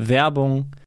Werbung. 0.00 0.66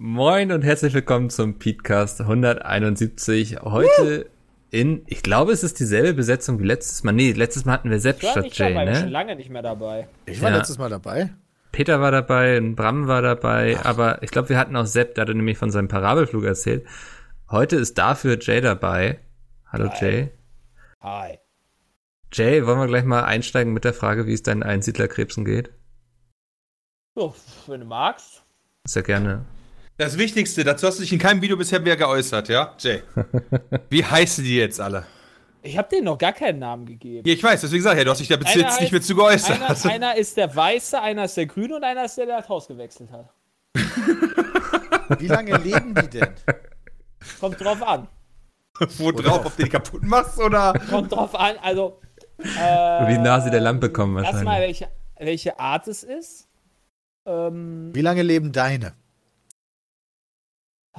Moin 0.00 0.52
und 0.52 0.62
herzlich 0.62 0.94
willkommen 0.94 1.28
zum 1.28 1.58
Podcast 1.58 2.20
171. 2.20 3.62
Heute 3.62 4.30
in, 4.70 5.02
ich 5.06 5.24
glaube, 5.24 5.50
es 5.50 5.64
ist 5.64 5.80
dieselbe 5.80 6.14
Besetzung 6.14 6.60
wie 6.60 6.64
letztes 6.66 7.02
Mal. 7.02 7.10
Nee, 7.10 7.32
letztes 7.32 7.64
Mal 7.64 7.72
hatten 7.72 7.90
wir 7.90 7.98
Sepp 7.98 8.18
Ich 8.18 8.22
war 8.22 8.30
statt 8.30 8.44
nicht 8.44 8.56
Jay, 8.56 8.68
dabei, 8.74 8.84
ich 8.84 8.90
bin 8.90 8.94
schon 8.94 9.04
ne? 9.06 9.10
lange 9.10 9.34
nicht 9.34 9.50
mehr 9.50 9.62
dabei. 9.62 10.06
Ich 10.26 10.40
war 10.40 10.50
Ja. 10.50 10.58
letztes 10.58 10.78
Mal 10.78 10.88
dabei. 10.88 11.30
Peter 11.72 12.00
war 12.00 12.12
dabei, 12.12 12.58
und 12.58 12.76
Bram 12.76 13.08
war 13.08 13.22
dabei, 13.22 13.76
aber 13.84 14.22
ich 14.22 14.30
glaube, 14.30 14.50
wir 14.50 14.58
hatten 14.58 14.76
auch 14.76 14.86
Sepp, 14.86 15.16
der 15.16 15.22
hatte 15.22 15.34
nämlich 15.34 15.58
von 15.58 15.72
seinem 15.72 15.88
Parabelflug 15.88 16.44
erzählt. 16.44 16.86
Heute 17.50 17.74
ist 17.74 17.98
dafür 17.98 18.38
Jay 18.40 18.60
dabei. 18.60 19.18
Hallo 19.66 19.90
Jay. 20.00 20.30
Hi. 21.00 21.38
Jay, 22.32 22.64
wollen 22.64 22.78
wir 22.78 22.86
gleich 22.86 23.04
mal 23.04 23.24
einsteigen 23.24 23.72
mit 23.72 23.82
der 23.82 23.94
Frage, 23.94 24.26
wie 24.28 24.32
es 24.34 24.44
deinen 24.44 24.62
Einsiedlerkrebsen 24.62 25.44
geht? 25.44 25.70
So, 27.16 27.34
wenn 27.66 27.80
du 27.80 27.86
magst. 27.86 28.44
Sehr 28.84 29.02
gerne. 29.02 29.44
Das 29.98 30.16
Wichtigste, 30.16 30.62
dazu 30.62 30.86
hast 30.86 30.98
du 30.98 31.02
dich 31.02 31.12
in 31.12 31.18
keinem 31.18 31.42
Video 31.42 31.56
bisher 31.56 31.80
mehr 31.80 31.96
geäußert, 31.96 32.48
ja? 32.48 32.72
Jay. 32.78 33.02
Wie 33.90 34.04
heißen 34.04 34.44
die 34.44 34.56
jetzt 34.56 34.80
alle? 34.80 35.04
Ich 35.60 35.76
habe 35.76 35.88
denen 35.88 36.04
noch 36.04 36.16
gar 36.16 36.32
keinen 36.32 36.60
Namen 36.60 36.86
gegeben. 36.86 37.26
Ja, 37.26 37.34
ich 37.34 37.42
weiß, 37.42 37.62
deswegen 37.62 37.82
sag 37.82 37.94
ich 37.94 37.98
ja, 37.98 38.04
du 38.04 38.12
hast 38.12 38.20
dich 38.20 38.28
da 38.28 38.36
bis 38.36 38.54
jetzt 38.54 38.80
nicht 38.80 38.92
mehr 38.92 39.02
zu 39.02 39.16
geäußert. 39.16 39.60
Einer, 39.60 39.92
einer 39.92 40.16
ist 40.16 40.36
der 40.36 40.54
Weiße, 40.54 41.02
einer 41.02 41.24
ist 41.24 41.36
der 41.36 41.46
Grüne 41.46 41.74
und 41.74 41.82
einer 41.82 42.04
ist 42.04 42.16
der, 42.16 42.26
der 42.26 42.38
das 42.38 42.48
Haus 42.48 42.68
gewechselt 42.68 43.10
hat. 43.10 43.28
Wie 45.18 45.26
lange 45.26 45.56
leben 45.56 45.92
die 45.96 46.08
denn? 46.08 46.30
Kommt 47.40 47.60
drauf 47.60 47.82
an. 47.82 48.06
Wo 48.98 49.10
drauf, 49.10 49.46
ob 49.46 49.56
du 49.56 49.64
die 49.64 49.68
kaputt 49.68 50.04
machst 50.04 50.38
oder? 50.38 50.74
Kommt 50.88 51.10
drauf 51.10 51.34
an, 51.34 51.56
also. 51.60 51.98
Äh, 52.38 53.08
Wie 53.08 53.18
nah 53.18 53.40
sie 53.40 53.50
der 53.50 53.60
Lampe 53.60 53.90
kommen 53.90 54.22
Erstmal, 54.22 54.44
wahrscheinlich. 54.46 54.80
welche, 54.82 54.92
welche 55.18 55.58
Art 55.58 55.88
es 55.88 56.04
ist. 56.04 56.46
Ähm, 57.26 57.90
Wie 57.92 58.00
lange 58.00 58.22
leben 58.22 58.52
deine? 58.52 58.92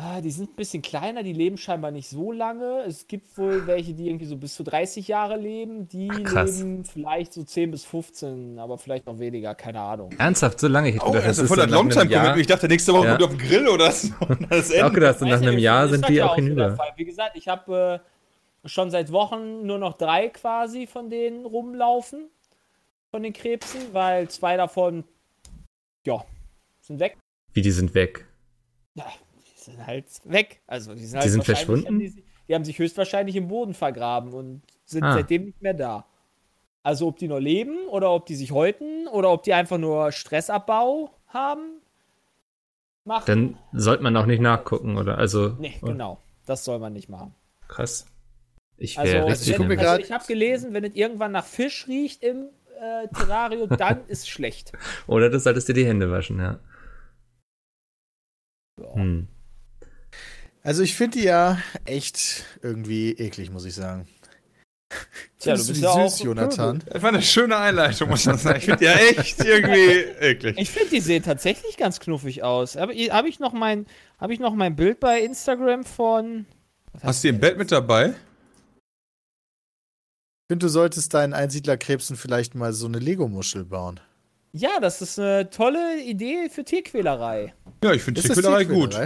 Ah, 0.01 0.21
die 0.21 0.31
sind 0.31 0.51
ein 0.51 0.55
bisschen 0.55 0.81
kleiner, 0.81 1.23
die 1.23 1.33
leben 1.33 1.57
scheinbar 1.57 1.91
nicht 1.91 2.09
so 2.09 2.31
lange. 2.31 2.83
Es 2.87 3.07
gibt 3.07 3.37
wohl 3.37 3.67
welche, 3.67 3.93
die 3.93 4.07
irgendwie 4.07 4.25
so 4.25 4.37
bis 4.37 4.55
zu 4.55 4.63
30 4.63 5.07
Jahre 5.07 5.37
leben. 5.37 5.87
Die 5.89 6.09
Ach, 6.33 6.45
leben 6.45 6.83
vielleicht 6.85 7.33
so 7.33 7.43
10 7.43 7.71
bis 7.71 7.83
15, 7.85 8.57
aber 8.59 8.77
vielleicht 8.77 9.05
noch 9.05 9.19
weniger, 9.19 9.53
keine 9.55 9.81
Ahnung. 9.81 10.11
Ernsthaft, 10.17 10.59
so 10.59 10.67
lange? 10.67 10.89
Ich 10.89 10.95
hätte 10.95 11.05
Oh, 11.05 11.11
gedacht, 11.11 11.27
das 11.27 11.37
ist 11.37 11.47
voll 11.47 11.57
Jahr. 11.59 11.67
Longtime-Commitment. 11.67 12.37
Ich 12.39 12.47
dachte, 12.47 12.67
nächste 12.67 12.93
Woche 12.93 13.05
Ja. 13.07 13.11
kommt 13.17 13.23
auf 13.23 13.37
den 13.37 13.39
Grill 13.47 13.67
oder 13.67 13.91
so. 13.91 14.13
Das 14.49 14.69
Ich 14.71 14.77
hab 14.77 14.85
auch 14.85 14.87
Ende. 14.87 14.99
gedacht, 15.01 15.21
nach 15.21 15.41
einem 15.41 15.57
Jahr 15.59 15.85
ist 15.85 15.91
sind 15.91 16.07
die 16.09 16.21
auch 16.23 16.35
hinüber. 16.35 16.77
Wie 16.95 17.05
gesagt, 17.05 17.35
ich 17.35 17.47
habe 17.47 18.01
äh, 18.63 18.67
schon 18.67 18.91
seit 18.91 19.11
Wochen 19.11 19.65
nur 19.65 19.77
noch 19.77 19.97
drei 19.97 20.29
quasi 20.29 20.87
von 20.87 21.09
denen 21.09 21.45
rumlaufen. 21.45 22.29
Von 23.11 23.23
den 23.23 23.33
Krebsen, 23.33 23.81
weil 23.91 24.29
zwei 24.29 24.55
davon, 24.55 25.03
ja, 26.05 26.23
sind 26.81 26.99
weg. 26.99 27.17
Wie, 27.53 27.61
die 27.61 27.71
sind 27.71 27.95
weg. 27.95 28.25
Ja, 28.93 29.05
sind 29.69 29.85
halt 29.87 30.05
weg. 30.25 30.61
Also, 30.67 30.93
die 30.95 31.05
sind, 31.05 31.17
halt 31.17 31.25
Die 31.25 31.29
sind 31.31 31.45
verschwunden? 31.45 31.85
Haben 31.87 31.99
die, 31.99 32.23
die 32.47 32.55
haben 32.55 32.65
sich 32.65 32.79
höchstwahrscheinlich 32.79 33.35
im 33.35 33.47
Boden 33.47 33.73
vergraben 33.73 34.33
und 34.33 34.61
sind 34.85 35.03
Ah. 35.03 35.13
seitdem 35.13 35.45
nicht 35.45 35.61
mehr 35.61 35.73
da. 35.73 36.05
Also, 36.83 37.07
ob 37.07 37.17
die 37.17 37.27
noch 37.27 37.39
leben 37.39 37.87
oder 37.89 38.11
ob 38.11 38.25
die 38.25 38.35
sich 38.35 38.51
häuten 38.51 39.07
oder 39.07 39.31
ob 39.31 39.43
die 39.43 39.53
einfach 39.53 39.77
nur 39.77 40.11
Stressabbau 40.11 41.11
haben, 41.27 41.81
machen. 43.05 43.25
Dann 43.27 43.57
sollte 43.79 44.03
man 44.03 44.15
auch 44.17 44.25
nicht 44.25 44.41
nachgucken, 44.41 44.97
oder? 44.97 45.17
Also, 45.17 45.49
nee, 45.59 45.75
oh, 45.81 45.87
genau. 45.87 46.19
Das 46.45 46.63
soll 46.65 46.79
man 46.79 46.93
nicht 46.93 47.09
machen. 47.09 47.35
krass. 47.67 48.05
Ich 48.77 48.97
Also, 48.97 49.11
wäre 49.13 49.25
richtig 49.27 49.59
wenn, 49.59 49.77
also 49.79 50.01
ich 50.01 50.11
habe 50.11 50.25
gelesen, 50.25 50.73
wenn 50.73 50.85
es 50.85 50.95
irgendwann 50.95 51.33
nach 51.33 51.43
Fisch 51.45 51.85
riecht 51.87 52.23
im 52.23 52.45
äh, 52.79 53.09
Terrario, 53.09 53.67
dann 53.67 54.07
ist 54.07 54.29
schlecht. 54.29 54.71
Oder 55.05 55.29
du 55.29 55.37
solltest 55.37 55.67
dir 55.67 55.73
die 55.73 55.85
Hände 55.85 56.09
waschen, 56.09 56.39
ja. 56.39 56.59
Ja. 58.81 58.93
Hm. 58.95 59.27
Also 60.63 60.83
ich 60.83 60.95
finde 60.95 61.19
die 61.19 61.25
ja 61.25 61.57
echt 61.85 62.43
irgendwie 62.61 63.11
eklig, 63.11 63.49
muss 63.51 63.65
ich 63.65 63.75
sagen. 63.75 64.07
Tja, 65.39 65.55
du 65.55 65.61
die 65.61 65.67
bist 65.69 65.81
ja 65.83 65.93
süß, 66.09 66.21
auch 66.21 66.25
Jonathan? 66.25 66.83
Das 66.87 67.01
war 67.03 67.09
eine 67.09 67.21
schöne 67.21 67.55
Einleitung, 67.57 68.09
muss 68.09 68.25
man 68.25 68.37
sagen. 68.37 68.57
Ich 68.57 68.65
finde 68.65 68.85
ja 68.85 68.95
echt 68.95 69.39
irgendwie 69.43 69.99
eklig. 70.19 70.57
Ich 70.57 70.69
finde, 70.71 70.89
die 70.89 70.99
sehen 70.99 71.23
tatsächlich 71.23 71.77
ganz 71.77 71.99
knuffig 71.99 72.43
aus. 72.43 72.75
Habe 72.75 72.93
hab 72.93 73.25
ich, 73.25 73.39
noch 73.39 73.53
mein- 73.53 73.85
hab 74.17 74.31
ich 74.31 74.39
noch 74.39 74.53
mein 74.55 74.75
Bild 74.75 74.99
bei 74.99 75.21
Instagram 75.21 75.83
von. 75.83 76.45
Hast 77.03 77.23
du 77.23 77.27
die 77.27 77.35
im 77.35 77.39
Bett 77.39 77.57
mit 77.57 77.71
dabei? 77.71 78.07
Ich 78.09 78.13
finde, 80.53 80.65
du 80.65 80.69
solltest 80.69 81.13
deinen 81.13 81.33
Einsiedlerkrebsen 81.33 82.17
vielleicht 82.17 82.55
mal 82.55 82.73
so 82.73 82.87
eine 82.87 82.97
Lego-Muschel 82.97 83.65
bauen. 83.65 83.99
Ja, 84.51 84.79
das 84.81 85.03
ist 85.03 85.19
eine 85.19 85.51
tolle 85.51 86.01
Idee 86.01 86.49
für 86.49 86.63
Tierquälerei. 86.63 87.53
Ja, 87.83 87.93
ich 87.93 88.01
finde 88.01 88.21
das 88.21 88.31
Tierquälerei 88.31 88.63
gut. 88.65 88.97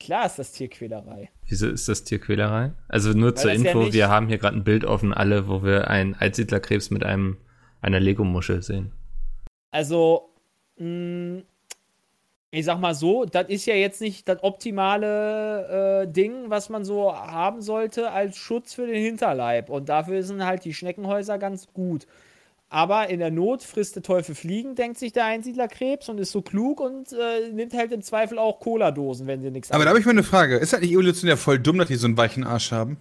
Klar 0.00 0.26
ist 0.26 0.38
das 0.38 0.52
Tierquälerei. 0.52 1.30
Wieso 1.48 1.68
ist 1.68 1.88
das 1.88 2.04
Tierquälerei? 2.04 2.72
Also 2.88 3.10
nur 3.12 3.34
zur 3.34 3.50
das 3.52 3.62
ja 3.62 3.68
Info, 3.70 3.82
nicht- 3.84 3.94
wir 3.94 4.08
haben 4.08 4.28
hier 4.28 4.38
gerade 4.38 4.56
ein 4.56 4.64
Bild 4.64 4.84
offen, 4.84 5.12
alle, 5.12 5.48
wo 5.48 5.62
wir 5.64 5.88
einen 5.88 6.14
Einsiedlerkrebs 6.14 6.90
mit 6.90 7.04
einem 7.04 7.36
einer 7.80 8.00
Lego-Muschel 8.00 8.62
sehen. 8.62 8.92
Also, 9.70 10.30
mh, 10.78 11.42
ich 12.50 12.64
sag 12.64 12.78
mal 12.80 12.94
so, 12.94 13.24
das 13.26 13.48
ist 13.48 13.66
ja 13.66 13.74
jetzt 13.74 14.00
nicht 14.00 14.28
das 14.28 14.42
optimale 14.42 16.02
äh, 16.04 16.10
Ding, 16.12 16.48
was 16.48 16.70
man 16.70 16.84
so 16.84 17.14
haben 17.14 17.60
sollte 17.60 18.10
als 18.10 18.36
Schutz 18.36 18.72
für 18.74 18.86
den 18.86 19.02
Hinterleib. 19.02 19.68
Und 19.68 19.88
dafür 19.88 20.22
sind 20.22 20.44
halt 20.44 20.64
die 20.64 20.72
Schneckenhäuser 20.74 21.38
ganz 21.38 21.72
gut. 21.72 22.06
Aber 22.70 23.08
in 23.08 23.18
der 23.18 23.30
Not 23.30 23.62
frisst 23.62 23.96
der 23.96 24.02
Teufel 24.02 24.34
Fliegen, 24.34 24.74
denkt 24.74 24.98
sich 24.98 25.12
der 25.12 25.24
Einsiedlerkrebs 25.24 26.08
und 26.10 26.18
ist 26.18 26.32
so 26.32 26.42
klug 26.42 26.80
und 26.80 27.12
äh, 27.12 27.50
nimmt 27.50 27.72
halt 27.72 27.92
im 27.92 28.02
Zweifel 28.02 28.38
auch 28.38 28.60
Cola-Dosen, 28.60 29.26
wenn 29.26 29.40
sie 29.40 29.50
nichts 29.50 29.70
Aber 29.70 29.84
da 29.84 29.90
habe 29.90 30.00
ich 30.00 30.04
mal 30.04 30.12
eine 30.12 30.22
Frage. 30.22 30.56
Ist 30.56 30.74
das 30.74 30.80
nicht 30.80 30.92
evolutionär 30.92 31.38
voll 31.38 31.58
dumm, 31.58 31.78
dass 31.78 31.88
die 31.88 31.96
so 31.96 32.06
einen 32.06 32.18
weichen 32.18 32.44
Arsch 32.44 32.70
haben? 32.70 32.98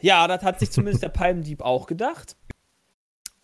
Ja, 0.00 0.26
das 0.26 0.42
hat 0.42 0.58
sich 0.58 0.70
zumindest 0.70 1.02
der 1.02 1.08
Palmdieb 1.10 1.62
auch 1.62 1.86
gedacht. 1.86 2.36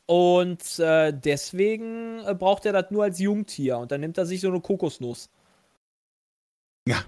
Und 0.07 0.81
äh, 0.81 1.13
deswegen 1.13 2.19
äh, 2.27 2.35
braucht 2.35 2.67
er 2.67 2.73
das 2.73 2.91
nur 2.91 3.05
als 3.05 3.21
Jungtier. 3.21 3.79
Und 3.79 3.93
dann 3.93 4.01
nimmt 4.01 4.19
er 4.19 4.27
sich 4.27 4.41
so 4.41 4.49
eine 4.49 4.61
Kokosnuss. 4.61 5.31
Ja. 6.87 7.05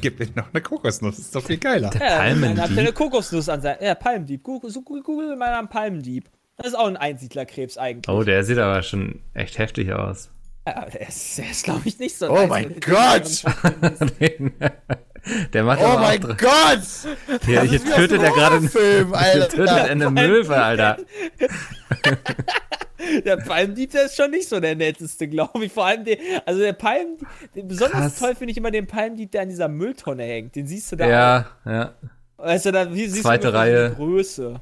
Gib 0.00 0.18
mir 0.18 0.28
noch 0.34 0.52
eine 0.52 0.62
Kokosnuss. 0.62 1.18
Ist 1.18 1.34
doch 1.34 1.42
viel 1.42 1.58
geiler. 1.58 1.90
Der 1.90 2.00
Ja, 2.00 2.16
dann 2.18 2.24
hat 2.24 2.36
er 2.36 2.44
eine 2.44 2.56
Palmendieb. 2.56 2.94
Kokosnuss 2.94 3.48
an 3.48 3.62
sein. 3.62 3.76
Ja, 3.80 3.94
Palmdieb. 3.94 4.42
Google, 4.42 4.72
Google, 5.02 5.36
mal 5.36 5.54
einen 5.54 5.68
Palmdieb. 5.68 6.28
Das 6.56 6.68
ist 6.68 6.74
auch 6.74 6.86
ein 6.86 6.96
Einsiedlerkrebs 6.96 7.76
eigentlich. 7.78 8.08
Oh, 8.14 8.22
der 8.22 8.44
sieht 8.44 8.58
aber 8.58 8.82
schon 8.82 9.20
echt 9.34 9.58
heftig 9.58 9.92
aus. 9.92 10.30
Ja, 10.66 10.86
der 10.86 11.08
ist, 11.08 11.38
der 11.38 11.50
ist 11.50 11.64
glaube 11.64 11.82
ich, 11.84 11.98
nicht 11.98 12.16
so 12.16 12.28
Oh 12.28 12.46
mein 12.46 12.80
Gott! 12.80 13.44
der 15.52 15.64
macht 15.64 15.80
Oh 15.82 15.98
mein 15.98 16.24
auch. 16.24 16.36
Gott! 16.36 16.80
Hier, 17.44 17.62
hier 17.62 17.84
tötet 17.84 18.22
er 18.22 18.30
gerade 18.30 18.56
einen 18.56 18.68
Film, 18.68 19.14
hier 19.18 19.48
tötet 19.48 19.68
er 19.68 19.74
Alter. 19.74 19.90
eine 19.90 20.10
Möwe, 20.10 20.56
Alter. 20.56 20.96
Der 23.24 23.36
Palmdieter 23.36 24.04
ist 24.04 24.16
schon 24.16 24.30
nicht 24.30 24.48
so 24.48 24.58
der 24.58 24.74
netteste, 24.74 25.28
glaube 25.28 25.64
ich. 25.66 25.72
Vor 25.72 25.86
allem 25.86 26.04
den, 26.04 26.18
also 26.44 26.60
der 26.60 26.72
Palm, 26.72 27.18
den, 27.54 27.68
besonders 27.68 28.00
Krass. 28.00 28.18
toll 28.18 28.34
finde 28.34 28.52
ich 28.52 28.56
immer 28.56 28.70
den 28.70 28.86
Palmdiet, 28.86 29.34
der 29.34 29.42
an 29.42 29.48
dieser 29.48 29.68
Mülltonne 29.68 30.24
hängt. 30.24 30.56
Den 30.56 30.66
siehst 30.66 30.90
du 30.92 30.96
da. 30.96 31.08
Ja, 31.08 31.46
ja. 31.64 31.94
auch. 32.36 32.44
Weißt 32.46 32.66
du, 32.66 32.72
da 32.72 32.92
wie, 32.92 33.06
siehst 33.06 33.22
Zweite 33.22 33.48
du 33.48 33.54
Reihe. 33.54 33.90
Die 33.90 33.96
Größe. 33.96 34.60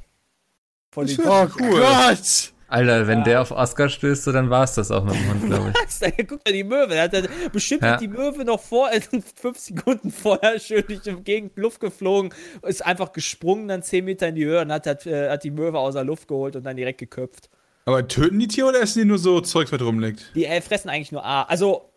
Von 0.93 1.07
den 1.07 1.19
Oh 1.21 1.47
Gott! 1.47 2.54
Alter, 2.75 3.07
wenn 3.07 3.25
der 3.25 3.41
auf 3.41 3.51
Oscar 3.51 3.89
stößt, 3.89 4.25
so, 4.25 4.33
dann 4.33 4.51
war 4.51 4.65
es 4.65 4.75
das 4.75 4.91
auch 4.91 5.05
mit 5.05 5.15
dem 5.15 5.29
Hund, 5.31 5.47
glaube 5.47 5.73
ich. 5.73 6.17
Guck 6.29 6.45
mal, 6.45 6.53
die 6.53 6.65
Möwe. 6.65 6.89
Da 6.95 7.03
hat 7.03 7.15
er 7.15 7.23
bestimmt 7.53 7.83
Ja. 7.83 7.93
hat 7.93 8.01
die 8.01 8.09
Möwe 8.09 8.45
noch 8.45 8.61
vor, 8.61 8.91
äh, 8.93 9.01
fünf 9.01 9.59
Sekunden 9.59 10.11
vorher 10.11 10.59
schön 10.59 10.85
durch 10.87 11.01
die 11.03 11.15
Gegend 11.23 11.57
Luft 11.57 11.81
geflogen, 11.81 12.35
ist 12.63 12.85
einfach 12.85 13.13
gesprungen, 13.13 13.69
dann 13.69 13.83
zehn 13.83 14.05
Meter 14.05 14.29
in 14.29 14.35
die 14.35 14.45
Höhe 14.45 14.61
und 14.61 14.73
hat, 14.73 14.87
hat, 14.87 15.07
äh, 15.07 15.31
hat 15.31 15.45
die 15.45 15.51
Möwe 15.51 15.79
aus 15.79 15.95
der 15.95 16.05
Luft 16.05 16.29
geholt 16.29 16.57
und 16.57 16.65
dann 16.65 16.77
direkt 16.77 16.99
geköpft. 16.99 17.49
Aber 17.87 18.07
töten 18.09 18.39
die 18.39 18.49
Tiere 18.49 18.69
oder 18.69 18.81
essen 18.81 19.01
die 19.01 19.05
nur 19.05 19.19
so 19.19 19.41
Zeugs, 19.41 19.71
was 19.71 19.81
rumliegt? 19.81 20.33
Die 20.35 20.45
äh, 20.47 20.61
fressen 20.61 20.89
eigentlich 20.89 21.13
nur 21.13 21.25
A. 21.25 21.43
Also, 21.43 21.91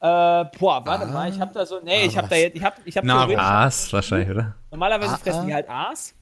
äh, 0.00 0.44
boah, 0.58 0.82
warte 0.86 1.06
mal, 1.06 1.28
ich 1.30 1.40
hab 1.40 1.52
da 1.52 1.66
so, 1.66 1.80
nee, 1.82 2.04
ich 2.04 2.16
hab 2.16 2.28
da 2.28 2.36
jetzt, 2.36 2.54
ich 2.56 2.62
hab, 2.62 2.78
ich 2.84 2.96
hab 2.96 3.04
theoretisch- 3.04 3.38
Aas 3.38 3.92
wahrscheinlich, 3.92 4.30
oder? 4.30 4.54
Normalerweise 4.70 5.14
Ah, 5.14 5.16
fressen 5.16 5.40
ah. 5.40 5.46
die 5.46 5.54
halt 5.54 5.68
Aas. 5.68 6.14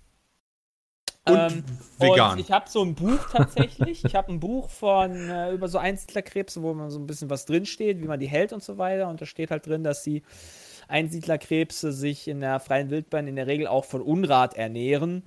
Und 1.28 1.36
Ähm, 1.36 1.64
vegan. 1.98 2.32
Und 2.32 2.40
ich 2.40 2.52
habe 2.52 2.68
so 2.68 2.82
ein 2.82 2.94
Buch 2.94 3.18
tatsächlich. 3.30 4.04
ich 4.04 4.14
habe 4.14 4.32
ein 4.32 4.40
Buch 4.40 4.70
von 4.70 5.12
äh, 5.28 5.52
über 5.52 5.68
so 5.68 5.78
Einsiedlerkrebse, 5.78 6.62
wo 6.62 6.72
man 6.72 6.90
so 6.90 6.98
ein 6.98 7.06
bisschen 7.06 7.30
was 7.30 7.46
drinsteht, 7.46 8.00
wie 8.00 8.06
man 8.06 8.20
die 8.20 8.28
hält 8.28 8.52
und 8.52 8.62
so 8.62 8.78
weiter. 8.78 9.08
Und 9.08 9.20
da 9.20 9.26
steht 9.26 9.50
halt 9.50 9.66
drin, 9.66 9.82
dass 9.82 10.02
die 10.02 10.22
Einsiedlerkrebse 10.88 11.92
sich 11.92 12.28
in 12.28 12.40
der 12.40 12.60
freien 12.60 12.90
Wildbahn 12.90 13.26
in 13.26 13.36
der 13.36 13.46
Regel 13.46 13.66
auch 13.66 13.84
von 13.84 14.02
Unrat 14.02 14.54
ernähren. 14.54 15.24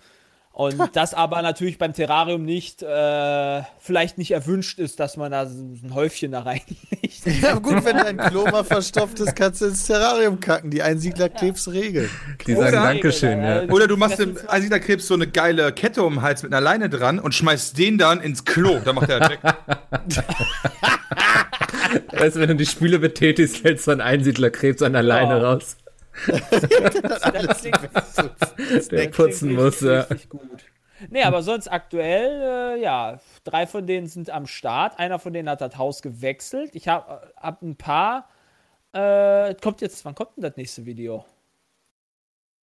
Und 0.59 0.77
das 0.93 1.13
aber 1.13 1.41
natürlich 1.41 1.77
beim 1.77 1.93
Terrarium 1.93 2.43
nicht, 2.43 2.83
äh, 2.83 3.61
vielleicht 3.79 4.17
nicht 4.17 4.31
erwünscht 4.31 4.77
ist, 4.77 4.99
dass 4.99 5.15
man 5.15 5.31
da 5.31 5.45
so 5.45 5.57
ein 5.63 5.93
Häufchen 5.93 6.33
da 6.33 6.41
reinlegt. 6.41 6.75
Ja, 7.41 7.55
gut, 7.55 7.83
wenn 7.85 7.97
dein 7.97 8.17
Klo 8.17 8.43
mal 8.45 8.63
verstopft 8.63 9.19
ist, 9.19 9.35
kannst 9.35 9.61
du 9.61 9.65
ins 9.65 9.85
Terrarium 9.87 10.39
kacken. 10.39 10.69
Die 10.71 10.81
Einsiedlerkrebsregel. 10.81 12.09
Die 12.45 12.55
Oder- 12.55 12.71
sagen 12.71 12.83
Dankeschön, 12.85 13.41
ja. 13.43 13.63
Oder 13.63 13.87
du 13.87 13.97
machst 13.97 14.19
dem 14.19 14.37
Einsiedlerkrebs 14.47 15.07
so 15.07 15.15
eine 15.15 15.27
geile 15.27 15.71
Kette 15.73 16.03
um 16.03 16.15
den 16.15 16.21
Hals 16.21 16.43
mit 16.43 16.53
einer 16.53 16.61
Leine 16.61 16.89
dran 16.89 17.19
und 17.19 17.33
schmeißt 17.33 17.77
den 17.77 17.97
dann 17.97 18.21
ins 18.21 18.45
Klo. 18.45 18.79
Da 18.83 18.93
macht 18.93 19.09
er 19.09 19.19
direkt. 19.19 19.43
Weißt 22.13 22.35
du, 22.35 22.39
wenn 22.41 22.49
du 22.49 22.55
die 22.55 22.65
Spüle 22.65 22.99
betätigst, 22.99 23.57
fällt 23.57 23.81
so 23.81 23.91
ein 23.91 24.01
Einsiedlerkrebs 24.01 24.81
an 24.81 24.93
der 24.93 25.03
Leine 25.03 25.39
Ja. 25.41 25.51
raus, 25.53 25.77
der 28.91 29.07
Das 29.07 29.15
putzen 29.15 29.53
muss, 29.53 29.81
richtig, 29.83 30.23
ja. 30.23 30.29
gut. 30.29 30.63
Nee, 31.09 31.23
aber 31.23 31.41
sonst 31.41 31.67
aktuell, 31.69 32.75
äh, 32.75 32.81
ja, 32.81 33.19
drei 33.43 33.65
von 33.67 33.87
denen 33.87 34.07
sind 34.07 34.29
am 34.29 34.45
Start. 34.47 34.99
Einer 34.99 35.19
von 35.19 35.31
denen 35.33 35.49
hat 35.49 35.61
das 35.61 35.77
Haus 35.77 36.01
gewechselt. 36.01 36.71
Ich 36.73 36.87
habe 36.87 37.31
hab 37.37 37.61
ein 37.61 37.77
paar. 37.77 38.27
Äh, 38.91 39.55
kommt 39.55 39.81
jetzt, 39.81 40.03
wann 40.03 40.15
kommt 40.15 40.35
denn 40.35 40.43
das 40.43 40.57
nächste 40.57 40.85
Video? 40.85 41.25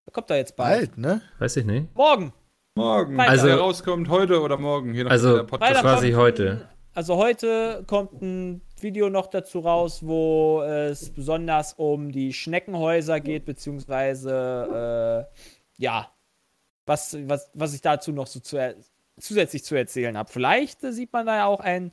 Da 0.04 0.12
kommt 0.12 0.28
da 0.28 0.36
jetzt 0.36 0.56
bald. 0.56 0.96
Bald, 0.96 0.98
ne? 0.98 1.22
Weiß 1.38 1.56
ich 1.56 1.64
nicht. 1.64 1.94
Morgen. 1.94 2.32
Morgen. 2.76 3.16
Freitag. 3.16 3.30
Also, 3.30 3.48
rauskommt 3.54 4.08
heute 4.08 4.40
oder 4.40 4.58
morgen, 4.58 4.92
je 4.92 5.04
nachdem, 5.04 5.12
Also, 5.12 5.36
der 5.36 5.44
Podcast 5.44 5.80
quasi 5.80 6.12
heute. 6.12 6.50
Ein, 6.50 6.68
also 6.94 7.16
heute 7.16 7.84
kommt 7.86 8.20
ein 8.20 8.60
Video 8.82 9.10
noch 9.10 9.26
dazu 9.28 9.60
raus, 9.60 10.06
wo 10.06 10.62
es 10.62 11.10
besonders 11.10 11.74
um 11.74 12.12
die 12.12 12.32
Schneckenhäuser 12.32 13.20
geht, 13.20 13.44
beziehungsweise 13.44 15.26
äh, 15.28 15.82
ja, 15.82 16.10
was, 16.86 17.16
was, 17.26 17.50
was 17.54 17.74
ich 17.74 17.80
dazu 17.80 18.12
noch 18.12 18.26
so 18.26 18.40
zu, 18.40 18.76
zusätzlich 19.18 19.64
zu 19.64 19.74
erzählen 19.74 20.16
habe. 20.16 20.30
Vielleicht 20.30 20.82
äh, 20.84 20.92
sieht 20.92 21.12
man 21.12 21.26
da 21.26 21.36
ja 21.36 21.46
auch 21.46 21.60
einen, 21.60 21.92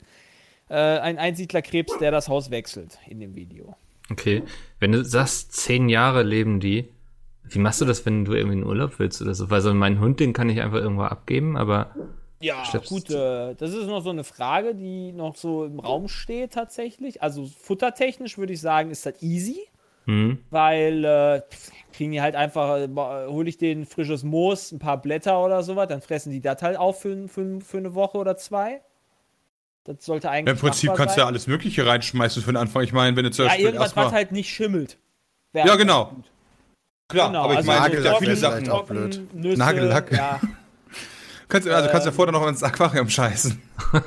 äh, 0.68 0.74
einen 0.74 1.18
Einsiedlerkrebs, 1.18 1.98
der 1.98 2.10
das 2.10 2.28
Haus 2.28 2.50
wechselt 2.50 2.98
in 3.06 3.20
dem 3.20 3.34
Video. 3.34 3.76
Okay. 4.10 4.42
Wenn 4.78 4.92
du 4.92 5.04
sagst, 5.04 5.52
zehn 5.52 5.88
Jahre 5.88 6.22
leben 6.22 6.60
die, 6.60 6.88
wie 7.44 7.58
machst 7.58 7.80
du 7.80 7.84
das, 7.84 8.06
wenn 8.06 8.24
du 8.24 8.32
irgendwie 8.32 8.58
in 8.58 8.64
Urlaub 8.64 8.98
willst 8.98 9.20
oder 9.20 9.34
so? 9.34 9.50
Weil 9.50 9.60
so 9.60 9.72
mein 9.74 10.00
Hund, 10.00 10.20
den 10.20 10.32
kann 10.32 10.48
ich 10.48 10.60
einfach 10.60 10.78
irgendwo 10.78 11.02
abgeben, 11.02 11.56
aber 11.56 11.94
Ja, 12.44 12.64
Stimmt's? 12.64 12.88
gut, 12.90 13.10
äh, 13.10 13.54
das 13.54 13.72
ist 13.72 13.86
noch 13.86 14.02
so 14.02 14.10
eine 14.10 14.22
Frage, 14.22 14.74
die 14.74 15.12
noch 15.12 15.34
so 15.34 15.64
im 15.64 15.80
Raum 15.80 16.08
steht 16.08 16.52
tatsächlich. 16.52 17.22
Also 17.22 17.46
futtertechnisch 17.46 18.36
würde 18.36 18.52
ich 18.52 18.60
sagen, 18.60 18.90
ist 18.90 19.06
das 19.06 19.22
easy. 19.22 19.60
hm, 20.04 20.38
weil 20.50 21.04
äh, 21.04 21.42
kriegen 21.94 22.12
die 22.12 22.20
halt 22.20 22.34
einfach, 22.34 22.76
äh, 22.76 23.26
hole 23.28 23.48
ich 23.48 23.56
denen 23.56 23.86
frisches 23.86 24.22
Moos, 24.24 24.72
ein 24.72 24.78
paar 24.78 25.00
Blätter 25.00 25.42
oder 25.42 25.62
sowas, 25.62 25.88
dann 25.88 26.02
fressen 26.02 26.30
die 26.30 26.42
das 26.42 26.60
halt 26.60 26.76
auf 26.76 27.00
für, 27.00 27.28
für, 27.28 27.60
für 27.62 27.78
eine 27.78 27.94
Woche 27.94 28.18
oder 28.18 28.36
zwei. 28.36 28.82
Das 29.84 30.04
sollte 30.04 30.30
eigentlich. 30.30 30.52
Im 30.54 30.60
Prinzip 30.60 30.94
kannst 30.94 31.16
du 31.16 31.20
ja 31.20 31.26
sein. 31.26 31.32
alles 31.32 31.46
Mögliche 31.46 31.86
reinschmeißen 31.86 32.42
für 32.42 32.52
den 32.52 32.58
Anfang. 32.58 32.82
Ich 32.82 32.92
meine, 32.92 33.16
wenn 33.16 33.24
du 33.24 33.30
zum 33.30 33.46
Ja, 33.46 33.56
irgendwas, 33.56 33.96
was 33.96 34.12
halt 34.12 34.32
nicht 34.32 34.50
schimmelt. 34.50 34.98
Ja, 35.54 35.76
genau. 35.76 36.12
Klar, 37.08 37.28
Genau, 37.28 37.44
aber 37.44 37.52
ich 37.52 37.58
also 37.58 37.70
meine, 37.70 38.02
ja 38.02 38.14
viele 38.16 38.36
Sachen. 38.36 38.68
auch 38.70 38.84
blöd. 38.84 39.22
Nüsse, 39.32 39.58
Nagellack. 39.58 40.12
Ja. 40.12 40.40
Kannst, 41.48 41.66
du- 41.68 41.74
also 41.74 41.88
kannst 41.90 42.06
du 42.06 42.10
Ähm. 42.10 42.12
ja 42.12 42.16
vorher 42.16 42.32
noch 42.32 42.46
ins 42.48 42.62
Aquarium 42.62 43.08
scheißen. 43.08 43.60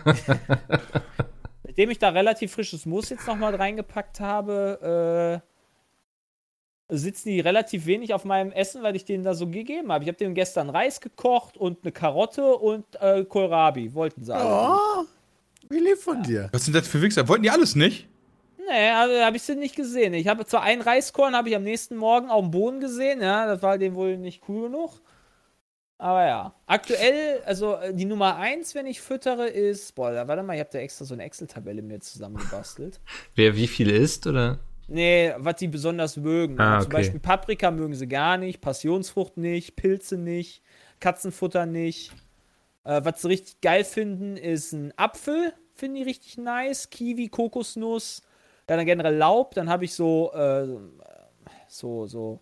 Nachdem 1.67 1.89
ich 1.91 1.99
da 1.99 2.09
relativ 2.09 2.51
frisches 2.53 2.85
Moos 2.85 3.09
jetzt 3.09 3.27
nochmal 3.27 3.53
reingepackt 3.55 4.19
habe, 4.19 5.41
äh, 6.89 6.95
sitzen 6.95 7.29
die 7.29 7.39
relativ 7.39 7.85
wenig 7.85 8.13
auf 8.13 8.25
meinem 8.25 8.51
Essen, 8.51 8.81
weil 8.81 8.95
ich 8.95 9.05
denen 9.05 9.23
da 9.23 9.33
so 9.33 9.47
gegeben 9.47 9.91
habe. 9.91 10.03
Ich 10.03 10.07
habe 10.07 10.17
denen 10.17 10.33
gestern 10.35 10.69
Reis 10.69 11.01
gekocht 11.01 11.57
und 11.57 11.79
eine 11.83 11.91
Karotte 11.91 12.55
und 12.55 12.85
äh, 13.01 13.25
Kohlrabi, 13.25 13.93
wollten 13.93 14.23
sie 14.23 14.33
alle. 14.33 14.45
Oh, 14.49 15.03
wie 15.69 15.79
lieb 15.79 15.97
von 15.99 16.23
dir. 16.23 16.49
Was 16.53 16.65
sind 16.65 16.73
das 16.75 16.87
für 16.87 17.01
Wichser? 17.01 17.27
Wollten 17.27 17.43
die 17.43 17.51
alles 17.51 17.75
nicht? 17.75 18.07
Nee, 18.69 18.89
also, 18.89 19.13
habe 19.23 19.37
ich 19.37 19.43
sie 19.43 19.55
nicht 19.55 19.75
gesehen. 19.75 20.13
Ich 20.13 20.27
habe 20.27 20.45
zwar 20.45 20.61
einen 20.63 20.81
Reiskorn, 20.81 21.35
habe 21.35 21.49
ich 21.49 21.55
am 21.55 21.63
nächsten 21.63 21.95
Morgen 21.95 22.29
auf 22.29 22.41
dem 22.41 22.51
Boden 22.51 22.79
gesehen, 22.79 23.21
ja, 23.21 23.45
das 23.45 23.61
war 23.61 23.77
dem 23.77 23.95
wohl 23.95 24.17
nicht 24.17 24.41
cool 24.49 24.63
genug. 24.69 24.99
Aber 25.99 26.25
ja, 26.25 26.53
aktuell, 26.67 27.41
also 27.45 27.75
äh, 27.75 27.93
die 27.93 28.05
Nummer 28.05 28.35
eins, 28.35 28.75
wenn 28.75 28.85
ich 28.85 29.01
füttere, 29.01 29.47
ist, 29.47 29.95
boah, 29.95 30.11
da, 30.11 30.27
warte 30.27 30.43
mal, 30.43 30.53
ich 30.53 30.59
habe 30.59 30.69
da 30.71 30.79
extra 30.79 31.05
so 31.05 31.15
eine 31.15 31.23
Excel-Tabelle 31.23 31.81
mir 31.81 31.99
zusammengebastelt. 31.99 32.99
wer 33.35 33.55
wie 33.55 33.67
viel 33.67 33.89
isst, 33.89 34.27
oder? 34.27 34.59
Nee, 34.87 35.33
was 35.37 35.55
die 35.55 35.67
besonders 35.67 36.15
mögen. 36.15 36.59
Ah, 36.59 36.79
Zum 36.79 36.87
okay. 36.87 36.97
Beispiel 36.97 37.19
Paprika 37.19 37.71
mögen 37.71 37.95
sie 37.95 38.07
gar 38.07 38.37
nicht, 38.37 38.61
Passionsfrucht 38.61 39.37
nicht, 39.37 39.75
Pilze 39.75 40.17
nicht, 40.17 40.61
Katzenfutter 40.99 41.65
nicht. 41.65 42.13
Äh, 42.83 43.01
was 43.03 43.21
sie 43.21 43.29
richtig 43.29 43.59
geil 43.61 43.83
finden, 43.83 44.37
ist 44.37 44.73
ein 44.73 44.93
Apfel, 44.97 45.53
finden 45.73 45.95
die 45.95 46.03
richtig 46.03 46.37
nice. 46.37 46.89
Kiwi, 46.89 47.27
Kokosnuss, 47.27 48.21
ja, 48.69 48.77
dann 48.77 48.85
generell 48.85 49.15
Laub. 49.15 49.55
Dann 49.55 49.67
habe 49.67 49.85
ich 49.85 49.93
so, 49.93 50.31
äh, 50.33 50.67
so, 51.67 52.05
so 52.05 52.41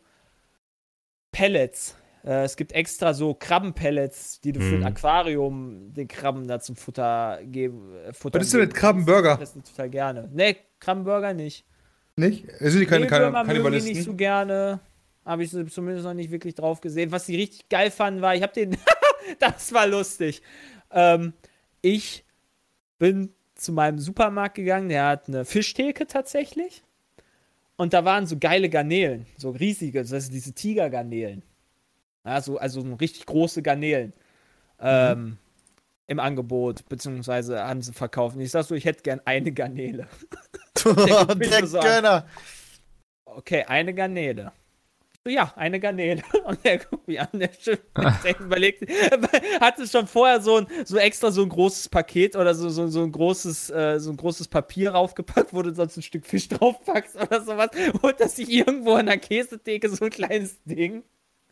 Pellets. 1.31 1.95
Äh, 2.25 2.43
es 2.43 2.55
gibt 2.57 2.71
extra 2.71 3.13
so 3.13 3.33
Krabbenpellets, 3.35 4.41
die 4.41 4.51
du 4.51 4.59
für 4.59 4.75
ein 4.75 4.79
Mhm. 4.79 4.85
Aquarium 4.87 5.93
den 5.93 6.07
Krabben 6.07 6.47
da 6.47 6.59
zum 6.59 6.75
Futter 6.75 7.39
geben. 7.43 7.93
Äh, 8.07 8.13
Futter 8.13 8.39
Was 8.39 8.47
ist 8.47 8.53
denn 8.53 8.61
mit 8.61 8.73
Krabbenburger? 8.73 9.37
Das 9.37 9.55
ist 9.55 9.67
total 9.67 9.89
gerne. 9.89 10.29
Nee, 10.33 10.57
Krabbenburger 10.79 11.33
nicht. 11.33 11.65
Nicht? 12.15 12.45
Sind 12.59 12.79
die 12.79 12.85
keine, 12.85 13.07
Kannibalisten? 13.07 13.93
nicht 13.93 14.05
so 14.05 14.15
gerne. 14.15 14.79
Habe 15.25 15.43
ich 15.43 15.51
zumindest 15.51 16.05
noch 16.05 16.13
nicht 16.13 16.31
wirklich 16.31 16.55
drauf 16.55 16.81
gesehen. 16.81 17.11
Was 17.11 17.25
sie 17.25 17.35
richtig 17.35 17.67
geil 17.69 17.91
fanden, 17.91 18.21
war, 18.21 18.35
ich 18.35 18.41
habe 18.41 18.53
den. 18.53 18.77
das 19.39 19.73
war 19.73 19.85
lustig. 19.87 20.41
Ähm, 20.91 21.33
ich 21.81 22.23
bin 22.97 23.33
zu 23.55 23.71
meinem 23.71 23.99
Supermarkt 23.99 24.55
gegangen, 24.55 24.89
der 24.89 25.07
hat 25.07 25.27
eine 25.27 25.45
Fischtheke 25.45 26.07
tatsächlich. 26.07 26.83
Und 27.77 27.93
da 27.93 28.05
waren 28.05 28.25
so 28.25 28.37
geile 28.39 28.69
Garnelen, 28.69 29.25
so 29.37 29.49
riesige, 29.49 30.01
das 30.01 30.13
heißt 30.13 30.33
diese 30.33 30.53
Tigergarnelen. 30.53 31.43
Also 32.25 32.59
so 32.67 32.81
richtig 32.95 33.25
große 33.25 33.61
Garnelen. 33.61 34.13
Ähm, 34.79 35.37
Im 36.07 36.19
Angebot, 36.19 36.87
beziehungsweise 36.89 37.63
haben 37.63 37.81
sie 37.81 37.93
verkauft. 37.93 38.35
Und 38.35 38.41
ich 38.41 38.51
sag 38.51 38.65
so, 38.65 38.75
ich 38.75 38.85
hätte 38.85 39.03
gern 39.03 39.21
eine 39.25 39.51
Garnele. 39.51 40.07
guckt 40.83 41.37
mich 41.37 41.49
so. 41.65 41.79
Dreckgönner. 41.79 42.27
Okay, 43.25 43.63
eine 43.67 43.93
Garnele. 43.93 44.51
So, 45.23 45.31
ja, 45.31 45.51
eine 45.55 45.79
Garnele. 45.79 46.21
Und 46.45 46.59
er 46.63 46.77
guckt 46.77 47.07
mich 47.07 47.19
an, 47.19 47.27
der 47.33 47.49
der 48.23 48.39
überlegt, 48.39 48.89
hatte 49.59 49.87
schon 49.87 50.07
vorher 50.07 50.39
so 50.41 50.57
ein, 50.57 50.67
so 50.85 50.97
extra 50.97 51.31
so 51.31 51.41
ein 51.41 51.49
großes 51.49 51.89
Paket 51.89 52.35
oder 52.35 52.53
so, 52.53 52.69
so, 52.69 52.87
so 52.87 53.01
ein 53.03 53.11
großes, 53.11 53.71
äh, 53.71 53.99
so 53.99 54.11
ein 54.11 54.17
großes 54.17 54.47
Papier 54.47 54.91
raufgepackt, 54.91 55.53
wo 55.53 55.63
du 55.63 55.73
sonst 55.73 55.97
ein 55.97 56.03
Stück 56.03 56.25
Fisch 56.25 56.47
draufpackst 56.49 57.15
oder 57.15 57.41
sowas. 57.41 57.69
Und 58.01 58.19
dass 58.19 58.37
ich 58.37 58.49
irgendwo 58.49 58.93
an 58.93 59.07
der 59.07 59.17
Käsetheke 59.17 59.89
so 59.89 60.05
ein 60.05 60.11
kleines 60.11 60.61
Ding. 60.63 61.03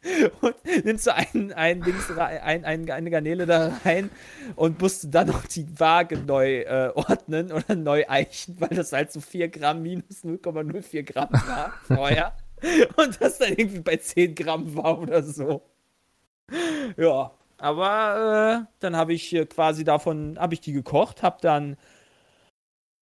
und 0.41 0.55
nimmst 0.83 1.07
du 1.07 1.13
ein, 1.13 1.53
ein 1.53 1.81
Dings 1.81 2.15
rein, 2.15 2.41
ein, 2.41 2.65
ein, 2.65 2.89
eine 2.89 3.09
Garnele 3.09 3.45
da 3.45 3.79
rein 3.85 4.09
und 4.55 4.81
musst 4.81 5.03
du 5.03 5.07
dann 5.07 5.27
noch 5.27 5.45
die 5.45 5.67
Waage 5.79 6.17
neu 6.17 6.61
äh, 6.61 6.91
ordnen 6.95 7.51
oder 7.51 7.75
neu 7.75 8.05
eichen, 8.07 8.59
weil 8.59 8.69
das 8.69 8.91
halt 8.91 9.11
so 9.11 9.21
4 9.21 9.49
Gramm 9.49 9.81
minus 9.81 10.23
0,04 10.23 11.03
Gramm 11.03 11.29
war 11.31 11.73
vorher. 11.87 12.35
Und 12.95 13.21
das 13.21 13.39
dann 13.39 13.49
irgendwie 13.49 13.81
bei 13.81 13.97
10 13.97 14.35
Gramm 14.35 14.75
war 14.75 14.99
oder 14.99 15.21
so. 15.21 15.63
Ja, 16.97 17.31
aber 17.57 18.65
äh, 18.65 18.73
dann 18.79 18.95
habe 18.95 19.13
ich 19.13 19.33
äh, 19.33 19.45
quasi 19.45 19.83
davon, 19.83 20.37
habe 20.39 20.53
ich 20.53 20.61
die 20.61 20.73
gekocht, 20.73 21.23
habe 21.23 21.37
dann 21.41 21.77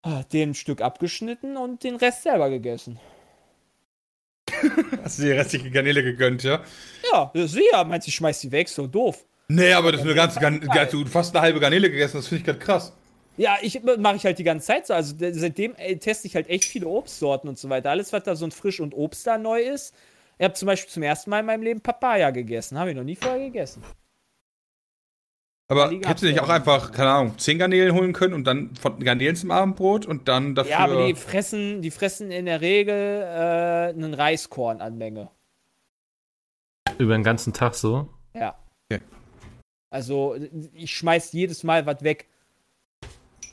äh, 0.03 0.23
den 0.31 0.53
Stück 0.53 0.81
abgeschnitten 0.81 1.57
und 1.57 1.83
den 1.83 1.95
Rest 1.95 2.23
selber 2.23 2.49
gegessen. 2.49 2.99
Hast 5.03 5.19
du 5.19 5.23
die 5.23 5.31
restliche 5.31 5.69
Garnele 5.71 6.03
gegönnt, 6.03 6.43
ja? 6.43 6.61
Ja, 7.11 7.31
ist 7.33 7.57
ja, 7.71 7.83
meinst 7.83 8.07
du, 8.07 8.09
ich 8.09 8.15
schmeiß 8.15 8.39
die 8.41 8.51
weg, 8.51 8.69
so 8.69 8.87
doof. 8.87 9.25
Nee, 9.47 9.73
aber 9.73 9.91
das 9.91 10.01
ist 10.01 10.07
eine 10.07 10.15
ganze, 10.15 10.39
hast 10.41 11.09
fast 11.09 11.35
eine 11.35 11.41
halbe 11.41 11.59
Garnele 11.59 11.89
gegessen, 11.89 12.17
das 12.17 12.27
finde 12.27 12.39
ich 12.41 12.45
gerade 12.45 12.59
krass. 12.59 12.93
Ja, 13.37 13.57
ich 13.61 13.81
mache 13.97 14.17
ich 14.17 14.25
halt 14.25 14.37
die 14.39 14.43
ganze 14.43 14.67
Zeit 14.67 14.87
so. 14.87 14.93
Also 14.93 15.15
de- 15.15 15.31
seitdem 15.33 15.73
äh, 15.77 15.95
teste 15.95 16.27
ich 16.27 16.35
halt 16.35 16.49
echt 16.49 16.65
viele 16.65 16.87
Obstsorten 16.87 17.49
und 17.49 17.57
so 17.57 17.69
weiter. 17.69 17.89
Alles, 17.89 18.11
was 18.13 18.23
da 18.23 18.35
so 18.35 18.45
ein 18.45 18.51
Frisch 18.51 18.79
und 18.79 18.93
Obst 18.93 19.25
da 19.25 19.37
neu 19.37 19.61
ist. 19.61 19.95
Ich 20.37 20.43
habe 20.43 20.53
zum 20.53 20.65
Beispiel 20.67 20.91
zum 20.91 21.03
ersten 21.03 21.29
Mal 21.29 21.39
in 21.39 21.45
meinem 21.45 21.63
Leben 21.63 21.81
Papaya 21.81 22.29
gegessen. 22.31 22.77
Habe 22.77 22.91
ich 22.91 22.95
noch 22.95 23.03
nie 23.03 23.15
vorher 23.15 23.39
gegessen. 23.39 23.81
Aber 25.71 25.89
hättest 25.89 26.23
du 26.23 26.27
nicht 26.27 26.41
auch 26.41 26.49
einfach, 26.49 26.91
keine 26.91 27.11
Ahnung, 27.11 27.37
10 27.37 27.59
Garnelen 27.59 27.95
holen 27.95 28.11
können 28.11 28.33
und 28.33 28.43
dann 28.43 28.75
von 28.75 28.99
Garnelen 28.99 29.37
zum 29.37 29.51
Abendbrot 29.51 30.05
und 30.05 30.27
dann 30.27 30.53
dafür. 30.53 30.71
Ja, 30.71 30.79
aber 30.79 31.07
die 31.07 31.15
fressen, 31.15 31.81
die 31.81 31.91
fressen 31.91 32.29
in 32.29 32.45
der 32.45 32.59
Regel 32.59 32.93
äh, 32.93 33.93
einen 33.93 34.13
Reiskorn 34.13 34.81
an 34.81 34.97
Menge. 34.97 35.29
Über 36.97 37.13
den 37.13 37.23
ganzen 37.23 37.53
Tag 37.53 37.75
so. 37.75 38.09
Ja. 38.33 38.59
Okay. 38.89 39.01
Also 39.91 40.35
ich 40.73 40.93
schmeiß 40.93 41.31
jedes 41.31 41.63
Mal 41.63 41.85
was 41.85 42.03
weg. 42.03 42.27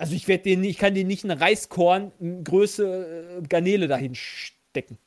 Also 0.00 0.16
ich 0.16 0.26
werde 0.26 0.42
den, 0.42 0.64
ich 0.64 0.76
kann 0.76 0.94
dir 0.94 1.04
nicht 1.04 1.22
eine 1.22 1.40
Reiskorn 1.40 2.10
Größe 2.42 3.38
äh, 3.38 3.46
Garnele 3.46 3.86
dahin 3.86 4.16
stecken. 4.16 4.98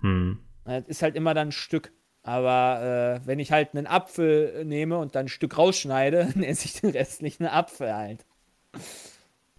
Hm. 0.00 0.38
Das 0.64 0.84
ist 0.86 1.02
halt 1.02 1.14
immer 1.14 1.34
dann 1.34 1.48
ein 1.48 1.52
Stück. 1.52 1.92
Aber 2.22 3.20
äh, 3.22 3.26
wenn 3.26 3.38
ich 3.38 3.52
halt 3.52 3.74
einen 3.74 3.86
Apfel 3.86 4.64
nehme 4.64 4.98
und 4.98 5.14
dann 5.14 5.26
ein 5.26 5.28
Stück 5.28 5.56
rausschneide, 5.56 6.28
dann 6.34 6.42
esse 6.42 6.66
ich 6.66 6.74
den 6.80 6.90
restlichen 6.90 7.46
Apfel 7.46 7.94
halt. 7.94 8.24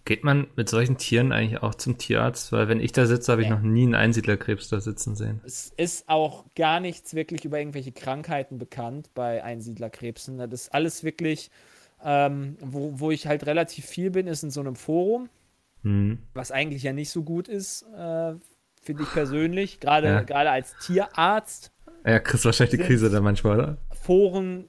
Geht 0.06 0.24
man 0.24 0.48
mit 0.56 0.68
solchen 0.68 0.96
Tieren 0.96 1.30
eigentlich 1.30 1.62
auch 1.62 1.74
zum 1.74 1.98
Tierarzt? 1.98 2.52
Weil 2.52 2.68
wenn 2.68 2.80
ich 2.80 2.90
da 2.92 3.06
sitze, 3.06 3.30
habe 3.30 3.42
ich 3.42 3.48
Nee. 3.48 3.54
noch 3.54 3.60
nie 3.62 3.82
einen 3.82 3.94
Einsiedlerkrebs 3.94 4.68
da 4.68 4.80
sitzen 4.80 5.14
sehen. 5.14 5.40
Es 5.44 5.72
ist 5.76 6.08
auch 6.08 6.44
gar 6.56 6.80
nichts 6.80 7.14
wirklich 7.14 7.44
über 7.44 7.58
irgendwelche 7.58 7.92
Krankheiten 7.92 8.58
bekannt 8.58 9.10
bei 9.14 9.44
Einsiedlerkrebsen. 9.44 10.38
Das 10.38 10.62
ist 10.62 10.74
alles 10.74 11.04
wirklich, 11.04 11.50
ähm, 12.02 12.56
wo, 12.60 12.98
wo 12.98 13.10
ich 13.10 13.26
halt 13.26 13.46
relativ 13.46 13.84
viel 13.86 14.10
bin, 14.10 14.26
ist 14.26 14.42
in 14.42 14.50
so 14.50 14.60
einem 14.60 14.74
Forum, 14.74 15.28
Hm. 15.82 16.18
was 16.34 16.50
eigentlich 16.50 16.82
ja 16.82 16.92
nicht 16.92 17.10
so 17.10 17.22
gut 17.22 17.46
ist, 17.46 17.82
äh, 17.94 18.34
finde 18.82 19.02
ich 19.02 19.12
persönlich. 19.12 19.80
Gerade 19.80 20.06
Ja. 20.08 20.22
gerade 20.22 20.50
als 20.50 20.74
Tierarzt. 20.78 21.70
Ja, 22.06 22.18
kriegst 22.18 22.44
wahrscheinlich 22.44 22.78
die 22.80 22.86
Krise 22.86 23.10
da 23.10 23.20
manchmal, 23.20 23.58
oder? 23.58 23.76
Foren 24.02 24.68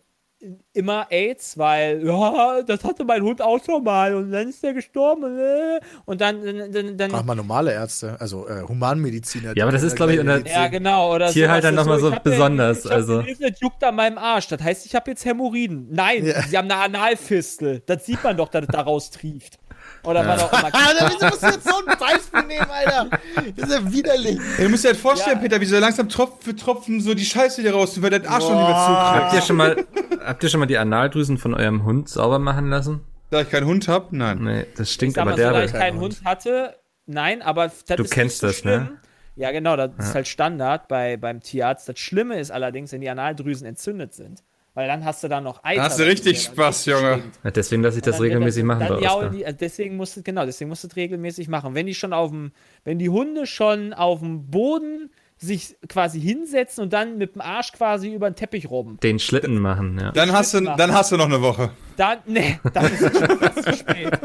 immer 0.73 1.05
AIDS, 1.11 1.55
weil, 1.55 2.03
ja, 2.03 2.63
das 2.63 2.83
hatte 2.83 3.03
mein 3.05 3.21
Hund 3.21 3.43
auch 3.43 3.63
schon 3.63 3.83
mal 3.83 4.15
und 4.15 4.31
dann 4.31 4.49
ist 4.49 4.63
der 4.63 4.73
gestorben 4.73 5.37
äh, 5.37 5.79
und 6.05 6.19
dann, 6.19 6.43
dann, 6.43 6.71
dann, 6.71 6.97
dann 6.97 7.11
Mach 7.11 7.23
mal 7.23 7.35
normale 7.35 7.71
Ärzte, 7.73 8.19
also 8.19 8.47
äh, 8.47 8.63
Humanmediziner. 8.67 9.55
Ja, 9.55 9.65
aber 9.65 9.71
das 9.71 9.83
ist, 9.83 9.95
glaub 9.95 10.09
ich, 10.09 10.19
unter- 10.19 10.43
Ja, 10.47 10.67
genau. 10.67 11.13
Oder 11.13 11.29
Tierhalter 11.29 11.69
sowas. 11.71 11.85
noch 11.85 11.91
mal 11.93 11.99
so 11.99 12.09
ja- 12.11 12.19
besonders, 12.19 12.79
Ich 12.79 12.85
hab 12.85 12.91
also. 12.97 13.21
Das 13.21 13.59
juckt 13.59 13.83
an 13.83 13.95
meinem 13.95 14.17
Arsch. 14.17 14.47
Das 14.47 14.63
heißt, 14.63 14.87
ich 14.87 14.95
habe 14.95 15.11
jetzt 15.11 15.23
Hämorrhoiden. 15.25 15.89
Nein, 15.91 16.25
Ja. 16.25 16.41
sie 16.41 16.57
haben 16.57 16.71
eine 16.71 16.81
Analfistel. 16.81 17.83
Das 17.85 18.07
sieht 18.07 18.23
man 18.23 18.35
doch, 18.35 18.49
dass 18.49 18.63
es 18.63 18.67
daraus 18.69 19.11
trieft. 19.11 19.59
Oder 20.03 20.25
was 20.27 20.43
auch 20.43 20.51
immer. 20.53 20.63
Alter, 20.73 21.11
wieso 21.13 21.25
musst 21.27 21.43
du 21.43 21.47
jetzt 21.47 21.63
so 21.67 21.75
ein 21.77 21.97
Beispiel 21.97 22.41
nehmen, 22.47 22.69
Alter? 22.71 23.09
Das 23.55 23.69
ist 23.69 23.75
ja 23.75 23.91
widerlich. 23.93 24.39
Ey, 24.57 24.63
du 24.65 24.69
musst 24.69 24.83
dir 24.83 24.89
halt 24.89 24.97
vorstellen, 24.97 25.37
Ja. 25.37 25.41
Peter, 25.43 25.61
wie 25.61 25.65
so 25.65 25.77
langsam 25.77 26.09
Tropfen 26.09 26.41
für 26.41 26.55
Tropfen 26.55 27.01
so 27.01 27.13
die 27.13 27.25
Scheiße 27.25 27.61
dir 27.61 27.73
raus, 27.73 28.01
weil 28.01 28.09
dein 28.09 28.25
Arsch 28.25 28.43
noch 28.43 28.55
nicht 28.55 28.67
mehr 28.67 28.75
Habt 28.75 29.33
ihr 29.33 29.41
schon 29.41 29.55
mal, 29.57 29.85
habt 30.25 30.43
ihr 30.43 30.49
schon 30.49 30.59
mal 30.59 30.65
die 30.65 30.77
Analdrüsen 30.77 31.37
von 31.37 31.53
eurem 31.53 31.83
Hund 31.85 32.09
sauber 32.09 32.39
machen 32.39 32.69
lassen? 32.69 33.01
Da 33.29 33.41
ich 33.41 33.49
keinen 33.49 33.67
Hund 33.67 33.87
hab? 33.87 34.11
Nein. 34.11 34.39
Nee, 34.43 34.65
das 34.75 34.91
stinkt 34.91 35.17
aber 35.17 35.31
mal 35.31 35.37
so, 35.37 35.43
da 35.43 35.51
derbe. 35.51 35.65
ich 35.65 35.71
keinen 35.73 35.99
Hund 35.99 36.21
hatte, 36.25 36.75
nein, 37.05 37.41
aber 37.41 37.65
das 37.67 37.85
Du 37.85 38.03
ist 38.03 38.11
kennst 38.11 38.41
nicht 38.43 38.55
so 38.55 38.63
das, 38.63 38.65
ne? 38.65 38.71
schlimm. 38.85 38.97
Ja, 39.35 39.51
genau, 39.51 39.77
das 39.77 39.91
ist 39.97 40.13
halt 40.15 40.27
Standard 40.27 40.87
bei, 40.89 41.15
beim 41.15 41.39
Tierarzt. 41.39 41.87
Das 41.87 41.97
Schlimme 41.97 42.37
ist 42.39 42.51
allerdings, 42.51 42.91
wenn 42.91 42.99
die 43.01 43.09
Analdrüsen 43.09 43.65
entzündet 43.65 44.13
sind. 44.13 44.43
Weil 44.73 44.87
dann 44.87 45.03
hast 45.03 45.23
du 45.23 45.27
da 45.27 45.41
noch 45.41 45.63
Eiter. 45.63 45.81
Da 45.81 45.85
hast 45.89 45.99
du 45.99 46.03
richtig 46.03 46.41
Spaß, 46.41 46.85
Junge. 46.85 47.23
Ja, 47.43 47.51
deswegen 47.51 47.83
lasse 47.83 47.97
ich 47.97 48.03
das 48.03 48.21
regelmäßig 48.21 48.63
machen 48.63 48.79
bei 48.79 48.87
dann 48.87 49.03
Oskar. 49.03 49.29
die, 49.29 49.45
deswegen 49.59 49.97
musst 49.97 50.15
du, 50.15 50.23
genau, 50.23 50.45
deswegen 50.45 50.69
musst 50.69 50.83
du 50.83 50.87
es 50.87 50.95
regelmäßig 50.95 51.49
machen. 51.49 51.75
Wenn 51.75 51.87
die 51.87 51.93
schon 51.93 52.13
auf 52.13 52.29
dem, 52.29 52.53
wenn 52.85 52.97
die 52.97 53.09
Hunde 53.09 53.45
schon 53.47 53.93
auf 53.93 54.19
dem 54.19 54.49
Boden 54.49 55.09
sich 55.37 55.75
quasi 55.89 56.21
hinsetzen 56.21 56.83
und 56.83 56.93
dann 56.93 57.17
mit 57.17 57.33
dem 57.33 57.41
Arsch 57.41 57.73
quasi 57.73 58.13
über 58.13 58.29
den 58.29 58.35
Teppich 58.35 58.69
robben, 58.69 58.97
Den 59.01 59.17
Schlitten 59.17 59.57
machen, 59.59 59.97
ja. 59.99 60.11
Dann 60.11 60.31
hast, 60.31 60.53
du, 60.53 60.61
dann 60.61 60.93
hast 60.93 61.11
du 61.11 61.17
noch 61.17 61.25
eine 61.25 61.41
Woche. 61.41 61.71
dann, 61.97 62.19
ne, 62.27 62.59
dann 62.71 62.85
ist 62.93 63.01
es 63.01 63.17
schon 63.17 63.39
fast 63.39 63.63
zu 63.63 63.73
spät. 63.73 64.19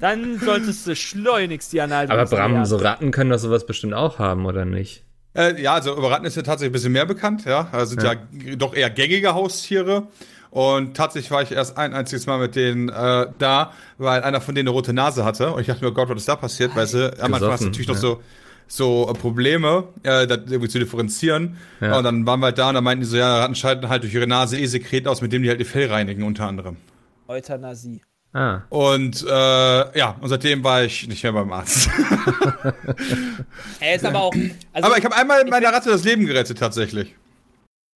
Dann 0.00 0.38
solltest 0.38 0.86
du 0.86 0.94
schleunigst 0.94 1.72
die 1.72 1.80
Analdrüsen 1.80 2.20
Aber 2.20 2.30
Bram, 2.30 2.64
so 2.66 2.76
Ratten 2.76 3.10
können 3.12 3.30
doch 3.30 3.38
sowas 3.38 3.66
bestimmt 3.66 3.94
auch 3.94 4.18
haben, 4.18 4.44
oder 4.44 4.64
nicht? 4.66 5.04
Äh, 5.36 5.60
ja, 5.60 5.74
also 5.74 5.96
über 5.96 6.10
Ratten 6.10 6.24
ist 6.24 6.36
ja 6.36 6.42
tatsächlich 6.42 6.70
ein 6.70 6.72
bisschen 6.72 6.92
mehr 6.92 7.06
bekannt, 7.06 7.44
ja. 7.44 7.68
Also 7.72 7.98
sind 7.98 8.02
ja, 8.02 8.56
doch 8.56 8.74
eher 8.74 8.90
gängige 8.90 9.34
Haustiere. 9.34 10.08
Und 10.50 10.96
tatsächlich 10.96 11.30
war 11.30 11.42
ich 11.42 11.52
erst 11.52 11.76
ein 11.76 11.92
einziges 11.92 12.26
Mal 12.26 12.38
mit 12.38 12.56
denen 12.56 12.88
äh, 12.88 13.26
da, 13.38 13.72
weil 13.98 14.22
einer 14.22 14.40
von 14.40 14.54
denen 14.54 14.68
eine 14.68 14.74
rote 14.74 14.92
Nase 14.94 15.24
hatte. 15.24 15.52
Und 15.52 15.60
ich 15.60 15.66
dachte 15.66 15.84
mir, 15.84 15.90
oh 15.90 15.94
Gott, 15.94 16.08
was 16.08 16.18
ist 16.18 16.28
da 16.28 16.36
passiert? 16.36 16.74
Weil 16.74 16.86
sie 16.86 17.12
am 17.20 17.34
Anfang 17.34 17.50
hast 17.50 17.62
du 17.62 17.66
natürlich 17.66 17.88
noch 17.88 17.96
ja. 17.96 18.00
so 18.00 18.20
so 18.68 19.08
äh, 19.08 19.12
Probleme, 19.14 19.84
äh, 20.02 20.26
das 20.26 20.38
irgendwie 20.48 20.68
zu 20.68 20.78
differenzieren. 20.78 21.56
Ja. 21.80 21.98
Und 21.98 22.04
dann 22.04 22.26
waren 22.26 22.40
wir 22.40 22.46
halt 22.46 22.58
da 22.58 22.68
und 22.68 22.74
dann 22.74 22.84
meinten 22.84 23.02
die 23.04 23.08
so, 23.08 23.16
ja, 23.16 23.38
Ratten 23.38 23.54
scheiden 23.54 23.88
halt 23.88 24.02
durch 24.02 24.14
ihre 24.14 24.26
Nase 24.26 24.58
eh 24.58 24.66
Sekret 24.66 25.06
aus, 25.06 25.22
mit 25.22 25.32
dem 25.32 25.42
die 25.42 25.48
halt 25.48 25.60
ihr 25.60 25.66
Fell 25.66 25.88
reinigen, 25.88 26.22
unter 26.24 26.46
anderem. 26.46 26.76
Euthanasie. 27.28 28.00
Ah, 28.38 28.64
Und 28.68 29.22
äh, 29.26 29.98
ja, 29.98 30.16
und 30.20 30.28
seitdem 30.28 30.62
war 30.62 30.82
ich 30.84 31.08
nicht 31.08 31.22
mehr 31.22 31.32
beim 31.32 31.50
Arzt. 31.52 31.88
Er 33.80 33.94
ist 33.96 34.04
aber 34.04 34.20
auch. 34.20 34.34
Also, 34.72 34.86
Aber 34.88 34.98
ich 34.98 35.04
habe 35.04 35.16
einmal 35.16 35.44
meiner 35.46 35.72
Ratte 35.72 35.90
das 35.90 36.04
Leben 36.04 36.26
gerettet, 36.26 36.58
tatsächlich. 36.58 37.14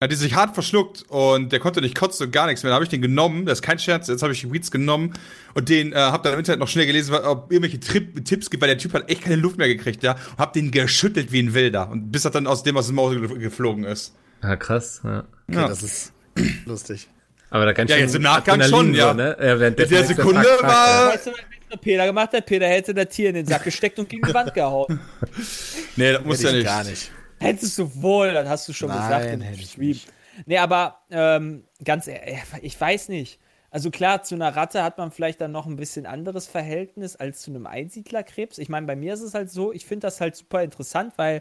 Hat 0.03 0.11
die 0.11 0.17
sich 0.17 0.35
hart 0.35 0.55
verschluckt 0.55 1.03
und 1.09 1.53
der 1.53 1.61
konnte 1.61 1.83
nicht 1.83 1.95
kotzen 1.95 2.27
und 2.27 2.33
gar 2.33 2.47
nichts 2.47 2.63
mehr. 2.63 2.71
Da 2.71 2.75
habe 2.77 2.85
ich 2.85 2.89
den 2.89 3.03
genommen, 3.03 3.45
das 3.45 3.59
ist 3.59 3.63
kein 3.63 3.79
Scherz, 3.79 4.09
jetzt 4.09 4.23
habe 4.23 4.33
ich 4.33 4.41
die 4.41 4.51
Weeds 4.51 4.71
genommen 4.71 5.13
und 5.53 5.69
den 5.69 5.93
äh, 5.93 5.97
habe 5.97 6.23
dann 6.23 6.33
im 6.33 6.39
Internet 6.39 6.59
noch 6.61 6.69
schnell 6.69 6.87
gelesen, 6.87 7.15
ob 7.17 7.53
irgendwelche 7.53 7.81
Trip 7.81 8.25
Tipps 8.25 8.49
gibt, 8.49 8.63
weil 8.63 8.69
der 8.71 8.79
Typ 8.79 8.95
hat 8.95 9.11
echt 9.11 9.21
keine 9.25 9.37
Luft 9.37 9.59
mehr 9.59 9.69
gekriegt, 9.69 10.03
ja. 10.03 10.13
Und 10.13 10.39
hab 10.39 10.55
den 10.55 10.71
geschüttelt 10.71 11.33
wie 11.33 11.43
ein 11.43 11.53
Wilder 11.53 11.91
und 11.91 12.11
bis 12.13 12.25
er 12.25 12.31
dann 12.31 12.47
aus 12.47 12.63
dem 12.63 12.79
aus 12.79 12.87
dem 12.87 12.97
Maus 12.97 13.13
ge- 13.15 13.39
geflogen 13.41 13.85
ist. 13.85 14.15
ja 14.43 14.57
krass. 14.57 15.03
Ja. 15.05 15.25
Okay, 15.51 15.59
Ja. 15.61 15.69
das 15.69 15.83
ist 15.83 16.13
lustig. 16.65 17.11
Aber 17.51 17.65
da 17.67 17.73
ganz 17.73 17.91
Ja, 17.91 17.97
jetzt 17.97 18.15
im 18.15 18.23
Nachgang 18.23 18.61
Adrenalin 18.61 18.87
schon, 18.87 18.95
ja. 18.95 19.09
So, 19.09 19.15
ne? 19.15 19.37
ja 19.41 19.59
während 19.61 19.81
In 19.81 19.89
der 19.89 20.05
Sekunde 20.05 20.45
war- 20.63 21.09
weißt 21.13 21.27
du, 21.27 21.33
was 21.33 21.81
Peter 21.81 22.07
gemacht 22.07 22.33
hat? 22.33 22.47
Peter 22.47 22.67
hätte 22.67 22.95
das 22.95 23.09
Tier 23.09 23.29
in 23.31 23.35
den 23.37 23.47
Sack 23.47 23.65
gesteckt 23.65 23.99
und 23.99 24.09
gegen 24.09 24.27
die 24.27 24.35
Wand 24.35 24.55
gehauen. 24.55 25.01
Nee, 25.97 26.13
das 26.13 26.25
muss 26.25 26.43
ja 26.43 26.51
ich 26.51 26.57
nicht. 26.57 26.65
Gar 26.67 26.85
nicht. 26.85 27.11
Hättest 27.41 27.79
du 27.79 28.03
wohl, 28.03 28.33
das 28.33 28.49
hast 28.49 28.69
du 28.69 28.73
schon 28.73 28.89
Nein, 28.89 28.99
gesagt 29.03 29.33
im 29.33 29.41
hätte 29.41 29.61
ich 29.61 29.71
Stream. 29.73 29.89
nicht. 29.89 30.09
Nee, 30.47 30.59
aber 30.59 31.01
ähm, 31.11 31.65
ganz 31.85 32.07
ehrlich, 32.07 32.39
ich 32.63 32.81
weiß 32.81 33.09
nicht. 33.09 33.39
Also 33.71 33.91
klar, 33.91 34.23
zu 34.23 34.35
einer 34.35 34.55
Ratte 34.57 34.83
hat 34.83 34.99
man 34.99 35.11
vielleicht 35.11 35.41
dann 35.41 35.53
noch 35.53 35.67
ein 35.67 35.77
bisschen 35.77 36.07
anderes 36.07 36.47
Verhältnis 36.47 37.17
als 37.17 37.43
zu 37.43 37.51
einem 37.51 37.67
Einsiedlerkrebs. 37.67 38.59
Ich 38.59 38.69
meine, 38.69 38.87
bei 38.87 38.97
mir 38.97 39.15
ist 39.15 39.21
es 39.21 39.35
halt 39.35 39.51
so, 39.51 39.73
ich 39.73 39.85
finde 39.87 40.07
das 40.07 40.21
halt 40.21 40.37
super 40.37 40.63
interessant, 40.63 41.15
weil 41.17 41.41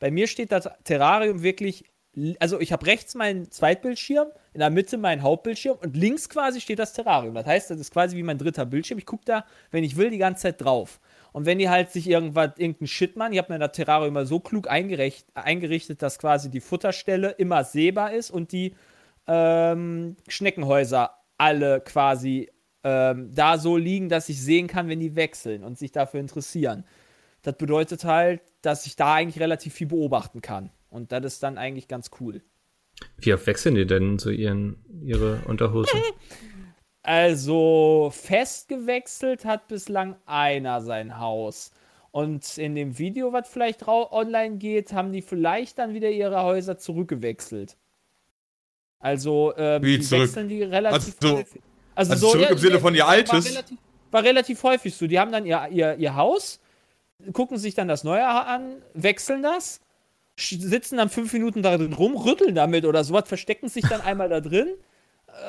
bei 0.00 0.10
mir 0.10 0.26
steht 0.28 0.52
das 0.52 0.68
Terrarium 0.84 1.42
wirklich, 1.42 1.84
also 2.40 2.60
ich 2.60 2.72
habe 2.72 2.86
rechts 2.86 3.14
meinen 3.14 3.50
Zweitbildschirm, 3.50 4.28
in 4.52 4.60
der 4.60 4.70
Mitte 4.70 4.98
meinen 4.98 5.22
Hauptbildschirm 5.22 5.78
und 5.80 5.96
links 5.96 6.28
quasi 6.28 6.60
steht 6.60 6.78
das 6.78 6.92
Terrarium. 6.92 7.34
Das 7.34 7.46
heißt, 7.46 7.70
das 7.70 7.78
ist 7.78 7.92
quasi 7.92 8.16
wie 8.16 8.22
mein 8.22 8.38
dritter 8.38 8.66
Bildschirm. 8.66 8.98
Ich 8.98 9.06
gucke 9.06 9.24
da, 9.24 9.44
wenn 9.70 9.84
ich 9.84 9.96
will, 9.96 10.10
die 10.10 10.18
ganze 10.18 10.42
Zeit 10.42 10.60
drauf. 10.60 11.00
Und 11.32 11.46
wenn 11.46 11.58
die 11.58 11.68
halt 11.68 11.90
sich 11.90 12.08
irgendwas, 12.08 12.52
irgendeinen 12.56 12.88
Shit 12.88 13.16
machen, 13.16 13.32
ich 13.32 13.38
habe 13.38 13.52
mir 13.52 13.58
das 13.58 13.72
Terrarium 13.72 14.08
immer 14.08 14.26
so 14.26 14.40
klug 14.40 14.68
eingericht, 14.68 15.26
eingerichtet, 15.34 16.02
dass 16.02 16.18
quasi 16.18 16.50
die 16.50 16.60
Futterstelle 16.60 17.30
immer 17.32 17.64
sehbar 17.64 18.12
ist 18.12 18.30
und 18.30 18.52
die 18.52 18.74
ähm, 19.26 20.16
Schneckenhäuser 20.26 21.10
alle 21.36 21.80
quasi 21.80 22.50
ähm, 22.82 23.30
da 23.34 23.58
so 23.58 23.76
liegen, 23.76 24.08
dass 24.08 24.28
ich 24.28 24.40
sehen 24.40 24.66
kann, 24.66 24.88
wenn 24.88 25.00
die 25.00 25.14
wechseln 25.14 25.64
und 25.64 25.78
sich 25.78 25.92
dafür 25.92 26.20
interessieren. 26.20 26.84
Das 27.42 27.56
bedeutet 27.56 28.04
halt, 28.04 28.40
dass 28.62 28.86
ich 28.86 28.96
da 28.96 29.14
eigentlich 29.14 29.40
relativ 29.40 29.74
viel 29.74 29.86
beobachten 29.86 30.40
kann. 30.40 30.70
Und 30.90 31.12
das 31.12 31.24
ist 31.24 31.42
dann 31.42 31.58
eigentlich 31.58 31.88
ganz 31.88 32.10
cool. 32.20 32.42
Wie 33.18 33.32
oft 33.34 33.46
wechseln 33.46 33.74
die 33.74 33.86
denn 33.86 34.18
so 34.18 34.30
ihren, 34.30 34.76
ihre 35.04 35.42
Unterhosen? 35.46 36.00
Also 37.02 38.12
fest 38.12 38.68
gewechselt 38.68 39.46
hat 39.46 39.66
bislang 39.68 40.16
einer 40.26 40.82
sein 40.82 41.18
Haus. 41.18 41.70
Und 42.10 42.58
in 42.58 42.74
dem 42.74 42.98
Video, 42.98 43.32
was 43.32 43.48
vielleicht 43.48 43.88
online 43.88 44.56
geht, 44.58 44.92
haben 44.92 45.12
die 45.12 45.22
vielleicht 45.22 45.78
dann 45.78 45.94
wieder 45.94 46.10
ihre 46.10 46.42
Häuser 46.42 46.76
zurückgewechselt. 46.76 47.78
Also, 48.98 49.54
ähm, 49.56 49.82
Wie 49.82 49.98
die 49.98 50.04
zurück? 50.04 50.24
wechseln 50.24 50.48
die 50.48 50.62
relativ 50.62 51.14
Also- 51.22 51.38
häufig. 51.38 51.62
Also, 51.94 52.12
also 52.12 52.30
zurück 52.32 52.50
im 52.50 52.58
Sinne 52.58 52.78
von 52.78 52.94
ihr 52.94 53.02
war 53.04 53.08
altes? 53.08 53.50
Relativ, 53.50 53.78
war 54.10 54.22
relativ 54.22 54.62
häufig 54.62 54.94
so. 54.94 55.06
Die 55.06 55.18
haben 55.18 55.32
dann 55.32 55.46
ihr, 55.46 55.66
ihr, 55.70 55.96
ihr 55.96 56.14
Haus, 56.14 56.60
gucken 57.32 57.56
sich 57.58 57.74
dann 57.74 57.88
das 57.88 58.04
neue 58.04 58.26
an, 58.26 58.82
wechseln 58.94 59.42
das, 59.42 59.80
sitzen 60.38 60.96
dann 60.96 61.08
fünf 61.10 61.32
Minuten 61.32 61.62
da 61.62 61.76
drin 61.76 61.92
rum, 61.92 62.16
rütteln 62.16 62.54
damit 62.54 62.84
oder 62.84 63.04
sowas, 63.04 63.24
verstecken 63.28 63.68
sich 63.68 63.86
dann 63.88 64.00
einmal 64.00 64.28
da 64.28 64.40
drin, 64.40 64.68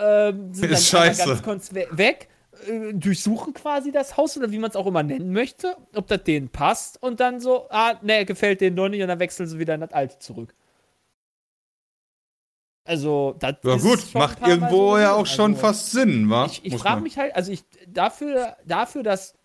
ähm, 0.01 0.53
sind 0.53 0.71
dann 0.71 0.79
scheiße. 0.81 1.25
ganz 1.25 1.43
kurz 1.43 1.73
we 1.73 1.87
weg, 1.91 2.27
äh, 2.67 2.93
durchsuchen 2.93 3.53
quasi 3.53 3.91
das 3.91 4.17
Haus 4.17 4.35
oder 4.37 4.51
wie 4.51 4.57
man 4.59 4.69
es 4.69 4.75
auch 4.75 4.87
immer 4.87 5.03
nennen 5.03 5.31
möchte, 5.31 5.75
ob 5.95 6.07
das 6.07 6.23
denen 6.23 6.49
passt 6.49 7.01
und 7.01 7.19
dann 7.19 7.39
so, 7.39 7.67
ah, 7.69 7.95
ne, 8.01 8.25
gefällt 8.25 8.61
denen 8.61 8.75
doch 8.75 8.89
nicht 8.89 9.01
und 9.01 9.07
dann 9.07 9.19
wechseln 9.19 9.47
sie 9.47 9.59
wieder 9.59 9.75
in 9.75 9.81
das 9.81 9.91
alte 9.91 10.19
zurück. 10.19 10.53
Also, 12.83 13.35
das 13.37 13.57
Ja 13.63 13.75
ist 13.75 13.83
gut, 13.83 14.13
macht 14.15 14.41
irgendwo 14.47 14.93
so 14.93 14.97
ja 14.97 15.13
auch 15.13 15.27
schon 15.27 15.51
Also- 15.51 15.61
fast 15.61 15.91
Sinn, 15.91 16.29
wa? 16.29 16.45
ich, 16.47 16.65
ich 16.65 16.75
frage 16.75 17.01
mich 17.01 17.17
halt, 17.19 17.35
also 17.35 17.51
ich 17.51 17.63
dafür, 17.87 18.57
dafür, 18.65 19.03
dass 19.03 19.35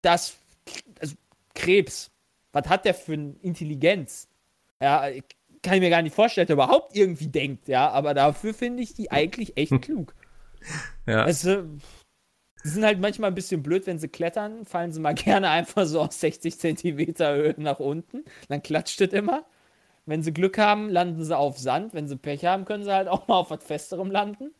das 0.00 0.34
also 0.98 1.14
Krebs, 1.54 2.10
was 2.52 2.66
hat 2.68 2.86
der 2.86 2.94
für 2.94 3.12
eine 3.12 3.34
Intelligenz? 3.42 4.28
Ja, 4.82 5.08
ich- 5.08 5.24
kann 5.62 5.74
ich 5.74 5.80
mir 5.80 5.90
gar 5.90 6.02
nicht 6.02 6.14
vorstellen, 6.14 6.46
dass 6.48 6.50
er 6.50 6.64
überhaupt 6.64 6.96
irgendwie 6.96 7.28
denkt, 7.28 7.68
ja, 7.68 7.88
aber 7.90 8.14
dafür 8.14 8.52
finde 8.52 8.82
ich 8.82 8.94
die 8.94 9.10
eigentlich 9.12 9.56
echt 9.56 9.80
klug. 9.82 10.14
Ja. 11.06 11.24
Also, 11.24 11.64
die 12.64 12.68
sind 12.68 12.84
halt 12.84 13.00
manchmal 13.00 13.30
ein 13.30 13.34
bisschen 13.34 13.62
blöd, 13.62 13.86
wenn 13.88 13.98
sie 13.98 14.06
klettern, 14.08 14.64
fallen 14.64 14.92
sie 14.92 15.00
mal 15.00 15.14
gerne 15.16 15.50
einfach 15.50 15.84
so 15.86 16.00
aus 16.00 16.20
60 16.20 16.58
Zentimeter 16.58 17.34
Höhe 17.34 17.54
nach 17.58 17.80
unten, 17.80 18.24
dann 18.48 18.62
klatscht 18.62 19.00
es 19.00 19.12
immer. 19.12 19.44
Wenn 20.06 20.22
sie 20.22 20.32
Glück 20.32 20.58
haben, 20.58 20.88
landen 20.90 21.24
sie 21.24 21.36
auf 21.36 21.58
Sand. 21.58 21.94
Wenn 21.94 22.08
sie 22.08 22.16
Pech 22.16 22.44
haben, 22.44 22.64
können 22.64 22.84
sie 22.84 22.92
halt 22.92 23.08
auch 23.08 23.28
mal 23.28 23.36
auf 23.36 23.50
was 23.50 23.64
Festerem 23.64 24.10
landen. 24.10 24.52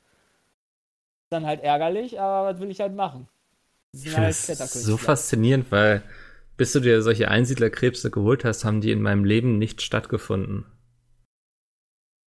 Dann 1.31 1.47
halt 1.47 1.63
ärgerlich, 1.63 2.21
aber 2.21 2.53
was 2.53 2.61
will 2.61 2.71
ich 2.71 2.81
halt 2.81 2.95
machen? 2.95 3.29
Ich 3.93 4.17
halt 4.17 4.31
es 4.31 4.47
so 4.85 4.97
faszinierend, 4.97 5.71
weil 5.71 6.03
bis 6.57 6.73
du 6.73 6.81
dir 6.81 7.03
solche 7.03 7.29
Einsiedlerkrebse 7.29 8.11
geholt 8.11 8.45
hast, 8.45 8.65
haben 8.65 8.81
die 8.81 8.91
in 8.93 9.03
meinem 9.03 9.25
Leben 9.25 9.59
nicht 9.59 9.83
stattgefunden. 9.83 10.67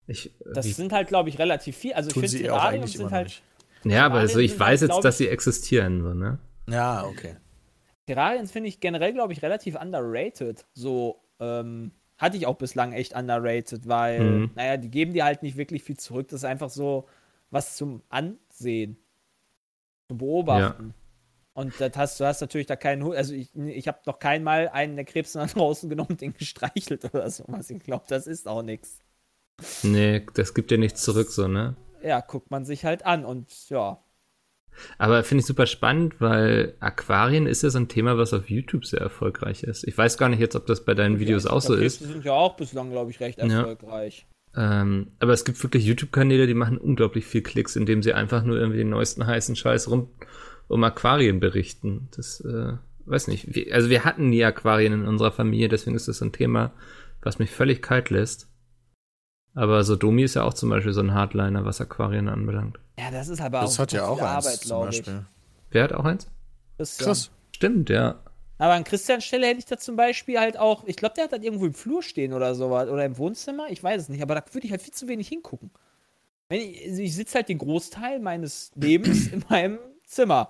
Ich, 0.07 0.31
Das 0.53 0.65
wie, 0.65 0.71
sind 0.71 0.91
halt, 0.93 1.07
glaube 1.07 1.29
ich, 1.29 1.39
relativ 1.39 1.75
viel. 1.77 1.93
Also 1.93 2.09
ich 2.09 2.13
finde, 2.13 2.37
Terrarium 2.37 2.83
eigentlich 2.83 2.93
sind 2.97 3.11
halt. 3.11 3.25
nicht. 3.27 3.43
ja, 3.85 4.05
aber 4.05 4.27
so, 4.27 4.39
ich 4.39 4.59
weiß 4.59 4.81
halt, 4.81 4.91
jetzt, 4.91 5.03
dass 5.03 5.17
sie 5.17 5.27
existieren, 5.27 6.01
so, 6.01 6.13
ne? 6.13 6.39
Ja, 6.69 7.05
okay. 7.05 7.37
Terrarien 8.07 8.47
finde 8.47 8.69
ich 8.69 8.79
generell, 8.79 9.13
glaube 9.13 9.33
ich, 9.33 9.41
relativ 9.41 9.75
underrated. 9.79 10.65
So, 10.73 11.23
ähm, 11.39 11.91
hatte 12.17 12.37
ich 12.37 12.45
auch 12.45 12.55
bislang 12.57 12.93
echt 12.93 13.15
underrated, 13.15 13.87
weil, 13.87 14.21
Mhm. 14.23 14.51
naja, 14.55 14.77
die 14.77 14.89
geben 14.89 15.13
dir 15.13 15.25
halt 15.25 15.43
nicht 15.43 15.57
wirklich 15.57 15.83
viel 15.83 15.97
zurück. 15.97 16.27
Das 16.29 16.41
ist 16.41 16.45
einfach 16.45 16.69
so 16.69 17.07
was 17.49 17.75
zum 17.75 18.03
Ansehen, 18.09 18.97
zum 20.07 20.17
Beobachten. 20.19 20.93
Und 21.55 21.73
das 21.79 21.93
hast, 21.95 22.19
du 22.19 22.25
hast 22.25 22.41
natürlich 22.41 22.67
da 22.67 22.75
keinen 22.75 23.01
Hund. 23.03 23.15
Also 23.15 23.33
ich, 23.33 23.55
ich 23.55 23.87
habe 23.87 23.99
noch 24.05 24.19
kein 24.19 24.43
Mal 24.43 24.67
einen 24.67 24.97
der 24.97 25.05
Krebs 25.05 25.35
nach 25.35 25.49
draußen 25.49 25.89
genommen 25.89 26.09
und 26.11 26.21
den 26.21 26.33
gestreichelt 26.33 27.05
oder 27.05 27.29
sowas. 27.29 27.69
Ich 27.69 27.79
glaube, 27.79 28.03
das 28.09 28.27
ist 28.27 28.47
auch 28.47 28.61
nichts. 28.61 28.99
Nee, 29.81 30.25
das 30.33 30.53
gibt 30.53 30.69
dir 30.69 30.77
nichts 30.77 31.01
zurück, 31.01 31.29
so, 31.29 31.47
ne? 31.47 31.77
Ja, 32.03 32.19
guckt 32.19 32.51
man 32.51 32.65
sich 32.65 32.83
halt 32.83 33.05
an 33.05 33.23
und 33.23 33.69
ja. 33.69 34.03
Aber 34.97 35.23
finde 35.23 35.39
ich 35.39 35.45
super 35.45 35.65
spannend, 35.65 36.19
weil 36.19 36.75
Aquarien 36.81 37.47
ist 37.47 37.63
ja 37.63 37.69
so 37.69 37.79
ein 37.79 37.87
Thema, 37.87 38.17
was 38.17 38.33
auf 38.33 38.49
YouTube 38.49 38.85
sehr 38.85 38.99
erfolgreich 38.99 39.63
ist. 39.63 39.87
Ich 39.87 39.97
weiß 39.97 40.17
gar 40.17 40.27
nicht 40.27 40.39
jetzt, 40.41 40.57
ob 40.57 40.65
das 40.65 40.83
bei 40.83 40.93
deinen 40.93 41.19
Videos 41.19 41.45
auch 41.45 41.61
so 41.61 41.73
ist. 41.73 42.01
Die 42.01 42.05
sind 42.05 42.25
ja 42.25 42.33
auch 42.33 42.57
bislang, 42.57 42.91
glaube 42.91 43.11
ich, 43.11 43.21
recht 43.21 43.39
Ja. 43.39 43.45
erfolgreich. 43.45 44.27
Ähm, 44.57 45.13
aber 45.19 45.31
es 45.31 45.45
gibt 45.45 45.63
wirklich 45.63 45.85
YouTube-Kanäle, 45.85 46.47
die 46.47 46.53
machen 46.53 46.77
unglaublich 46.77 47.25
viel 47.25 47.41
Klicks, 47.41 47.77
indem 47.77 48.03
sie 48.03 48.13
einfach 48.13 48.43
nur 48.43 48.57
irgendwie 48.57 48.79
den 48.79 48.89
neuesten 48.89 49.25
heißen 49.25 49.55
Scheiß 49.55 49.89
rum 49.89 50.09
um 50.67 50.83
Aquarien 50.83 51.39
berichten. 51.39 52.07
Das, 52.15 52.41
äh, 52.41 52.73
weiß 53.05 53.27
nicht. 53.27 53.53
Wir, 53.55 53.73
also 53.73 53.89
wir 53.89 54.03
hatten 54.03 54.29
nie 54.29 54.43
Aquarien 54.43 54.93
in 54.93 55.07
unserer 55.07 55.31
Familie, 55.31 55.69
deswegen 55.69 55.95
ist 55.95 56.07
das 56.07 56.17
so 56.19 56.25
ein 56.25 56.31
Thema, 56.31 56.71
was 57.21 57.39
mich 57.39 57.51
völlig 57.51 57.81
kalt 57.81 58.09
lässt. 58.09 58.47
Aber 59.53 59.83
Sodomi 59.83 60.23
ist 60.23 60.35
ja 60.35 60.43
auch 60.43 60.53
zum 60.53 60.69
Beispiel 60.69 60.91
so 60.91 61.01
ein 61.01 61.13
Hardliner, 61.13 61.63
was 61.63 61.79
Aquarien 61.79 62.27
anbelangt. 62.27 62.77
Ja, 62.99 63.09
das 63.11 63.29
ist 63.29 63.41
aber 63.41 63.61
Das 63.61 63.75
auch 63.75 63.79
hat 63.83 63.93
ja 63.93 64.05
auch 64.05 64.19
eins 64.19 64.45
Arbeit, 64.45 64.59
zum 64.59 64.67
glaube 64.67 64.89
ich. 64.89 64.97
Beispiel. 64.97 65.25
Wer 65.71 65.83
hat 65.83 65.93
auch 65.93 66.05
eins? 66.05 66.29
Christian. 66.77 67.07
Krass. 67.07 67.31
Stimmt, 67.55 67.89
ja. 67.89 68.21
Aber 68.57 68.73
an 68.73 68.83
Christians 68.83 69.25
Stelle 69.25 69.47
hätte 69.47 69.59
ich 69.59 69.65
da 69.65 69.77
zum 69.77 69.95
Beispiel 69.95 70.39
halt 70.39 70.57
auch, 70.57 70.85
ich 70.85 70.95
glaube, 70.95 71.15
der 71.15 71.25
hat 71.25 71.33
das 71.33 71.41
irgendwo 71.41 71.65
im 71.65 71.73
Flur 71.73 72.03
stehen 72.03 72.33
oder 72.33 72.55
sowas 72.55 72.89
oder 72.89 73.05
im 73.05 73.17
Wohnzimmer, 73.17 73.67
ich 73.69 73.83
weiß 73.83 74.03
es 74.03 74.09
nicht, 74.09 74.21
aber 74.21 74.35
da 74.35 74.43
würde 74.51 74.65
ich 74.65 74.71
halt 74.71 74.81
viel 74.81 74.93
zu 74.93 75.07
wenig 75.07 75.27
hingucken. 75.27 75.71
Wenn 76.49 76.61
ich 76.61 76.85
also 76.89 77.01
ich 77.01 77.15
sitze 77.15 77.35
halt 77.35 77.49
den 77.49 77.57
Großteil 77.57 78.19
meines 78.19 78.71
Lebens 78.75 79.27
in 79.33 79.43
meinem 79.49 79.79
Zimmer. 80.05 80.49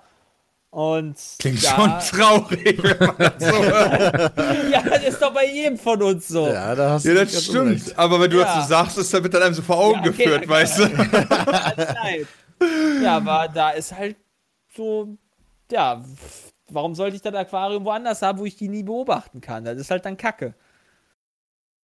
Und 0.69 1.15
Klingt 1.39 1.63
da, 1.63 1.69
schon 1.69 1.99
traurig, 2.19 2.83
wenn 2.83 2.97
man 3.07 3.15
das 3.17 3.33
so 3.39 3.45
hört. 3.63 4.37
Ja, 4.69 4.81
das 4.81 5.03
ist 5.05 5.21
doch 5.21 5.33
bei 5.33 5.45
jedem 5.49 5.77
von 5.77 6.01
uns 6.03 6.27
so. 6.27 6.47
Ja, 6.47 6.75
da 6.75 6.89
hast 6.91 7.05
Ja, 7.05 7.13
das 7.13 7.43
stimmt. 7.45 7.59
unrecht. 7.59 7.97
Aber 7.97 8.19
wenn 8.19 8.29
du 8.29 8.39
Ja. 8.39 8.43
das 8.43 8.63
so 8.65 8.69
sagst, 8.69 8.97
ist, 8.97 9.13
dann 9.13 9.23
wird 9.23 9.33
dann 9.33 9.43
einem 9.43 9.53
so 9.53 9.61
vor 9.61 9.77
Augen 9.77 10.03
Ja, 10.03 10.11
okay, 10.11 10.23
geführt, 10.25 10.41
dann- 10.43 10.49
weißt 10.49 10.79
du? 10.79 10.89
Ja, 13.03 13.17
aber 13.17 13.47
da 13.53 13.69
ist 13.71 13.93
halt 13.95 14.17
so, 14.75 15.17
ja, 15.71 16.03
warum 16.69 16.93
sollte 16.95 17.15
ich 17.15 17.21
das 17.21 17.33
Aquarium 17.33 17.85
woanders 17.85 18.21
haben, 18.21 18.39
wo 18.39 18.45
ich 18.45 18.55
die 18.57 18.67
nie 18.67 18.83
beobachten 18.83 19.39
kann? 19.41 19.63
Das 19.63 19.77
ist 19.77 19.89
halt 19.91 20.03
dann 20.05 20.17
Kacke. 20.17 20.53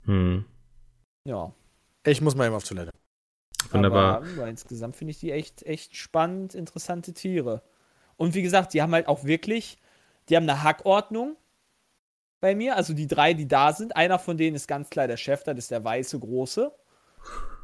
Hm. 0.05 0.45
Ja. 1.25 1.51
Ich 2.05 2.19
muss 2.21 2.35
mal 2.35 2.47
eben 2.47 2.55
auf 2.55 2.63
Toilette. 2.63 2.91
Wunderbar. 3.69 4.23
Aber, 4.37 4.47
insgesamt 4.47 4.95
finde 4.95 5.11
ich 5.11 5.19
die 5.19 5.31
echt, 5.31 5.63
echt 5.63 5.95
spannend, 5.95 6.55
interessante 6.55 7.13
Tiere. 7.13 7.61
Und 8.17 8.33
wie 8.33 8.41
gesagt, 8.41 8.73
die 8.73 8.81
haben 8.81 8.93
halt 8.93 9.07
auch 9.07 9.23
wirklich, 9.23 9.77
die 10.29 10.35
haben 10.35 10.49
eine 10.49 10.63
Hackordnung 10.63 11.37
bei 12.41 12.55
mir. 12.55 12.75
Also 12.75 12.93
die 12.93 13.07
drei, 13.07 13.33
die 13.33 13.47
da 13.47 13.71
sind. 13.71 13.95
Einer 13.95 14.19
von 14.19 14.37
denen 14.37 14.55
ist 14.55 14.67
ganz 14.67 14.89
klar 14.89 15.07
der 15.07 15.17
Chef, 15.17 15.43
das 15.43 15.57
ist 15.57 15.71
der 15.71 15.83
weiße 15.83 16.19
Große. 16.19 16.71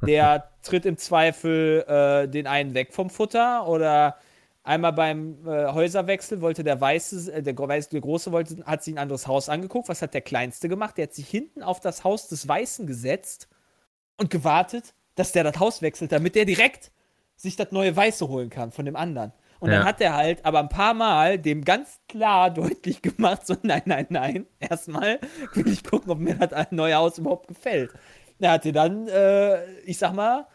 Der 0.06 0.52
tritt 0.62 0.86
im 0.86 0.98
Zweifel 0.98 1.84
äh, 1.88 2.28
den 2.30 2.48
einen 2.48 2.74
weg 2.74 2.94
vom 2.94 3.10
Futter 3.10 3.68
oder 3.68 4.18
einmal 4.64 4.94
beim 4.94 5.46
äh, 5.48 5.68
Häuserwechsel 5.72 6.42
wollte 6.42 6.64
der 6.64 6.80
Weiße, 6.80 7.34
äh, 7.34 7.44
der, 7.44 7.58
Weiße, 7.58 7.90
der 7.90 8.02
Große 8.02 8.32
wollte, 8.32 8.64
hat 8.66 8.84
sich 8.84 8.94
ein 8.94 9.00
anderes 9.00 9.28
Haus 9.28 9.50
angeguckt. 9.50 9.90
Was 9.90 10.02
hat 10.02 10.14
der 10.14 10.22
Kleinste 10.22 10.70
gemacht? 10.70 10.98
Der 10.98 11.04
hat 11.04 11.14
sich 11.14 11.28
hinten 11.28 11.64
auf 11.64 11.80
das 11.80 12.04
Haus 12.04 12.28
des 12.28 12.48
Weißen 12.48 12.86
gesetzt 12.86 13.50
und 14.18 14.30
gewartet, 14.30 14.94
dass 15.18 15.34
der 15.34 15.44
das 15.44 15.60
Haus 15.60 15.82
wechselt, 15.82 16.12
damit 16.14 16.36
der 16.36 16.46
direkt 16.46 16.92
sich 17.36 17.56
das 17.56 17.72
neue 17.72 17.96
Weiße 17.96 18.28
holen 18.28 18.50
kann 18.50 18.72
von 18.72 18.86
dem 18.86 18.96
anderen. 18.96 19.34
Und 19.60 19.72
Ja. 19.72 19.78
dann 19.80 19.88
hat 19.88 20.00
er 20.02 20.16
halt 20.16 20.46
aber 20.46 20.60
ein 20.60 20.70
paar 20.70 20.94
Mal 20.94 21.38
dem 21.40 21.66
ganz 21.66 22.00
klar 22.08 22.50
deutlich 22.54 23.02
gemacht, 23.02 23.46
so 23.46 23.56
nein, 23.64 23.82
nein, 23.86 24.06
nein, 24.10 24.48
erstmal 24.60 25.20
will 25.54 25.68
ich 25.68 25.84
gucken, 25.84 26.12
ob 26.12 26.20
mir 26.20 26.36
das 26.36 26.72
neue 26.72 26.96
Haus 26.96 27.18
überhaupt 27.18 27.48
gefällt. 27.48 27.92
Er 28.40 28.52
hat 28.52 28.64
dir 28.66 28.74
dann, 28.74 29.08
äh, 29.08 29.66
ich 29.82 29.98
sag 29.98 30.14
mal, 30.14 30.48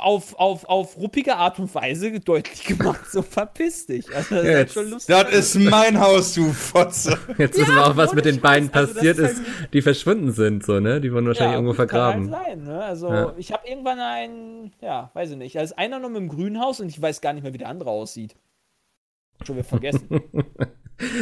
auf, 0.00 0.34
auf, 0.38 0.64
auf 0.66 0.96
ruppige 0.96 1.36
Art 1.36 1.58
und 1.58 1.74
Weise 1.74 2.20
deutlich 2.20 2.64
gemacht, 2.64 3.10
so 3.10 3.22
verpiss 3.22 3.86
dich. 3.86 4.06
Also 4.14 4.34
das 4.36 4.44
ist 4.44 4.48
halt 4.50 4.58
Jetzt- 4.58 4.74
schon 4.74 4.90
lustig. 4.90 5.16
Das 5.16 5.32
ist 5.32 5.54
mein 5.56 5.98
Haus, 6.00 6.34
du 6.34 6.52
Fotze. 6.52 7.18
Jetzt 7.38 7.58
wissen 7.58 7.74
wir 7.74 7.86
auch, 7.86 7.96
was 7.96 8.12
mit 8.14 8.24
den 8.24 8.40
beiden 8.40 8.72
Also 8.72 8.94
passiert 8.94 9.18
ist 9.18 9.32
ist, 9.32 9.36
halt- 9.60 9.72
die 9.74 9.82
verschwunden 9.82 10.32
sind, 10.32 10.64
so, 10.64 10.78
ne? 10.80 11.00
Die 11.00 11.12
wurden 11.12 11.26
wahrscheinlich 11.26 11.54
irgendwo 11.54 11.70
gut, 11.72 11.76
vergraben. 11.76 12.30
Kann 12.30 12.40
halt 12.40 12.46
sein, 12.58 12.64
ne? 12.64 12.84
Also, 12.84 13.08
Ja. 13.12 13.34
ich 13.36 13.52
habe 13.52 13.66
irgendwann 13.66 13.98
einen, 13.98 14.72
ja, 14.80 15.10
weiß 15.14 15.30
ich 15.30 15.36
nicht. 15.36 15.56
Da 15.56 15.62
ist 15.62 15.76
einer 15.78 15.98
noch 15.98 16.08
mit 16.10 16.18
dem 16.18 16.28
Grünhaus 16.28 16.80
und 16.80 16.88
ich 16.88 17.00
weiß 17.00 17.20
gar 17.20 17.32
nicht 17.32 17.42
mehr, 17.42 17.52
wie 17.54 17.58
der 17.58 17.68
andere 17.68 17.90
aussieht. 17.90 18.36
Schon 19.44 19.56
wieder 19.56 19.64
vergessen. 19.68 20.08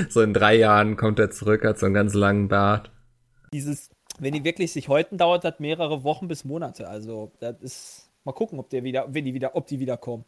So 0.08 0.22
in 0.22 0.32
drei 0.32 0.54
Jahren 0.56 0.96
kommt 0.96 1.18
er 1.18 1.30
zurück, 1.30 1.62
hat 1.62 1.78
so 1.78 1.84
einen 1.84 1.94
ganz 1.94 2.14
langen 2.14 2.48
Bart. 2.48 2.90
Dieses, 3.52 3.90
wenn 4.18 4.32
die 4.32 4.42
wirklich 4.42 4.72
sich 4.72 4.88
häuten, 4.88 5.18
dauert 5.18 5.44
das 5.44 5.60
mehrere 5.60 6.02
Wochen 6.02 6.28
bis 6.28 6.46
Monate. 6.46 6.88
Also, 6.88 7.32
das 7.40 7.60
ist. 7.60 8.05
Mal 8.26 8.32
gucken, 8.32 8.58
ob 8.58 8.68
der 8.70 8.82
wieder, 8.82 9.06
wenn 9.08 9.24
die 9.24 9.34
wieder, 9.34 9.54
ob 9.54 9.68
die 9.68 9.78
wiederkommen. 9.78 10.24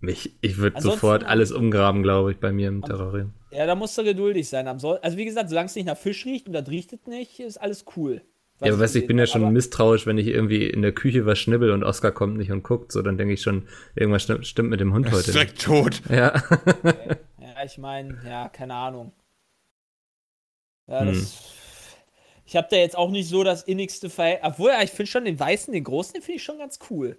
Mich, 0.00 0.34
ich 0.40 0.58
würde 0.58 0.80
sofort 0.80 1.22
alles 1.22 1.52
umgraben, 1.52 2.02
glaube 2.02 2.32
ich, 2.32 2.38
bei 2.38 2.50
mir 2.50 2.66
im 2.66 2.82
Terrarium. 2.82 3.34
Ja, 3.52 3.66
da 3.66 3.76
musst 3.76 3.96
du 3.96 4.02
geduldig 4.02 4.48
sein. 4.48 4.66
Also, 4.66 4.98
wie 5.14 5.24
gesagt, 5.24 5.48
solange 5.48 5.66
es 5.66 5.76
nicht 5.76 5.86
nach 5.86 5.96
Fisch 5.96 6.26
riecht 6.26 6.48
und 6.48 6.54
das 6.54 6.68
riecht 6.68 6.92
es 6.92 7.06
nicht, 7.06 7.38
ist 7.38 7.56
alles 7.56 7.84
cool. 7.96 8.20
Was 8.58 8.66
Ja, 8.66 8.72
aber 8.74 8.82
weißt 8.82 8.96
du, 8.96 8.98
ich 8.98 9.06
bin 9.06 9.16
ja 9.16 9.26
schon 9.26 9.52
misstrauisch, 9.52 10.06
wenn 10.06 10.18
ich 10.18 10.26
irgendwie 10.26 10.66
in 10.66 10.82
der 10.82 10.90
Küche 10.90 11.24
was 11.24 11.38
schnibbel 11.38 11.70
und 11.70 11.84
Oscar 11.84 12.10
kommt 12.10 12.36
nicht 12.36 12.50
und 12.50 12.64
guckt, 12.64 12.90
so, 12.90 13.00
dann 13.00 13.16
denke 13.16 13.34
ich 13.34 13.42
schon, 13.42 13.68
irgendwas 13.94 14.24
stimmt, 14.46 14.70
mit 14.70 14.80
dem 14.80 14.92
Hund 14.92 15.06
heute. 15.06 15.18
nicht. 15.18 15.34
Direkt 15.34 15.62
tot. 15.62 16.02
Ja. 16.10 16.34
Ja, 17.40 17.64
ich 17.64 17.78
meine, 17.78 18.20
ja, 18.26 18.48
keine 18.48 18.74
Ahnung. 18.74 19.12
Ja, 20.88 21.02
Hm. 21.02 21.26
Ich 22.48 22.56
habe 22.56 22.66
da 22.70 22.76
jetzt 22.76 22.96
auch 22.96 23.10
nicht 23.10 23.28
so 23.28 23.44
das 23.44 23.62
innigste 23.62 24.08
Verhältnis. 24.08 24.52
Obwohl, 24.52 24.70
ja, 24.70 24.82
ich 24.82 24.90
finde 24.90 25.10
schon 25.10 25.26
den 25.26 25.38
Weißen, 25.38 25.70
den 25.70 25.84
Großen, 25.84 26.14
den 26.14 26.22
finde 26.22 26.36
ich 26.36 26.42
schon 26.42 26.56
ganz 26.56 26.78
cool. 26.88 27.18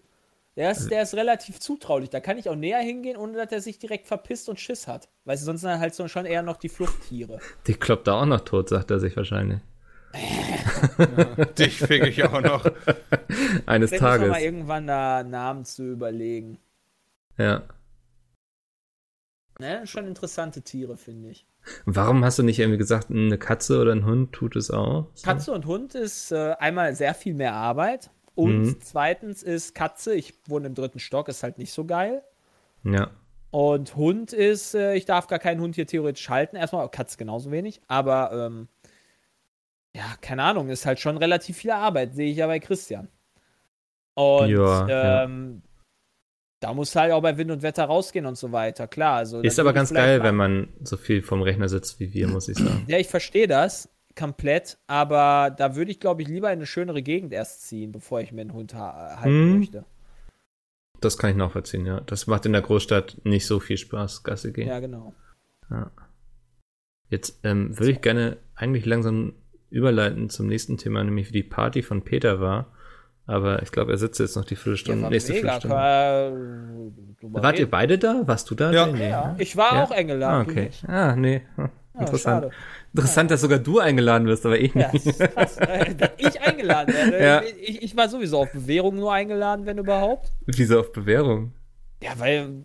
Der 0.56 0.72
ist, 0.72 0.90
der 0.90 1.04
ist 1.04 1.14
relativ 1.14 1.60
zutraulich. 1.60 2.10
Da 2.10 2.20
kann 2.20 2.40
ich 2.40 2.50
auch 2.50 2.56
näher 2.56 2.80
hingehen, 2.80 3.16
ohne 3.16 3.34
dass 3.34 3.52
er 3.52 3.62
sich 3.62 3.78
direkt 3.78 4.08
verpisst 4.08 4.50
und 4.50 4.60
Schiss 4.60 4.88
hat. 4.88 5.08
Du, 5.26 5.38
sonst 5.38 5.62
sind 5.62 5.80
halt 5.80 5.94
so 5.94 6.08
schon 6.08 6.26
eher 6.26 6.42
noch 6.42 6.58
die 6.58 6.68
Fluchttiere. 6.68 7.40
Die 7.68 7.76
kloppt 7.76 8.08
da 8.08 8.20
auch 8.20 8.26
noch 8.26 8.40
tot, 8.40 8.70
sagt 8.70 8.90
er 8.90 9.00
sich 9.00 9.16
wahrscheinlich. 9.16 9.60
Dich 11.60 11.78
fick 11.78 12.08
ich 12.08 12.24
auch 12.24 12.42
noch. 12.42 12.66
Eines 13.68 13.92
Vielleicht 13.92 13.92
muss 13.92 14.02
man 14.02 14.02
Tages. 14.02 14.30
mal 14.30 14.42
irgendwann 14.42 14.88
da 14.88 15.24
Namen 15.24 15.64
zu 15.64 15.92
überlegen. 15.92 16.58
Ja. 17.38 17.62
Ne? 19.60 19.86
Schon 19.86 20.08
interessante 20.08 20.64
Tiere, 20.64 20.98
finde 20.98 21.30
ich. 21.30 21.46
Warum 21.86 22.24
hast 22.24 22.40
du 22.40 22.44
nicht 22.44 22.60
irgendwie 22.60 22.78
gesagt, 22.78 23.10
eine 23.10 23.38
Katze 23.38 23.82
oder 23.82 23.92
ein 23.94 24.06
Hund 24.06 24.32
tut 24.34 24.56
es 24.56 24.72
auch? 24.72 25.08
Katze 25.24 25.52
und 25.52 25.66
Hund 25.66 25.96
ist 25.96 26.32
äh, 26.32 26.54
einmal 26.60 26.96
sehr 26.96 27.14
viel 27.14 27.34
mehr 27.34 27.54
Arbeit. 27.54 28.10
Und 28.36 28.62
Mhm. 28.62 28.78
zweitens 28.82 29.44
ist 29.44 29.76
Katze, 29.76 30.16
ich 30.16 30.34
wohne 30.48 30.68
im 30.68 30.76
dritten 30.76 31.00
Stock, 31.00 31.28
ist 31.28 31.44
halt 31.44 31.58
nicht 31.58 31.74
so 31.74 31.86
geil. 31.86 32.24
Ja. 32.84 33.12
Und 33.52 33.96
Hund 33.96 34.32
ist, 34.32 34.76
äh, 34.76 34.94
ich 34.96 35.06
darf 35.06 35.28
gar 35.28 35.40
keinen 35.40 35.60
Hund 35.60 35.76
hier 35.76 35.88
theoretisch 35.88 36.30
halten. 36.30 36.56
Erstmal, 36.56 36.88
Katze 36.90 37.18
genauso 37.18 37.52
wenig. 37.52 37.82
Aber, 37.88 38.32
ähm, 38.32 38.68
ja, 39.96 40.06
keine 40.22 40.44
Ahnung, 40.44 40.70
ist 40.70 40.86
halt 40.86 41.00
schon 41.00 41.18
relativ 41.18 41.58
viel 41.58 41.72
Arbeit, 41.72 42.14
sehe 42.16 42.30
ich 42.32 42.38
ja 42.38 42.48
bei 42.48 42.60
Christian. 42.60 43.10
Und 44.14 44.50
Ja, 44.50 44.88
ja. 44.88 45.24
Da 46.60 46.74
muss 46.74 46.96
halt 46.96 47.12
auch 47.12 47.22
bei 47.22 47.38
Wind 47.38 47.52
und 47.52 47.62
Wetter 47.62 47.86
rausgehen 47.86 48.26
und 48.26 48.38
so 48.38 48.52
weiter, 48.52 48.88
klar. 48.88 49.18
Also, 49.18 49.42
Ist 49.42 49.60
aber 49.60 49.74
ganz 49.74 49.94
geil, 49.94 50.24
wenn 50.24 50.36
man 50.36 50.68
so 50.84 50.98
viel 50.98 51.22
vom 51.22 51.42
Rechner 51.42 51.70
sitzt 51.70 52.00
wie 52.00 52.14
wir, 52.14 52.28
muss 52.28 52.50
ich 52.50 52.58
sagen. 52.58 52.84
Ja, 52.88 52.98
ich 52.98 53.08
verstehe 53.08 53.48
das 53.48 53.90
komplett, 54.16 54.78
aber 54.88 55.54
da 55.56 55.76
würde 55.76 55.92
ich, 55.92 56.00
glaube 56.00 56.22
ich, 56.22 56.28
lieber 56.28 56.50
in 56.50 56.60
eine 56.60 56.66
schönere 56.66 57.02
Gegend 57.02 57.32
erst 57.32 57.68
ziehen, 57.68 57.92
bevor 57.94 58.20
ich 58.20 58.34
mir 58.34 58.42
einen 58.42 58.54
Hund 58.54 58.74
ha 58.74 59.18
halten 59.22 59.52
Mhm. 59.52 59.60
möchte. 59.60 59.86
Das 61.00 61.18
kann 61.18 61.30
ich 61.30 61.38
nachvollziehen, 61.38 61.86
ja. 61.86 62.02
Das 62.02 62.28
macht 62.28 62.46
in 62.46 62.52
der 62.52 62.62
Großstadt 62.62 63.22
nicht 63.24 63.46
so 63.46 63.62
viel 63.62 63.78
Spaß, 63.78 64.24
Gasse 64.24 64.52
gehen. 64.52 64.68
Ja, 64.68 64.80
genau. 64.82 65.14
Jetzt 67.10 67.40
ähm, 67.44 67.78
würde 67.80 67.92
ich 67.92 68.02
gerne 68.02 68.38
eigentlich 68.56 68.86
langsam 68.86 69.34
überleiten 69.70 70.30
zum 70.30 70.48
nächsten 70.48 70.78
Thema, 70.78 71.04
nämlich 71.04 71.30
wie 71.30 71.34
die 71.42 71.44
Party 71.44 71.82
von 71.84 72.04
Peter 72.04 72.42
war. 72.42 72.74
Aber 73.30 73.62
ich 73.62 73.72
glaube, 73.72 73.92
er 73.92 73.98
sitzt 73.98 74.20
jetzt 74.20 74.36
noch 74.36 74.44
die 74.46 74.56
Viertelstunde, 74.56 75.04
war 75.04 75.10
nächste 75.12 75.34
mega. 75.34 75.60
Viertelstunde. 75.60 75.76
Kann- 75.78 77.16
drüber 77.22 77.44
Wart 77.44 77.56
ihr 77.56 77.60
reden. 77.62 77.72
beide 77.72 77.98
da? 78.00 78.22
Warst 78.26 78.50
du 78.50 78.56
da? 78.56 78.72
Ja. 78.72 78.88
Nee, 78.88 79.10
Ja, 79.10 79.28
ne? 79.34 79.36
ich 79.40 79.56
war 79.56 79.76
Ja? 79.76 79.84
auch 79.84 79.92
eingeladen. 79.92 80.48
Ah, 80.48 80.50
okay. 80.52 80.70
Ah, 80.88 81.16
nee. 81.16 81.42
Hm, 81.56 81.70
Ja, 81.94 82.00
Interessant. 82.02 82.44
schade. 82.46 82.56
Interessant, 82.94 83.32
dass 83.32 83.42
sogar 83.42 83.60
du 83.60 83.80
eingeladen 83.80 84.26
wirst, 84.28 84.46
aber 84.46 84.58
ich 84.58 84.74
Ja, 84.74 84.92
nicht. 84.92 85.06
das 85.06 85.20
ist 85.20 85.34
krass, 85.36 85.58
äh, 85.58 85.94
dass 85.96 86.10
ich 86.18 86.42
eingeladen 86.42 86.94
werde. 86.96 87.24
Ja. 87.24 87.42
Ich, 87.62 87.84
ich 87.84 87.96
war 87.98 88.10
sowieso 88.10 88.40
auf 88.40 88.52
Bewährung 88.52 88.96
nur 88.96 89.14
eingeladen, 89.14 89.66
wenn 89.66 89.78
überhaupt. 89.78 90.32
Wieso 90.48 90.80
auf 90.80 90.92
Bewährung? 90.92 91.54
Ja, 92.02 92.12
weil 92.18 92.64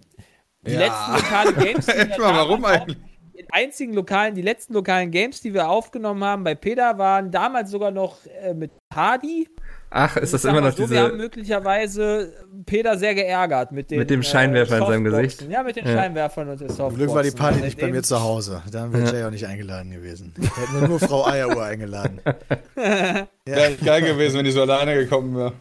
die 0.66 0.72
Ja. 0.72 0.78
letzten 0.80 1.12
lokalen 1.12 1.54
Games, 1.58 1.86
die 1.86 2.20
mal, 2.20 2.34
warum 2.34 2.64
eigentlich? 2.64 2.96
Die 3.36 3.44
einzigen 3.50 3.92
lokalen, 3.92 4.34
die 4.34 4.42
letzten 4.42 4.72
lokalen 4.72 5.10
Games, 5.10 5.40
die 5.40 5.52
wir 5.52 5.68
aufgenommen 5.68 6.22
haben 6.24 6.44
bei 6.44 6.54
Peter, 6.54 6.96
waren 6.96 7.30
damals 7.32 7.70
sogar 7.70 7.90
noch 7.90 8.18
äh, 8.40 8.54
mit 8.54 8.70
Hardy. 8.94 9.48
Ach, 9.96 10.16
ist 10.16 10.34
das 10.34 10.44
Ich 10.44 10.50
immer 10.50 10.60
noch 10.60 10.76
so, 10.76 10.90
Wir 10.90 11.02
haben 11.02 11.10
diese. 11.12 11.22
möglicherweise 11.22 12.32
Peter 12.66 12.98
sehr 12.98 13.14
geärgert 13.14 13.70
mit 13.70 13.92
dem, 13.92 14.00
Mit 14.00 14.10
dem 14.10 14.24
Scheinwerfer 14.24 14.78
in 14.78 14.86
seinem. 14.86 15.04
Gesicht. 15.04 15.42
Ja, 15.48 15.62
mit 15.62 15.76
den 15.76 15.86
Ja. 15.86 15.92
Scheinwerfern 15.94 16.48
und 16.48 16.58
Softboxen. 16.58 16.96
Glück 16.98 17.14
war 17.14 17.22
die 17.22 17.30
Party 17.30 17.60
nicht 17.60 17.78
bei 17.80 17.86
mir 17.92 18.02
zu 18.02 18.20
Hause. 18.20 18.60
Dann 18.72 18.92
wäre 18.92 19.04
Ja. 19.04 19.12
Jay 19.12 19.24
auch 19.24 19.30
nicht 19.30 19.46
eingeladen 19.46 19.92
gewesen. 19.92 20.32
Wir 20.36 20.50
hätten 20.56 20.88
nur 20.88 20.98
Frau 20.98 21.24
Eieruhr 21.26 21.62
eingeladen. 21.66 22.20
Wäre 22.74 23.76
geil 23.84 24.02
gewesen, 24.02 24.38
wenn 24.38 24.44
die 24.44 24.50
so 24.50 24.62
alleine 24.62 24.94
gekommen 24.96 25.36
wäre. 25.36 25.52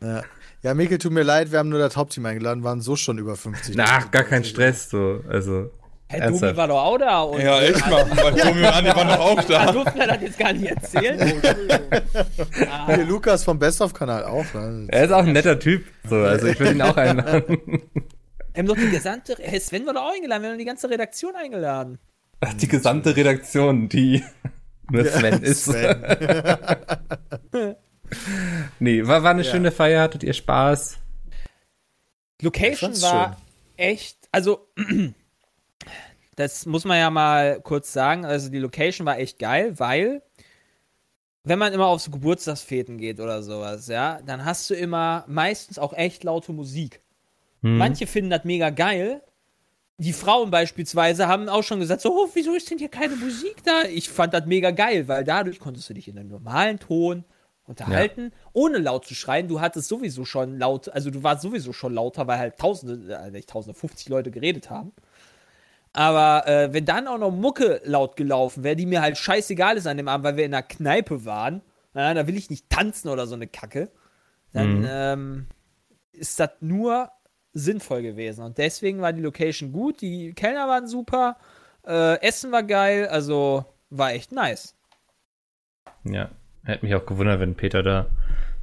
Ja. 0.00 0.22
ja, 0.62 0.74
Mikkel, 0.74 0.98
tut 0.98 1.12
mir 1.12 1.22
leid, 1.24 1.50
wir 1.50 1.58
haben 1.58 1.68
nur 1.68 1.78
das 1.80 1.96
Hauptteam 1.96 2.24
eingeladen, 2.26 2.62
waren 2.62 2.80
so 2.80 2.94
schon 2.94 3.18
über 3.18 3.34
50. 3.36 3.76
Ach, 3.80 4.10
gar 4.12 4.22
kein 4.24 4.44
Stress, 4.44 4.90
so. 4.90 5.20
Also. 5.28 5.70
Hey, 6.12 6.20
Domi 6.20 6.30
ernsthaft. 6.32 6.56
war 6.56 6.68
doch 6.68 6.82
auch 6.84 6.98
da. 6.98 7.20
Und 7.22 7.40
Ja, 7.42 7.60
echt 7.60 7.86
mal. 7.90 8.06
Weil 8.10 8.34
Tommy 8.40 8.60
und 8.60 8.66
Andi 8.66 8.90
waren 8.90 9.08
doch 9.08 9.18
auch 9.18 9.42
Da 9.44 9.66
da. 9.66 9.72
durften 9.72 9.98
wir 9.98 10.06
das 10.06 10.22
jetzt 10.22 10.38
gar 10.38 10.52
nicht 10.52 10.66
erzählen. 10.70 11.42
Oh. 11.42 12.44
Ah, 12.70 12.94
Hier 12.94 13.04
Lukas 13.04 13.44
vom 13.44 13.58
Best 13.58 13.80
of 13.80 13.92
Kanal 13.94 14.24
auch. 14.24 14.44
Ne? 14.54 14.86
Er 14.90 15.04
ist 15.04 15.10
auch 15.12 15.24
ein 15.24 15.32
netter 15.32 15.58
Typ. 15.58 15.84
So, 16.08 16.16
also 16.16 16.46
ich 16.46 16.58
würde 16.60 16.72
ihn 16.72 16.82
auch 16.82 16.96
einladen. 16.96 17.44
wir 17.48 18.58
haben 18.58 18.66
doch 18.66 18.76
die 18.76 18.90
gesamte. 18.90 19.36
Hey, 19.40 19.58
Sven 19.60 19.86
war 19.86 19.94
doch 19.94 20.02
auch 20.02 20.14
eingeladen. 20.14 20.42
Wir 20.42 20.50
haben 20.50 20.58
die 20.58 20.64
ganze 20.64 20.88
Redaktion 20.90 21.34
eingeladen. 21.34 21.98
Ach, 22.40 22.52
die 22.54 22.68
gesamte 22.68 23.14
Redaktion, 23.16 23.88
die 23.88 24.22
nur 24.90 25.04
Sven 25.06 25.42
ist. 25.42 25.64
Sven. 25.64 26.04
Nee, 28.78 29.06
war, 29.06 29.22
war 29.22 29.30
eine 29.30 29.42
Ja. 29.42 29.50
schöne 29.50 29.72
Feier, 29.72 30.02
hattet 30.02 30.22
ihr 30.22 30.34
Spaß? 30.34 30.98
Location 32.42 33.00
war 33.00 33.36
echt. 33.78 34.18
Also, 34.32 34.68
das 36.36 36.66
muss 36.66 36.84
man 36.84 36.98
ja 36.98 37.10
mal 37.10 37.60
kurz 37.60 37.92
sagen. 37.92 38.24
Also, 38.24 38.48
die 38.50 38.58
Location 38.58 39.06
war 39.06 39.18
echt 39.18 39.38
geil, 39.38 39.78
weil. 39.78 40.22
Wenn 41.44 41.58
man 41.58 41.72
immer 41.72 41.88
auf 41.88 42.00
so 42.00 42.12
Geburtstagsfeten 42.12 42.98
geht 42.98 43.18
oder 43.18 43.42
sowas, 43.42 43.88
ja, 43.88 44.20
dann 44.24 44.44
hast 44.44 44.70
du 44.70 44.74
immer 44.74 45.24
meistens 45.26 45.76
auch 45.76 45.92
echt 45.92 46.22
laute 46.22 46.52
Musik. 46.52 47.00
Hm. 47.62 47.78
Manche 47.78 48.06
finden 48.06 48.30
das 48.30 48.44
mega 48.44 48.70
geil. 48.70 49.22
Die 49.98 50.12
Frauen 50.12 50.50
beispielsweise 50.50 51.28
haben 51.28 51.48
auch 51.48 51.62
schon 51.62 51.80
gesagt, 51.80 52.00
so, 52.00 52.12
oh, 52.12 52.28
wieso 52.34 52.54
ist 52.54 52.70
denn 52.70 52.78
hier 52.78 52.88
keine 52.88 53.16
Musik 53.16 53.62
da? 53.64 53.82
Ich 53.82 54.08
fand 54.08 54.34
das 54.34 54.46
mega 54.46 54.70
geil, 54.70 55.08
weil 55.08 55.24
dadurch 55.24 55.58
konntest 55.58 55.88
du 55.90 55.94
dich 55.94 56.06
in 56.06 56.18
einem 56.18 56.28
normalen 56.28 56.78
Ton 56.78 57.24
unterhalten, 57.64 58.32
ohne 58.52 58.78
laut 58.78 59.06
zu 59.06 59.14
schreien. 59.14 59.48
Du 59.48 59.60
hattest 59.60 59.88
sowieso 59.88 60.24
schon 60.24 60.58
laut, 60.58 60.88
also 60.88 61.10
du 61.10 61.22
warst 61.22 61.42
sowieso 61.42 61.72
schon 61.72 61.94
lauter, 61.94 62.26
weil 62.26 62.38
halt 62.38 62.56
tausende, 62.58 63.14
äh, 63.14 63.30
nicht 63.30 63.48
tausende, 63.48 63.78
50 63.78 64.08
Leute 64.08 64.30
geredet 64.30 64.70
haben. 64.70 64.92
Aber 65.92 66.46
äh, 66.48 66.72
wenn 66.72 66.84
dann 66.86 67.06
auch 67.06 67.18
noch 67.18 67.30
Mucke 67.30 67.80
laut 67.84 68.16
gelaufen 68.16 68.64
wäre, 68.64 68.76
die 68.76 68.86
mir 68.86 69.02
halt 69.02 69.18
scheißegal 69.18 69.76
ist 69.76 69.86
an 69.86 69.98
dem 69.98 70.08
Abend, 70.08 70.24
weil 70.24 70.36
wir 70.36 70.46
in 70.46 70.54
einer 70.54 70.62
Kneipe 70.62 71.24
waren, 71.24 71.60
na, 71.92 72.14
da 72.14 72.26
will 72.26 72.36
ich 72.36 72.48
nicht 72.48 72.70
tanzen 72.70 73.08
oder 73.10 73.26
so 73.26 73.34
eine 73.34 73.46
Kacke, 73.46 73.90
dann 74.52 74.78
Mhm. 74.80 74.86
ähm, 74.88 75.46
ist 76.12 76.40
das 76.40 76.50
nur 76.60 77.10
sinnvoll 77.52 78.00
gewesen. 78.02 78.42
Und 78.42 78.56
deswegen 78.56 79.02
war 79.02 79.12
die 79.12 79.20
Location 79.20 79.72
gut, 79.72 80.00
die 80.00 80.32
Kellner 80.32 80.66
waren 80.68 80.86
super, 80.86 81.36
äh, 81.86 82.18
Essen 82.22 82.52
war 82.52 82.62
geil, 82.62 83.08
also 83.08 83.66
war 83.90 84.12
echt 84.12 84.32
nice. 84.32 84.74
Ja, 86.04 86.30
hätte 86.64 86.86
mich 86.86 86.94
auch 86.94 87.04
gewundert, 87.04 87.40
wenn 87.40 87.54
Peter 87.54 87.82
da 87.82 88.06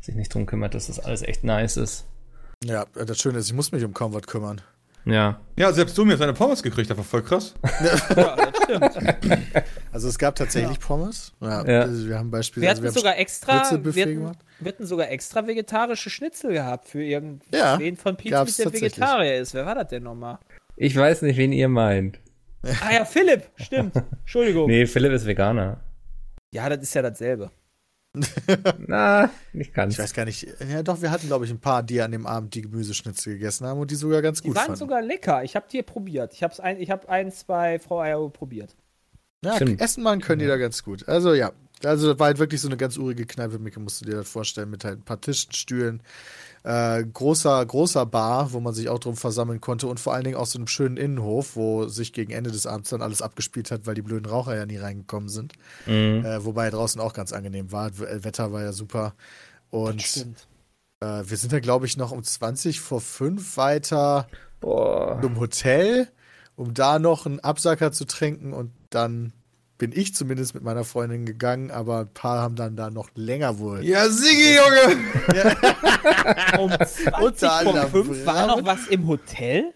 sich 0.01 0.15
nicht 0.15 0.33
drum 0.33 0.45
kümmert, 0.47 0.73
dass 0.73 0.87
das 0.87 0.99
alles 0.99 1.21
echt 1.21 1.43
nice 1.43 1.77
ist. 1.77 2.05
Ja, 2.63 2.85
das 2.93 3.19
Schöne 3.19 3.37
ist, 3.37 3.47
ich 3.47 3.53
muss 3.53 3.71
mich 3.71 3.83
um 3.83 3.93
kaum 3.93 4.13
was 4.13 4.23
kümmern. 4.23 4.61
Ja, 5.05 5.39
Ja, 5.57 5.71
selbst 5.71 5.97
du 5.97 6.05
mir 6.05 6.17
seine 6.17 6.33
Pommes 6.33 6.61
gekriegt, 6.61 6.89
das 6.89 6.97
war 6.97 7.03
voll 7.03 7.23
krass. 7.23 7.55
Ja, 8.15 8.35
das 8.35 8.63
stimmt. 8.63 9.39
Also 9.91 10.07
es 10.07 10.17
gab 10.17 10.35
tatsächlich 10.35 10.79
Pommes. 10.79 11.31
Ja, 11.41 11.65
Ja. 11.65 11.81
Also 11.81 12.07
wir 12.07 12.17
haben 12.19 12.29
beispielsweise 12.29 12.71
hatten 12.71 12.83
wir 12.83 12.89
haben 12.89 12.95
sogar 12.97 13.17
extra, 13.17 13.53
wir 13.71 14.01
hatten, 14.03 14.13
gemacht. 14.15 14.39
wir 14.59 14.71
hatten 14.71 14.85
sogar 14.85 15.09
extra 15.09 15.47
vegetarische 15.47 16.09
Schnitzel 16.09 16.53
gehabt 16.53 16.87
für 16.87 17.03
irgendwen 17.03 17.41
Ja, 17.53 17.79
von 17.95 18.15
Pizza, 18.17 18.45
der. 18.45 18.73
Vegetarier 18.73 19.37
ist. 19.39 19.53
Wer 19.53 19.65
war 19.65 19.75
das 19.75 19.87
denn 19.87 20.03
nochmal? 20.03 20.37
ich 20.75 20.95
weiß 20.95 21.23
nicht, 21.23 21.37
wen 21.37 21.51
ihr 21.51 21.67
meint. 21.69 22.19
Ah 22.63 22.93
ja, 22.93 23.05
Philipp, 23.05 23.43
stimmt. 23.55 23.95
Entschuldigung. 24.21 24.67
Nee, 24.69 24.85
Philipp 24.85 25.13
ist 25.13 25.25
Veganer. 25.25 25.79
Ja, 26.51 26.67
das 26.69 26.79
ist 26.83 26.93
ja 26.93 27.01
dasselbe. 27.01 27.51
Na, 28.87 29.29
nicht 29.53 29.73
ganz. 29.73 29.93
Ich 29.93 29.99
weiß 29.99 30.13
gar 30.13 30.25
nicht. 30.25 30.47
Ja, 30.69 30.81
doch, 30.83 31.01
wir 31.01 31.11
hatten, 31.11 31.27
glaube 31.27 31.45
ich, 31.45 31.51
ein 31.51 31.59
paar, 31.59 31.83
die 31.83 32.01
an 32.01 32.11
dem 32.11 32.25
Abend 32.25 32.55
die 32.55 32.61
Gemüseschnitzel 32.63 33.33
gegessen 33.33 33.67
haben 33.67 33.79
und 33.79 33.91
die 33.91 33.95
sogar 33.95 34.21
ganz 34.21 34.41
Die 34.41 34.47
gut 34.47 34.57
waren 34.57 34.65
fanden. 34.65 34.79
sogar 34.79 35.01
lecker. 35.01 35.43
Ich 35.43 35.55
habe 35.55 35.67
die 35.71 35.83
probiert. 35.83 36.33
Ich 36.33 36.41
habe 36.43 36.61
ein, 36.63 36.79
ich 36.81 36.89
hab 36.89 37.07
eins 37.07 37.43
bei 37.43 37.77
Frau 37.79 37.99
Eierho 38.01 38.29
probiert. 38.29 38.75
ja, 39.45 39.55
Stimmt. 39.55 39.79
essen 39.79 40.03
machen 40.03 40.21
können 40.21 40.39
die 40.39 40.47
da 40.47 40.57
ganz 40.57 40.83
gut. 40.83 41.07
Also 41.07 41.33
ja, 41.33 41.51
also 41.83 42.09
das 42.09 42.19
war 42.19 42.27
halt 42.27 42.39
wirklich 42.39 42.61
so 42.61 42.67
eine 42.67 42.77
ganz 42.77 42.97
urige 42.97 43.25
Kneipe, 43.25 43.59
Micke, 43.59 43.79
musst 43.79 44.01
du 44.01 44.05
dir 44.05 44.15
das 44.17 44.29
vorstellen, 44.29 44.69
mit 44.69 44.83
halt 44.83 44.99
ein 44.99 45.03
paar 45.03 45.21
Tischen, 45.21 45.53
Stühlen, 45.53 46.01
äh, 46.63 47.03
großer, 47.03 47.65
großer 47.65 48.05
Bar, 48.05 48.51
wo 48.53 48.59
man 48.59 48.73
sich 48.73 48.89
auch 48.89 48.99
drum 48.99 49.15
versammeln 49.15 49.61
konnte 49.61 49.87
und 49.87 49.99
vor 49.99 50.13
allen 50.13 50.23
Dingen 50.25 50.35
auch 50.35 50.45
so 50.45 50.59
einem 50.59 50.67
schönen 50.67 50.97
Innenhof, 50.97 51.55
wo 51.55 51.87
sich 51.87 52.13
gegen 52.13 52.31
Ende 52.31 52.51
des 52.51 52.65
Abends 52.65 52.89
dann 52.89 53.01
alles 53.01 53.21
abgespielt 53.21 53.71
hat, 53.71 53.85
weil 53.85 53.95
die 53.95 54.01
blöden 54.01 54.25
Raucher 54.29 54.55
ja 54.55 54.65
nie 54.65 54.77
reingekommen 54.77 55.29
sind. 55.29 55.53
Mhm. 55.85 56.25
Äh, 56.25 56.43
wobei 56.43 56.69
draußen 56.69 56.99
auch 56.99 57.13
ganz 57.13 57.33
angenehm 57.33 57.71
war. 57.71 57.97
W- 57.97 58.23
Wetter 58.23 58.51
war 58.51 58.61
ja 58.61 58.73
super. 58.73 59.15
Und 59.69 60.27
äh, 61.01 61.23
wir 61.25 61.37
sind 61.37 61.53
dann, 61.53 61.61
glaube 61.61 61.85
ich, 61.85 61.97
noch 61.97 62.11
um 62.11 62.23
20 62.23 62.81
vor 62.81 63.01
5 63.01 63.57
weiter 63.57 64.27
Boah. 64.59 65.21
im 65.23 65.39
Hotel, 65.39 66.07
um 66.55 66.73
da 66.73 66.99
noch 66.99 67.25
einen 67.25 67.39
Absacker 67.39 67.91
zu 67.91 68.05
trinken 68.05 68.53
und 68.53 68.71
dann 68.89 69.31
bin 69.79 69.91
ich 69.93 70.13
zumindest 70.13 70.53
mit 70.53 70.63
meiner 70.63 70.83
Freundin 70.83 71.25
gegangen, 71.25 71.71
aber 71.71 72.01
ein 72.01 72.13
paar 72.13 72.41
haben 72.41 72.55
dann 72.55 72.75
da 72.75 72.91
noch 72.91 73.09
länger 73.15 73.57
wohl. 73.57 73.83
Ja, 73.83 74.07
Sigi, 74.09 74.55
Junge! 74.55 74.97
Um 76.59 76.69
20 76.71 77.07
Unter 77.21 77.49
vor 77.49 77.59
anderem 77.59 78.05
5 78.05 78.25
war 78.25 78.47
noch 78.47 78.65
was 78.65 78.87
im 78.87 79.07
Hotel? 79.07 79.73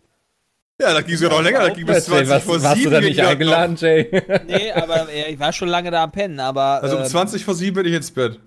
Ja, 0.79 0.93
da 0.93 1.01
ging 1.01 1.15
sogar 1.15 1.37
noch 1.37 1.43
länger, 1.43 1.59
da 1.59 1.69
ging 1.69 1.85
bis 1.85 2.07
Jay, 2.07 2.25
20 2.25 2.29
was, 2.29 2.43
vor 2.43 2.63
warst 2.63 2.81
7. 2.81 2.83
du 2.83 2.89
da 2.89 3.01
nicht 3.01 3.19
eingeladen, 3.19 3.75
Jay? 3.77 4.09
Nee, 4.47 4.71
aber 4.71 5.09
äh, 5.09 5.31
ich 5.31 5.39
war 5.39 5.53
schon 5.53 5.69
lange 5.69 5.89
da 5.89 6.03
am 6.03 6.11
Pennen, 6.11 6.39
aber. 6.39 6.77
noch. 6.77 6.83
Also 6.83 6.97
um 6.97 7.03
ähm, 7.03 7.09
20 7.09 7.45
vor 7.45 7.55
7 7.55 7.75
bin 7.75 7.85
ich 7.85 7.93
ins 7.93 8.11
Bett. 8.11 8.39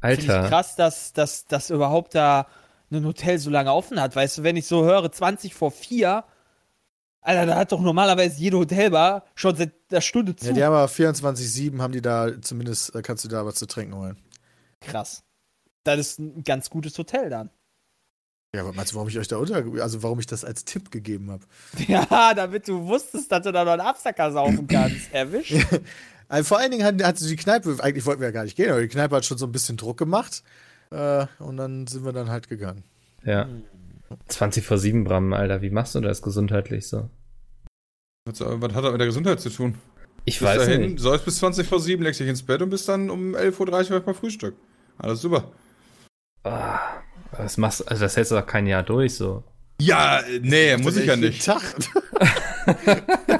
Finde 0.00 0.22
ich 0.22 0.30
Alter. 0.30 0.48
krass, 0.48 0.76
dass, 0.76 1.12
dass, 1.12 1.46
dass 1.46 1.70
überhaupt 1.70 2.14
da 2.14 2.46
ein 2.92 3.04
Hotel 3.04 3.38
so 3.38 3.50
lange 3.50 3.72
offen 3.72 4.00
hat. 4.00 4.14
Weißt 4.14 4.38
du, 4.38 4.42
wenn 4.44 4.56
ich 4.56 4.66
so 4.66 4.84
höre, 4.84 5.10
20 5.10 5.54
vor 5.54 5.72
4, 5.72 6.24
Alter, 7.26 7.46
da 7.46 7.56
hat 7.56 7.72
doch 7.72 7.80
normalerweise 7.80 8.38
jede 8.38 8.56
Hotelbar 8.56 9.24
schon 9.34 9.56
seit 9.56 9.72
der 9.90 10.00
Stunde 10.00 10.36
zu. 10.36 10.46
Ja, 10.46 10.52
die 10.52 10.62
haben 10.62 10.74
aber 10.74 10.86
24-7, 10.90 11.80
haben 11.80 11.92
die 11.92 12.00
da, 12.00 12.40
zumindest 12.40 12.94
äh, 12.94 13.02
kannst 13.02 13.24
du 13.24 13.28
da 13.28 13.44
was 13.44 13.56
zu 13.56 13.66
trinken 13.66 13.96
holen. 13.96 14.16
Krass. 14.80 15.24
Das 15.82 15.98
ist 15.98 16.20
ein 16.20 16.44
ganz 16.44 16.70
gutes 16.70 16.96
Hotel 16.96 17.28
dann. 17.28 17.50
Ja, 18.54 18.62
aber 18.62 18.72
meinst 18.72 18.92
du, 18.92 18.96
warum 18.96 19.08
ich 19.08 19.18
euch 19.18 19.26
da 19.26 19.38
unter, 19.38 19.64
also 19.82 20.04
warum 20.04 20.20
ich 20.20 20.26
das 20.26 20.44
als 20.44 20.64
Tipp 20.64 20.92
gegeben 20.92 21.32
habe? 21.32 21.42
Ja, 21.88 22.32
damit 22.32 22.68
du 22.68 22.86
wusstest, 22.86 23.32
dass 23.32 23.42
du 23.42 23.50
da 23.50 23.64
noch 23.64 23.72
einen 23.72 23.80
Absacker 23.80 24.30
saufen 24.30 24.66
kannst. 24.68 25.12
Erwischt. 25.12 25.56
Also 26.28 26.44
vor 26.44 26.58
allen 26.58 26.70
Dingen 26.70 26.84
hat, 26.84 27.02
hat 27.02 27.20
die 27.20 27.36
Kneipe, 27.36 27.76
eigentlich 27.80 28.06
wollten 28.06 28.20
wir 28.20 28.28
ja 28.28 28.32
gar 28.32 28.44
nicht 28.44 28.56
gehen, 28.56 28.70
aber 28.70 28.80
die 28.80 28.88
Kneipe 28.88 29.16
hat 29.16 29.24
schon 29.24 29.38
so 29.38 29.46
ein 29.46 29.52
bisschen 29.52 29.76
Druck 29.76 29.96
gemacht. 29.96 30.44
Äh, 30.92 31.26
und 31.40 31.56
dann 31.56 31.88
sind 31.88 32.04
wir 32.04 32.12
dann 32.12 32.30
halt 32.30 32.48
gegangen. 32.48 32.84
Ja. 33.24 33.48
20 34.28 34.64
vor 34.64 34.78
7, 34.78 35.04
Bram, 35.04 35.32
Alter, 35.32 35.62
wie 35.62 35.70
machst 35.70 35.94
du 35.94 36.00
das 36.00 36.22
gesundheitlich 36.22 36.88
so? 36.88 37.10
Was, 38.26 38.40
was 38.40 38.74
hat 38.74 38.84
das 38.84 38.92
mit 38.92 39.00
der 39.00 39.06
Gesundheit 39.06 39.40
zu 39.40 39.50
tun? 39.50 39.76
Ich 40.24 40.40
Bis 40.40 40.48
weiß 40.48 40.58
dahin, 40.58 40.80
nicht. 40.80 41.00
säufst 41.00 41.24
bis 41.24 41.38
20 41.38 41.68
vor 41.68 41.80
7, 41.80 42.02
legst 42.02 42.20
dich 42.20 42.28
ins 42.28 42.42
Bett 42.42 42.62
und 42.62 42.70
bist 42.70 42.88
dann 42.88 43.10
um 43.10 43.34
11.30 43.34 43.92
Uhr 43.92 44.02
mal 44.04 44.14
Frühstück. 44.14 44.56
Alles 44.98 45.20
super. 45.20 45.52
Ah, 46.42 46.80
das 47.36 47.56
machst, 47.56 47.88
also 47.88 48.02
das 48.02 48.16
hältst 48.16 48.32
du 48.32 48.36
doch 48.36 48.46
kein 48.46 48.66
Jahr 48.66 48.82
durch 48.82 49.14
so. 49.14 49.44
Ja, 49.80 50.20
äh, 50.20 50.40
nee, 50.42 50.76
muss 50.76 50.96
ich 50.96 51.06
ja 51.06 51.16
nicht. 51.16 51.44
Tag. 51.44 51.62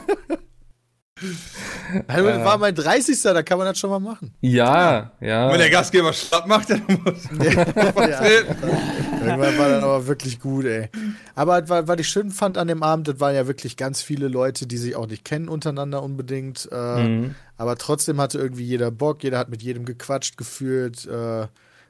Also, 2.08 2.26
war 2.44 2.58
mein 2.58 2.74
30. 2.74 3.20
Da 3.22 3.42
kann 3.42 3.58
man 3.58 3.66
das 3.66 3.78
schon 3.78 3.90
mal 3.90 3.98
machen. 3.98 4.32
Ja, 4.40 5.12
ja. 5.20 5.50
Wenn 5.50 5.58
der 5.58 5.70
Gastgeber 5.70 6.12
schlapp 6.12 6.46
macht, 6.46 6.70
dann 6.70 6.82
muss 6.86 7.28
Ja. 7.38 8.24
Irgendwann 8.24 9.58
war 9.58 9.68
dann 9.68 9.84
aber 9.84 10.06
wirklich 10.06 10.40
gut, 10.40 10.64
ey. 10.66 10.88
Aber 11.34 11.68
was, 11.68 11.88
was 11.88 12.00
ich 12.00 12.08
schön 12.08 12.30
fand 12.30 12.58
an 12.58 12.68
dem 12.68 12.82
Abend, 12.82 13.08
das 13.08 13.20
waren 13.20 13.34
ja 13.34 13.46
wirklich 13.46 13.76
ganz 13.76 14.02
viele 14.02 14.28
Leute, 14.28 14.66
die 14.66 14.76
sich 14.76 14.96
auch 14.96 15.06
nicht 15.06 15.24
kennen 15.24 15.48
untereinander 15.48 16.02
unbedingt. 16.02 16.68
Äh, 16.72 16.96
Mhm. 16.96 17.34
Aber 17.58 17.76
trotzdem 17.76 18.20
hatte 18.20 18.38
irgendwie 18.38 18.64
jeder 18.64 18.90
Bock, 18.90 19.22
jeder 19.22 19.38
hat 19.38 19.48
mit 19.48 19.62
jedem 19.62 19.84
gequatscht 19.84 20.36
gefühlt. 20.36 21.06
Äh, 21.06 21.46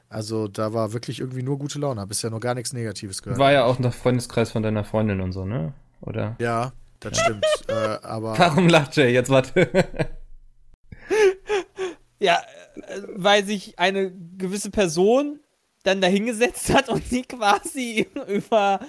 also 0.08 0.46
da 0.48 0.72
war 0.72 0.92
wirklich 0.92 1.20
irgendwie 1.20 1.42
nur 1.42 1.58
gute 1.58 1.78
Laune. 1.78 2.00
Hab 2.00 2.08
bisher 2.08 2.30
noch 2.30 2.40
gar 2.40 2.54
nichts 2.54 2.72
Negatives 2.72 3.22
gehört. 3.22 3.38
War 3.40 3.52
ja 3.52 3.64
auch 3.64 3.78
noch 3.78 3.92
Freundeskreis 3.92 4.50
von 4.52 4.62
deiner 4.62 4.84
Freundin 4.84 5.20
und 5.20 5.32
so, 5.32 5.44
ne? 5.44 5.72
Oder? 6.00 6.36
ja, 6.38 6.72
das 7.00 7.18
stimmt. 7.20 7.44
äh, 7.68 7.72
aber 7.72 8.38
Warum 8.38 8.68
lacht 8.68 8.96
Jay? 8.96 9.12
Jetzt 9.12 9.30
warte. 9.30 9.68
Ja, 12.18 12.36
äh, 12.76 13.00
weil 13.14 13.44
sich 13.44 13.78
eine 13.78 14.10
gewisse 14.38 14.70
Person 14.70 15.40
dann 15.84 16.00
dahingesetzt 16.00 16.72
hat 16.72 16.88
und 16.88 17.02
die 17.10 17.22
quasi 17.22 18.06
über 18.28 18.80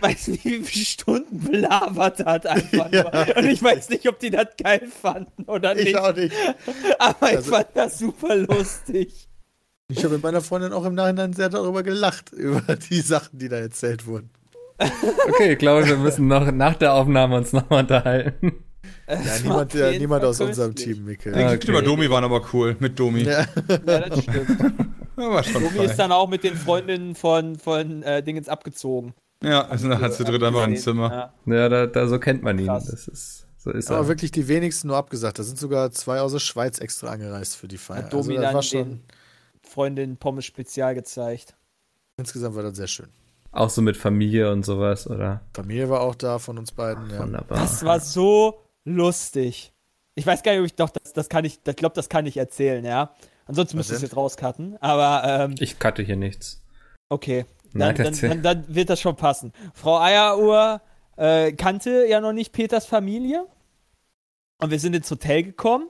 weiß 0.00 0.28
nicht 0.28 0.44
wie 0.46 0.62
viele 0.64 0.84
Stunden 0.86 1.40
belabert 1.44 2.24
hat 2.24 2.46
einfach 2.46 2.90
Ja. 2.90 3.26
Und 3.36 3.44
ich 3.44 3.62
weiß 3.62 3.90
nicht, 3.90 4.08
ob 4.08 4.18
die 4.18 4.30
das 4.30 4.46
geil 4.62 4.88
fanden 4.88 5.44
oder 5.44 5.76
ich 5.76 5.84
nicht. 5.84 5.96
auch 5.96 6.14
nicht. 6.16 6.34
Aber 6.98 7.30
ich 7.30 7.36
Also- 7.36 7.50
fand 7.52 7.68
das 7.74 7.98
super 7.98 8.34
lustig. 8.36 9.28
Ich 9.88 9.98
habe 10.04 10.14
mit 10.14 10.22
meiner 10.22 10.40
Freundin 10.40 10.72
auch 10.72 10.84
im 10.84 10.94
Nachhinein 10.94 11.32
sehr 11.34 11.48
darüber 11.50 11.82
gelacht, 11.82 12.32
über 12.32 12.76
die 12.76 13.00
Sachen, 13.00 13.38
die 13.38 13.48
da 13.48 13.56
erzählt 13.56 14.06
wurden. 14.06 14.30
Okay, 15.28 15.52
ich 15.52 15.58
glaube, 15.58 15.86
wir 15.86 15.96
müssen 15.96 16.26
noch 16.26 16.50
nach 16.52 16.74
der 16.74 16.94
Aufnahme 16.94 17.36
uns 17.36 17.52
nochmal 17.52 17.80
unterhalten. 17.80 18.64
Ja, 19.08 19.38
niemand, 19.42 19.74
jeden 19.74 19.98
niemand 19.98 20.24
aus 20.24 20.40
unserem. 20.40 20.74
Team, 20.74 21.04
Mikkel. 21.04 21.34
Ah, 21.34 21.50
Die 21.50 21.56
okay. 21.56 21.68
über 21.70 21.82
Domi 21.82 22.08
waren 22.08 22.24
aber 22.24 22.42
cool. 22.52 22.76
Mit 22.78 22.98
Domi. 22.98 23.22
Ja. 23.22 23.44
Ja, 23.68 24.08
das 24.08 24.22
stimmt. 24.22 24.48
Ja, 25.16 25.30
war 25.30 25.42
schon 25.42 25.54
Domi 25.62 25.76
fein. 25.76 25.86
ist 25.86 25.96
dann 25.98 26.12
auch 26.12 26.28
mit 26.28 26.44
den 26.44 26.54
Freundinnen 26.56 27.14
von, 27.14 27.56
von 27.58 28.02
äh, 28.04 28.22
Dingens 28.22 28.48
abgezogen. 28.48 29.12
Ja, 29.42 29.66
also 29.66 29.88
dann 29.88 30.00
hat 30.00 30.14
sie 30.14 30.24
dritt 30.24 30.42
einfach 30.42 30.66
im 30.66 30.76
Zimmer. 30.76 31.32
Ja. 31.46 31.54
Ja, 31.54 31.68
da, 31.68 31.86
da 31.86 32.06
so 32.06 32.18
kennt 32.18 32.42
man 32.42 32.58
ihn. 32.58 32.66
Krass. 32.66 32.86
Das 32.86 33.08
ist, 33.08 33.46
so 33.58 33.70
ist 33.72 33.90
Aber 33.90 34.00
er. 34.04 34.08
wirklich 34.08 34.30
die 34.30 34.46
wenigsten 34.48 34.88
nur 34.88 34.96
abgesagt. 34.96 35.38
Da 35.38 35.42
sind 35.42 35.58
sogar 35.58 35.90
zwei 35.90 36.20
aus 36.20 36.32
der 36.32 36.38
Schweiz 36.38 36.78
extra 36.78 37.08
angereist 37.08 37.56
für 37.56 37.66
die 37.68 37.78
Feier. 37.78 38.04
Hat 38.04 38.12
Domi 38.12 38.38
also 38.38 38.42
das 38.42 38.44
dann 38.44 38.54
war 38.54 38.62
schon, 38.62 38.88
den 38.88 39.00
Freundin 39.68 40.16
Pommes 40.18 40.44
Spezial 40.44 40.94
gezeigt. 40.94 41.56
insgesamt 42.18 42.54
war 42.54 42.62
das 42.62 42.76
sehr 42.76 42.86
schön. 42.86 43.08
Auch 43.52 43.70
so 43.70 43.82
mit 43.82 43.96
Familie 43.96 44.52
und 44.52 44.64
sowas, 44.64 45.08
oder? 45.08 45.40
Familie 45.54 45.88
war 45.90 46.00
auch 46.02 46.14
da 46.14 46.38
von 46.38 46.56
uns 46.58 46.72
beiden. 46.72 47.10
Ja. 47.10 47.18
Wunderbar. 47.20 47.58
Das 47.58 47.84
war 47.84 47.98
so 48.00 48.60
lustig. 48.84 49.72
Ich 50.14 50.26
weiß 50.26 50.42
gar 50.42 50.52
nicht, 50.52 50.60
ob 50.60 50.66
ich 50.66 50.74
doch, 50.74 50.90
das, 50.90 51.12
das 51.12 51.28
kann 51.28 51.44
ich, 51.44 51.58
ich 51.66 51.76
glaube, 51.76 51.94
das 51.94 52.08
kann 52.08 52.26
ich 52.26 52.36
erzählen, 52.36 52.84
ja. 52.84 53.14
Ansonsten 53.46 53.76
müsste 53.76 53.94
ich 53.94 53.96
es 53.96 54.02
jetzt 54.02 54.16
rauscutten. 54.16 54.76
Aber 54.80 55.22
ähm, 55.24 55.54
Ich 55.58 55.78
cutte 55.78 56.02
hier 56.02 56.16
nichts. 56.16 56.62
okay. 57.08 57.46
Nein, 57.72 57.94
Dann, 57.94 57.96
dann, 57.96 58.06
erzähl. 58.06 58.28
dann, 58.30 58.42
dann 58.42 58.64
wird 58.74 58.90
das 58.90 59.00
schon 59.00 59.14
passen. 59.14 59.52
Frau 59.74 59.98
Eieruhr 60.00 60.80
äh, 61.16 61.52
kannte 61.52 62.04
ja 62.08 62.20
noch 62.20 62.32
nicht 62.32 62.52
Peters 62.52 62.84
Familie. 62.86 63.46
Und 64.58 64.70
wir 64.70 64.78
sind 64.80 64.94
ins 64.96 65.08
Hotel 65.10 65.44
gekommen. 65.44 65.88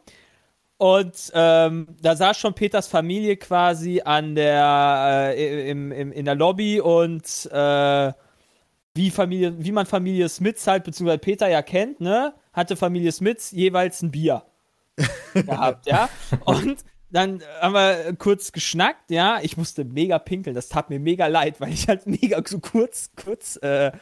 Und 0.80 1.30
ähm, 1.34 1.88
da 2.00 2.16
saß 2.16 2.38
schon 2.38 2.54
Peters 2.54 2.86
Familie 2.86 3.36
quasi 3.36 4.00
an 4.02 4.34
der 4.34 5.34
äh, 5.36 5.70
im, 5.70 5.92
im, 5.92 6.10
in 6.10 6.24
der 6.24 6.34
Lobby 6.34 6.80
und 6.80 7.22
äh, 7.52 8.12
wie 8.94 9.10
Familie, 9.10 9.62
wie 9.62 9.72
man 9.72 9.84
Familie 9.84 10.26
Smiths 10.30 10.66
halt, 10.66 10.84
beziehungsweise 10.84 11.18
Peter 11.18 11.48
ja 11.50 11.60
kennt, 11.60 12.00
ne, 12.00 12.32
hatte 12.54 12.76
Familie 12.76 13.12
Smiths 13.12 13.50
jeweils 13.50 14.00
ein 14.00 14.10
Bier 14.10 14.42
gehabt, 15.34 15.84
ja. 15.84 16.08
Und 16.46 16.78
dann 17.10 17.42
haben 17.60 17.74
wir 17.74 18.14
kurz 18.16 18.50
geschnackt, 18.50 19.10
ja. 19.10 19.38
Ich 19.42 19.58
musste 19.58 19.84
mega 19.84 20.18
pinkeln, 20.18 20.56
das 20.56 20.70
tat 20.70 20.88
mir 20.88 20.98
mega 20.98 21.26
leid, 21.26 21.60
weil 21.60 21.74
ich 21.74 21.88
halt 21.88 22.06
mega 22.06 22.40
so 22.42 22.58
kurz, 22.58 23.10
kurz, 23.22 23.56
äh, 23.56 23.92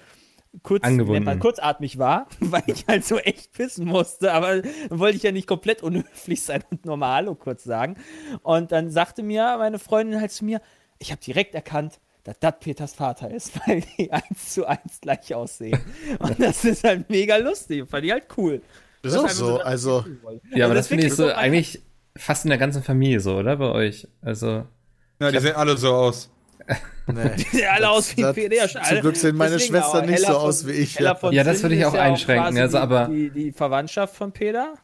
kurz, 0.63 0.89
man, 0.89 1.39
kurzatmig 1.39 1.99
war, 1.99 2.27
weil 2.41 2.63
ich 2.67 2.87
halt 2.87 3.05
so 3.05 3.19
echt 3.19 3.53
pissen 3.53 3.87
musste, 3.87 4.33
aber 4.33 4.63
dann 4.63 4.99
wollte 4.99 5.17
ich 5.17 5.23
ja 5.23 5.33
nicht 5.33 5.47
komplett 5.47 5.83
unhöflich 5.83 6.43
sein 6.43 6.65
und 6.71 6.85
normal 6.85 7.19
Hallo 7.19 7.35
kurz 7.35 7.65
sagen. 7.65 7.97
Und 8.43 8.71
dann 8.73 8.91
sagte 8.91 9.23
mir 9.23 9.57
meine 9.59 9.79
Freundin 9.79 10.21
halt 10.21 10.31
zu 10.31 10.45
mir, 10.45 10.61
ich 10.99 11.11
habe 11.11 11.21
direkt 11.21 11.55
erkannt, 11.55 12.01
dass 12.25 12.39
das 12.39 12.55
Peters 12.61 12.95
Vater 12.95 13.31
ist, 13.31 13.53
weil 13.67 13.83
die 13.99 14.13
eins 14.13 14.55
zu 14.55 14.67
eins 14.67 15.01
gleich 15.01 15.35
aussehen. 15.35 15.81
Und 16.19 16.41
das 16.41 16.65
ist 16.65 16.85
halt 16.85 17.11
mega 17.11 17.37
lustig, 17.37 17.89
fand 17.89 18.05
ich 18.05 18.13
halt 18.13 18.27
cool. 18.37 18.63
Das 19.03 19.15
ist 19.15 19.19
auch 19.19 19.29
so. 19.29 19.59
das 19.59 19.67
Also, 19.67 20.05
Ja, 20.53 20.67
aber 20.67 20.73
Also 20.73 20.75
das 20.75 20.89
finde 20.89 21.07
ich 21.07 21.15
so 21.15 21.29
so 21.29 21.33
eigentlich 21.33 21.83
fast 22.17 22.45
in 22.45 22.51
der 22.51 22.59
ganzen 22.59 22.83
Familie 22.83 23.21
so, 23.21 23.37
oder? 23.37 23.57
Bei 23.57 23.71
euch. 23.71 24.09
Also, 24.21 24.65
Ja, 25.21 25.31
die 25.31 25.39
sehen 25.39 25.57
alle 25.57 25.77
so 25.77 25.95
aus. 25.95 26.31
nee. 27.07 27.37
Die 27.37 27.43
sehen 27.57 27.69
alle 27.71 27.91
aus 27.91 28.17
wie 28.17 28.23
das- 28.23 28.35
Peter. 28.35 28.69
Zum 28.69 29.01
Glück 29.01 29.17
sehen 29.17 29.37
meine 29.37 29.53
Deswegen 29.53 29.75
Schwestern 29.75 30.03
auch 30.03 30.07
nicht 30.07 30.21
so 30.27 30.33
aus 30.33 30.67
wie 30.67 30.73
ich. 30.73 30.99
Ja. 30.99 31.17
Ja, 31.31 31.45
das 31.45 31.63
würde 31.63 31.75
ich 31.75 31.85
auch 31.85 31.95
ja 31.95 32.03
einschränken, 32.03 32.45
quasi 32.47 32.61
also, 32.61 32.79
aber- 32.79 33.09
Die, 33.09 33.31
die 33.31 33.53
Verwandtschaft 33.53 34.15
von 34.15 34.33
Peter. 34.33 34.75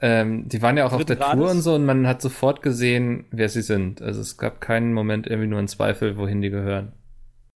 ähm, 0.00 0.48
die 0.48 0.62
waren 0.62 0.76
ja 0.76 0.86
auch 0.86 0.92
auf 0.92 1.04
der 1.04 1.18
Tour 1.18 1.50
und 1.50 1.62
so 1.62 1.74
und 1.74 1.84
man 1.84 2.06
hat 2.06 2.22
sofort 2.22 2.62
gesehen, 2.62 3.26
wer 3.30 3.48
sie 3.48 3.62
sind. 3.62 4.00
Also 4.00 4.20
es 4.20 4.36
gab 4.36 4.60
keinen 4.60 4.92
Moment 4.92 5.26
irgendwie 5.26 5.48
nur 5.48 5.58
einen 5.58 5.68
Zweifel, 5.68 6.16
wohin 6.16 6.40
die 6.40 6.50
gehören. 6.50 6.92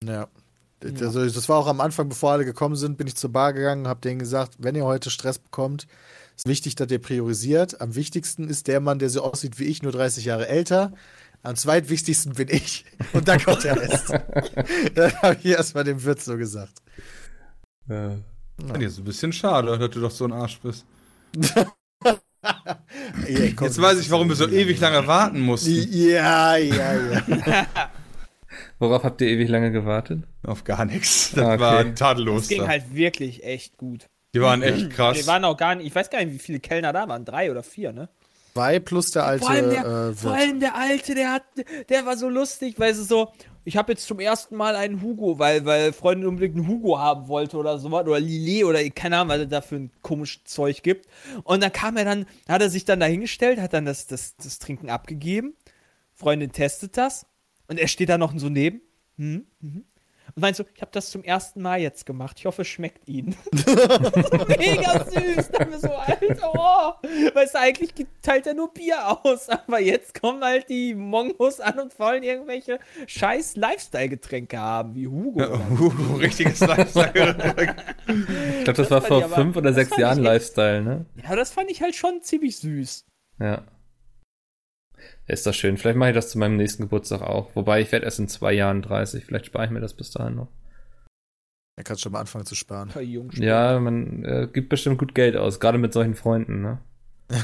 Ja. 0.05 0.29
Also, 0.85 1.25
das 1.25 1.49
war 1.49 1.57
auch 1.57 1.67
am 1.69 1.81
Anfang, 1.81 2.09
bevor 2.11 2.33
alle 2.33 2.45
gekommen 2.45 2.77
sind, 2.77 2.99
bin 2.99 3.07
ich 3.07 3.17
zur 3.17 3.33
Bar 3.33 3.55
gegangen, 3.55 3.89
habe 3.89 4.01
denen 4.03 4.19
gesagt, 4.19 4.57
wenn 4.59 4.75
ihr 4.75 4.85
heute 4.85 5.09
Stress 5.09 5.39
bekommt, 5.39 5.87
ist 6.37 6.47
wichtig, 6.47 6.75
dass 6.75 6.91
ihr 6.91 6.99
priorisiert. 7.01 7.81
Am 7.81 7.95
wichtigsten 7.95 8.47
ist 8.49 8.67
der 8.69 8.81
Mann, 8.81 8.99
der 8.99 9.09
so 9.09 9.23
aussieht 9.23 9.59
wie 9.59 9.65
ich, 9.65 9.83
nur 9.83 9.93
30 9.93 10.27
Jahre 10.27 10.49
älter. 10.49 10.93
Am 11.47 11.55
zweitwichtigsten 11.55 12.33
bin 12.35 12.49
ich. 12.51 12.85
Und 13.13 13.29
dann 13.29 13.41
kommt 13.41 13.63
der 13.63 13.81
Rest. 13.81 14.09
dann 14.97 15.13
habe 15.23 15.37
ich 15.41 15.47
erstmal 15.53 15.85
dem 15.85 16.03
Wirt 16.03 16.21
so 16.21 16.37
gesagt. 16.37 16.73
Ja. 17.89 18.17
Ja. 18.67 18.75
ist 18.81 18.99
ein 18.99 19.05
bisschen 19.05 19.33
schade, 19.33 19.79
dass 19.79 19.91
du 19.91 20.01
doch 20.01 20.11
so 20.11 20.25
ein 20.25 20.33
Arsch 20.33 20.59
bist. 20.61 20.85
Ey, 23.27 23.53
komm, 23.55 23.69
Jetzt 23.69 23.81
weiß 23.81 24.01
ich, 24.01 24.11
warum 24.11 24.29
wir 24.29 24.35
so 24.35 24.49
ewig 24.49 24.81
lange 24.81 25.07
warten 25.07 25.41
mussten. 25.41 25.87
Ja, 25.93 26.57
ja, 26.57 26.95
ja. 27.13 27.67
Worauf 28.81 29.05
habt 29.05 29.21
ihr 29.21 29.29
ewig 29.29 29.49
lange 29.49 29.71
gewartet? 29.71 30.25
Auf 30.43 30.65
gar 30.65 30.85
nichts. 30.85 31.31
Das 31.33 31.45
Ah, 31.45 31.53
okay. 31.53 31.61
war 31.61 31.95
tadellos. 31.95 32.43
Das 32.43 32.49
ging 32.49 32.63
da. 32.63 32.69
halt 32.69 32.93
wirklich 32.93 33.45
echt 33.45 33.77
gut. 33.77 34.07
Die 34.35 34.41
waren 34.41 34.63
echt 34.63 34.91
krass. 34.91 35.17
Wir 35.17 35.27
waren 35.29 35.45
auch 35.45 35.57
gar 35.57 35.77
nicht, 35.77 35.87
ich 35.87 35.95
weiß 35.95 36.11
gar 36.11 36.25
nicht, 36.25 36.35
wie 36.35 36.39
viele 36.41 36.59
Kellner 36.59 36.93
da 36.93 37.09
waren. 37.09 37.25
Drei 37.25 37.53
oder 37.53 37.63
vier, 37.63 37.93
ne? 37.93 38.09
Zwei 38.57 38.79
plus 38.79 39.11
der 39.11 39.27
alte 39.27 39.45
Vor 39.45 39.51
allem 39.51 39.71
der, 39.71 39.85
äh, 39.85 40.15
vor 40.15 40.33
allem 40.33 40.61
der 40.61 40.75
Alte, 40.75 41.15
der 41.15 41.33
hat, 41.33 41.45
der 41.89 42.07
war 42.07 42.17
so 42.17 42.29
lustig, 42.29 42.79
weil 42.79 42.93
es 42.93 43.07
so, 43.07 43.31
ich 43.65 43.77
habe 43.77 43.93
jetzt 43.93 44.07
zum 44.07 44.19
ersten 44.19 44.57
Mal 44.57 44.77
einen 44.77 45.03
Hugo, 45.03 45.39
weil, 45.39 45.67
weil 45.67 45.93
Freundin 45.93 46.27
unbedingt 46.27 46.57
einen 46.57 46.69
Hugo 46.69 46.99
haben 46.99 47.29
wollte 47.29 47.57
oder 47.57 47.79
sowas, 47.79 48.07
oder 48.07 48.21
Lillet 48.21 48.65
oder 48.65 48.83
keine 48.91 49.19
Ahnung, 49.19 49.29
was 49.29 49.41
es 49.41 49.49
da 49.49 49.61
für 49.61 49.77
ein 49.77 49.91
komisches 50.03 50.45
Zeug 50.45 50.83
gibt. 50.83 51.07
Und 51.45 51.63
dann 51.63 51.73
kam 51.73 51.97
er 51.97 52.05
dann, 52.05 52.27
hat 52.49 52.63
er 52.63 52.71
sich 52.71 52.85
dann 52.85 53.01
dahingestellt, 53.01 53.61
hat 53.61 53.73
dann 53.73 53.85
das, 53.85 54.07
das, 54.07 54.37
das 54.37 54.59
Trinken 54.59 54.89
abgegeben. 54.89 55.55
Freundin 56.15 56.53
testet 56.53 56.97
das 56.97 57.27
und 57.69 57.79
er 57.79 57.89
steht 57.89 58.09
da 58.09 58.19
noch 58.19 58.33
so 58.39 58.49
neben. 58.49 58.81
Hm, 59.19 59.47
mhm. 59.61 59.85
Und 60.37 60.43
meint 60.43 60.55
so, 60.55 60.65
ich 60.75 60.83
habe 60.83 60.91
das 60.93 61.11
zum 61.11 61.25
ersten 61.25 61.63
Mal 61.63 61.81
jetzt 61.81 62.05
gemacht. 62.05 62.37
Ich 62.39 62.45
hoffe, 62.45 62.61
es 62.61 62.69
schmeckt 62.69 63.09
Ihnen. 63.09 63.35
Mega 64.59 65.03
süß. 65.03 65.51
Da 65.51 65.61
haben 65.61 65.71
wir 65.71 65.79
so, 65.79 65.89
Alter, 65.89 66.53
oh. 66.55 67.07
Weißt 67.35 67.55
du, 67.55 67.59
eigentlich 67.59 67.95
teilt 68.21 68.47
er 68.47 68.53
nur 68.53 68.71
Bier 68.71 68.99
aus. 69.25 69.49
Aber 69.67 69.81
jetzt 69.81 70.21
kommen 70.21 70.45
halt 70.45 70.69
die 70.69 70.95
Mongos 70.95 71.59
an 71.59 71.79
und 71.81 71.99
wollen 71.99 72.23
irgendwelche 72.23 72.79
scheiß 73.07 73.57
Lifestyle-Getränke 73.57 74.59
haben, 74.59 74.95
wie 74.95 75.09
Hugo. 75.09 75.41
Ja, 75.41 75.55
uh, 75.55 76.17
richtiges 76.21 76.61
Lifestyle. 76.61 77.35
Ich 78.07 78.65
glaube, 78.65 78.75
das, 78.75 78.91
war 78.91 79.01
fand 79.01 79.07
vor 79.09 79.19
ich 79.21 79.25
aber- 79.25 79.35
fünf 79.37 79.57
oder 79.57 79.71
das 79.73 79.77
sechs 79.77 79.97
Jahren 79.97 80.23
Lifestyle, 80.23 80.83
ne? 80.83 81.07
Ja, 81.23 81.35
das 81.35 81.51
fand 81.51 81.71
ich 81.71 81.81
halt 81.81 81.95
schon 81.95 82.21
ziemlich 82.21 82.59
süß. 82.59 83.07
Ja. 83.41 83.63
Ist 85.29 85.47
doch 85.47 85.55
schön. 85.55 85.77
Vielleicht 85.77 85.97
mache 85.99 86.11
ich 86.11 86.15
das 86.15 86.31
zu 86.31 86.39
meinem 86.39 86.57
nächsten 86.57 86.85
Geburtstag 86.85 87.21
auch. 87.23 87.51
Wobei 87.55 87.81
ich 87.81 87.91
werde 87.91 88.05
erst 88.05 88.21
in 88.21 88.29
zwei 88.29 88.53
Jahren 88.53 88.83
30. 88.83 89.25
Vielleicht 89.25 89.47
spare 89.47 89.65
ich 89.65 89.71
mir 89.71 89.81
das 89.81 89.95
bis 89.95 90.11
dahin 90.13 90.37
noch. 90.37 90.49
Da 91.77 91.83
kannst 91.83 92.01
du 92.01 92.05
schon 92.05 92.13
mal 92.13 92.21
anfangen 92.21 92.47
zu 92.47 92.55
sparen. 92.55 92.91
Ja, 93.35 93.79
man 93.81 94.25
äh, 94.25 94.49
gibt 94.51 94.69
bestimmt 94.69 94.99
gut 94.99 95.15
Geld 95.15 95.37
aus, 95.37 95.61
gerade 95.61 95.79
mit 95.79 95.93
solchen 95.93 96.15
Freunden, 96.15 96.63
ne? 96.63 96.79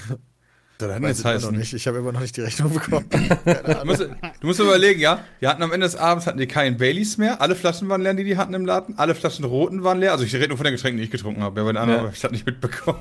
Das 0.79 1.01
Weiß 1.01 1.09
jetzt 1.09 1.19
ich 1.21 1.25
immer 1.43 1.53
noch 1.53 1.59
nicht. 1.59 1.73
Ich 1.75 1.87
habe 1.87 1.99
immer 1.99 2.11
noch 2.11 2.21
nicht 2.21 2.37
die 2.37 2.41
Rechnung 2.41 2.73
bekommen. 2.73 3.09
Keine 3.45 3.75
Du 3.81 3.85
musst, 3.85 4.01
du 4.01 4.47
musst 4.47 4.59
überlegen, 4.59 4.99
ja? 5.01 5.25
Die 5.41 5.47
hatten 5.47 5.63
am 5.63 5.71
Ende 5.71 5.87
des 5.87 5.95
Abends 5.95 6.27
hatten 6.27 6.39
die 6.39 6.49
keinen 6.49 6.77
Baileys 6.77 7.19
mehr. 7.19 7.41
Alle 7.41 7.55
Flaschen 7.55 7.89
waren 7.89 8.03
leer, 8.03 8.15
die 8.15 8.25
die 8.25 8.37
hatten 8.37 8.53
im 8.55 8.67
Laden. 8.67 8.99
Alle 8.99 9.15
Flaschen 9.15 9.45
roten 9.45 9.85
waren 9.85 10.01
leer. 10.01 10.11
Also 10.11 10.25
ich 10.25 10.35
rede 10.35 10.49
nur 10.49 10.57
von 10.57 10.65
den 10.65 10.75
Getränken, 10.75 10.99
die 10.99 11.05
ich 11.05 11.11
getrunken 11.13 11.43
habe. 11.43 11.61
Ja, 11.61 11.65
bei 11.65 11.73
den 11.73 11.77
anderen 11.77 11.99
Ja. 12.01 12.05
habe 12.07 12.15
ich 12.17 12.21
das 12.21 12.33
nicht 12.33 12.47
mitbekommen. 12.47 12.99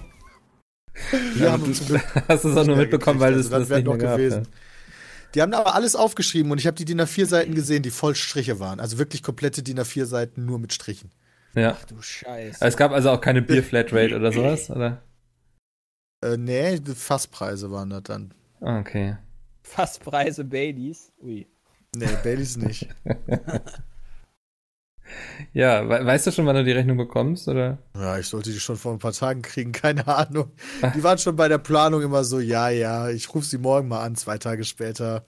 Wir 1.35 1.51
haben 1.51 1.73
zum 1.73 1.87
Glück 1.87 2.01
Hast 2.27 2.43
du 2.43 2.49
es 2.49 2.57
auch 2.57 2.67
nur 2.67 2.75
mitbekommen, 2.75 3.19
weil 3.19 3.33
es 3.33 3.51
also 3.51 3.59
das 3.59 3.69
das 3.69 3.77
nicht 3.77 3.87
mehr 3.87 3.95
noch 3.95 4.01
gab. 4.03 4.47
Die 5.33 5.41
haben 5.41 5.53
aber 5.53 5.75
alles 5.75 5.95
aufgeschrieben 5.95 6.51
und 6.51 6.57
ich 6.59 6.67
habe 6.67 6.75
die 6.75 6.85
DIN 6.85 7.01
A4 7.01 7.25
Seiten 7.25 7.55
gesehen, 7.55 7.83
die 7.83 7.89
voll 7.91 8.15
Striche 8.15 8.59
waren. 8.59 8.79
Also 8.79 8.97
wirklich 8.97 9.23
komplette 9.23 9.63
DIN 9.63 9.79
A4 9.79 10.05
Seiten 10.05 10.45
nur 10.45 10.59
mit 10.59 10.73
Strichen. 10.73 11.11
Ja. 11.55 11.77
Ach 11.79 11.85
du 11.85 12.01
Scheiße. 12.01 12.57
Aber 12.61 12.67
Es 12.67 12.77
gab 12.77 12.91
also 12.91 13.09
auch 13.11 13.21
keine 13.21 13.41
Bier-Flatrate 13.41 14.15
oder 14.15 14.31
sowas, 14.31 14.69
oder? 14.69 15.01
Äh, 16.23 16.37
nee, 16.37 16.79
die 16.79 16.95
Fasspreise 16.95 17.71
waren 17.71 17.89
das 17.89 18.03
dann. 18.03 18.33
Ah, 18.61 18.79
Okay. 18.79 19.17
Fasspreise 19.63 20.43
Baileys. 20.43 21.11
Ui. 21.21 21.47
Nee, 21.95 22.07
Baileys 22.23 22.57
nicht. 22.57 22.87
Ja, 25.53 25.87
we 25.89 26.05
weißt 26.05 26.27
du 26.27 26.31
schon, 26.31 26.45
wann 26.45 26.55
du 26.55 26.63
die 26.63 26.71
Rechnung 26.71 26.97
bekommst, 26.97 27.47
oder? 27.47 27.77
Ja, 27.95 28.17
ich 28.17 28.27
sollte 28.27 28.51
die 28.51 28.59
schon 28.59 28.77
vor 28.77 28.93
ein 28.93 28.99
paar 28.99 29.13
Tagen 29.13 29.41
kriegen, 29.41 29.71
keine 29.73 30.07
Ahnung. 30.07 30.51
Die 30.95 31.03
waren 31.03 31.17
schon 31.17 31.35
bei 31.35 31.47
der 31.47 31.57
Planung 31.57 32.01
immer 32.01 32.23
so, 32.23 32.39
ja, 32.39 32.69
ja, 32.69 33.09
ich 33.09 33.33
rufe 33.33 33.45
sie 33.45 33.57
morgen 33.57 33.87
mal 33.87 34.01
an, 34.03 34.15
zwei 34.15 34.37
Tage 34.37 34.63
später. 34.63 35.25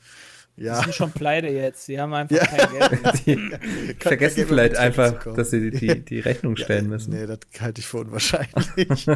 Die 0.55 0.63
Ja, 0.65 0.75
sind 0.83 0.93
schon 0.93 1.11
pleite 1.11 1.47
jetzt. 1.47 1.85
Sie 1.85 1.99
haben 1.99 2.13
einfach 2.13 2.35
Ja. 2.35 2.45
kein 2.45 2.71
Geld 2.71 3.03
mehr. 3.03 3.59
Die 3.59 3.95
vergessen 3.99 4.35
Geld 4.35 4.47
vielleicht 4.49 4.73
mehr 4.73 4.81
einfach, 4.81 5.33
dass 5.33 5.49
sie 5.49 5.71
die, 5.71 6.05
die 6.05 6.19
Rechnung 6.19 6.55
stellen 6.57 6.89
müssen. 6.89 7.11
Nee, 7.11 7.25
das 7.25 7.39
halte 7.59 7.81
ich 7.81 7.87
für 7.87 7.97
unwahrscheinlich. 7.97 9.07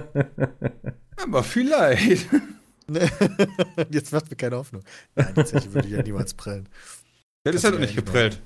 Aber 1.24 1.44
vielleicht. 1.44 2.28
Jetzt 3.92 4.14
macht 4.14 4.30
mir 4.32 4.36
keine 4.38 4.56
Hoffnung. 4.58 4.82
Nein, 5.16 5.34
die 5.38 5.46
Zeche 5.46 5.74
würde 5.74 5.88
ich 5.88 5.94
ja 5.94 6.02
niemals 6.02 6.34
prellen. 6.34 6.68
Das 7.44 7.56
ist 7.56 7.64
halt 7.64 7.80
nicht 7.80 7.96
geprellt. 7.96 8.42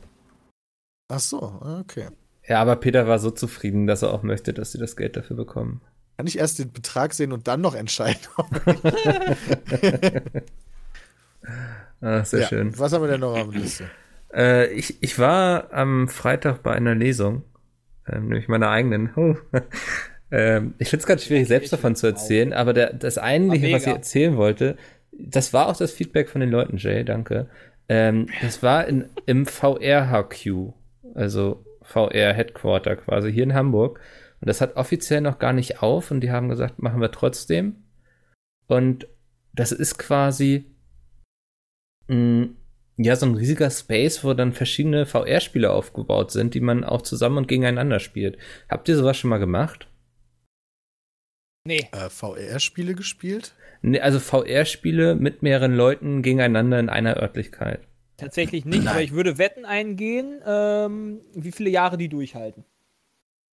Ach 1.11 1.19
so, 1.19 1.41
okay. 1.81 2.07
Ja, 2.47 2.61
aber 2.61 2.77
Peter 2.77 3.05
war 3.05 3.19
so 3.19 3.31
zufrieden, 3.31 3.85
dass 3.85 4.01
er 4.01 4.13
auch 4.13 4.23
möchte, 4.23 4.53
dass 4.53 4.71
sie 4.71 4.77
das 4.77 4.95
Geld 4.95 5.17
dafür 5.17 5.35
bekommen. 5.35 5.81
Kann 6.17 6.25
ich 6.25 6.37
erst 6.37 6.59
den 6.59 6.71
Betrag 6.71 7.13
sehen 7.13 7.33
und 7.33 7.47
dann 7.47 7.61
noch 7.61 7.75
entscheiden? 7.75 8.21
Ah, 12.03 12.23
sehr 12.23 12.41
ja. 12.41 12.47
schön. 12.47 12.77
Was 12.79 12.93
haben 12.93 13.03
wir 13.03 13.09
denn 13.09 13.19
noch 13.19 13.37
auf 13.37 13.51
der 13.51 13.61
Liste? 13.61 13.85
Äh, 14.33 14.73
ich, 14.73 15.03
ich 15.03 15.19
war 15.19 15.71
am 15.71 16.07
Freitag 16.07 16.63
bei 16.63 16.71
einer 16.71 16.95
Lesung, 16.95 17.43
ähm, 18.07 18.29
nämlich 18.29 18.47
meiner 18.47 18.69
eigenen. 18.69 19.11
Ähm, 20.33 20.75
ich 20.77 20.89
finde 20.89 21.01
es 21.01 21.07
ganz 21.07 21.25
schwierig, 21.25 21.49
selbst 21.49 21.73
davon 21.73 21.93
zu 21.97 22.07
erzählen, 22.07 22.53
aber 22.53 22.71
der, 22.71 22.93
das 22.93 23.17
eigentliche, 23.17 23.67
War 23.67 23.73
was 23.73 23.81
ich 23.81 23.89
erzählen 23.89 24.37
wollte, 24.37 24.77
das 25.11 25.51
war 25.51 25.67
auch 25.67 25.75
das 25.75 25.91
Feedback 25.91 26.29
von 26.29 26.39
den 26.39 26.49
Leuten, 26.49 26.77
Jay, 26.77 27.03
danke. 27.03 27.49
Ähm, 27.89 28.29
das 28.41 28.63
war 28.63 28.87
in, 28.87 29.09
im 29.25 29.45
VR-HQ, 29.45 30.71
also 31.15 31.65
VR-Headquarter 31.81 32.95
quasi, 32.95 33.31
hier 33.31 33.43
in 33.43 33.53
Hamburg. 33.53 33.99
Und 34.39 34.47
das 34.49 34.61
hat 34.61 34.75
offiziell 34.75 35.21
noch 35.21 35.39
gar 35.39 35.53
nicht 35.53 35.81
auf 35.81 36.11
und 36.11 36.21
die 36.21 36.31
haben 36.31 36.49
gesagt, 36.49 36.81
machen 36.81 37.01
wir 37.01 37.11
trotzdem. 37.11 37.83
Und 38.67 39.07
das 39.53 39.71
ist 39.71 39.97
quasi 39.97 40.71
mh, 42.07 42.49
ja 42.97 43.15
so 43.15 43.25
ein 43.25 43.35
riesiger 43.35 43.69
Space, 43.69 44.23
wo 44.23 44.33
dann 44.33 44.53
verschiedene 44.53 45.05
VR-Spiele 45.05 45.71
aufgebaut 45.71 46.31
sind, 46.31 46.53
die 46.53 46.61
man 46.61 46.83
auch 46.83 47.01
zusammen 47.01 47.37
und 47.37 47.47
gegeneinander 47.47 47.99
spielt. 47.99 48.37
Habt 48.69 48.89
ihr 48.89 48.95
sowas 48.95 49.17
schon 49.17 49.29
mal 49.29 49.37
gemacht? 49.37 49.87
Nee. 51.65 51.87
Äh, 51.91 52.09
VR-Spiele 52.09 52.95
gespielt? 52.95 53.53
Nee, 53.81 53.99
also 53.99 54.19
VR-Spiele 54.19 55.15
mit 55.15 55.43
mehreren 55.43 55.75
Leuten 55.75 56.21
gegeneinander 56.21 56.79
in 56.79 56.89
einer 56.89 57.17
Örtlichkeit. 57.17 57.87
Tatsächlich 58.21 58.65
nicht, 58.65 58.87
aber 58.87 59.01
ich 59.01 59.11
würde 59.11 59.37
Wetten 59.37 59.65
eingehen, 59.65 60.41
ähm, 60.45 61.21
wie 61.33 61.51
viele 61.51 61.69
Jahre 61.69 61.97
die 61.97 62.07
durchhalten, 62.09 62.63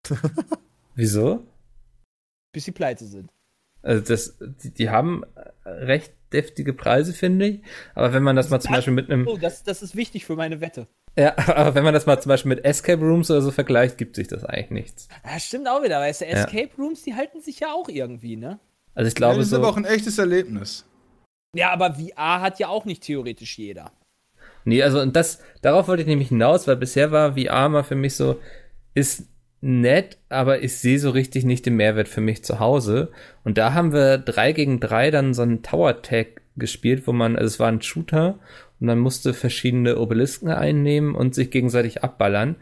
Wieso? 0.94 1.44
bis 2.52 2.64
sie 2.64 2.72
pleite 2.72 3.04
sind. 3.04 3.31
Also 3.83 4.04
das, 4.04 4.37
die, 4.62 4.70
die 4.70 4.90
haben 4.90 5.22
recht 5.64 6.12
deftige 6.33 6.72
Preise, 6.72 7.12
finde 7.12 7.46
ich. 7.46 7.61
Aber 7.94 8.12
wenn 8.12 8.22
man 8.22 8.35
das 8.37 8.50
mal 8.50 8.61
zum 8.61 8.72
Beispiel 8.72 8.92
mit 8.92 9.11
einem, 9.11 9.26
Oh, 9.28 9.37
das, 9.37 9.62
das 9.62 9.83
ist 9.83 9.94
wichtig 9.96 10.24
für 10.24 10.35
meine 10.37 10.61
Wette. 10.61 10.88
ja, 11.16 11.37
aber 11.54 11.74
wenn 11.74 11.85
man 11.85 11.94
das 11.94 12.04
mal 12.07 12.20
zum 12.20 12.31
Beispiel 12.31 12.48
mit 12.50 12.64
Escape 12.64 13.00
Rooms 13.02 13.31
oder 13.31 13.40
so 13.42 13.50
vergleicht, 13.52 13.96
gibt 13.98 14.16
sich 14.16 14.26
das 14.28 14.44
eigentlich 14.44 14.70
nichts. 14.70 15.09
Ja, 15.24 15.38
stimmt 15.38 15.68
auch 15.68 15.83
wieder, 15.83 16.00
weißt 16.00 16.22
du, 16.22 16.24
Ja. 16.24 16.31
Escape 16.33 16.70
Rooms, 16.76 17.02
die 17.02 17.14
halten 17.14 17.40
sich 17.40 17.61
ja 17.61 17.72
auch 17.72 17.88
irgendwie, 17.88 18.37
ne? 18.37 18.59
Also 18.94 19.09
ich 19.09 19.14
Ja, 19.14 19.18
glaube 19.18 19.37
das 19.37 19.46
ist 19.46 19.50
so. 19.50 19.57
aber 19.57 19.68
auch 19.68 19.76
ein 19.76 19.85
echtes 19.85 20.18
Erlebnis. 20.18 20.85
Ja, 21.54 21.70
aber 21.70 21.94
VR 21.94 22.40
hat 22.40 22.59
ja 22.59 22.68
auch 22.68 22.85
nicht 22.85 23.04
theoretisch 23.04 23.57
jeder. 23.59 23.92
Nee, 24.68 24.83
also 24.83 25.00
und 25.00 25.16
das, 25.16 25.40
darauf 25.62 25.88
wollte 25.88 26.02
ich 26.02 26.09
nämlich 26.09 26.28
hinaus, 26.28 26.68
weil 26.68 26.76
bisher 26.76 27.11
war 27.11 27.38
VR 27.38 27.70
mal 27.70 27.85
für 27.85 27.94
mich 27.94 28.16
so, 28.16 28.38
ist 28.94 29.26
nett, 29.62 30.18
aber 30.28 30.62
ich 30.62 30.76
sehe 30.76 30.98
so 30.98 31.09
richtig 31.09 31.44
nicht 31.44 31.64
den 31.64 31.76
Mehrwert 31.76 32.07
für 32.07 32.20
mich 32.20 32.44
zu 32.44 32.61
Hause. 32.61 33.11
Und 33.44 33.57
da 33.57 33.72
haben 33.72 33.92
wir 33.94 34.18
drei 34.18 34.52
gegen 34.52 34.78
drei 34.78 35.11
dann 35.11 35.33
so 35.33 35.40
einen 35.40 35.62
Tower 35.62 36.02
Tag 36.02 36.42
gespielt, 36.57 37.07
wo 37.07 37.12
man, 37.12 37.37
also 37.37 37.46
es 37.46 37.59
war 37.59 37.68
ein 37.68 37.81
Shooter 37.81 38.38
und 38.78 38.87
man 38.87 38.98
musste 38.98 39.33
verschiedene 39.33 39.98
Obelisken 39.98 40.50
einnehmen 40.50 41.14
und 41.14 41.35
sich 41.35 41.50
gegenseitig 41.50 42.04
abballern. 42.04 42.57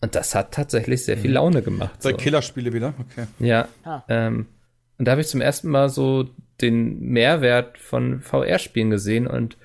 Und 0.00 0.16
das 0.16 0.34
hat 0.34 0.52
tatsächlich 0.52 1.04
sehr 1.04 1.16
viel 1.16 1.30
Laune 1.30 1.62
gemacht. 1.62 2.02
Zwei 2.02 2.10
So. 2.10 2.16
Killerspiele 2.16 2.72
wieder, 2.72 2.92
okay. 2.98 3.28
Ja. 3.38 3.68
Ah. 3.84 4.02
Ähm, 4.08 4.46
und 4.98 5.06
da 5.06 5.12
habe 5.12 5.20
ich 5.20 5.28
zum 5.28 5.40
ersten 5.40 5.68
Mal 5.68 5.90
so 5.90 6.28
den 6.60 6.98
Mehrwert 6.98 7.78
von 7.78 8.20
VR-Spielen 8.20 8.90
gesehen 8.90 9.28
und 9.28 9.56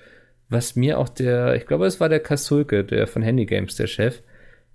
was 0.49 0.75
mir 0.75 0.97
auch 0.97 1.10
der, 1.10 1.55
ich 1.55 1.65
glaube, 1.65 1.86
es 1.86 1.99
war 1.99 2.10
der 2.10 2.19
Kasulke, 2.19 2.83
der 2.83 3.07
von 3.07 3.21
Handy 3.21 3.45
Games, 3.45 3.75
der 3.75 3.88
Chef, 3.88 4.21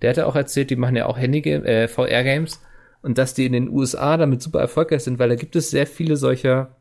der 0.01 0.11
hatte 0.11 0.27
auch 0.27 0.35
erzählt, 0.35 0.69
die 0.69 0.75
machen 0.75 0.95
ja 0.95 1.05
auch 1.05 1.17
Handy 1.17 1.39
äh, 1.39 1.87
VR-Games 1.87 2.61
und 3.01 3.17
dass 3.17 3.33
die 3.33 3.45
in 3.45 3.53
den 3.53 3.69
USA 3.69 4.17
damit 4.17 4.41
super 4.41 4.59
erfolgreich 4.59 5.03
sind, 5.03 5.19
weil 5.19 5.29
da 5.29 5.35
gibt 5.35 5.55
es 5.55 5.71
sehr 5.71 5.87
viele 5.87 6.15
solcher 6.15 6.77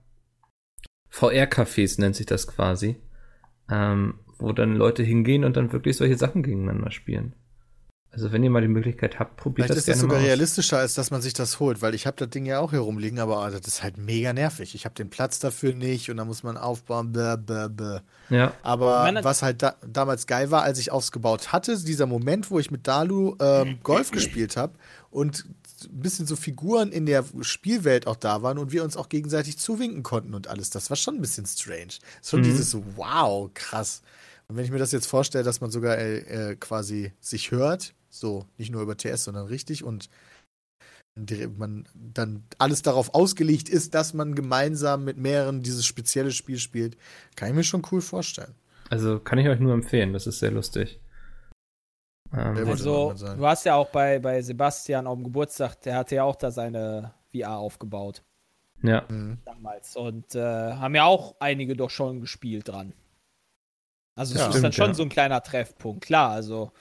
VR-Cafés, 1.10 2.00
nennt 2.00 2.16
sich 2.16 2.26
das 2.26 2.46
quasi, 2.46 2.96
ähm, 3.70 4.20
wo 4.38 4.52
dann 4.52 4.76
Leute 4.76 5.02
hingehen 5.02 5.44
und 5.44 5.56
dann 5.56 5.72
wirklich 5.72 5.96
solche 5.96 6.16
Sachen 6.16 6.42
gegeneinander 6.42 6.90
spielen. 6.90 7.34
Also 8.14 8.30
wenn 8.30 8.42
ihr 8.44 8.50
mal 8.50 8.60
die 8.60 8.68
Möglichkeit 8.68 9.18
habt, 9.18 9.36
probiert 9.38 9.68
Vielleicht 9.68 9.70
das 9.70 9.76
ist 9.78 9.88
das 9.88 9.94
gerne 9.94 10.00
sogar 10.02 10.18
mal 10.18 10.22
aus. 10.24 10.28
realistischer, 10.28 10.78
als 10.78 10.92
dass 10.92 11.10
man 11.10 11.22
sich 11.22 11.32
das 11.32 11.58
holt, 11.60 11.80
weil 11.80 11.94
ich 11.94 12.06
habe 12.06 12.16
das 12.18 12.28
Ding 12.28 12.44
ja 12.44 12.58
auch 12.60 12.70
hier 12.70 12.80
rumliegen, 12.80 13.18
aber 13.18 13.38
ah, 13.38 13.50
das 13.50 13.66
ist 13.66 13.82
halt 13.82 13.96
mega 13.96 14.34
nervig. 14.34 14.74
Ich 14.74 14.84
habe 14.84 14.94
den 14.94 15.08
Platz 15.08 15.38
dafür 15.38 15.72
nicht 15.74 16.10
und 16.10 16.18
da 16.18 16.26
muss 16.26 16.42
man 16.42 16.58
aufbauen. 16.58 17.12
Bäh, 17.12 17.36
bäh, 17.38 17.68
bäh. 17.70 18.00
Ja, 18.28 18.52
Aber 18.62 19.04
meine- 19.04 19.24
was 19.24 19.40
halt 19.42 19.62
da, 19.62 19.76
damals 19.86 20.26
geil 20.26 20.50
war, 20.50 20.62
als 20.62 20.78
ich 20.78 20.92
ausgebaut 20.92 21.52
hatte, 21.52 21.72
ist 21.72 21.88
dieser 21.88 22.04
Moment, 22.06 22.50
wo 22.50 22.58
ich 22.58 22.70
mit 22.70 22.86
Dalu 22.86 23.34
ähm, 23.40 23.78
Golf 23.82 24.10
gespielt 24.12 24.58
habe 24.58 24.74
und 25.10 25.46
ein 25.84 26.00
bisschen 26.00 26.26
so 26.26 26.36
Figuren 26.36 26.92
in 26.92 27.06
der 27.06 27.24
Spielwelt 27.40 28.06
auch 28.06 28.16
da 28.16 28.42
waren 28.42 28.58
und 28.58 28.72
wir 28.72 28.84
uns 28.84 28.96
auch 28.98 29.08
gegenseitig 29.08 29.56
zuwinken 29.58 30.02
konnten 30.02 30.34
und 30.34 30.48
alles. 30.48 30.68
Das 30.68 30.90
war 30.90 30.96
schon 30.98 31.14
ein 31.16 31.20
bisschen 31.22 31.46
strange. 31.46 31.94
Schon 32.22 32.40
Mhm. 32.40 32.44
dieses 32.44 32.70
so, 32.70 32.84
wow, 32.96 33.50
krass. 33.54 34.02
Und 34.48 34.56
wenn 34.58 34.64
ich 34.66 34.70
mir 34.70 34.78
das 34.78 34.92
jetzt 34.92 35.06
vorstelle, 35.06 35.44
dass 35.44 35.62
man 35.62 35.70
sogar 35.70 35.96
äh, 35.96 36.50
äh, 36.50 36.56
quasi 36.56 37.12
sich 37.20 37.50
hört, 37.52 37.94
so 38.12 38.46
nicht 38.58 38.70
nur 38.70 38.82
über 38.82 38.96
TS, 38.96 39.24
sondern 39.24 39.46
richtig 39.46 39.84
und 39.84 40.08
man 41.58 41.86
dann 41.94 42.44
alles 42.58 42.82
darauf 42.82 43.14
ausgelegt 43.14 43.68
ist, 43.68 43.94
dass 43.94 44.14
man 44.14 44.34
gemeinsam 44.34 45.04
mit 45.04 45.18
mehreren 45.18 45.62
dieses 45.62 45.84
spezielle 45.84 46.30
Spiel 46.30 46.58
spielt, 46.58 46.96
kann 47.36 47.48
ich 47.48 47.54
mir 47.54 47.64
schon 47.64 47.82
cool 47.90 48.00
vorstellen. 48.00 48.54
Also 48.88 49.18
kann 49.18 49.38
ich 49.38 49.48
euch 49.48 49.60
nur 49.60 49.74
empfehlen, 49.74 50.12
das 50.12 50.26
ist 50.26 50.38
sehr 50.38 50.50
lustig. 50.50 51.00
Ähm, 52.32 52.56
Also, 52.66 53.12
du 53.12 53.46
hast 53.46 53.64
ja 53.64 53.74
auch 53.74 53.90
bei, 53.90 54.18
bei 54.18 54.40
Sebastian 54.40 55.06
auf 55.06 55.16
dem 55.16 55.24
Geburtstag, 55.24 55.80
der 55.82 55.96
hatte 55.96 56.14
ja 56.14 56.24
auch 56.24 56.36
da 56.36 56.50
seine 56.50 57.12
VR 57.34 57.58
aufgebaut 57.58 58.22
ja, 58.82 59.06
Mhm. 59.08 59.38
damals. 59.44 59.96
Und 59.96 60.34
äh, 60.34 60.40
haben 60.40 60.94
ja 60.94 61.04
auch 61.04 61.36
einige 61.40 61.76
doch 61.76 61.90
schon 61.90 62.20
gespielt 62.20 62.68
dran. 62.68 62.94
Also, 64.18 64.34
es 64.34 64.40
Ja. 64.40 64.46
ist 64.48 64.54
dann 64.54 64.72
Stimmt, 64.72 64.74
schon 64.74 64.88
ja. 64.88 64.94
so 64.94 65.02
ein 65.02 65.08
kleiner 65.08 65.42
Treffpunkt. 65.42 66.04
Klar, 66.04 66.30
also 66.30 66.72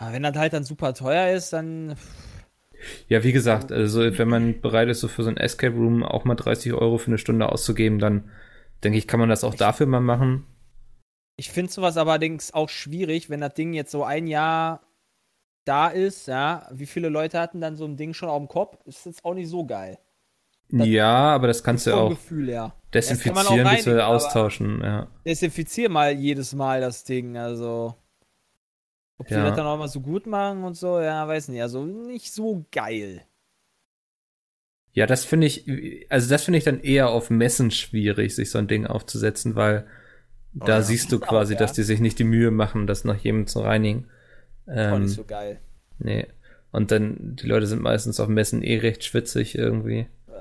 Aber 0.00 0.14
wenn 0.14 0.22
das 0.22 0.34
halt 0.36 0.54
dann 0.54 0.64
super 0.64 0.94
teuer 0.94 1.34
ist, 1.36 1.52
dann. 1.52 1.94
Ja, 3.08 3.22
wie 3.22 3.32
gesagt, 3.32 3.70
also 3.70 4.00
wenn 4.18 4.28
man 4.28 4.62
bereit 4.62 4.88
ist, 4.88 5.00
so 5.00 5.08
für 5.08 5.22
so 5.22 5.28
ein 5.28 5.36
Escape 5.36 5.76
Room 5.76 6.02
auch 6.02 6.24
mal 6.24 6.34
30 6.36 6.72
Euro 6.72 6.96
für 6.96 7.08
eine 7.08 7.18
Stunde 7.18 7.50
auszugeben, 7.50 7.98
dann 7.98 8.30
denke 8.82 8.96
ich, 8.96 9.06
kann 9.06 9.20
man 9.20 9.28
das 9.28 9.44
auch 9.44 9.54
dafür 9.54 9.84
mal 9.86 10.00
machen. 10.00 10.46
Ich 11.36 11.50
finde 11.50 11.70
sowas 11.70 11.98
allerdings 11.98 12.54
auch 12.54 12.70
schwierig, 12.70 13.28
wenn 13.28 13.42
das 13.42 13.52
Ding 13.52 13.74
jetzt 13.74 13.90
so 13.90 14.02
ein 14.02 14.26
Jahr 14.26 14.80
da 15.66 15.88
ist, 15.88 16.28
ja. 16.28 16.66
Wie 16.72 16.86
viele 16.86 17.10
Leute 17.10 17.38
hatten 17.38 17.60
dann 17.60 17.76
so 17.76 17.84
ein 17.84 17.98
Ding 17.98 18.14
schon 18.14 18.30
auf 18.30 18.38
dem 18.38 18.48
Kopf? 18.48 18.78
Ist 18.86 19.04
jetzt 19.04 19.22
auch 19.22 19.34
nicht 19.34 19.50
so 19.50 19.66
geil. 19.66 19.98
Das- 20.70 20.86
ja, 20.86 21.34
aber 21.34 21.48
das 21.48 21.62
kannst 21.62 21.86
du 21.86 21.90
Vom 21.90 21.98
auch 22.00 22.08
Gefühl 22.10 22.48
her. 22.48 22.72
desinfizieren, 22.94 23.64
Das 23.64 23.66
reinigen, 23.86 24.00
austauschen, 24.00 24.80
ja. 24.82 25.08
Desinfizier 25.26 25.90
mal 25.90 26.12
jedes 26.12 26.54
Mal 26.54 26.80
das 26.80 27.04
Ding, 27.04 27.36
also. 27.36 27.94
Ob 29.20 29.28
die 29.28 29.34
Ja. 29.34 29.44
das 29.44 29.54
dann 29.56 29.66
auch 29.66 29.76
mal 29.76 29.86
so 29.86 30.00
gut 30.00 30.26
machen 30.26 30.64
und 30.64 30.74
so, 30.78 30.98
ja, 30.98 31.28
weiß 31.28 31.48
nicht. 31.48 31.60
Also 31.60 31.84
nicht 31.84 32.32
so 32.32 32.64
geil. 32.72 33.22
Ja, 34.92 35.06
das 35.06 35.26
finde 35.26 35.46
ich, 35.46 35.66
also 36.10 36.30
das 36.30 36.42
finde 36.44 36.56
ich 36.58 36.64
dann 36.64 36.80
eher 36.80 37.10
auf 37.10 37.28
Messen 37.28 37.70
schwierig, 37.70 38.34
sich 38.34 38.50
so 38.50 38.56
ein 38.58 38.66
Ding 38.66 38.86
aufzusetzen, 38.86 39.54
weil 39.56 39.86
da 40.54 40.78
ja. 40.78 40.82
siehst 40.82 41.12
du 41.12 41.16
Auch, 41.22 41.28
quasi, 41.28 41.52
ja. 41.52 41.58
dass 41.58 41.74
die 41.74 41.82
sich 41.82 42.00
nicht 42.00 42.18
die 42.18 42.24
Mühe 42.24 42.50
machen, 42.50 42.86
das 42.86 43.04
nach 43.04 43.18
jedem 43.18 43.46
zu 43.46 43.60
reinigen. 43.60 44.06
Auch 44.66 44.72
Ähm, 44.72 45.02
nicht 45.02 45.14
so 45.14 45.24
geil. 45.24 45.60
Nee. 45.98 46.26
Und 46.72 46.90
dann, 46.92 47.36
die 47.36 47.46
Leute 47.46 47.66
sind 47.66 47.82
meistens 47.82 48.20
auf 48.20 48.28
Messen 48.28 48.62
eh 48.62 48.78
recht 48.78 49.04
schwitzig 49.04 49.56
irgendwie. 49.56 50.06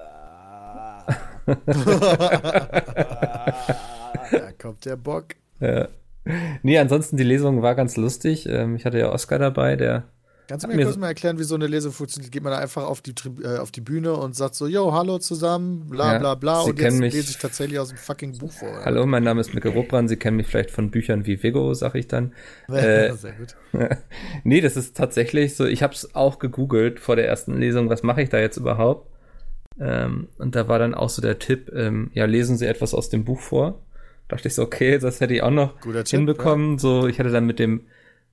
Da 4.32 4.52
kommt 4.62 4.86
der 4.86 4.96
Bock. 4.96 5.36
Ja. 5.60 5.88
Nee, 6.64 6.78
ansonsten 6.78 7.18
die 7.18 7.24
Lesung 7.24 7.62
war 7.62 7.76
ganz 7.76 7.98
lustig. 7.98 8.48
Ähm, 8.48 8.76
ich 8.76 8.86
hatte 8.86 9.00
ja 9.00 9.12
Oscar 9.12 9.40
dabei, 9.40 9.76
der. 9.76 10.04
Kannst 10.48 10.66
du 10.66 10.68
mir 10.70 10.82
kurz 10.84 10.96
so- 10.96 11.00
mal 11.00 11.08
erklären, 11.10 11.38
wie 11.38 11.44
so 11.44 11.54
eine 11.54 11.68
Lesung 11.68 11.92
funktioniert? 11.92 12.32
Geht 12.32 12.42
man 12.44 12.52
da 12.52 12.58
einfach 12.58 12.84
auf 12.88 13.02
die, 13.02 13.14
äh, 13.44 13.58
auf 13.60 13.70
die 13.72 13.82
Bühne 13.82 14.14
und 14.14 14.36
sagt 14.36 14.56
so, 14.56 14.66
yo, 14.66 14.92
hallo 14.94 15.20
zusammen, 15.20 15.88
bla 15.90 16.14
Ja, 16.14 16.20
bla 16.20 16.36
bla. 16.36 16.64
Sie 16.64 16.72
und 16.72 16.80
jetzt 16.80 17.00
mich- 17.00 17.14
lese 17.14 17.30
ich 17.32 17.38
tatsächlich 17.38 17.78
aus 17.78 17.90
dem 17.90 17.98
fucking 18.00 18.36
Buch 18.40 18.52
vor. 18.52 18.68
oder? 18.70 18.84
Hallo, 18.86 19.06
mein 19.06 19.24
Name 19.24 19.42
ist 19.42 19.54
Mikkel 19.54 19.72
Ruppran. 19.72 20.08
Sie 20.08 20.18
kennen 20.18 20.38
mich 20.38 20.48
vielleicht 20.48 20.72
von 20.72 20.90
Büchern 20.90 21.28
wie 21.28 21.42
Vigo, 21.44 21.74
sag 21.76 21.94
ich 21.96 22.08
dann. 22.08 22.34
Äh, 22.70 23.14
Sehr 23.14 23.34
gut. 23.34 23.56
nee, 24.44 24.60
das 24.62 24.76
ist 24.76 24.98
tatsächlich 24.98 25.56
so. 25.56 25.66
Ich 25.66 25.84
habe 25.84 25.94
es 25.94 26.16
auch 26.16 26.40
gegoogelt 26.40 27.00
vor 27.00 27.16
der 27.16 27.28
ersten 27.28 27.56
Lesung. 27.58 27.90
Was 27.90 28.02
mache 28.02 28.24
ich 28.24 28.30
da 28.30 28.40
jetzt 28.40 28.58
überhaupt? 28.58 29.08
Ähm, 29.80 30.30
und 30.40 30.56
da 30.56 30.68
war 30.68 30.80
dann 30.80 30.94
auch 30.96 31.10
so 31.10 31.22
der 31.22 31.38
Tipp, 31.40 31.72
ähm, 31.76 32.10
ja, 32.14 32.26
lesen 32.26 32.58
Sie 32.58 32.66
etwas 32.66 32.94
aus 32.96 33.10
dem 33.10 33.24
Buch 33.24 33.40
vor. 33.40 33.82
Dachte 34.30 34.48
ich 34.48 34.54
so, 34.54 34.64
okay, 34.64 34.98
das 35.00 35.20
hätte 35.20 35.34
ich 35.34 35.44
auch 35.44 35.52
noch 35.52 35.82
Guter 35.82 36.06
Tipp, 36.06 36.20
hinbekommen. 36.20 36.78
So, 36.78 37.08
ich 37.08 37.20
hatte 37.20 37.32
dann 37.32 37.46
mit 37.46 37.60
dem 37.60 37.82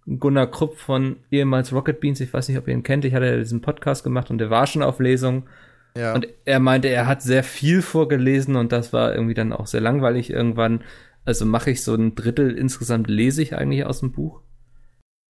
Gunnar 0.07 0.49
Krupp 0.49 0.79
von 0.79 1.17
ehemals 1.31 1.73
Rocket 1.73 1.99
Beans, 1.99 2.21
ich 2.21 2.33
weiß 2.33 2.49
nicht, 2.49 2.59
ob 2.59 2.69
ihr 2.69 2.75
ihn 2.75 2.85
kennt, 2.85 3.05
ich 3.05 3.15
hatte 3.15 3.27
ja 3.27 3.37
diesen 3.37 3.61
Podcast 3.61 4.05
gemacht 4.05 4.31
und 4.31 4.39
der 4.39 4.51
war 4.51 4.67
schon 4.67 4.83
auf 4.83 5.01
Lesung. 5.01 5.49
Ja. 5.97 6.15
Und 6.15 6.29
er 6.45 6.61
meinte, 6.61 6.89
er 6.89 7.07
hat 7.07 7.23
sehr 7.23 7.43
viel 7.43 7.83
vorgelesen 7.83 8.55
und 8.55 8.71
das 8.71 8.93
war 8.93 9.15
irgendwie 9.15 9.35
dann 9.35 9.53
auch 9.53 9.67
sehr 9.67 9.81
langweilig 9.81 10.31
irgendwann. 10.31 10.85
Also 11.25 11.47
mache 11.47 11.71
ich 11.71 11.83
so 11.83 11.95
ein 11.95 12.15
Drittel 12.15 12.57
insgesamt 12.57 13.09
lese 13.09 13.43
ich 13.43 13.57
eigentlich 13.57 13.85
aus 13.85 14.01
dem 14.01 14.13
Buch. 14.13 14.43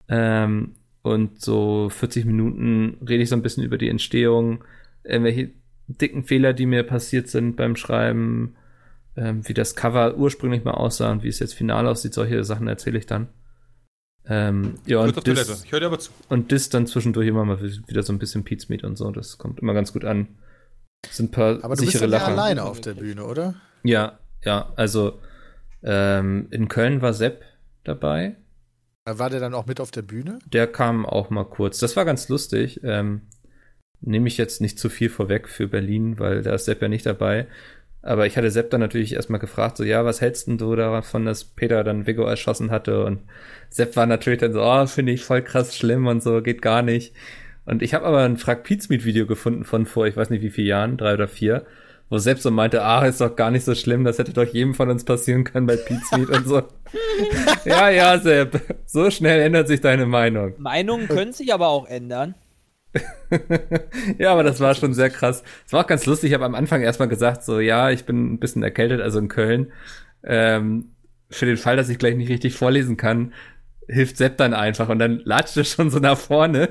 Ähm, 0.09 0.75
und 1.03 1.41
so 1.41 1.89
40 1.89 2.25
Minuten 2.25 2.99
rede 3.07 3.23
ich 3.23 3.29
so 3.29 3.37
ein 3.37 3.43
bisschen 3.43 3.63
über 3.63 3.79
die 3.79 3.89
Entstehung, 3.89 4.65
irgendwelche 5.05 5.53
dicken 5.87 6.25
Fehler, 6.25 6.53
die 6.53 6.67
mir 6.67 6.83
passiert 6.83 7.29
sind 7.29 7.57
beim 7.57 7.77
Schreiben, 7.77 8.57
ähm, 9.17 9.47
wie 9.49 9.55
das 9.55 9.75
Cover 9.77 10.17
ursprünglich 10.17 10.65
mal 10.65 10.73
aussah 10.75 11.11
und 11.13 11.23
wie 11.23 11.29
es 11.29 11.39
jetzt 11.39 11.55
final 11.55 11.87
aussieht, 11.87 12.15
solche 12.15 12.45
Sachen 12.45 12.69
erzähle 12.69 12.99
ich 12.99 13.07
dann. 13.07 13.29
Ähm, 14.29 14.75
ja, 14.87 14.99
und 15.01 15.17
das, 15.29 15.65
Ich 15.65 15.71
höre 15.73 15.81
dir 15.81 15.87
aber 15.87 15.99
zu. 16.01 16.11
und 16.29 16.51
das 16.51 16.69
dann 16.69 16.87
zwischendurch 16.87 17.29
immer 17.29 17.45
mal 17.45 17.61
wieder 17.63 18.03
so 18.03 18.13
ein 18.13 18.19
bisschen 18.19 18.43
Pete's 18.45 18.69
Meat 18.69 18.83
und 18.83 18.97
so. 18.97 19.11
Das 19.13 19.39
kommt 19.39 19.61
immer 19.61 19.73
ganz 19.73 19.93
gut 19.93 20.05
an. 20.05 20.29
Sind 21.09 21.27
ein 21.27 21.31
paar 21.31 21.65
Aber 21.65 21.77
du 21.77 21.83
bist 21.83 21.93
sichere 21.93 22.05
ja 22.11 22.19
Lacher. 22.19 22.29
alleine 22.29 22.65
auf 22.65 22.81
der 22.81 22.95
Bühne, 22.95 23.25
oder? 23.25 23.55
Ja, 23.85 24.19
ja, 24.43 24.73
also 24.75 25.21
ähm, 25.85 26.49
in 26.51 26.67
Köln 26.69 27.03
war 27.03 27.13
Sepp 27.13 27.45
dabei. 27.85 28.37
Äh, 29.05 29.19
War 29.19 29.31
der 29.31 29.39
dann 29.39 29.55
auch 29.55 29.67
mit 29.67 29.81
auf 29.81 29.93
der 29.93 30.03
Bühne? 30.03 30.41
Der 30.53 30.67
kam 30.67 31.07
auch 31.07 31.31
mal 31.31 31.45
kurz. 31.45 31.79
Das 31.79 31.95
war 31.97 32.05
ganz 32.05 32.29
lustig. 32.29 32.81
Ähm, 32.83 33.23
Nehme 34.01 34.29
ich 34.29 34.37
jetzt 34.37 34.61
nicht 34.61 34.79
zu 34.79 34.89
viel 34.91 35.09
vorweg 35.09 35.49
für 35.49 35.69
Berlin, 35.69 36.19
weil 36.19 36.43
da 36.43 36.55
ist 36.55 36.67
Sepp 36.67 36.83
ja 36.83 36.89
nicht 36.89 37.07
dabei. 37.07 37.47
Aber 38.07 38.25
ich 38.25 38.37
hatte 38.37 38.53
Sepp 38.53 38.71
dann 38.71 38.81
natürlich 38.81 39.15
erstmal 39.15 39.41
gefragt, 39.41 39.77
so, 39.77 39.83
ja, 39.83 40.05
was 40.05 40.21
hältst 40.21 40.47
denn 40.47 40.59
du 40.59 40.77
davon, 40.77 41.25
dass 41.25 41.43
Peter 41.43 41.83
dann 41.83 42.07
Vigo 42.07 42.23
erschossen 42.23 42.71
hatte? 42.71 43.05
Und 43.05 43.19
Sepp 43.69 43.97
war 43.97 44.07
natürlich 44.07 44.39
dann 44.39 44.53
so, 44.53 44.63
oh, 44.63 44.87
finde 44.87 45.11
ich 45.11 45.25
voll 45.25 45.43
krass 45.43 45.77
schlimm 45.77 46.07
und 46.07 46.23
so, 46.23 46.41
geht 46.41 46.63
gar 46.63 46.83
nicht. 46.83 47.13
Und 47.65 47.83
ich 47.83 47.95
habe 47.95 48.07
aber 48.07 48.23
ein 48.23 48.37
Frag 48.37 48.63
Pizmeet 48.63 49.05
Video 49.05 49.27
gefunden 49.27 49.65
von 49.65 49.87
vor, 49.87 50.07
ich 50.07 50.17
weiß 50.17 50.31
nicht 50.31 50.43
wie 50.43 50.51
vielen 50.51 50.69
Jahren, 50.69 50.97
drei 50.97 51.15
oder 51.15 51.27
vier, 51.27 51.67
wo 52.09 52.19
Sepp 52.19 52.39
so 52.39 52.53
meinte, 52.53 52.85
ah, 52.85 53.05
ist 53.05 53.21
doch 53.21 53.35
gar 53.35 53.51
nicht 53.51 53.65
so 53.65 53.75
schlimm, 53.75 54.05
das 54.05 54.21
hätte 54.21 54.33
doch 54.33 54.45
jedem 54.45 54.75
von 54.75 54.89
uns 54.89 55.03
passieren 55.03 55.43
können 55.43 55.67
bei 55.67 55.77
Pizmeet 55.77 56.31
und 56.31 56.47
so. 56.47 56.63
ja, 57.65 57.91
ja, 57.91 58.21
Sepp, 58.21 58.61
so 58.87 59.11
schnell 59.11 59.41
ändert 59.41 59.67
sich 59.67 59.81
deine 59.81 60.07
Meinung. 60.07 60.55
Meinungen 60.59 61.09
können 61.09 61.33
sich 61.33 61.53
aber 61.53 61.67
auch 61.67 61.89
ändern. 61.89 62.37
ja, 64.19 64.33
aber 64.33 64.43
das 64.43 64.61
war 64.61 64.75
schon 64.75 64.95
sehr 64.95 65.11
krass. 65.11 65.43
Es 65.67 65.73
war 65.73 65.85
auch 65.85 65.87
ganz 65.87 66.07
lustig. 66.07 66.31
Ich 66.31 66.35
habe 66.35 66.45
am 66.45 66.55
Anfang 66.55 66.83
erstmal 66.83 67.09
gesagt, 67.09 67.45
so, 67.45 67.61
ja, 67.61 67.91
ich 67.91 68.05
bin 68.05 68.35
ein 68.35 68.39
bisschen 68.39 68.63
erkältet, 68.63 69.01
also 69.01 69.19
in 69.19 69.29
Köln. 69.29 69.73
Ähm, 70.25 70.91
für 71.31 71.47
den 71.47 71.57
Fall, 71.57 71.77
dass 71.77 71.89
ich 71.89 71.99
gleich 71.99 72.17
nicht 72.17 72.31
richtig 72.31 72.55
vorlesen 72.55 72.97
kann, 72.97 73.33
hilft 73.89 74.17
Sepp 74.17 74.37
dann 74.37 74.55
einfach. 74.55 74.89
Und 74.89 74.99
dann 74.99 75.21
latscht 75.25 75.57
er 75.57 75.65
schon 75.65 75.91
so 75.91 75.99
nach 75.99 76.19
vorne 76.19 76.69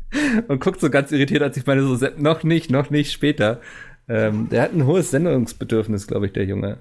und 0.48 0.60
guckt 0.60 0.80
so 0.80 0.90
ganz 0.90 1.12
irritiert, 1.12 1.42
als 1.42 1.56
ich 1.56 1.66
meine, 1.66 1.82
so, 1.82 1.94
Sepp, 1.96 2.18
noch 2.18 2.42
nicht, 2.42 2.70
noch 2.70 2.90
nicht, 2.90 3.12
später. 3.12 3.60
Ähm, 4.08 4.48
der 4.50 4.62
hat 4.62 4.72
ein 4.72 4.86
hohes 4.86 5.10
Sendungsbedürfnis, 5.10 6.06
glaube 6.06 6.26
ich, 6.26 6.32
der 6.32 6.44
Junge. 6.44 6.78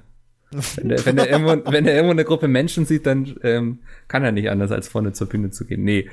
Wenn 0.77 0.87
der, 0.87 1.05
wenn, 1.05 1.15
der 1.17 1.29
irgendwo, 1.29 1.71
wenn 1.71 1.83
der 1.83 1.93
irgendwo 1.93 2.11
eine 2.11 2.23
Gruppe 2.23 2.47
Menschen 2.47 2.85
sieht, 2.85 3.05
dann 3.05 3.35
ähm, 3.43 3.79
kann 4.07 4.23
er 4.23 4.31
nicht 4.31 4.49
anders, 4.49 4.71
als 4.71 4.87
vorne 4.87 5.11
zur 5.11 5.27
Bühne 5.27 5.51
zu 5.51 5.65
gehen. 5.65 5.83
Nee. 5.83 6.09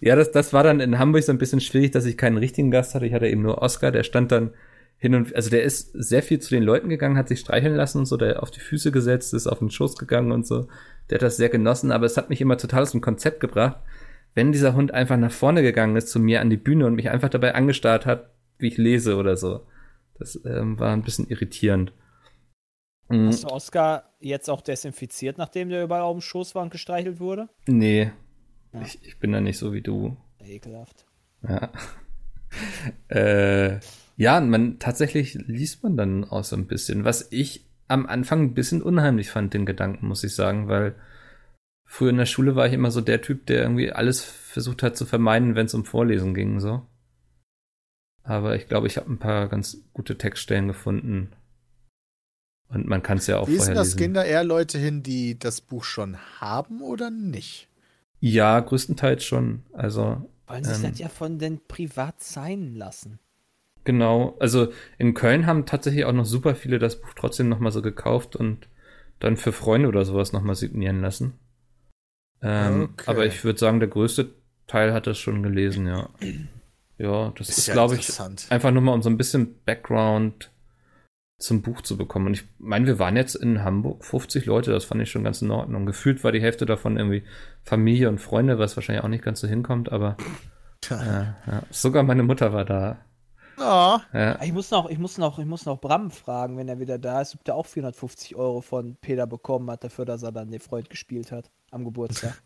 Ja, 0.00 0.16
das, 0.16 0.30
das 0.30 0.52
war 0.52 0.62
dann 0.62 0.80
in 0.80 0.98
Hamburg 0.98 1.22
so 1.22 1.32
ein 1.32 1.38
bisschen 1.38 1.60
schwierig, 1.60 1.92
dass 1.92 2.04
ich 2.04 2.16
keinen 2.16 2.38
richtigen 2.38 2.70
Gast 2.70 2.94
hatte. 2.94 3.06
Ich 3.06 3.12
hatte 3.12 3.28
eben 3.28 3.42
nur 3.42 3.62
Oscar, 3.62 3.90
der 3.90 4.02
stand 4.02 4.32
dann 4.32 4.52
hin 4.98 5.14
und 5.14 5.34
also 5.34 5.50
der 5.50 5.62
ist 5.62 5.92
sehr 5.92 6.22
viel 6.22 6.38
zu 6.38 6.50
den 6.50 6.62
Leuten 6.62 6.88
gegangen, 6.88 7.18
hat 7.18 7.28
sich 7.28 7.40
streicheln 7.40 7.74
lassen 7.74 7.98
und 7.98 8.06
so, 8.06 8.16
der 8.16 8.42
auf 8.42 8.50
die 8.50 8.60
Füße 8.60 8.92
gesetzt, 8.92 9.34
ist 9.34 9.46
auf 9.46 9.58
den 9.58 9.70
Schoß 9.70 9.96
gegangen 9.96 10.32
und 10.32 10.46
so. 10.46 10.68
Der 11.10 11.16
hat 11.16 11.22
das 11.22 11.36
sehr 11.36 11.48
genossen, 11.48 11.92
aber 11.92 12.06
es 12.06 12.16
hat 12.16 12.30
mich 12.30 12.40
immer 12.40 12.56
total 12.56 12.82
aus 12.82 12.92
dem 12.92 13.02
Konzept 13.02 13.40
gebracht, 13.40 13.78
wenn 14.34 14.52
dieser 14.52 14.74
Hund 14.74 14.92
einfach 14.92 15.16
nach 15.16 15.32
vorne 15.32 15.62
gegangen 15.62 15.96
ist 15.96 16.08
zu 16.08 16.18
mir 16.18 16.40
an 16.40 16.50
die 16.50 16.56
Bühne 16.56 16.86
und 16.86 16.94
mich 16.94 17.10
einfach 17.10 17.28
dabei 17.28 17.54
angestarrt 17.54 18.06
hat, 18.06 18.30
wie 18.58 18.68
ich 18.68 18.78
lese 18.78 19.16
oder 19.16 19.36
so. 19.36 19.66
Das 20.18 20.40
ähm, 20.46 20.78
war 20.78 20.92
ein 20.92 21.02
bisschen 21.02 21.28
irritierend. 21.28 21.92
Mhm. 23.08 23.28
Hast 23.28 23.44
du 23.44 23.48
Oscar 23.48 24.14
jetzt 24.18 24.48
auch 24.48 24.62
desinfiziert, 24.62 25.38
nachdem 25.38 25.68
der 25.68 25.84
überall 25.84 26.02
auf 26.02 26.16
dem 26.16 26.22
Schoß 26.22 26.54
war 26.54 26.62
und 26.62 26.70
gestreichelt 26.70 27.20
wurde? 27.20 27.48
Nee. 27.66 28.12
Ja. 28.72 28.82
Ich, 28.82 28.98
ich 29.02 29.18
bin 29.18 29.32
da 29.32 29.40
nicht 29.40 29.58
so 29.58 29.72
wie 29.72 29.82
du. 29.82 30.16
Ekelhaft. 30.40 31.04
Ja. 31.42 31.70
äh, 33.08 33.80
ja, 34.16 34.40
man 34.40 34.78
tatsächlich 34.78 35.34
liest 35.34 35.82
man 35.82 35.96
dann 35.96 36.24
auch 36.24 36.44
so 36.44 36.56
ein 36.56 36.66
bisschen, 36.66 37.04
was 37.04 37.28
ich 37.30 37.66
am 37.88 38.06
Anfang 38.06 38.42
ein 38.42 38.54
bisschen 38.54 38.82
unheimlich 38.82 39.30
fand, 39.30 39.54
den 39.54 39.66
Gedanken, 39.66 40.08
muss 40.08 40.24
ich 40.24 40.34
sagen, 40.34 40.68
weil 40.68 40.94
früher 41.84 42.10
in 42.10 42.16
der 42.16 42.26
Schule 42.26 42.56
war 42.56 42.66
ich 42.66 42.72
immer 42.72 42.90
so 42.90 43.00
der 43.00 43.22
Typ, 43.22 43.46
der 43.46 43.62
irgendwie 43.62 43.92
alles 43.92 44.22
versucht 44.22 44.82
hat 44.82 44.96
zu 44.96 45.06
vermeiden, 45.06 45.54
wenn 45.54 45.66
es 45.66 45.74
um 45.74 45.84
Vorlesen 45.84 46.34
ging, 46.34 46.60
so. 46.60 46.86
Aber 48.22 48.56
ich 48.56 48.66
glaube, 48.66 48.88
ich 48.88 48.96
habe 48.96 49.10
ein 49.10 49.18
paar 49.18 49.48
ganz 49.48 49.84
gute 49.92 50.18
Textstellen 50.18 50.66
gefunden. 50.66 51.32
Und 52.68 52.88
man 52.88 53.02
kann 53.02 53.18
es 53.18 53.28
ja 53.28 53.38
auch 53.38 53.46
denn 53.46 53.56
vorher 53.58 53.74
das? 53.74 53.88
lesen. 53.88 53.98
Gehen 53.98 54.14
da 54.14 54.24
eher 54.24 54.42
Leute 54.42 54.78
hin, 54.78 55.04
die 55.04 55.38
das 55.38 55.60
Buch 55.60 55.84
schon 55.84 56.16
haben 56.40 56.82
oder 56.82 57.10
nicht? 57.10 57.68
Ja, 58.26 58.58
größtenteils 58.60 59.24
schon. 59.24 59.62
Also 59.72 60.28
Wollen 60.46 60.64
sich 60.64 60.76
Ähm. 60.76 60.90
das 60.90 60.98
ja 60.98 61.08
von 61.08 61.38
den 61.38 61.60
privat 61.66 62.22
sein 62.22 62.74
lassen. 62.74 63.18
Genau, 63.84 64.36
also 64.40 64.72
in 64.98 65.14
Köln 65.14 65.46
haben 65.46 65.64
tatsächlich 65.64 66.04
auch 66.06 66.12
noch 66.12 66.24
super 66.24 66.56
viele 66.56 66.80
das 66.80 67.00
Buch 67.00 67.14
trotzdem 67.14 67.48
nochmal 67.48 67.70
so 67.70 67.82
gekauft 67.82 68.34
und 68.34 68.68
dann 69.20 69.36
für 69.36 69.52
Freunde 69.52 69.86
oder 69.88 70.04
sowas 70.04 70.32
nochmal 70.32 70.56
signieren 70.56 71.00
lassen. 71.00 71.34
Ähm, 72.42 72.90
Okay. 72.94 73.04
Aber 73.06 73.26
ich 73.26 73.44
würde 73.44 73.58
sagen, 73.60 73.78
der 73.78 73.88
größte 73.88 74.34
Teil 74.66 74.92
hat 74.92 75.06
das 75.06 75.18
schon 75.18 75.42
gelesen, 75.42 75.86
ja. 75.86 76.08
Ja, 76.98 77.30
das 77.36 77.50
ist, 77.50 77.66
ja 77.66 77.74
glaube 77.74 77.96
ich, 77.96 78.10
einfach 78.48 78.70
nur 78.70 78.80
mal 78.80 78.94
um 78.94 79.02
so 79.02 79.10
ein 79.10 79.18
bisschen 79.18 79.56
Background 79.66 80.50
zum 81.38 81.62
Buch 81.62 81.82
zu 81.82 81.96
bekommen. 81.96 82.26
Und 82.28 82.34
ich 82.34 82.44
meine, 82.58 82.86
wir 82.86 82.98
waren 82.98 83.16
jetzt 83.16 83.34
in 83.34 83.62
Hamburg 83.62 84.04
50 84.04 84.46
Leute, 84.46 84.72
das 84.72 84.84
fand 84.84 85.02
ich 85.02 85.10
schon 85.10 85.24
ganz 85.24 85.42
in 85.42 85.50
Ordnung. 85.50 85.84
Gefühlt 85.86 86.24
war 86.24 86.32
die 86.32 86.40
Hälfte 86.40 86.64
davon 86.66 86.96
irgendwie 86.96 87.24
Familie 87.62 88.08
und 88.08 88.18
Freunde, 88.20 88.58
was 88.58 88.76
wahrscheinlich 88.76 89.04
auch 89.04 89.08
nicht 89.08 89.24
ganz 89.24 89.40
so 89.40 89.48
hinkommt, 89.48 89.92
aber 89.92 90.16
äh, 90.90 90.94
ja. 90.94 91.62
sogar 91.70 92.02
meine 92.04 92.22
Mutter 92.22 92.52
war 92.52 92.64
da. 92.64 92.98
Ja, 93.58 94.02
Ja. 94.12 94.42
Ich 94.42 94.52
muss 94.52 94.70
noch, 94.70 94.88
ich 94.90 94.98
muss 94.98 95.18
noch, 95.18 95.38
ich 95.38 95.46
muss 95.46 95.64
noch 95.66 95.80
Bram 95.80 96.10
fragen, 96.10 96.56
wenn 96.58 96.68
er 96.68 96.78
wieder 96.78 96.98
da 96.98 97.20
ist, 97.22 97.34
ob 97.34 97.44
der 97.44 97.54
auch 97.54 97.66
450 97.66 98.36
Euro 98.36 98.60
von 98.60 98.96
Peter 99.00 99.26
bekommen 99.26 99.70
hat, 99.70 99.82
dafür, 99.84 100.04
dass 100.04 100.22
er 100.22 100.32
dann 100.32 100.50
den 100.50 100.60
Freund 100.60 100.88
gespielt 100.90 101.32
hat 101.32 101.50
am 101.70 101.84
Geburtstag. 101.84 102.42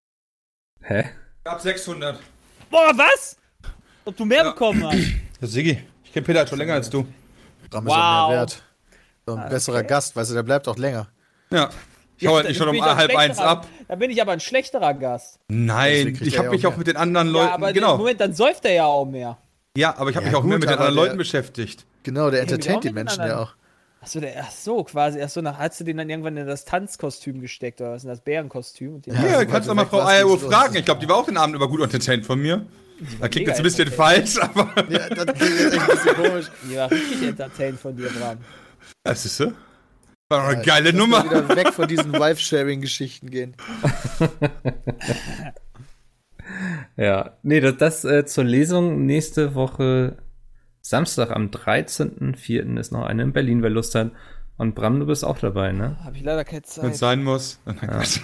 Hä? 0.82 1.04
Ab 1.44 1.60
600. 1.60 2.18
Boah, 2.70 2.92
was? 2.96 3.36
Ob 4.04 4.16
du 4.16 4.24
mehr 4.24 4.44
Ja. 4.44 4.50
bekommen 4.50 4.84
hast? 4.84 4.98
Das 5.40 5.52
Siggi. 5.52 5.78
Ich 6.04 6.12
kenne 6.12 6.24
Peter 6.24 6.40
halt 6.40 6.48
schon 6.48 6.58
länger 6.58 6.74
als 6.74 6.88
du. 6.90 7.06
Bram 7.70 7.86
ist 7.86 7.92
Wow. 7.92 7.96
auch 7.98 8.28
mehr 8.28 8.38
wert. 8.38 8.62
So 9.26 9.34
ein 9.34 9.48
besserer 9.48 9.82
Gast, 9.82 10.14
weißt 10.16 10.30
du, 10.30 10.34
der 10.34 10.42
bleibt 10.42 10.68
auch 10.68 10.76
länger. 10.78 11.08
Ja. 11.50 11.70
Ich 12.18 12.26
hau 12.26 12.36
halt 12.36 12.48
nicht 12.48 12.56
schon 12.56 12.68
um 12.68 12.82
halb 12.82 13.14
eins 13.14 13.38
ab. 13.38 13.66
Da 13.88 13.94
bin 13.96 14.10
ich 14.10 14.22
aber 14.22 14.32
ein 14.32 14.40
schlechterer 14.40 14.94
Gast. 14.94 15.38
Nein, 15.48 16.16
ich 16.22 16.38
habe 16.38 16.50
mich 16.50 16.64
auch 16.66 16.70
auch 16.70 16.72
mehr. 16.72 16.78
mit 16.78 16.86
den 16.86 16.96
anderen 16.96 17.28
Leuten. 17.28 17.48
ja, 17.48 17.54
aber 17.54 17.72
genau. 17.72 17.98
Moment, 17.98 18.20
dann 18.20 18.32
säuft 18.32 18.64
er 18.64 18.72
ja 18.72 18.84
auch 18.86 19.04
mehr. 19.04 19.36
Ja, 19.76 19.94
aber 19.98 20.08
ich 20.10 20.16
habe 20.16 20.24
Ja, 20.26 20.30
mich 20.32 20.36
auch 20.38 20.42
mehr 20.44 20.56
gut, 20.58 20.60
mit 20.62 20.70
den 20.70 20.78
anderen 20.78 20.94
der- 20.94 21.04
Leuten 21.04 21.18
beschäftigt. 21.18 21.84
Genau, 22.04 22.30
der 22.30 22.40
entertaint 22.42 22.84
die 22.84 22.90
Menschen 22.92 23.22
ja 23.26 23.40
auch. 23.40 23.54
Achso, 24.00 24.20
der, 24.20 24.32
ach 24.40 24.50
so, 24.50 24.84
quasi. 24.84 25.20
Ach 25.20 25.28
so, 25.28 25.40
nach, 25.42 25.58
hast 25.58 25.80
du 25.80 25.84
den 25.84 25.96
dann 25.98 26.08
irgendwann 26.08 26.36
in 26.36 26.46
das 26.46 26.64
Tanzkostüm 26.64 27.40
gesteckt 27.40 27.80
oder 27.80 27.92
was? 27.92 28.04
In 28.04 28.08
das 28.08 28.20
Bärenkostüm? 28.20 29.02
Ja, 29.04 29.14
Ja, 29.14 29.34
so 29.34 29.40
du 29.40 29.46
kannst 29.50 29.68
doch 29.68 29.74
mal 29.74 29.84
Frau 29.86 30.02
Eieruhr 30.06 30.38
fragen. 30.38 30.76
Ich 30.76 30.84
glaube, 30.84 31.00
die 31.00 31.08
war 31.08 31.16
auch 31.16 31.26
den 31.26 31.36
Abend 31.36 31.56
über 31.56 31.68
gut 31.68 31.80
entertained 31.82 32.24
von 32.24 32.40
mir. 32.40 32.64
Das 33.20 33.30
klingt 33.30 33.48
jetzt 33.48 33.58
ein 33.58 33.62
bisschen 33.62 33.90
falsch, 33.90 34.38
aber. 34.38 34.70
Ja, 34.90 35.08
das 35.08 35.26
klingt 35.38 35.60
jetzt 35.60 35.74
echt 35.74 35.80
ein 35.82 35.86
bisschen 35.88 36.14
komisch. 36.24 36.46
Die 36.70 36.76
war 36.76 36.90
richtig 36.90 37.22
entertained 37.28 37.78
von 37.80 37.96
dir, 37.96 38.08
Bram. 38.08 38.38
Das 39.04 39.24
ist 39.26 39.36
so. 39.36 39.52
War 40.28 40.40
doch 40.40 40.48
eine 40.48 40.56
Ja, 40.58 40.62
geile 40.62 40.90
lass 40.90 40.98
Nummer. 40.98 41.24
wieder 41.24 41.48
weg 41.56 41.72
von 41.72 41.86
diesen 41.88 42.12
Wife-Sharing-Geschichten 42.18 43.30
gehen. 43.30 43.56
Ja, 46.96 47.36
nee, 47.42 47.60
das, 47.60 47.76
das 47.76 48.04
äh, 48.04 48.24
zur 48.24 48.44
Lesung 48.44 49.04
nächste 49.04 49.54
Woche 49.54 50.18
Samstag 50.80 51.30
am 51.30 51.48
13.04. 51.48 52.78
ist 52.78 52.92
noch 52.92 53.04
eine 53.04 53.24
in 53.24 53.32
Berlin, 53.32 53.62
wer 53.62 53.70
Lust 53.70 53.94
hat. 53.96 54.12
Und 54.56 54.74
Bram, 54.74 55.00
du 55.00 55.06
bist 55.06 55.24
auch 55.24 55.38
dabei, 55.38 55.72
ne? 55.72 55.96
Habe 56.04 56.16
ich 56.16 56.22
leider 56.22 56.44
keine 56.44 56.62
Wenn 56.62 56.90
es 56.92 56.92
Zeit. 56.92 56.96
sein 56.96 57.24
muss. 57.24 57.58
Oh 57.66 57.72
mein 57.80 57.90
Gott. 57.90 58.20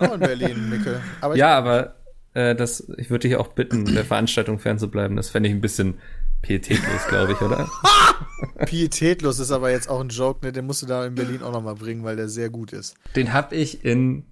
Auch 0.00 0.14
in 0.14 0.20
Berlin, 0.20 0.68
Mickel. 0.68 1.00
Aber 1.20 1.36
Ja, 1.36 1.56
aber 1.56 1.94
äh, 2.34 2.54
das, 2.54 2.88
ich 2.98 3.10
würde 3.10 3.28
dich 3.28 3.36
auch 3.36 3.48
bitten, 3.48 3.84
der 3.94 4.04
Veranstaltung 4.04 4.58
fernzubleiben. 4.58 5.16
Das 5.16 5.30
fände 5.30 5.48
ich 5.48 5.54
ein 5.54 5.60
bisschen 5.60 5.98
pietätlos, 6.42 7.06
glaube 7.08 7.32
ich, 7.32 7.40
oder? 7.40 7.68
pietätlos 8.66 9.38
ist 9.38 9.50
aber 9.50 9.70
jetzt 9.70 9.88
auch 9.88 10.00
ein 10.00 10.08
Joke, 10.08 10.44
ne? 10.44 10.52
Den 10.52 10.66
musst 10.66 10.82
du 10.82 10.86
da 10.86 11.06
in 11.06 11.14
Berlin 11.14 11.42
auch 11.42 11.52
nochmal 11.52 11.74
bringen, 11.74 12.04
weil 12.04 12.16
der 12.16 12.28
sehr 12.28 12.50
gut 12.50 12.72
ist. 12.72 12.96
Den 13.16 13.32
habe 13.32 13.54
ich 13.54 13.84
in 13.84 14.26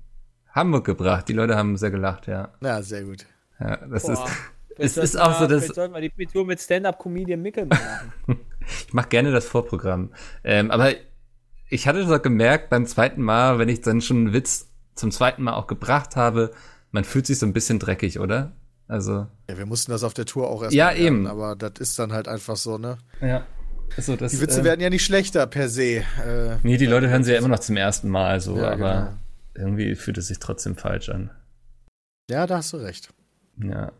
Hamburg 0.51 0.85
gebracht. 0.85 1.29
Die 1.29 1.33
Leute 1.33 1.57
haben 1.57 1.77
sehr 1.77 1.91
gelacht, 1.91 2.27
ja. 2.27 2.53
Na, 2.61 2.83
sehr 2.83 3.05
gut. 3.05 3.25
ja 3.59 3.77
das 3.87 4.03
Boah. 4.03 4.13
ist, 4.13 4.23
es 4.79 4.97
ist 4.97 5.21
auch 5.21 5.39
so, 5.39 5.47
dass 5.47 5.69
sollten 5.69 5.95
wir 5.95 6.01
die 6.01 6.27
Tour 6.27 6.45
mit 6.45 6.61
Stand-Up-Comedian 6.61 7.41
Mickel 7.41 7.67
machen. 7.67 8.13
ich 8.87 8.93
mache 8.93 9.09
gerne 9.09 9.33
das 9.33 9.47
Vorprogramm. 9.47 10.13
Ähm, 10.45 10.71
aber 10.71 10.93
ich 11.69 11.87
hatte 11.87 12.07
so 12.07 12.19
gemerkt 12.19 12.69
beim 12.69 12.85
zweiten 12.87 13.23
Mal, 13.23 13.59
wenn 13.59 13.69
ich 13.69 13.81
dann 13.81 14.01
schon 14.01 14.19
einen 14.19 14.33
Witz 14.33 14.71
zum 14.95 15.11
zweiten 15.11 15.43
Mal 15.43 15.55
auch 15.55 15.67
gebracht 15.67 16.17
habe, 16.17 16.53
man 16.93 17.05
fühlt 17.05 17.27
sich 17.27 17.39
so 17.39 17.47
ein 17.47 17.53
bisschen 17.53 17.79
dreckig, 17.79 18.19
oder? 18.21 18.53
Also 18.89 19.27
Ja, 19.49 19.59
wir 19.59 19.67
mussten 19.67 19.91
das 19.93 20.05
auf 20.05 20.15
der 20.15 20.27
Tour 20.27 20.49
auch 20.49 20.63
erst 20.63 20.75
Ja, 20.75 20.91
lernen, 20.91 21.07
eben. 21.07 21.27
Aber 21.27 21.57
das 21.57 21.73
ist 21.79 21.99
dann 21.99 22.13
halt 22.13 22.29
einfach 22.29 22.57
so, 22.57 22.79
ne? 22.79 22.99
ja. 23.21 23.47
Also 23.95 24.17
das, 24.17 24.33
Die 24.33 24.41
Witze 24.41 24.63
äh, 24.63 24.65
werden 24.65 24.81
ja 24.81 24.89
nicht 24.89 25.05
schlechter 25.05 25.47
per 25.47 25.69
se. 25.69 25.97
Äh, 26.25 26.57
Nee, 26.63 26.79
die 26.79 26.87
Leute 26.87 27.11
hören 27.11 27.25
sie 27.25 27.33
ja 27.33 27.39
immer 27.39 27.49
noch 27.49 27.59
zum 27.59 27.77
ersten 27.77 28.09
Mal, 28.09 28.41
so, 28.41 28.57
Ja, 28.57 28.71
aber 28.71 29.19
genau. 29.55 29.67
irgendwie 29.67 29.95
fühlt 29.97 30.17
es 30.17 30.29
sich 30.29 30.39
trotzdem 30.39 30.77
falsch 30.77 31.11
an. 31.11 31.31
ja, 32.31 32.47
da 32.47 32.57
hast 32.59 32.73
du 32.73 32.79
recht. 32.79 33.13
Ja. 33.63 33.93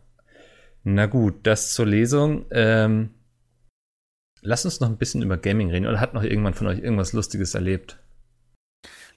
Na 0.83 1.05
gut, 1.05 1.35
das 1.45 1.73
zur 1.73 1.85
Lesung. 1.85 2.45
Ähm, 2.49 3.11
lass 4.41 4.65
uns 4.65 4.79
noch 4.79 4.89
ein 4.89 4.97
bisschen 4.97 5.21
über 5.21 5.37
Gaming 5.37 5.69
reden. 5.69 5.85
Oder 5.85 5.99
hat 5.99 6.13
noch 6.15 6.23
irgendwann 6.23 6.55
von 6.55 6.65
euch 6.67 6.79
irgendwas 6.79 7.13
Lustiges 7.13 7.53
erlebt? 7.53 7.99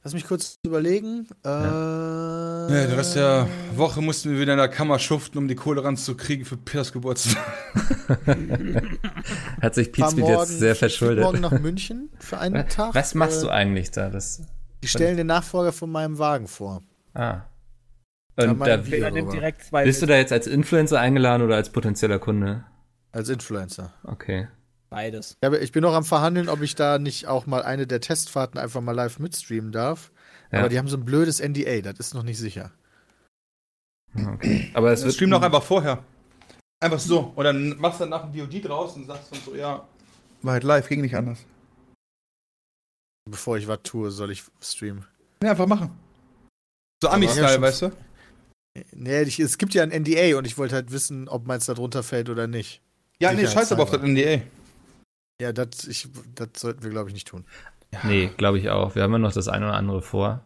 Lass 0.05 0.13
mich 0.15 0.27
kurz 0.27 0.59
überlegen. 0.63 1.27
Äh, 1.43 1.49
Ja, 1.49 2.36
den 2.69 2.93
Rest 2.93 3.17
der 3.17 3.49
Woche 3.75 4.01
mussten 4.03 4.31
wir 4.33 4.41
wieder 4.41 4.53
in 4.53 4.59
der 4.59 4.69
Kammer 4.69 4.99
schuften, 4.99 5.39
um 5.39 5.49
die 5.49 5.55
Kohle 5.55 5.85
ranzukriegen 5.85 6.45
für 6.45 6.57
Peters 6.57 6.93
Geburtstag. 6.93 7.37
Hat 9.63 9.75
sich 9.75 9.93
Pizmeet 9.93 10.29
jetzt 10.29 10.59
sehr 10.59 10.77
verschuldet. 10.77 11.25
morgen 11.25 11.41
nach 11.41 11.59
München 11.59 12.11
für 12.19 12.39
einen 12.39 12.69
Tag. 12.69 12.95
Was 12.95 13.15
machst 13.15 13.43
du 13.43 13.49
Äh, 13.49 13.51
eigentlich 13.51 13.91
da? 13.91 14.11
Das, 14.11 14.43
Die 14.83 14.89
stellen 14.89 15.17
den 15.17 15.27
Nachfolger 15.27 15.73
von 15.73 15.91
meinem 15.91 16.19
Wagen 16.19 16.49
vor. 16.49 16.83
ah. 17.15 17.43
Ja, 18.39 18.51
Und 18.51 18.61
da, 18.61 18.77
nimmt 18.77 19.33
direkt 19.33 19.65
zwei 19.65 19.85
bist 19.85 20.03
du 20.03 20.07
da 20.07 20.15
jetzt 20.17 20.31
als 20.31 20.47
Influencer 20.47 21.01
eingeladen 21.01 21.43
oder 21.43 21.57
als 21.57 21.71
potenzieller 21.71 22.19
Kunde? 22.19 22.65
Als 23.11 23.31
Influencer. 23.31 23.95
Okay. 24.05 24.49
Beides. 24.91 25.39
Ja, 25.43 25.47
aber 25.49 25.63
ich 25.63 25.73
bin 25.73 25.81
noch 25.81 25.95
am 25.95 26.05
Verhandeln, 26.05 26.51
ob 26.51 26.61
ich 26.61 26.75
da 26.75 26.99
nicht 26.99 27.29
auch 27.29 27.47
mal 27.47 27.63
eine 27.63 27.87
der 27.87 28.03
Testfahrten 28.03 28.61
einfach 28.61 28.83
mal 28.83 28.93
live 28.93 29.19
mitstreamen 29.21 29.73
darf. 29.73 30.13
Ja. 30.53 30.61
Aber 30.61 30.69
die 30.69 30.79
haben 30.79 30.89
so 30.89 30.97
ein 30.97 31.05
blödes 31.05 31.41
NDA, 31.41 31.81
das 31.81 31.99
ist 31.99 32.15
noch 32.15 32.23
nicht 32.23 32.39
sicher. 32.39 32.73
okay. 34.15 34.71
Aber 34.75 34.93
es 34.93 35.03
wird 35.03 35.15
stream 35.15 35.31
doch 35.31 35.43
einfach 35.43 35.63
vorher. 35.63 36.05
Einfach 36.81 37.01
so. 37.01 37.33
Und 37.35 37.45
dann 37.45 37.79
machst 37.79 38.01
du 38.01 38.05
danach 38.05 38.25
ein 38.25 38.35
VOD 38.35 38.65
draus 38.65 38.97
und 38.97 39.07
sagst 39.07 39.33
dann 39.33 39.41
so, 39.45 39.55
ja, 39.55 39.87
war 40.43 40.53
halt 40.53 40.65
live, 40.65 40.89
ging 40.89 41.01
nicht 41.01 41.17
anders. 41.17 41.45
Bevor 43.29 43.57
ich 43.57 43.67
was 43.67 43.81
tue, 43.83 44.11
soll 44.11 44.31
ich 44.31 44.45
streamen. 44.61 45.05
Ja, 45.43 45.51
einfach 45.51 45.67
machen. 45.67 45.91
So 47.03 47.09
Ami-Style, 47.09 47.61
weißt 47.61 47.83
du? 47.83 47.93
Nee, 48.93 49.23
ich, 49.23 49.41
es 49.41 49.59
gibt 49.59 49.75
ja 49.75 49.83
ein 49.83 49.91
NDA 49.91 50.39
und 50.39 50.47
ich 50.47 50.57
wollte 50.59 50.75
halt 50.75 50.93
wissen, 50.93 51.29
ob 51.29 51.47
meins 51.47 51.67
da 51.67 51.75
drunter 51.75 52.03
fällt 52.03 52.29
oder 52.29 52.47
nicht. 52.47 52.83
Ja, 53.19 53.33
nee, 53.33 53.47
scheiß 53.47 53.73
aber 53.73 53.83
auf 53.83 53.91
das 53.91 54.03
NDA. 54.03 54.43
Ja, 55.41 55.53
das 55.53 55.69
sollten 56.57 56.83
wir, 56.83 56.91
glaube 56.91 57.09
ich, 57.09 57.15
nicht 57.15 57.27
tun. 57.27 57.45
Nee, 58.03 58.31
glaube 58.37 58.59
ich 58.59 58.71
auch. 58.71 58.95
Wir 58.95 59.03
haben 59.03 59.13
ja 59.13 59.19
noch 59.19 59.33
das 59.33 59.49
eine 59.49 59.67
oder 59.67 59.75
andere 59.75 60.03
vor. 60.03 60.41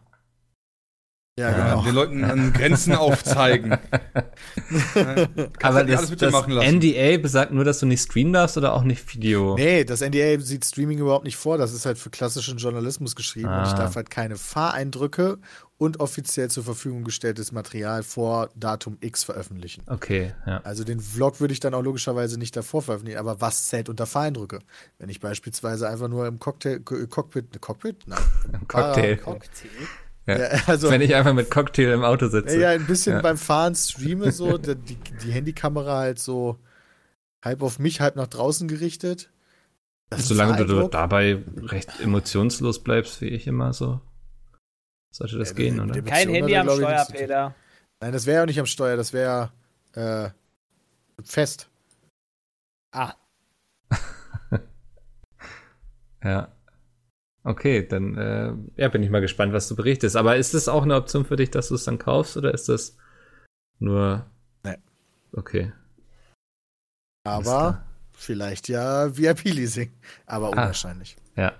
Ja, 1.39 1.51
genau. 1.51 1.81
den 1.85 1.95
Leuten 1.95 2.23
an 2.23 2.51
Grenzen 2.53 2.93
aufzeigen. 2.93 3.77
Kannst 4.93 5.63
Aber 5.63 5.75
halt 5.75 5.87
nicht 5.87 5.93
das, 5.93 5.99
alles 5.99 6.09
mit 6.09 6.21
dir 6.21 6.25
das 6.25 6.33
machen 6.33 6.53
lassen. 6.53 6.75
NDA 6.77 7.17
besagt 7.17 7.51
nur, 7.53 7.63
dass 7.63 7.79
du 7.79 7.85
nicht 7.85 8.01
streamen 8.03 8.33
darfst 8.33 8.57
oder 8.57 8.73
auch 8.73 8.83
nicht 8.83 9.13
Video? 9.15 9.55
Nee, 9.55 9.83
das 9.85 10.01
NDA 10.01 10.39
sieht 10.39 10.65
Streaming 10.65 10.99
überhaupt 10.99 11.23
nicht 11.25 11.37
vor. 11.37 11.57
Das 11.57 11.73
ist 11.73 11.85
halt 11.85 11.97
für 11.97 12.09
klassischen 12.09 12.57
Journalismus 12.57 13.15
geschrieben. 13.15 13.47
Und 13.47 13.63
ich 13.63 13.69
Ah. 13.73 13.77
darf 13.77 13.95
halt 13.95 14.09
keine 14.09 14.35
Fahreindrücke 14.35 15.39
und 15.77 15.99
offiziell 15.99 16.49
zur 16.51 16.63
Verfügung 16.63 17.03
gestelltes 17.05 17.51
Material 17.51 18.03
vor 18.03 18.49
Datum 18.55 18.97
X 18.99 19.23
veröffentlichen. 19.23 19.83
Okay, 19.87 20.33
ja. 20.45 20.59
Also 20.63 20.83
den 20.83 20.99
Vlog 20.99 21.39
würde 21.39 21.53
ich 21.53 21.59
dann 21.59 21.73
auch 21.73 21.81
logischerweise 21.81 22.37
nicht 22.37 22.55
davor 22.55 22.81
veröffentlichen. 22.81 23.19
Aber 23.19 23.41
was 23.41 23.67
zählt 23.69 23.89
unter 23.89 24.05
Fahreindrücke? 24.05 24.59
Wenn 24.99 25.09
ich 25.09 25.19
beispielsweise 25.21 25.87
einfach 25.89 26.07
nur 26.09 26.27
im 26.27 26.39
Cocktail, 26.39 26.79
Cockpit, 26.81 27.53
ne, 27.53 27.59
Cockpit? 27.59 27.97
Nein. 28.05 28.19
Im 28.53 28.67
Cocktail. 28.67 29.15
Cocktail. 29.17 29.69
Ja. 30.27 30.37
Ja, 30.37 30.61
also, 30.67 30.89
Wenn 30.91 31.01
ich 31.01 31.15
einfach 31.15 31.33
mit 31.33 31.49
Cocktail 31.49 31.93
im 31.93 32.03
Auto 32.03 32.27
sitze. 32.27 32.59
ja, 32.59 32.69
ein 32.69 32.85
bisschen 32.85 33.15
Ja. 33.15 33.21
beim 33.21 33.37
Fahren 33.37 33.73
streame, 33.75 34.31
so, 34.31 34.57
die, 34.59 34.75
die, 34.75 35.31
Handykamera 35.31 35.97
halt 35.97 36.19
so 36.19 36.59
halb 37.43 37.63
auf 37.63 37.79
mich, 37.79 38.01
halb 38.01 38.15
nach 38.15 38.27
draußen 38.27 38.67
gerichtet. 38.67 39.31
Das 40.11 40.27
Solange 40.27 40.65
du 40.65 40.87
dabei 40.89 41.41
recht 41.57 41.99
emotionslos 42.01 42.83
bleibst, 42.83 43.21
wie 43.21 43.29
ich 43.29 43.47
immer 43.47 43.73
so, 43.73 43.99
sollte 45.11 45.37
das 45.39 45.49
Ja, 45.49 45.55
gehen, 45.55 45.79
oder? 45.79 45.93
dem- 45.93 46.05
Kein 46.05 46.29
Handy 46.29 46.55
am 46.55 46.67
er, 46.67 46.75
Steuer. 46.75 47.07
Peter. 47.11 47.55
Nein, 48.01 48.11
das 48.11 48.25
wäre 48.25 48.41
ja 48.41 48.45
nicht 48.45 48.59
am 48.59 48.65
Steuer, 48.67 48.97
das 48.97 49.13
wäre 49.13 49.51
äh, 49.93 50.29
fest. 51.23 51.69
Ah, 52.93 53.13
Ja. 56.23 56.51
Okay, 57.43 57.87
dann 57.87 58.17
äh, 58.17 58.53
ja, 58.81 58.87
bin 58.89 59.01
ich 59.03 59.09
mal 59.09 59.21
gespannt, 59.21 59.51
was 59.53 59.67
du 59.67 59.75
berichtest. 59.75 60.15
Aber 60.15 60.37
ist 60.37 60.53
das 60.53 60.67
auch 60.67 60.83
eine 60.83 60.95
Option 60.95 61.25
für 61.25 61.35
dich, 61.37 61.49
dass 61.49 61.69
du 61.69 61.75
es 61.75 61.85
dann 61.85 61.97
kaufst 61.97 62.37
oder 62.37 62.53
ist 62.53 62.69
das 62.69 62.95
nur. 63.79 64.25
Nee. 64.63 64.75
Okay. 65.33 65.71
Aber 67.23 67.83
vielleicht 68.13 68.67
ja 68.67 69.15
VIP-Leasing. 69.17 69.91
Aber 70.27 70.47
Ah. 70.47 70.49
unwahrscheinlich. 70.49 71.15
Ja. 71.35 71.53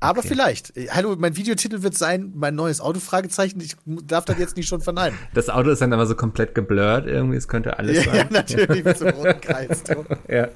Aber 0.00 0.18
Okay. 0.20 0.28
vielleicht. 0.28 0.76
Äh, 0.76 0.88
Hallo, 0.90 1.14
mein 1.18 1.36
Videotitel 1.36 1.82
wird 1.82 1.94
sein, 1.94 2.32
mein 2.34 2.54
neues 2.54 2.80
Auto, 2.80 3.00
Fragezeichen. 3.00 3.60
Ich 3.60 3.76
darf 3.84 4.24
das 4.26 4.38
jetzt 4.38 4.56
nicht 4.56 4.68
schon 4.68 4.80
verneinen. 4.80 5.18
Das 5.34 5.48
Auto 5.50 5.70
ist 5.70 5.80
dann 5.82 5.92
aber 5.92 6.06
so 6.06 6.14
komplett 6.14 6.54
geblurrt 6.54 7.06
irgendwie, 7.06 7.36
es 7.36 7.48
könnte 7.48 7.78
alles 7.78 8.04
Ja, 8.04 8.14
ja, 8.14 8.22
sein. 8.22 8.28
natürlich, 8.30 8.84
mit 8.84 8.96
so 8.98 9.06
einem 9.06 9.16
roten 9.18 9.40
Kreis. 9.40 9.82
ja. 10.28 10.48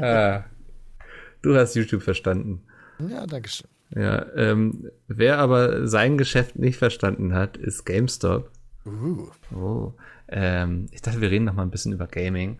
ah. 0.00 0.44
Du 1.42 1.54
hast 1.56 1.74
YouTube 1.74 2.02
verstanden. 2.02 2.62
Ja, 3.10 3.26
danke 3.26 3.48
schön. 3.48 3.68
Ja, 3.94 4.24
ähm, 4.36 4.90
wer 5.08 5.38
aber 5.38 5.86
sein 5.86 6.16
Geschäft 6.16 6.58
nicht 6.58 6.78
verstanden 6.78 7.34
hat, 7.34 7.56
ist 7.56 7.84
GameStop. 7.84 8.50
Uh. 8.86 9.28
Oh, 9.54 9.92
ähm, 10.28 10.88
ich 10.92 11.02
dachte, 11.02 11.20
wir 11.20 11.30
reden 11.30 11.44
noch 11.44 11.54
mal 11.54 11.62
ein 11.62 11.70
bisschen 11.70 11.92
über 11.92 12.06
Gaming, 12.06 12.58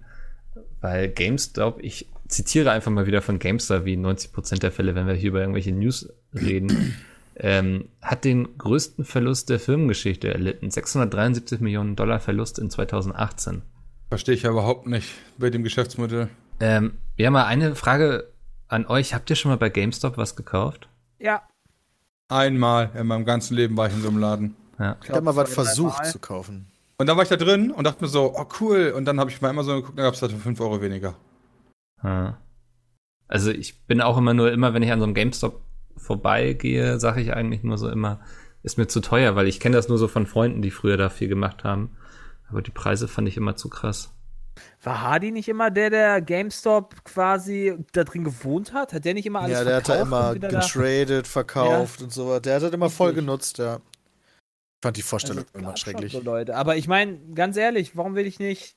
weil 0.81 1.09
GameStop, 1.09 1.79
ich 1.83 2.09
zitiere 2.29 2.71
einfach 2.71 2.91
mal 2.91 3.07
wieder 3.07 3.23
von 3.23 3.39
GameStop, 3.39 3.85
wie 3.85 3.97
90% 3.97 4.61
der 4.61 4.73
Fälle, 4.73 4.95
wenn 4.95 5.07
wir 5.07 5.15
hier 5.15 5.31
über 5.31 5.41
irgendwelche 5.41 5.73
News 5.73 6.13
reden, 6.35 6.95
ähm, 7.37 7.89
hat 8.03 8.25
den 8.25 8.59
größten 8.59 9.05
Verlust 9.05 9.49
der 9.49 9.59
Firmengeschichte 9.59 10.33
erlitten. 10.33 10.71
673 10.71 11.61
Millionen 11.61 11.97
Dollar 11.97 12.21
Verlust 12.21 12.59
in 12.59 12.69
2018. 12.69 13.63
Verstehe 14.11 14.35
ich 14.35 14.43
ja 14.43 14.51
überhaupt 14.51 14.87
nicht 14.87 15.09
bei 15.39 15.49
dem 15.49 15.63
Geschäftsmodell. 15.63 16.29
Ähm, 16.61 16.93
ja, 17.17 17.31
mal 17.31 17.47
eine 17.47 17.75
Frage 17.75 18.32
an 18.73 18.87
euch. 18.87 19.15
Habt 19.15 19.31
ihr 19.31 19.37
schon 19.37 19.51
mal 19.51 19.59
bei 19.59 19.69
GameStop 19.69 20.17
was 20.17 20.37
gekauft? 20.37 20.89
ja. 21.19 21.43
Einmal 22.29 22.91
in 22.95 23.07
meinem 23.07 23.27
ganzen 23.27 23.55
Leben 23.55 23.77
war 23.77 23.89
ich 23.89 23.93
in 23.93 24.01
so 24.01 24.09
einem 24.09 24.17
Laden. 24.17 24.57
Ja. 24.79 24.97
Ich 25.03 25.11
habe 25.11 25.21
mal 25.21 25.37
was 25.37 25.53
versucht 25.53 26.07
zu 26.07 26.19
kaufen. 26.19 26.67
Und 26.97 27.07
dann 27.07 27.17
war 27.17 27.25
ich 27.25 27.29
da 27.29 27.37
drin 27.37 27.71
und 27.71 27.85
dachte 27.85 28.03
mir 28.03 28.09
so, 28.09 28.33
oh 28.35 28.47
cool. 28.61 28.95
Und 28.97 29.05
dann 29.05 29.21
habe 29.21 29.29
ich 29.29 29.43
mal 29.43 29.51
immer 29.51 29.65
so 29.65 29.75
geguckt, 29.75 29.99
da 29.99 30.05
gab 30.05 30.15
es 30.15 30.23
halt 30.23 30.33
5 30.33 30.59
Euro 30.61 30.81
weniger. 30.81 31.15
Ja. 32.03 32.39
Also 33.29 33.51
ich 33.51 33.87
bin 33.87 34.01
auch 34.01 34.17
immer 34.17 34.33
nur, 34.33 34.51
immer 34.51 34.73
wenn 34.73 34.83
ich 34.83 34.91
an 34.91 34.99
so 34.99 35.05
einem 35.05 35.15
GameStop 35.15 35.61
vorbeigehe, 35.99 36.99
sage 36.99 37.21
ich 37.21 37.35
eigentlich 37.35 37.63
nur 37.63 37.77
so 37.77 37.91
immer, 37.91 38.21
ist 38.63 38.79
mir 38.79 38.87
zu 38.87 39.01
teuer, 39.01 39.37
weil 39.37 39.47
ich 39.47 39.61
kenne 39.61 39.77
das 39.77 39.89
nur 39.89 39.99
so 39.99 40.09
von 40.09 40.27
Freunden, 40.27 40.63
die 40.63 40.71
früher 40.71 40.97
da 40.97 41.11
viel 41.11 41.29
gemacht 41.29 41.65
haben. 41.65 41.91
Aber 42.49 42.63
die 42.63 42.71
Preise 42.71 43.09
fand 43.09 43.29
ich 43.29 43.37
immer 43.37 43.57
zu 43.57 43.69
krass. 43.69 44.11
War 44.83 45.03
Hardy 45.03 45.31
nicht 45.31 45.49
immer 45.49 45.71
der, 45.71 45.91
der 45.91 46.21
GameStop 46.21 47.05
quasi 47.05 47.77
da 47.93 48.05
drin 48.05 48.25
gewohnt 48.25 48.73
hat? 48.73 48.93
Hat 48.93 49.05
der 49.05 49.15
nicht 49.15 49.27
immer 49.27 49.41
alles 49.41 49.59
Ja, 49.59 49.65
der 49.65 49.77
hat 49.77 49.89
da 49.89 50.05
verkauft 50.05 50.37
immer 50.37 50.49
getradet, 50.49 51.27
verkauft 51.27 52.03
und 52.03 52.13
so 52.13 52.29
weiter. 52.29 52.41
Der 52.41 52.55
hat 52.57 52.63
das 52.63 52.73
immer 52.73 52.91
voll 52.91 53.13
genutzt, 53.13 53.59
ja. 53.59 53.77
Ich 53.77 54.85
fand 54.85 54.97
die 54.97 55.03
Vorstellung 55.03 55.45
Also, 55.53 55.59
immer 55.59 55.77
schrecklich. 55.77 56.13
So 56.13 56.21
Leute. 56.21 56.57
Aber 56.57 56.77
ich 56.77 56.89
meine, 56.89 57.19
ganz 57.35 57.57
ehrlich, 57.57 57.97
warum 57.97 58.15
will 58.15 58.27
ich 58.27 58.39
nicht. 58.39 58.77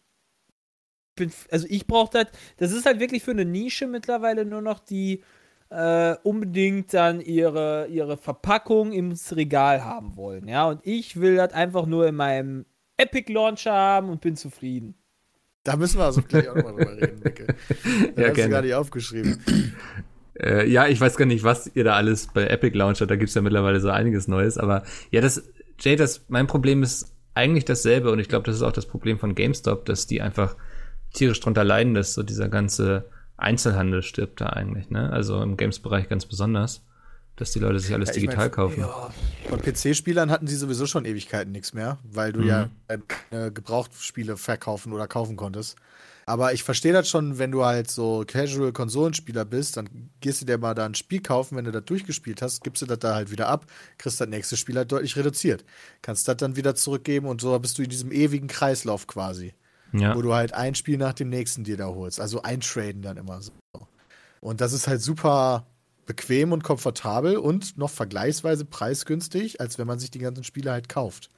Bin, 1.15 1.31
also 1.49 1.65
ich 1.69 1.87
brauche 1.87 2.11
das. 2.11 2.27
Das 2.57 2.71
ist 2.71 2.85
halt 2.85 2.99
wirklich 2.99 3.23
für 3.23 3.31
eine 3.31 3.45
Nische 3.45 3.87
mittlerweile 3.87 4.45
nur 4.45 4.61
noch, 4.61 4.79
die 4.79 5.23
äh, 5.69 6.15
unbedingt 6.23 6.93
dann 6.93 7.21
ihre, 7.21 7.87
ihre 7.87 8.17
Verpackung 8.17 8.91
ins 8.91 9.35
Regal 9.35 9.83
haben 9.83 10.15
wollen. 10.15 10.47
Ja, 10.47 10.67
und 10.67 10.85
ich 10.85 11.19
will 11.19 11.37
das 11.37 11.53
einfach 11.53 11.85
nur 11.85 12.07
in 12.07 12.15
meinem 12.15 12.65
Epic 12.97 13.31
Launcher 13.31 13.73
haben 13.73 14.09
und 14.09 14.21
bin 14.21 14.35
zufrieden. 14.35 14.95
Da 15.65 15.75
müssen 15.75 15.97
wir 15.97 16.05
also 16.05 16.21
gleich 16.21 16.47
auch 16.47 16.55
nochmal 16.55 16.75
drüber 16.75 16.95
reden, 16.95 17.21
Micke. 17.23 17.47
Das 17.67 17.83
Ja, 17.83 17.97
hast 17.97 18.15
du 18.15 18.33
gerne. 18.33 18.49
gar 18.51 18.61
nicht 18.61 18.73
aufgeschrieben. 18.75 19.37
Äh, 20.37 20.69
ja, 20.69 20.85
ich 20.87 20.99
weiß 20.99 21.15
gar 21.15 21.23
nicht, 21.25 21.45
was 21.45 21.71
ihr 21.75 21.85
da 21.85 21.95
alles 21.95 22.27
bei 22.27 22.45
Epic 22.47 22.77
Launcher, 22.77 23.07
da 23.07 23.15
gibt's 23.15 23.35
ja 23.35 23.41
mittlerweile 23.41 23.79
so 23.79 23.89
einiges 23.89 24.27
Neues, 24.27 24.57
aber 24.57 24.83
ja, 25.09 25.21
das, 25.21 25.41
Jay, 25.79 25.95
das, 25.95 26.25
mein 26.27 26.45
Problem 26.45 26.83
ist 26.83 27.15
eigentlich 27.35 27.63
dasselbe 27.63 28.11
und 28.11 28.19
ich 28.19 28.27
glaube, 28.27 28.45
das 28.45 28.57
ist 28.57 28.61
auch 28.61 28.73
das 28.73 28.85
Problem 28.85 29.17
von 29.17 29.33
GameStop, 29.33 29.85
dass 29.85 30.07
die 30.07 30.21
einfach 30.21 30.57
tierisch 31.13 31.39
drunter 31.39 31.63
leiden, 31.63 31.93
dass 31.93 32.13
so 32.13 32.21
dieser 32.21 32.49
ganze 32.49 33.05
Einzelhandel 33.37 34.03
stirbt 34.03 34.41
da 34.41 34.47
eigentlich, 34.47 34.89
ne? 34.89 35.09
Also 35.09 35.41
im 35.41 35.55
Games-Bereich 35.55 36.09
ganz 36.09 36.25
besonders, 36.25 36.85
dass 37.35 37.51
die 37.51 37.59
Leute 37.59 37.79
sich 37.79 37.93
alles 37.93 38.09
Ja, 38.09 38.13
digital 38.15 38.37
mein, 38.45 38.51
kaufen. 38.51 38.79
Ja, 38.81 39.09
von 39.49 39.59
PC-Spielern 39.61 40.31
hatten 40.31 40.47
sie 40.47 40.55
sowieso 40.55 40.85
schon 40.85 41.05
Ewigkeiten 41.05 41.51
nichts 41.51 41.73
mehr, 41.73 41.99
weil 42.03 42.31
du 42.33 42.39
Mhm. 42.41 42.47
ja 42.47 42.69
äh, 42.87 43.51
Gebrauchtspiele 43.51 44.37
verkaufen 44.37 44.93
oder 44.93 45.07
kaufen 45.07 45.35
konntest. 45.35 45.75
Aber 46.27 46.53
ich 46.53 46.63
verstehe 46.63 46.91
das 46.91 47.07
schon, 47.07 47.37
wenn 47.37 47.51
du 47.51 47.65
halt 47.65 47.91
so 47.91 48.23
Casual-Konsolenspieler 48.25 49.45
bist, 49.45 49.77
dann 49.77 50.09
gehst 50.21 50.41
du 50.41 50.45
dir 50.45 50.57
mal 50.57 50.73
da 50.73 50.85
ein 50.85 50.95
Spiel 50.95 51.21
kaufen, 51.21 51.55
wenn 51.55 51.65
du 51.65 51.71
das 51.71 51.85
durchgespielt 51.85 52.41
hast, 52.41 52.63
gibst 52.63 52.81
du 52.81 52.87
das 52.87 52.97
da 52.99 53.13
halt 53.13 53.29
wieder 53.29 53.47
ab, 53.47 53.67
kriegst 53.99 54.19
das 54.19 54.27
nächste 54.27 54.57
Spiel 54.57 54.75
halt 54.75 54.91
deutlich 54.91 55.15
reduziert. 55.17 55.63
Kannst 56.01 56.27
das 56.27 56.37
dann 56.37 56.55
wieder 56.55 56.73
zurückgeben 56.73 57.27
und 57.27 57.41
so 57.41 57.57
bist 57.59 57.77
du 57.77 57.83
in 57.83 57.89
diesem 57.89 58.11
ewigen 58.11 58.47
Kreislauf 58.47 59.05
quasi 59.05 59.53
Ja. 59.93 60.15
wo 60.15 60.21
du 60.23 60.33
halt 60.33 60.53
ein 60.53 60.73
Spiel 60.73 60.97
nach 60.97 61.13
dem 61.13 61.29
nächsten 61.29 61.63
dir 61.63 61.77
da 61.77 61.85
holst. 61.87 62.19
Also 62.19 62.41
eintraden 62.41 63.03
dann 63.03 63.17
immer 63.17 63.41
so. 63.41 63.51
Und 64.41 64.61
das 64.61 64.73
ist 64.73 64.87
halt 64.87 65.01
super 65.01 65.67
bequem 66.05 66.51
und 66.51 66.63
komfortabel 66.63 67.37
und 67.37 67.77
noch 67.77 67.89
vergleichsweise 67.89 68.65
preisgünstig, 68.65 69.59
als 69.61 69.77
wenn 69.77 69.87
man 69.87 69.99
sich 69.99 70.11
die 70.11 70.19
ganzen 70.19 70.43
Spiele 70.43 70.71
halt 70.71 70.89
kauft. 70.89 71.31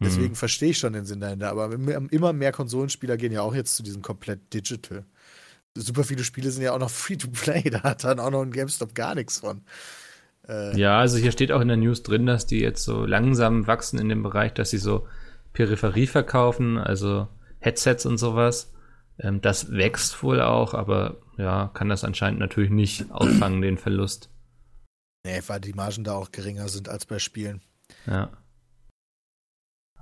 Deswegen 0.00 0.30
Mhm. 0.32 0.36
verstehe 0.36 0.70
ich 0.70 0.78
schon 0.78 0.92
den 0.94 1.04
Sinn 1.04 1.20
dahinter. 1.20 1.50
Aber 1.50 1.72
im- 1.72 2.08
immer 2.08 2.32
mehr 2.32 2.52
Konsolenspieler 2.52 3.16
gehen 3.16 3.32
ja 3.32 3.42
auch 3.42 3.54
jetzt 3.54 3.76
zu 3.76 3.82
diesem 3.82 4.02
komplett 4.02 4.52
Digital. 4.52 5.04
Super 5.76 6.04
viele 6.04 6.24
Spiele 6.24 6.50
sind 6.50 6.62
ja 6.64 6.72
auch 6.74 6.78
noch 6.78 6.90
Free-to-Play. 6.90 7.70
Da 7.70 7.82
hat 7.84 8.04
dann 8.04 8.18
auch 8.20 8.30
noch 8.30 8.42
ein 8.42 8.50
GameStop 8.52 8.94
gar 8.94 9.14
nichts 9.14 9.38
von. 9.38 9.62
Äh, 10.48 10.76
Ja, 10.78 10.98
also 10.98 11.18
hier 11.18 11.32
steht 11.32 11.52
auch 11.52 11.60
in 11.60 11.68
der 11.68 11.76
News 11.76 12.02
drin, 12.02 12.26
dass 12.26 12.46
die 12.46 12.60
jetzt 12.60 12.82
so 12.84 13.06
langsam 13.06 13.66
wachsen 13.68 13.98
in 13.98 14.08
dem 14.08 14.22
Bereich, 14.22 14.52
dass 14.54 14.70
sie 14.70 14.78
so 14.78 15.06
Peripherie 15.52 16.06
verkaufen, 16.08 16.78
also 16.78 17.28
Headsets 17.60 18.04
und 18.06 18.18
sowas. 18.18 18.71
Ähm, 19.18 19.40
das 19.40 19.72
wächst 19.72 20.22
wohl 20.22 20.40
auch, 20.40 20.74
aber 20.74 21.18
ja, 21.36 21.70
kann 21.74 21.88
das 21.88 22.04
anscheinend 22.04 22.40
natürlich 22.40 22.70
nicht 22.70 23.10
auffangen, 23.10 23.62
den 23.62 23.78
Verlust. 23.78 24.30
Nee, 25.24 25.40
weil 25.46 25.60
die 25.60 25.72
Margen 25.72 26.04
da 26.04 26.14
auch 26.14 26.32
geringer 26.32 26.68
sind 26.68 26.88
als 26.88 27.06
bei 27.06 27.18
Spielen. 27.18 27.60
Ja. 28.06 28.30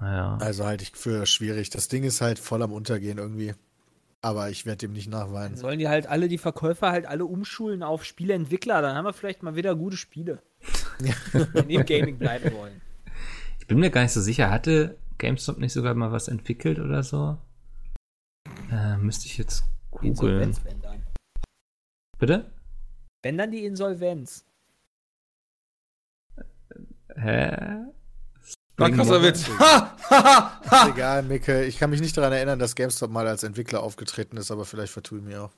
Naja. 0.01 0.39
Also 0.41 0.65
halte 0.65 0.83
ich 0.85 0.93
für 0.93 1.27
schwierig. 1.27 1.69
Das 1.71 1.89
Ding 1.89 2.05
ist 2.05 2.23
halt 2.23 2.39
voll 2.39 2.63
am 2.63 2.73
Untergehen 2.73 3.19
irgendwie. 3.19 3.55
Aber 4.23 4.51
ich 4.51 4.67
werde 4.67 4.79
dem 4.79 4.93
nicht 4.93 5.13
Dann 5.13 5.21
nachweinen. 5.21 5.57
sollen 5.57 5.79
die 5.79 5.89
halt 5.89 6.07
alle, 6.07 6.29
die 6.29 6.39
Verkäufer 6.39 6.91
halt 6.91 7.07
alle 7.07 7.25
umschulen 7.25 7.83
auf 7.83 8.05
Spieleentwickler. 8.05 8.83
Dann 8.83 8.97
haben 8.97 9.05
wir 9.05 9.13
vielleicht 9.13 9.43
mal 9.43 9.57
wieder 9.57 9.75
gute 9.75 9.97
Spiele. 9.97 10.43
Wenn 11.33 11.71
im 11.71 11.85
Gaming 11.87 12.19
bleiben 12.19 12.53
wollen. 12.55 12.81
Ich 13.59 13.67
bin 13.67 13.79
mir 13.79 13.91
gar 13.91 14.03
nicht 14.03 14.13
so 14.13 14.21
sicher, 14.21 14.51
hatte 14.51 14.99
GameStop 15.19 15.59
nicht 15.59 15.73
sogar 15.73 15.95
mal 15.95 16.13
was 16.13 16.29
entwickelt 16.29 16.79
oder 16.79 17.03
so? 17.03 17.39
Äh, 18.71 18.97
müsste 18.97 19.27
ich 19.27 19.39
jetzt 19.39 19.65
googeln. 19.91 20.57
Bitte? 22.19 22.53
Wenn 23.23 23.39
dann 23.39 23.51
die 23.51 23.65
Insolvenz. 23.65 24.45
Hä? 27.17 27.87
War 28.77 28.87
ein 28.87 28.95
krasser. 28.95 29.23
Witz. 29.23 29.49
Ha! 29.59 29.97
Ha! 30.11 30.61
Ha! 30.71 30.89
Egal, 30.89 31.23
Micke. 31.23 31.65
Ich 31.65 31.79
kann 31.79 31.91
mich 31.91 32.01
nicht 32.01 32.17
daran 32.17 32.33
erinnern, 32.33 32.59
dass 32.59 32.75
GameStop 32.75 33.11
mal 33.11 33.29
als 33.29 33.43
Entwickler 33.43 33.83
aufgetreten 33.83 34.37
ist, 34.37 34.51
aber 34.51 34.65
vielleicht 34.65 34.93
vertue 34.93 35.19
ich 35.19 35.25
mich 35.25 35.37
auch. 35.37 35.53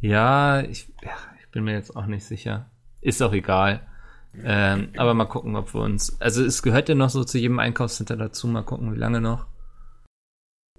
Ja, 0.00 0.60
ich, 0.60 0.92
ja, 1.02 1.16
ich 1.40 1.48
bin 1.50 1.64
mir 1.64 1.74
jetzt 1.74 1.96
auch 1.96 2.06
nicht 2.06 2.24
sicher. 2.24 2.70
Ist 3.00 3.22
auch 3.22 3.32
egal. 3.32 3.86
Ähm, 4.34 4.92
aber 4.96 5.14
mal 5.14 5.24
gucken, 5.24 5.56
ob 5.56 5.74
wir 5.74 5.80
uns. 5.80 6.20
Also 6.20 6.44
es 6.44 6.62
gehört 6.62 6.88
ja 6.88 6.94
noch 6.94 7.10
so 7.10 7.24
zu 7.24 7.38
jedem 7.38 7.58
Einkaufscenter 7.58 8.16
dazu. 8.16 8.46
Mal 8.46 8.62
gucken, 8.62 8.92
wie 8.92 8.98
lange 8.98 9.20
noch. 9.20 9.46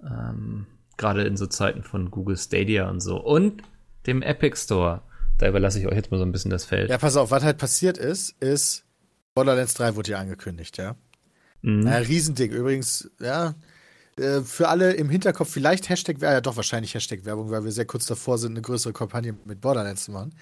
Ähm, 0.02 0.66
Gerade 1.00 1.22
in 1.22 1.38
so 1.38 1.46
Zeiten 1.46 1.82
von 1.82 2.10
Google 2.10 2.36
Stadia 2.36 2.90
und 2.90 3.00
so. 3.00 3.16
Und 3.16 3.62
dem 4.06 4.20
Epic 4.20 4.56
Store. 4.56 5.00
Da 5.38 5.48
überlasse 5.48 5.78
ich 5.80 5.86
euch 5.86 5.94
jetzt 5.94 6.10
mal 6.10 6.18
so 6.18 6.24
ein 6.24 6.32
bisschen 6.32 6.50
das 6.50 6.66
Feld. 6.66 6.90
Ja, 6.90 6.98
pass 6.98 7.16
auf, 7.16 7.30
was 7.30 7.42
halt 7.42 7.56
passiert 7.56 7.96
ist, 7.96 8.34
ist, 8.42 8.84
Borderlands 9.34 9.72
3 9.72 9.96
wurde 9.96 10.10
ja 10.10 10.18
angekündigt, 10.18 10.76
ja. 10.76 10.96
Mhm. 11.62 11.86
Ein 11.86 12.02
Riesending. 12.02 12.52
Übrigens, 12.52 13.10
ja, 13.18 13.54
äh, 14.18 14.42
für 14.42 14.68
alle 14.68 14.92
im 14.92 15.08
Hinterkopf 15.08 15.50
vielleicht 15.50 15.88
Hashtag, 15.88 16.20
ja 16.20 16.42
doch 16.42 16.56
wahrscheinlich 16.56 16.92
Hashtag 16.92 17.24
Werbung, 17.24 17.50
weil 17.50 17.64
wir 17.64 17.72
sehr 17.72 17.86
kurz 17.86 18.04
davor 18.04 18.36
sind, 18.36 18.52
eine 18.52 18.60
größere 18.60 18.92
Kampagne 18.92 19.34
mit 19.46 19.62
Borderlands 19.62 20.04
zu 20.04 20.12
machen. 20.12 20.34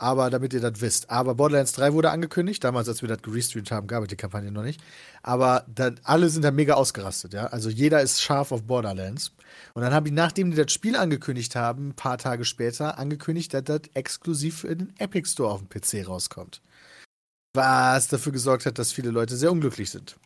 Aber 0.00 0.30
damit 0.30 0.54
ihr 0.54 0.60
das 0.60 0.80
wisst. 0.80 1.10
Aber 1.10 1.34
Borderlands 1.34 1.72
3 1.72 1.92
wurde 1.92 2.10
angekündigt. 2.10 2.64
Damals, 2.64 2.88
als 2.88 3.02
wir 3.02 3.08
das 3.08 3.20
gerestreamt 3.20 3.70
haben, 3.70 3.86
gab 3.86 4.02
es 4.02 4.08
die 4.08 4.16
Kampagne 4.16 4.50
noch 4.50 4.62
nicht. 4.62 4.80
Aber 5.22 5.66
dann, 5.68 6.00
alle 6.04 6.30
sind 6.30 6.42
da 6.42 6.50
mega 6.50 6.72
ausgerastet, 6.72 7.34
ja. 7.34 7.48
Also 7.48 7.68
jeder 7.68 8.00
ist 8.00 8.22
scharf 8.22 8.50
auf 8.50 8.62
Borderlands. 8.62 9.32
Und 9.74 9.82
dann 9.82 9.92
haben 9.92 10.06
die, 10.06 10.10
nachdem 10.10 10.50
die 10.50 10.56
das 10.56 10.72
Spiel 10.72 10.96
angekündigt 10.96 11.54
haben, 11.54 11.88
ein 11.88 11.94
paar 11.94 12.16
Tage 12.16 12.46
später, 12.46 12.96
angekündigt, 12.96 13.52
dass 13.52 13.64
das 13.64 13.82
exklusiv 13.92 14.64
in 14.64 14.78
den 14.78 14.94
Epic 14.98 15.28
Store 15.28 15.52
auf 15.52 15.60
dem 15.60 15.68
PC 15.68 16.08
rauskommt. 16.08 16.62
Was 17.54 18.08
dafür 18.08 18.32
gesorgt 18.32 18.64
hat, 18.64 18.78
dass 18.78 18.92
viele 18.92 19.10
Leute 19.10 19.36
sehr 19.36 19.52
unglücklich 19.52 19.90
sind 19.90 20.16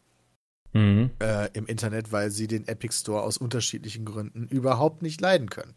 Mhm. 0.72 1.11
äh, 1.20 1.49
im 1.53 1.66
Internet, 1.66 2.12
weil 2.12 2.31
sie 2.31 2.47
den 2.47 2.68
Epic 2.68 2.95
Store 2.95 3.22
aus 3.22 3.39
unterschiedlichen 3.39 4.05
Gründen 4.05 4.47
überhaupt 4.49 5.03
nicht 5.03 5.20
leiden 5.20 5.49
können. 5.49 5.75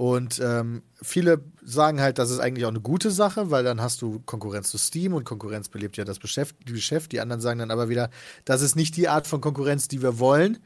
Und 0.00 0.40
ähm, 0.42 0.80
viele 1.02 1.44
sagen 1.62 2.00
halt, 2.00 2.18
das 2.18 2.30
ist 2.30 2.38
eigentlich 2.38 2.64
auch 2.64 2.70
eine 2.70 2.80
gute 2.80 3.10
Sache, 3.10 3.50
weil 3.50 3.64
dann 3.64 3.82
hast 3.82 4.00
du 4.00 4.20
Konkurrenz 4.20 4.70
zu 4.70 4.78
Steam 4.78 5.12
und 5.12 5.24
Konkurrenz 5.24 5.68
belebt 5.68 5.98
ja 5.98 6.06
das 6.06 6.20
Geschäft. 6.20 6.56
Die, 6.66 6.72
Geschäft. 6.72 7.12
die 7.12 7.20
anderen 7.20 7.42
sagen 7.42 7.58
dann 7.58 7.70
aber 7.70 7.90
wieder, 7.90 8.08
das 8.46 8.62
ist 8.62 8.76
nicht 8.76 8.96
die 8.96 9.08
Art 9.10 9.26
von 9.26 9.42
Konkurrenz, 9.42 9.88
die 9.88 10.00
wir 10.00 10.18
wollen. 10.18 10.56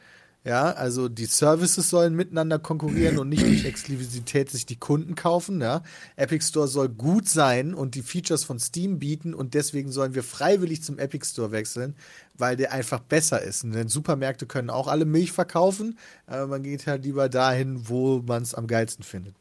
Ja, 0.46 0.72
also 0.72 1.08
die 1.08 1.24
Services 1.24 1.88
sollen 1.88 2.14
miteinander 2.14 2.58
konkurrieren 2.58 3.18
und 3.18 3.30
nicht 3.30 3.46
durch 3.46 3.64
Exklusivität 3.64 4.50
sich 4.50 4.66
die 4.66 4.76
Kunden 4.76 5.14
kaufen. 5.14 5.62
Ja. 5.62 5.82
Epic 6.16 6.44
Store 6.44 6.68
soll 6.68 6.90
gut 6.90 7.26
sein 7.26 7.72
und 7.72 7.94
die 7.94 8.02
Features 8.02 8.44
von 8.44 8.58
Steam 8.58 8.98
bieten 8.98 9.32
und 9.32 9.54
deswegen 9.54 9.90
sollen 9.90 10.14
wir 10.14 10.22
freiwillig 10.22 10.82
zum 10.82 10.98
Epic 10.98 11.24
Store 11.26 11.50
wechseln, 11.50 11.96
weil 12.36 12.56
der 12.56 12.72
einfach 12.72 13.00
besser 13.00 13.40
ist. 13.40 13.62
Denn 13.64 13.88
Supermärkte 13.88 14.44
können 14.44 14.68
auch 14.68 14.86
alle 14.88 15.06
Milch 15.06 15.32
verkaufen, 15.32 15.98
aber 16.26 16.46
man 16.46 16.62
geht 16.62 16.86
halt 16.86 17.04
lieber 17.04 17.30
dahin, 17.30 17.88
wo 17.88 18.18
man 18.26 18.42
es 18.42 18.54
am 18.54 18.66
geilsten 18.66 19.02
findet. 19.02 19.34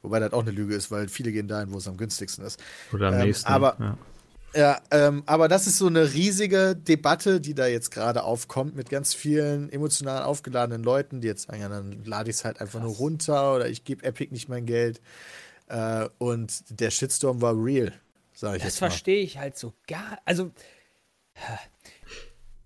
Wobei 0.00 0.20
das 0.20 0.32
auch 0.32 0.40
eine 0.40 0.52
Lüge 0.52 0.74
ist, 0.74 0.90
weil 0.90 1.08
viele 1.08 1.32
gehen 1.32 1.48
dahin, 1.48 1.70
wo 1.70 1.76
es 1.76 1.86
am 1.86 1.98
günstigsten 1.98 2.46
ist. 2.46 2.58
Oder 2.94 3.08
am 3.08 3.14
Ähm, 3.14 3.26
nächsten. 3.26 3.46
aber- 3.46 3.76
ja. 3.78 3.98
Ja, 4.56 4.80
ähm, 4.90 5.22
aber 5.26 5.48
das 5.48 5.66
ist 5.66 5.76
so 5.76 5.86
eine 5.86 6.14
riesige 6.14 6.74
Debatte, 6.74 7.42
die 7.42 7.52
da 7.54 7.66
jetzt 7.66 7.90
gerade 7.90 8.24
aufkommt, 8.24 8.74
mit 8.74 8.88
ganz 8.88 9.12
vielen 9.12 9.70
emotional 9.70 10.22
aufgeladenen 10.22 10.82
Leuten, 10.82 11.20
die 11.20 11.28
jetzt 11.28 11.42
sagen, 11.46 11.60
ja, 11.60 11.68
dann 11.68 12.04
lade 12.04 12.30
ich 12.30 12.36
es 12.36 12.44
halt 12.46 12.62
einfach 12.62 12.80
nur 12.80 12.94
runter 12.94 13.54
oder 13.54 13.68
ich 13.68 13.84
gebe 13.84 14.02
Epic 14.02 14.32
nicht 14.32 14.48
mein 14.48 14.64
Geld. 14.64 15.02
Äh, 15.68 16.08
und 16.16 16.80
der 16.80 16.90
Shitstorm 16.90 17.42
war 17.42 17.52
real, 17.54 17.92
sage 18.32 18.56
ich 18.56 18.62
Das 18.62 18.78
verstehe 18.78 19.22
ich 19.22 19.36
halt 19.36 19.58
so 19.58 19.74
gar. 19.86 20.18
Also, 20.24 20.50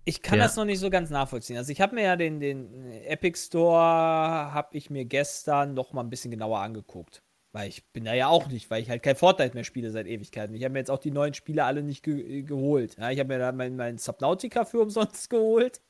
ich 0.05 0.21
kann 0.21 0.37
Ja. 0.39 0.45
das 0.45 0.55
noch 0.55 0.65
nicht 0.65 0.79
so 0.79 0.89
ganz 0.89 1.09
nachvollziehen. 1.09 1.57
Also, 1.57 1.73
ich 1.73 1.81
habe 1.81 1.95
mir 1.95 2.03
ja 2.03 2.15
den, 2.15 2.39
den 2.39 2.89
Epic 3.03 3.37
Store, 3.37 4.53
habe 4.53 4.77
ich 4.77 4.89
mir 4.89 5.03
gestern 5.03 5.73
noch 5.73 5.91
mal 5.91 6.03
ein 6.03 6.09
bisschen 6.09 6.31
genauer 6.31 6.59
angeguckt. 6.59 7.21
Weil 7.53 7.67
ich 7.67 7.85
bin 7.91 8.05
da 8.05 8.13
ja 8.13 8.27
auch 8.27 8.47
nicht, 8.47 8.69
weil 8.69 8.81
ich 8.81 8.89
halt 8.89 9.03
kein 9.03 9.17
Fortnite 9.17 9.55
mehr 9.55 9.65
spiele 9.65 9.91
seit 9.91 10.07
Ewigkeiten. 10.07 10.55
Ich 10.55 10.63
habe 10.63 10.71
mir 10.71 10.79
jetzt 10.79 10.91
auch 10.91 10.99
die 10.99 11.11
neuen 11.11 11.33
Spiele 11.33 11.65
alle 11.65 11.83
nicht 11.83 12.03
ge 12.03 12.43
geholt. 12.43 12.95
Ja, 12.97 13.11
ich 13.11 13.19
habe 13.19 13.27
mir 13.27 13.39
da 13.39 13.51
meinen 13.51 13.75
mein 13.75 13.97
Subnautica 13.97 14.63
für 14.63 14.79
umsonst 14.81 15.29
geholt. 15.29 15.81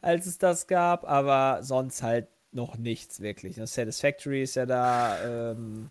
als 0.00 0.26
es 0.26 0.38
das 0.38 0.66
gab, 0.66 1.08
aber 1.08 1.62
sonst 1.62 2.02
halt 2.02 2.28
noch 2.52 2.78
nichts 2.78 3.20
wirklich. 3.20 3.56
Das 3.56 3.74
Satisfactory 3.74 4.42
ist 4.42 4.56
ja 4.56 4.66
da 4.66 5.52
ähm, 5.52 5.90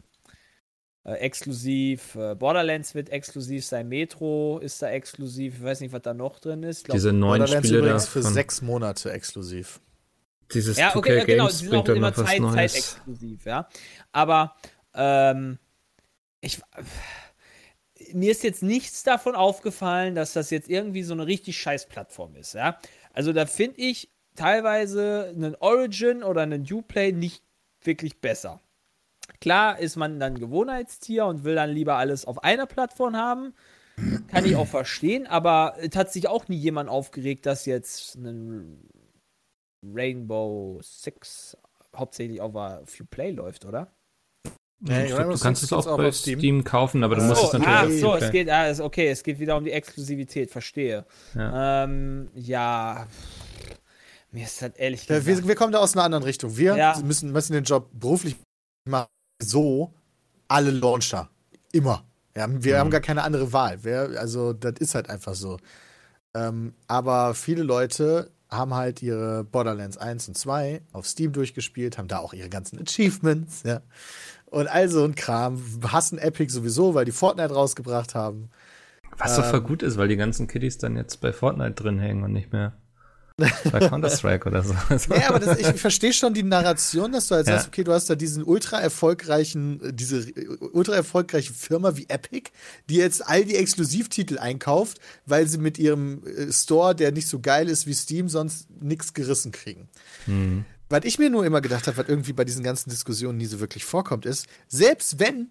äh, 1.03 1.13
exklusiv, 1.13 2.15
äh, 2.15 2.35
Borderlands 2.35 2.93
wird 2.93 3.09
exklusiv 3.09 3.65
sein, 3.65 3.87
Metro 3.89 4.59
ist 4.59 4.81
da 4.81 4.89
exklusiv, 4.89 5.55
ich 5.55 5.63
weiß 5.63 5.81
nicht, 5.81 5.93
was 5.93 6.01
da 6.03 6.13
noch 6.13 6.39
drin 6.39 6.63
ist. 6.63 6.85
Glaub, 6.85 6.95
Diese 6.95 7.11
neuen 7.11 7.39
Borderlands 7.39 7.67
Spiele 7.67 7.79
übrigens 7.79 8.05
da 8.05 8.11
für 8.11 8.23
sechs 8.23 8.61
Monate 8.61 9.11
exklusiv. 9.11 9.79
Dieses 10.53 10.77
ja, 10.77 10.91
2K 10.91 10.97
okay, 10.97 11.17
ja, 11.17 11.23
genau, 11.23 11.43
Games 11.45 11.57
die 11.57 11.65
sind 11.65 11.69
bringt 11.69 11.89
auch 11.89 11.95
immer 11.95 12.13
Zeit, 12.13 12.39
Neues. 12.39 12.55
zeitexklusiv, 12.55 13.45
ja. 13.45 13.67
Aber 14.11 14.55
ähm, 14.93 15.59
ich, 16.41 16.59
mir 18.13 18.31
ist 18.31 18.43
jetzt 18.43 18.63
nichts 18.63 19.03
davon 19.03 19.35
aufgefallen, 19.35 20.15
dass 20.15 20.33
das 20.33 20.49
jetzt 20.49 20.69
irgendwie 20.69 21.03
so 21.03 21.13
eine 21.13 21.27
richtig 21.27 21.57
scheiß 21.59 21.87
Plattform 21.87 22.35
ist, 22.35 22.53
ja. 22.53 22.79
Also 23.13 23.33
da 23.33 23.45
finde 23.45 23.81
ich 23.81 24.09
teilweise 24.35 25.31
einen 25.35 25.55
Origin 25.55 26.23
oder 26.23 26.41
einen 26.41 26.65
Uplay 26.71 27.11
nicht 27.11 27.43
wirklich 27.83 28.19
besser. 28.19 28.61
Klar 29.39 29.79
ist 29.79 29.95
man 29.95 30.19
dann 30.19 30.37
Gewohnheitstier 30.37 31.25
und 31.25 31.43
will 31.43 31.55
dann 31.55 31.71
lieber 31.71 31.95
alles 31.95 32.25
auf 32.25 32.43
einer 32.43 32.65
Plattform 32.65 33.15
haben. 33.15 33.53
Kann 34.27 34.45
ich 34.45 34.55
auch 34.55 34.67
verstehen, 34.67 35.27
aber 35.27 35.75
es 35.79 35.95
hat 35.95 36.11
sich 36.11 36.27
auch 36.27 36.47
nie 36.47 36.57
jemand 36.57 36.89
aufgeregt, 36.89 37.45
dass 37.45 37.65
jetzt 37.65 38.15
ein 38.15 38.89
Rainbow 39.83 40.79
Six 40.83 41.57
hauptsächlich 41.95 42.39
auf 42.41 42.53
der 42.53 42.81
Free 42.85 43.03
Play 43.09 43.31
läuft, 43.31 43.65
oder? 43.65 43.87
Nee, 44.83 45.07
glaub, 45.07 45.29
du 45.31 45.37
kannst 45.39 45.61
es 45.61 45.71
auch 45.73 45.85
auch 45.85 45.97
bei 45.97 46.07
auf 46.07 46.15
Steam. 46.15 46.39
Steam. 46.39 46.63
kaufen, 46.63 47.03
aber 47.03 47.15
du 47.15 47.21
Ach 47.21 47.27
musst 47.27 47.41
so, 47.41 47.47
es 47.47 47.53
natürlich 47.53 47.67
ah, 47.69 47.85
auf 47.85 47.91
so, 48.19 48.25
es 48.25 48.31
geht, 48.31 48.49
ah, 48.49 48.67
es- 48.67 48.81
okay, 48.81 49.09
es 49.09 49.21
geht 49.21 49.39
wieder 49.39 49.55
um 49.55 49.63
die 49.63 49.71
Exklusivität, 49.71 50.49
verstehe. 50.49 51.05
Ja. 51.35 51.83
Ähm, 51.83 52.29
ja, 52.33 53.05
mir 54.31 54.43
ist 54.45 54.59
das 54.61 54.71
ehrlich 54.77 55.05
gesagt. 55.05 55.25
wir, 55.27 55.47
wir 55.47 55.55
kommen 55.55 55.71
da 55.71 55.79
aus 55.79 55.93
einer 55.93 56.03
anderen 56.03 56.23
Richtung. 56.23 56.57
Wir 56.57 56.75
Ja. 56.77 56.99
müssen, 57.03 57.31
müssen 57.31 57.53
den 57.53 57.63
Job 57.63 57.89
beruflich 57.93 58.35
machen. 58.89 59.07
So, 59.43 59.93
alle 60.47 60.71
Launcher. 60.71 61.29
Immer. 61.71 62.03
Ja, 62.35 62.47
wir 62.49 62.75
Mhm. 62.75 62.79
haben 62.79 62.89
gar 62.89 63.01
keine 63.01 63.21
andere 63.23 63.53
Wahl. 63.53 63.83
Wir, 63.83 64.15
also, 64.19 64.53
das 64.53 64.73
ist 64.79 64.95
halt 64.95 65.09
einfach 65.09 65.35
so. 65.35 65.57
Ähm, 66.33 66.73
aber 66.87 67.33
viele 67.35 67.61
Leute 67.63 68.31
haben 68.51 68.73
halt 68.73 69.01
ihre 69.01 69.43
Borderlands 69.45 69.97
1 69.97 70.27
und 70.27 70.37
2 70.37 70.81
auf 70.91 71.07
Steam 71.07 71.31
durchgespielt, 71.31 71.97
haben 71.97 72.07
da 72.07 72.19
auch 72.19 72.33
ihre 72.33 72.49
ganzen 72.49 72.79
Achievements, 72.79 73.63
ja. 73.63 73.81
Und 74.45 74.67
all 74.67 74.89
so 74.89 75.05
ein 75.05 75.15
Kram. 75.15 75.63
Hassen 75.87 76.17
Epic 76.17 76.51
sowieso, 76.51 76.93
weil 76.93 77.05
die 77.05 77.13
Fortnite 77.13 77.53
rausgebracht 77.53 78.15
haben. 78.15 78.49
Was 79.17 79.35
so 79.37 79.41
Ähm, 79.41 79.49
voll 79.49 79.61
gut 79.61 79.81
ist, 79.81 79.97
weil 79.97 80.09
die 80.09 80.17
ganzen 80.17 80.47
Kiddies 80.47 80.77
dann 80.77 80.97
jetzt 80.97 81.21
bei 81.21 81.31
Fortnite 81.31 81.71
drin 81.71 81.99
hängen 81.99 82.23
und 82.23 82.33
nicht 82.33 82.51
mehr 82.51 82.73
bei 83.37 83.79
Counter-Strike 83.79 84.47
oder 84.47 84.63
so. 84.63 84.73
Ja, 85.15 85.29
aber 85.29 85.39
das, 85.39 85.57
ich 85.59 85.81
verstehe 85.81 86.13
schon 86.13 86.33
die 86.33 86.43
Narration, 86.43 87.11
dass 87.11 87.27
du 87.27 87.35
halt 87.35 87.47
Ja. 87.47 87.53
sagst, 87.55 87.67
okay, 87.69 87.83
du 87.83 87.91
hast 87.91 88.09
da 88.09 88.15
diesen 88.15 88.43
ultra 88.43 88.79
erfolgreichen, 88.79 89.79
diese 89.95 90.31
ultra 90.73 90.95
erfolgreiche 90.95 91.53
Firma 91.53 91.95
wie 91.97 92.05
Epic, 92.09 92.51
die 92.89 92.95
jetzt 92.95 93.25
all 93.27 93.43
die 93.45 93.55
Exklusivtitel 93.55 94.37
einkauft, 94.37 94.99
weil 95.25 95.47
sie 95.47 95.57
mit 95.57 95.77
ihrem 95.79 96.23
äh, 96.27 96.51
Store, 96.51 96.93
der 96.95 97.11
nicht 97.11 97.27
so 97.27 97.39
geil 97.39 97.67
ist 97.69 97.87
wie 97.87 97.93
Steam, 97.93 98.29
sonst 98.29 98.67
nichts 98.81 99.13
gerissen 99.13 99.51
kriegen. 99.51 99.89
Mhm. 100.27 100.65
Was 100.89 101.05
ich 101.05 101.17
mir 101.19 101.29
nur 101.29 101.45
immer 101.45 101.61
gedacht 101.61 101.87
habe, 101.87 101.97
was 101.97 102.09
irgendwie 102.09 102.33
bei 102.33 102.43
diesen 102.43 102.63
ganzen 102.63 102.89
Diskussionen 102.89 103.37
nie 103.37 103.45
so 103.45 103.59
wirklich 103.59 103.85
vorkommt, 103.85 104.25
ist, 104.25 104.45
selbst 104.67 105.19
wenn 105.19 105.49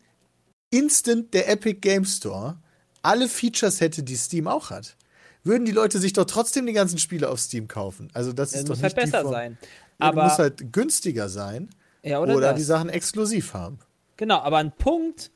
instant 0.70 1.33
der 1.35 1.49
Epic 1.49 1.81
Game 1.81 2.05
Store 2.05 2.59
alle 3.03 3.28
Features 3.28 3.81
hätte, 3.81 4.03
die 4.03 4.16
Steam 4.16 4.47
auch 4.47 4.68
hat, 4.70 4.97
würden 5.45 5.64
die 5.64 5.72
Leute 5.72 5.99
sich 5.99 6.12
doch 6.12 6.24
trotzdem 6.24 6.66
die 6.66 6.72
ganzen 6.72 6.99
Spiele 6.99 7.28
auf 7.28 7.41
Steam 7.41 7.68
kaufen. 7.68 8.11
Also 8.14 8.32
das 8.32 8.51
Das 8.51 8.61
ist 8.61 8.68
doch 8.68 8.76
muss 8.76 8.82
nicht 8.82 8.97
halt 8.97 9.07
die 9.07 9.11
besser 9.11 9.22
Form. 9.22 9.32
sein. 9.32 9.59
Ja, 9.99 10.07
Aber, 10.09 10.24
muss 10.24 10.38
halt 10.38 10.72
günstiger 10.72 11.28
sein 11.28 11.68
ja, 12.03 12.20
oder, 12.20 12.36
oder, 12.36 12.55
die 12.55 12.62
Sachen 12.62 12.88
exklusiv 12.88 13.53
haben. 13.55 13.78
Genau, 14.16 14.38
aber 14.38 14.59
ein 14.59 14.72
Punkt, 14.72 15.30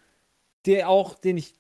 der 0.66 0.88
auch, 0.88 1.14
den 1.14 1.36
ich 1.38 1.55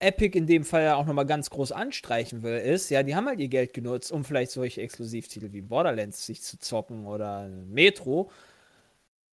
Epic 0.00 0.36
in 0.36 0.46
dem 0.46 0.64
Fall 0.64 0.82
ja 0.84 0.94
auch 0.96 1.04
nochmal 1.04 1.26
ganz 1.26 1.50
groß 1.50 1.72
anstreichen 1.72 2.42
will, 2.42 2.56
ist, 2.58 2.88
ja, 2.90 3.02
die 3.02 3.14
haben 3.14 3.26
halt 3.26 3.38
ihr 3.38 3.48
Geld 3.48 3.74
genutzt, 3.74 4.10
um 4.10 4.24
vielleicht 4.24 4.50
solche 4.50 4.80
Exklusivtitel 4.80 5.52
wie 5.52 5.60
Borderlands 5.60 6.24
sich 6.24 6.42
zu 6.42 6.58
zocken 6.58 7.06
oder 7.06 7.48
Metro. 7.48 8.30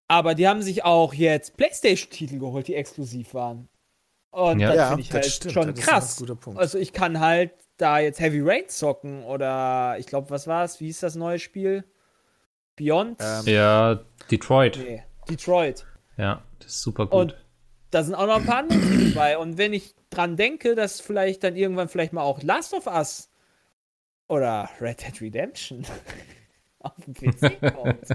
Aber 0.07 0.35
die 0.35 0.47
haben 0.47 0.61
sich 0.61 0.83
auch 0.83 1.13
jetzt 1.13 1.57
PlayStation-Titel 1.57 2.39
geholt, 2.39 2.67
die 2.67 2.75
exklusiv 2.75 3.33
waren. 3.33 3.67
Und 4.31 4.59
Ja. 4.59 4.69
das 4.69 4.77
Ja, 4.77 4.87
finde 4.89 5.01
ich 5.03 5.11
halt 5.13 5.25
stimmt, 5.25 5.53
schon 5.53 5.67
das 5.67 5.79
ist 5.79 5.87
ein 5.87 5.91
ganz 5.93 6.05
krass. 6.07 6.17
guter 6.17 6.35
Punkt. 6.35 6.59
Also 6.59 6.77
ich 6.77 6.93
kann 6.93 7.19
halt 7.19 7.51
da 7.77 7.99
jetzt 7.99 8.19
Heavy 8.19 8.41
Rain 8.41 8.67
zocken 8.67 9.23
oder 9.23 9.95
ich 9.99 10.07
glaube, 10.07 10.29
was 10.29 10.47
war 10.47 10.63
es? 10.63 10.79
Wie 10.79 10.89
ist 10.89 11.03
das 11.03 11.15
neue 11.15 11.39
Spiel? 11.39 11.83
Beyond? 12.75 13.19
Ähm, 13.21 13.43
Ja, 13.45 13.99
Detroit. 14.31 14.77
Nee, 14.77 15.03
Detroit. 15.29 15.85
Ja, 16.17 16.41
das 16.59 16.67
ist 16.67 16.81
super 16.81 17.05
gut. 17.07 17.13
Und 17.13 17.35
da 17.91 18.03
sind 18.03 18.15
auch 18.15 18.27
noch 18.27 18.37
ein 18.37 18.45
paar 18.45 18.59
andere 18.59 18.79
Titel 18.79 19.13
bei. 19.13 19.37
Und 19.37 19.57
wenn 19.57 19.73
ich 19.73 19.95
dran 20.09 20.35
denke, 20.35 20.75
dass 20.75 20.99
vielleicht 21.01 21.43
dann 21.43 21.55
irgendwann 21.55 21.89
vielleicht 21.89 22.13
mal 22.13 22.23
auch 22.23 22.41
Last 22.43 22.73
of 22.73 22.87
Us 22.87 23.29
oder 24.27 24.69
Red 24.81 25.05
Dead 25.05 25.21
Redemption 25.21 25.85
auf 26.79 26.93
dem 27.05 27.13
PC 27.13 27.73
kommt. 27.73 28.09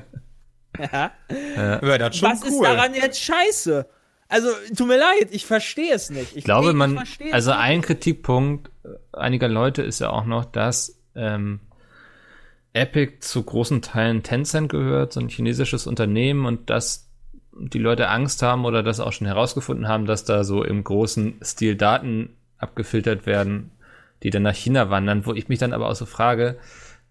ja. 0.92 1.12
Wäre 1.28 1.98
das 1.98 2.16
schon 2.16 2.30
Was 2.30 2.42
cool. 2.42 2.48
ist 2.50 2.62
daran 2.62 2.94
jetzt 2.94 3.20
scheiße? 3.20 3.88
Also, 4.30 4.48
tut 4.76 4.86
mir 4.86 4.96
leid, 4.98 5.28
ich 5.32 5.44
verstehe 5.44 5.92
es 5.92 6.08
nicht. 6.08 6.36
Ich 6.36 6.44
glaube, 6.44 6.70
ich 6.70 6.74
man, 6.74 6.96
verstehe 6.96 7.28
es 7.28 7.34
also 7.34 7.50
nicht. 7.50 7.60
ein 7.60 7.82
Kritikpunkt 7.82 8.70
äh, 8.84 8.88
einiger 9.12 9.48
Leute 9.48 9.82
ist 9.82 9.98
ja 9.98 10.10
auch 10.10 10.24
noch, 10.24 10.44
dass 10.44 10.98
ähm, 11.16 11.60
Epic 12.72 13.18
zu 13.20 13.42
großen 13.42 13.82
Teilen 13.82 14.22
Tencent 14.22 14.68
gehört, 14.70 15.12
so 15.12 15.20
ein 15.20 15.28
chinesisches 15.28 15.86
Unternehmen 15.86 16.46
und 16.46 16.70
dass 16.70 17.08
die 17.52 17.80
Leute 17.80 18.08
Angst 18.08 18.42
haben 18.42 18.64
oder 18.64 18.82
das 18.82 19.00
auch 19.00 19.12
schon 19.12 19.26
herausgefunden 19.26 19.88
haben, 19.88 20.06
dass 20.06 20.24
da 20.24 20.44
so 20.44 20.62
im 20.62 20.84
großen 20.84 21.40
Stil 21.42 21.74
Daten 21.76 22.36
abgefiltert 22.58 23.26
werden, 23.26 23.72
die 24.22 24.30
dann 24.30 24.42
nach 24.44 24.54
China 24.54 24.90
wandern, 24.90 25.26
wo 25.26 25.34
ich 25.34 25.48
mich 25.48 25.58
dann 25.58 25.72
aber 25.72 25.88
auch 25.88 25.96
so 25.96 26.06
frage, 26.06 26.58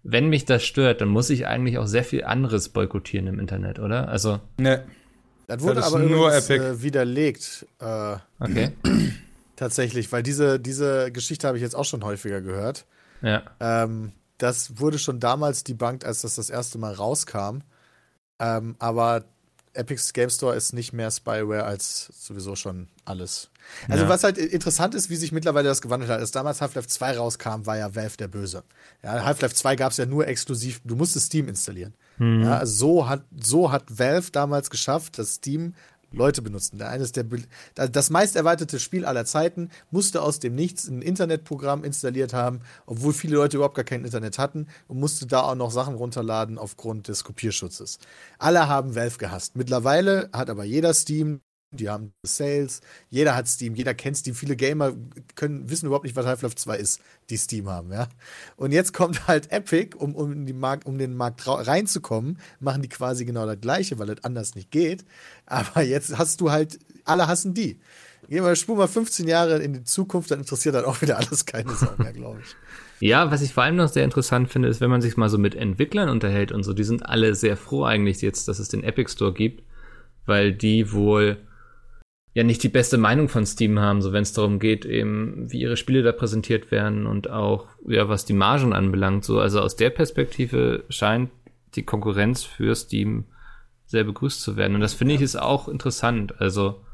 wenn 0.02 0.28
mich 0.30 0.46
das 0.46 0.64
stört, 0.64 1.02
dann 1.02 1.08
muss 1.08 1.28
ich 1.28 1.46
eigentlich 1.46 1.76
auch 1.76 1.86
sehr 1.86 2.04
viel 2.04 2.24
anderes 2.24 2.70
boykottieren 2.70 3.26
im 3.26 3.38
Internet, 3.38 3.78
oder? 3.78 4.08
Also, 4.08 4.40
Ne. 4.58 4.84
Das 5.56 5.64
wurde 5.64 5.76
das 5.76 5.86
aber 5.86 5.98
nur 5.98 6.28
übrigens, 6.28 6.50
Epic. 6.50 6.64
äh, 6.64 6.82
widerlegt. 6.82 7.66
Äh, 7.80 8.16
okay. 8.38 8.72
tatsächlich, 9.56 10.10
weil 10.10 10.22
diese, 10.22 10.58
diese 10.58 11.12
Geschichte 11.12 11.46
habe 11.46 11.58
ich 11.58 11.62
jetzt 11.62 11.74
auch 11.76 11.84
schon 11.84 12.02
häufiger 12.02 12.40
gehört. 12.40 12.86
Ja. 13.22 13.42
Ähm, 13.60 14.12
das 14.38 14.80
wurde 14.80 14.98
schon 14.98 15.20
damals 15.20 15.64
debunked, 15.64 16.04
als 16.04 16.22
das 16.22 16.36
das 16.36 16.48
erste 16.48 16.78
Mal 16.78 16.94
rauskam. 16.94 17.58
Ähm, 18.38 18.74
aber 18.78 19.24
Epic's 19.72 20.12
Game 20.12 20.30
Store 20.30 20.56
ist 20.56 20.72
nicht 20.72 20.92
mehr 20.92 21.10
Spyware 21.10 21.64
als 21.64 22.10
sowieso 22.12 22.56
schon 22.56 22.88
alles. 23.04 23.50
Also 23.88 24.04
Ja. 24.04 24.08
was 24.08 24.24
halt 24.24 24.36
interessant 24.36 24.94
ist, 24.94 25.10
wie 25.10 25.16
sich 25.16 25.30
mittlerweile 25.32 25.68
das 25.68 25.80
gewandelt 25.80 26.10
hat. 26.10 26.18
Als 26.20 26.32
damals 26.32 26.60
Half-Life 26.60 26.88
2 26.88 27.16
rauskam, 27.16 27.66
war 27.66 27.76
ja 27.76 27.94
Valve 27.94 28.16
der 28.16 28.28
Böse. 28.28 28.64
Ja, 29.02 29.24
Half-Life 29.24 29.54
2 29.54 29.76
gab 29.76 29.92
es 29.92 29.98
ja 29.98 30.06
nur 30.06 30.26
exklusiv, 30.26 30.80
du 30.84 30.96
musstest 30.96 31.26
Steam 31.26 31.48
installieren. 31.48 31.94
Ja, 32.18 32.58
also 32.58 32.86
so 32.96 33.08
hat, 33.08 33.22
so 33.42 33.72
hat 33.72 33.84
Valve 33.98 34.30
damals 34.30 34.68
geschafft, 34.68 35.18
dass 35.18 35.36
Steam 35.36 35.74
Leute 36.12 36.42
benutzen. 36.42 36.80
Eines 36.82 37.12
der 37.12 37.24
das 37.74 38.10
meist 38.10 38.36
erweiterte 38.36 38.80
Spiel 38.80 39.04
aller 39.04 39.24
Zeiten 39.24 39.70
musste 39.90 40.22
aus 40.22 40.40
dem 40.40 40.54
Nichts 40.54 40.88
ein 40.88 41.02
Internetprogramm 41.02 41.84
installiert 41.84 42.32
haben, 42.32 42.60
obwohl 42.86 43.12
viele 43.12 43.36
Leute 43.36 43.56
überhaupt 43.56 43.76
gar 43.76 43.84
kein 43.84 44.04
Internet 44.04 44.38
hatten 44.38 44.66
und 44.88 44.98
musste 44.98 45.26
da 45.26 45.42
auch 45.42 45.54
noch 45.54 45.70
Sachen 45.70 45.94
runterladen 45.94 46.58
aufgrund 46.58 47.08
des 47.08 47.24
Kopierschutzes. 47.24 47.98
Alle 48.38 48.68
haben 48.68 48.94
Valve 48.94 49.18
gehasst. 49.18 49.56
Mittlerweile 49.56 50.28
hat 50.32 50.50
aber 50.50 50.64
jeder 50.64 50.94
Steam, 50.94 51.40
die 51.72 51.88
haben 51.88 52.12
Sales, 52.24 52.80
jeder 53.10 53.36
hat 53.36 53.46
Steam, 53.46 53.74
jeder 53.74 53.94
kennt 53.94 54.16
Steam. 54.16 54.34
Viele 54.34 54.56
Gamer 54.56 54.92
können 55.36 55.70
wissen 55.70 55.86
überhaupt 55.86 56.04
nicht, 56.04 56.16
was 56.16 56.26
Half-Life 56.26 56.56
2 56.56 56.76
ist, 56.76 57.00
die 57.30 57.36
Steam 57.36 57.68
haben, 57.68 57.92
ja. 57.92 58.08
Und 58.56 58.72
jetzt 58.72 58.92
kommt 58.92 59.28
halt 59.28 59.52
Epic, 59.52 59.96
um, 59.96 60.14
um, 60.14 60.46
die 60.46 60.52
Markt, 60.52 60.86
um 60.86 60.98
den 60.98 61.14
Markt 61.14 61.46
reinzukommen, 61.46 62.38
machen 62.58 62.82
die 62.82 62.88
quasi 62.88 63.24
genau 63.24 63.46
das 63.46 63.60
gleiche, 63.60 63.98
weil 63.98 64.08
das 64.08 64.24
anders 64.24 64.54
nicht 64.54 64.70
geht. 64.70 65.04
Aber 65.46 65.82
jetzt 65.82 66.18
hast 66.18 66.40
du 66.40 66.50
halt, 66.50 66.78
alle 67.04 67.28
hassen 67.28 67.54
die. 67.54 67.78
Gehen 68.28 68.44
wir, 68.44 68.54
spur 68.54 68.76
mal 68.76 68.86
15 68.86 69.26
Jahre 69.26 69.58
in 69.58 69.72
die 69.72 69.84
Zukunft, 69.84 70.30
dann 70.30 70.40
interessiert 70.40 70.74
dann 70.74 70.84
auch 70.84 71.00
wieder 71.02 71.18
alles 71.18 71.46
keine 71.46 71.72
Sau 71.72 71.90
mehr, 71.98 72.12
glaube 72.12 72.40
ich. 72.40 72.56
Ja, 73.00 73.30
was 73.30 73.42
ich 73.42 73.54
vor 73.54 73.62
allem 73.62 73.76
noch 73.76 73.88
sehr 73.88 74.04
interessant 74.04 74.50
finde, 74.50 74.68
ist, 74.68 74.80
wenn 74.80 74.90
man 74.90 75.00
sich 75.00 75.16
mal 75.16 75.28
so 75.28 75.38
mit 75.38 75.54
Entwicklern 75.54 76.08
unterhält 76.08 76.52
und 76.52 76.62
so, 76.62 76.72
die 76.72 76.84
sind 76.84 77.06
alle 77.06 77.34
sehr 77.34 77.56
froh 77.56 77.84
eigentlich 77.84 78.20
jetzt, 78.20 78.46
dass 78.46 78.58
es 78.58 78.68
den 78.68 78.84
Epic 78.84 79.10
Store 79.12 79.32
gibt, 79.32 79.64
weil 80.26 80.52
die 80.52 80.92
wohl 80.92 81.38
ja 82.34 82.44
nicht 82.44 82.62
die 82.62 82.68
beste 82.68 82.96
Meinung 82.98 83.28
von 83.28 83.44
Steam 83.46 83.78
haben, 83.80 84.02
so 84.02 84.12
wenn 84.12 84.22
es 84.22 84.32
darum 84.32 84.58
geht, 84.58 84.84
eben 84.84 85.50
wie 85.50 85.60
ihre 85.60 85.76
Spiele 85.76 86.02
da 86.02 86.12
präsentiert 86.12 86.70
werden 86.70 87.06
und 87.06 87.28
auch 87.30 87.66
ja 87.86 88.08
was 88.08 88.24
die 88.24 88.32
Margen 88.34 88.72
anbelangt, 88.72 89.24
so. 89.24 89.40
Also 89.40 89.60
aus 89.60 89.76
der 89.76 89.90
Perspektive 89.90 90.84
scheint 90.88 91.30
die 91.74 91.84
Konkurrenz 91.84 92.42
für 92.44 92.74
Steam 92.74 93.24
sehr 93.86 94.04
begrüßt 94.04 94.40
zu 94.40 94.56
werden. 94.56 94.74
Und 94.76 94.80
das 94.80 94.94
finde 94.94 95.14
ich 95.14 95.20
ist 95.20 95.36
auch 95.36 95.68
interessant, 95.68 96.40
also 96.40 96.84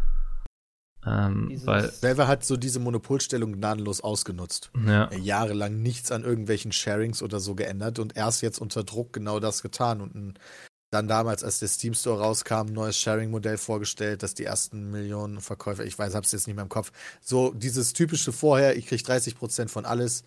Ähm, 1.08 1.46
Dieses- 1.50 1.66
weil, 1.68 1.92
Valve 2.02 2.26
hat 2.26 2.44
so 2.44 2.56
diese 2.56 2.80
Monopolstellung 2.80 3.52
gnadenlos 3.52 4.00
ausgenutzt. 4.00 4.72
ja, 4.86 5.08
Jahrelang 5.14 5.80
nichts 5.80 6.10
an 6.10 6.24
irgendwelchen 6.24 6.72
Sharings 6.72 7.22
oder 7.22 7.38
so 7.38 7.54
geändert 7.54 8.00
und 8.00 8.16
erst 8.16 8.42
jetzt 8.42 8.58
unter 8.60 8.82
Druck 8.82 9.12
genau 9.12 9.38
das 9.38 9.62
getan 9.62 10.00
und 10.00 10.14
ein, 10.16 10.34
dann 10.90 11.08
damals, 11.08 11.42
als 11.42 11.58
der 11.58 11.68
Steam 11.68 11.94
Store 11.94 12.20
rauskam, 12.20 12.68
ein 12.68 12.72
neues 12.72 12.96
Sharing-Modell 12.98 13.58
vorgestellt, 13.58 14.22
dass 14.22 14.34
die 14.34 14.44
ersten 14.44 14.90
Millionen 14.90 15.40
Verkäufer, 15.40 15.84
ich 15.84 15.98
weiß, 15.98 16.14
hab's 16.14 16.32
jetzt 16.32 16.46
nicht 16.46 16.56
mehr 16.56 16.62
im 16.62 16.68
Kopf, 16.68 16.92
so 17.20 17.52
dieses 17.52 17.92
typische 17.92 18.32
vorher, 18.32 18.76
ich 18.76 18.86
krieg 18.86 19.00
30% 19.00 19.68
von 19.68 19.84
alles, 19.84 20.22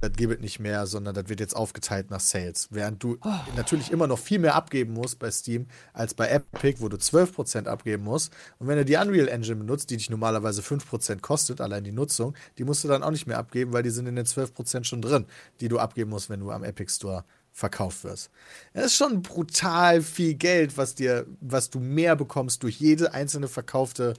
das 0.00 0.12
gibt 0.12 0.34
es 0.34 0.40
nicht 0.40 0.60
mehr, 0.60 0.86
sondern 0.86 1.14
das 1.14 1.28
wird 1.28 1.40
jetzt 1.40 1.56
aufgeteilt 1.56 2.10
nach 2.10 2.20
Sales. 2.20 2.68
Während 2.70 3.02
du 3.02 3.16
natürlich 3.56 3.90
immer 3.90 4.06
noch 4.06 4.18
viel 4.18 4.38
mehr 4.38 4.54
abgeben 4.54 4.92
musst 4.92 5.18
bei 5.18 5.30
Steam 5.30 5.66
als 5.92 6.14
bei 6.14 6.28
Epic, 6.28 6.80
wo 6.80 6.88
du 6.88 6.96
12% 6.96 7.66
abgeben 7.66 8.04
musst. 8.04 8.32
Und 8.58 8.66
wenn 8.66 8.76
du 8.76 8.84
die 8.84 8.96
Unreal 8.96 9.28
Engine 9.28 9.56
benutzt, 9.56 9.90
die 9.90 9.96
dich 9.96 10.10
normalerweise 10.10 10.60
5% 10.60 11.20
kostet, 11.20 11.60
allein 11.60 11.84
die 11.84 11.92
Nutzung, 11.92 12.34
die 12.58 12.64
musst 12.64 12.84
du 12.84 12.88
dann 12.88 13.02
auch 13.02 13.12
nicht 13.12 13.26
mehr 13.26 13.38
abgeben, 13.38 13.72
weil 13.72 13.82
die 13.82 13.90
sind 13.90 14.06
in 14.06 14.16
den 14.16 14.26
12% 14.26 14.84
schon 14.84 15.00
drin, 15.00 15.26
die 15.60 15.68
du 15.68 15.78
abgeben 15.78 16.10
musst, 16.10 16.28
wenn 16.28 16.40
du 16.40 16.50
am 16.50 16.64
Epic 16.64 16.92
Store 16.92 17.24
verkauft 17.54 18.02
wirst. 18.02 18.30
Das 18.72 18.86
ist 18.86 18.96
schon 18.96 19.22
brutal 19.22 20.02
viel 20.02 20.34
Geld, 20.34 20.76
was 20.76 20.96
dir, 20.96 21.24
was 21.40 21.70
du 21.70 21.78
mehr 21.78 22.16
bekommst 22.16 22.64
durch 22.64 22.80
jede 22.80 23.14
einzelne 23.14 23.46
verkaufte, 23.46 24.14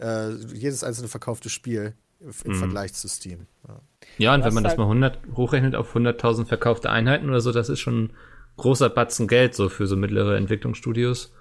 äh, 0.00 0.30
jedes 0.54 0.84
einzelne 0.84 1.08
verkaufte 1.08 1.50
Spiel 1.50 1.94
im 2.20 2.54
Vergleich 2.54 2.94
zu 2.94 3.08
Steam. 3.08 3.46
Ja. 3.66 3.80
ja, 4.18 4.34
und 4.34 4.40
Du 4.40 4.46
wenn 4.46 4.54
man 4.54 4.64
hast 4.64 4.72
das 4.72 4.78
mal 4.78 4.84
100 4.84 5.18
hochrechnet 5.34 5.74
auf 5.74 5.94
100.000 5.94 6.46
verkaufte 6.46 6.88
Einheiten 6.88 7.28
oder 7.28 7.40
so, 7.40 7.50
das 7.50 7.68
ist 7.68 7.80
schon 7.80 8.04
ein 8.04 8.12
großer 8.56 8.88
Batzen 8.88 9.26
Geld 9.26 9.54
so 9.56 9.68
für 9.68 9.88
so 9.88 9.96
mittlere 9.96 10.36
Entwicklungsstudios. 10.36 11.34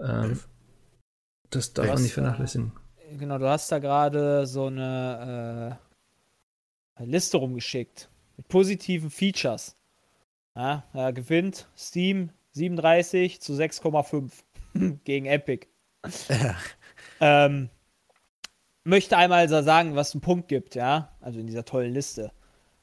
Ähm, 0.00 0.40
das 1.50 1.74
darf 1.74 1.86
man 1.86 2.02
nicht 2.02 2.14
vernachlässigen. 2.14 2.72
Genau, 3.18 3.38
du 3.38 3.46
hast 3.46 3.70
da 3.70 3.78
gerade 3.78 4.46
so 4.46 4.66
eine 4.66 5.78
äh, 6.98 7.04
Liste 7.04 7.36
rumgeschickt 7.36 8.08
mit 8.38 8.48
positiven 8.48 9.10
Features. 9.10 9.77
Ja, 10.58 10.82
da 10.92 11.12
gewinnt 11.12 11.68
Steam 11.76 12.30
37 12.50 13.40
zu 13.40 13.52
6,5 13.52 14.32
gegen 15.04 15.26
Epic. 15.26 15.68
ähm, 17.20 17.68
möchte 18.82 19.16
einmal 19.16 19.48
sagen, 19.48 19.94
was 19.94 20.14
einen 20.14 20.20
Punkt 20.20 20.48
gibt, 20.48 20.74
ja, 20.74 21.12
also 21.20 21.38
in 21.38 21.46
dieser 21.46 21.64
tollen 21.64 21.94
Liste. 21.94 22.32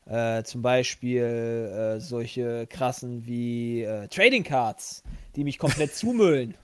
Äh, 0.05 0.43
zum 0.43 0.61
Beispiel 0.61 1.21
äh, 1.23 1.99
solche 1.99 2.65
krassen 2.67 3.25
wie 3.25 3.81
äh, 3.83 4.07
Trading 4.07 4.43
Cards, 4.43 5.03
die 5.35 5.43
mich 5.43 5.57
komplett 5.57 5.93
zumüllen. 5.95 6.55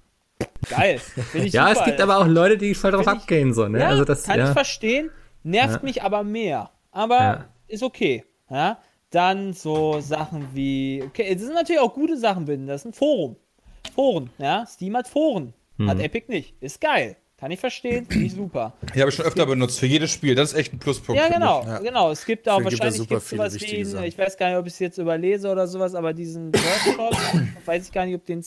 Geil. 0.70 1.02
Ja, 1.34 1.68
super. 1.70 1.72
es 1.72 1.86
gibt 1.86 2.02
aber 2.02 2.20
auch 2.20 2.28
Leute, 2.28 2.58
die 2.58 2.74
voll 2.74 2.92
drauf 2.92 3.02
ich- 3.02 3.08
abgehen, 3.08 3.54
so, 3.54 3.68
ne? 3.68 3.80
Ja, 3.80 3.90
also 3.90 4.06
das, 4.06 4.24
kann 4.24 4.40
ja. 4.40 4.46
ich 4.48 4.54
verstehen. 4.54 5.10
Nervt 5.44 5.78
Ja. 5.78 5.84
mich 5.84 6.04
aber 6.04 6.24
mehr. 6.24 6.70
Aber 6.92 7.46
ist 7.68 7.84
okay. 7.84 8.24
Ja? 8.50 8.78
Dann 9.12 9.54
so 9.54 10.00
Sachen 10.00 10.48
wie, 10.54 11.04
okay, 11.06 11.34
das 11.34 11.44
sind 11.44 11.54
natürlich 11.54 11.82
auch 11.82 11.94
gute 11.94 12.18
Sachen 12.18 12.46
drin. 12.46 12.66
Das 12.68 12.82
ist 12.82 12.86
ein 12.86 12.94
Forum. 12.94 13.36
Foren, 13.94 14.30
ja. 14.38 14.66
Steam 14.66 14.96
hat 14.96 15.08
Foren. 15.08 15.54
Hm. 15.78 15.90
Hat 15.90 16.00
Epic 16.00 16.26
nicht. 16.30 16.54
Ist 16.62 16.80
geil. 16.82 17.18
Kann 17.38 17.52
ich 17.52 17.60
verstehen. 17.60 18.06
Finde 18.06 18.26
ich 18.28 18.34
super. 18.34 18.74
Die 18.96 19.00
habe 19.02 19.10
ich 19.10 19.16
schon 19.16 19.26
öfter 19.26 19.46
benutzt, 19.48 19.80
für 19.80 19.88
jedes 19.88 20.12
Spiel. 20.12 20.36
Das 20.36 20.54
ist 20.54 20.58
echt 20.60 20.74
ein 20.74 20.80
Pluspunkt. 20.80 21.20
Ja, 21.20 21.28
für 21.28 21.34
genau, 21.34 21.64
Ja. 21.66 21.80
genau. 21.80 22.12
Es 22.12 22.24
gibt 22.24 22.48
auch 22.48 22.60
gibt 22.60 22.74
es 22.74 22.80
wahrscheinlich 22.80 22.98
super 23.00 23.16
gibt's 23.16 23.30
viele 23.30 23.50
sowas 23.50 23.62
wie, 23.62 23.98
einen, 23.98 24.04
ich 24.06 24.18
weiß 24.18 24.38
gar 24.38 24.50
nicht, 24.50 24.58
ob 24.58 24.68
ich 24.68 24.74
es 24.74 24.80
jetzt 24.80 24.98
überlese 25.00 25.52
oder 25.52 25.68
sowas, 25.68 25.96
aber 25.96 26.14
diesen 26.14 26.54
Workshop, 26.54 27.16
weiß 27.66 27.88
ich 27.88 27.92
gar 27.92 28.06
nicht, 28.06 28.16
ob 28.16 28.24
den 28.26 28.46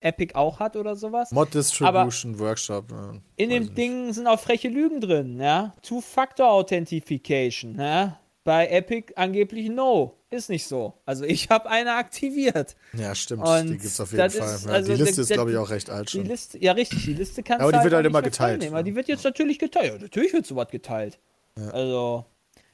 Epic 0.00 0.34
auch 0.34 0.60
hat 0.60 0.76
oder 0.76 0.94
sowas. 0.94 1.30
Mod 1.32 1.54
Distribution 1.54 2.38
Workshop. 2.38 2.92
äh, 2.92 3.42
In 3.42 3.48
dem 3.50 3.62
ich 3.62 3.72
Ding 3.74 4.12
sind 4.12 4.26
auch 4.26 4.38
freche 4.38 4.68
Lügen 4.68 5.00
drin, 5.00 5.40
ja. 5.40 5.72
Two-Factor-Authentification, 5.82 7.76
ja. 7.80 8.18
Bei 8.44 8.66
Epic 8.68 9.12
angeblich 9.16 9.68
no. 9.68 10.18
Ist 10.30 10.48
nicht 10.48 10.66
so. 10.66 10.94
Also 11.06 11.24
ich 11.24 11.48
habe 11.50 11.68
eine 11.70 11.94
aktiviert. 11.94 12.74
Ja, 12.94 13.14
stimmt. 13.14 13.46
Und 13.46 13.68
die 13.68 13.78
gibt's 13.78 14.00
auf 14.00 14.10
jeden 14.12 14.30
Fall. 14.30 14.54
ist- 14.54 14.64
ja, 14.66 14.72
also 14.72 14.92
die 14.94 14.98
Liste 15.02 15.14
der- 15.16 15.22
ist, 15.24 15.32
glaube 15.32 15.50
ich, 15.52 15.56
auch 15.58 15.70
recht 15.70 15.90
alt 15.90 16.08
Die 16.12 16.18
schon. 16.18 16.26
Liste, 16.26 16.58
ja 16.58 16.72
richtig, 16.72 17.04
die 17.04 17.12
Liste 17.14 17.42
kannst 17.42 17.60
Aber 17.62 17.70
du 17.72 17.78
die 17.78 17.84
wird 17.84 17.94
halt 17.94 18.06
immer 18.06 18.22
geteilt. 18.22 18.60
teilnehmen. 18.60 18.74
Aber 18.74 18.82
die 18.82 18.94
wird 18.94 19.08
jetzt 19.08 19.24
natürlich 19.24 19.58
geteilt. 19.58 19.92
Ja, 19.94 19.98
natürlich 19.98 20.32
wird 20.32 20.46
sowas 20.46 20.68
geteilt. 20.70 21.18
Also, 21.70 22.24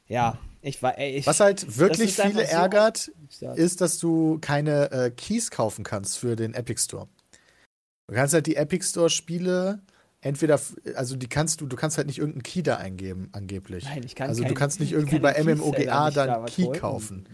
ja, 0.07 0.39
ich 0.63 0.81
war, 0.83 0.97
ey, 0.99 1.17
ich, 1.17 1.27
Was 1.27 1.41
halt 1.41 1.77
wirklich 1.79 2.15
viele 2.15 2.47
so- 2.47 2.53
ärgert, 2.53 3.11
Ja. 3.41 3.53
ist, 3.55 3.81
dass 3.81 3.99
du 3.99 4.39
keine 4.41 4.91
äh, 4.93 5.11
Keys 5.11 5.51
kaufen 5.51 5.83
kannst 5.85 6.19
für 6.19 6.37
den 6.37 6.55
Epic 6.55 6.81
Store. 6.81 7.09
Du 8.07 8.15
kannst 8.15 8.33
halt 8.35 8.47
die 8.47 8.57
Epic 8.57 8.87
Store 8.87 9.11
Spiele 9.11 9.81
entweder, 10.21 10.61
also 10.95 11.17
die 11.17 11.29
kannst 11.29 11.61
du, 11.61 11.67
du 11.67 11.77
kannst 11.77 11.97
halt 11.99 12.07
nicht 12.07 12.19
irgendeinen 12.19 12.43
Key 12.43 12.63
da 12.63 12.77
eingeben, 12.77 13.29
angeblich. 13.33 13.85
Nein, 13.85 14.03
ich 14.05 14.15
kann 14.15 14.29
also 14.29 14.43
du 14.43 14.49
kein- 14.49 14.55
kannst 14.57 14.81
nicht 14.81 14.91
ich 14.91 14.97
irgendwie 14.97 15.19
bei 15.19 15.43
MMOGA 15.43 16.11
dann 16.11 16.27
da 16.29 16.45
Key 16.45 16.65
holen. 16.65 16.81
kaufen. 16.81 17.29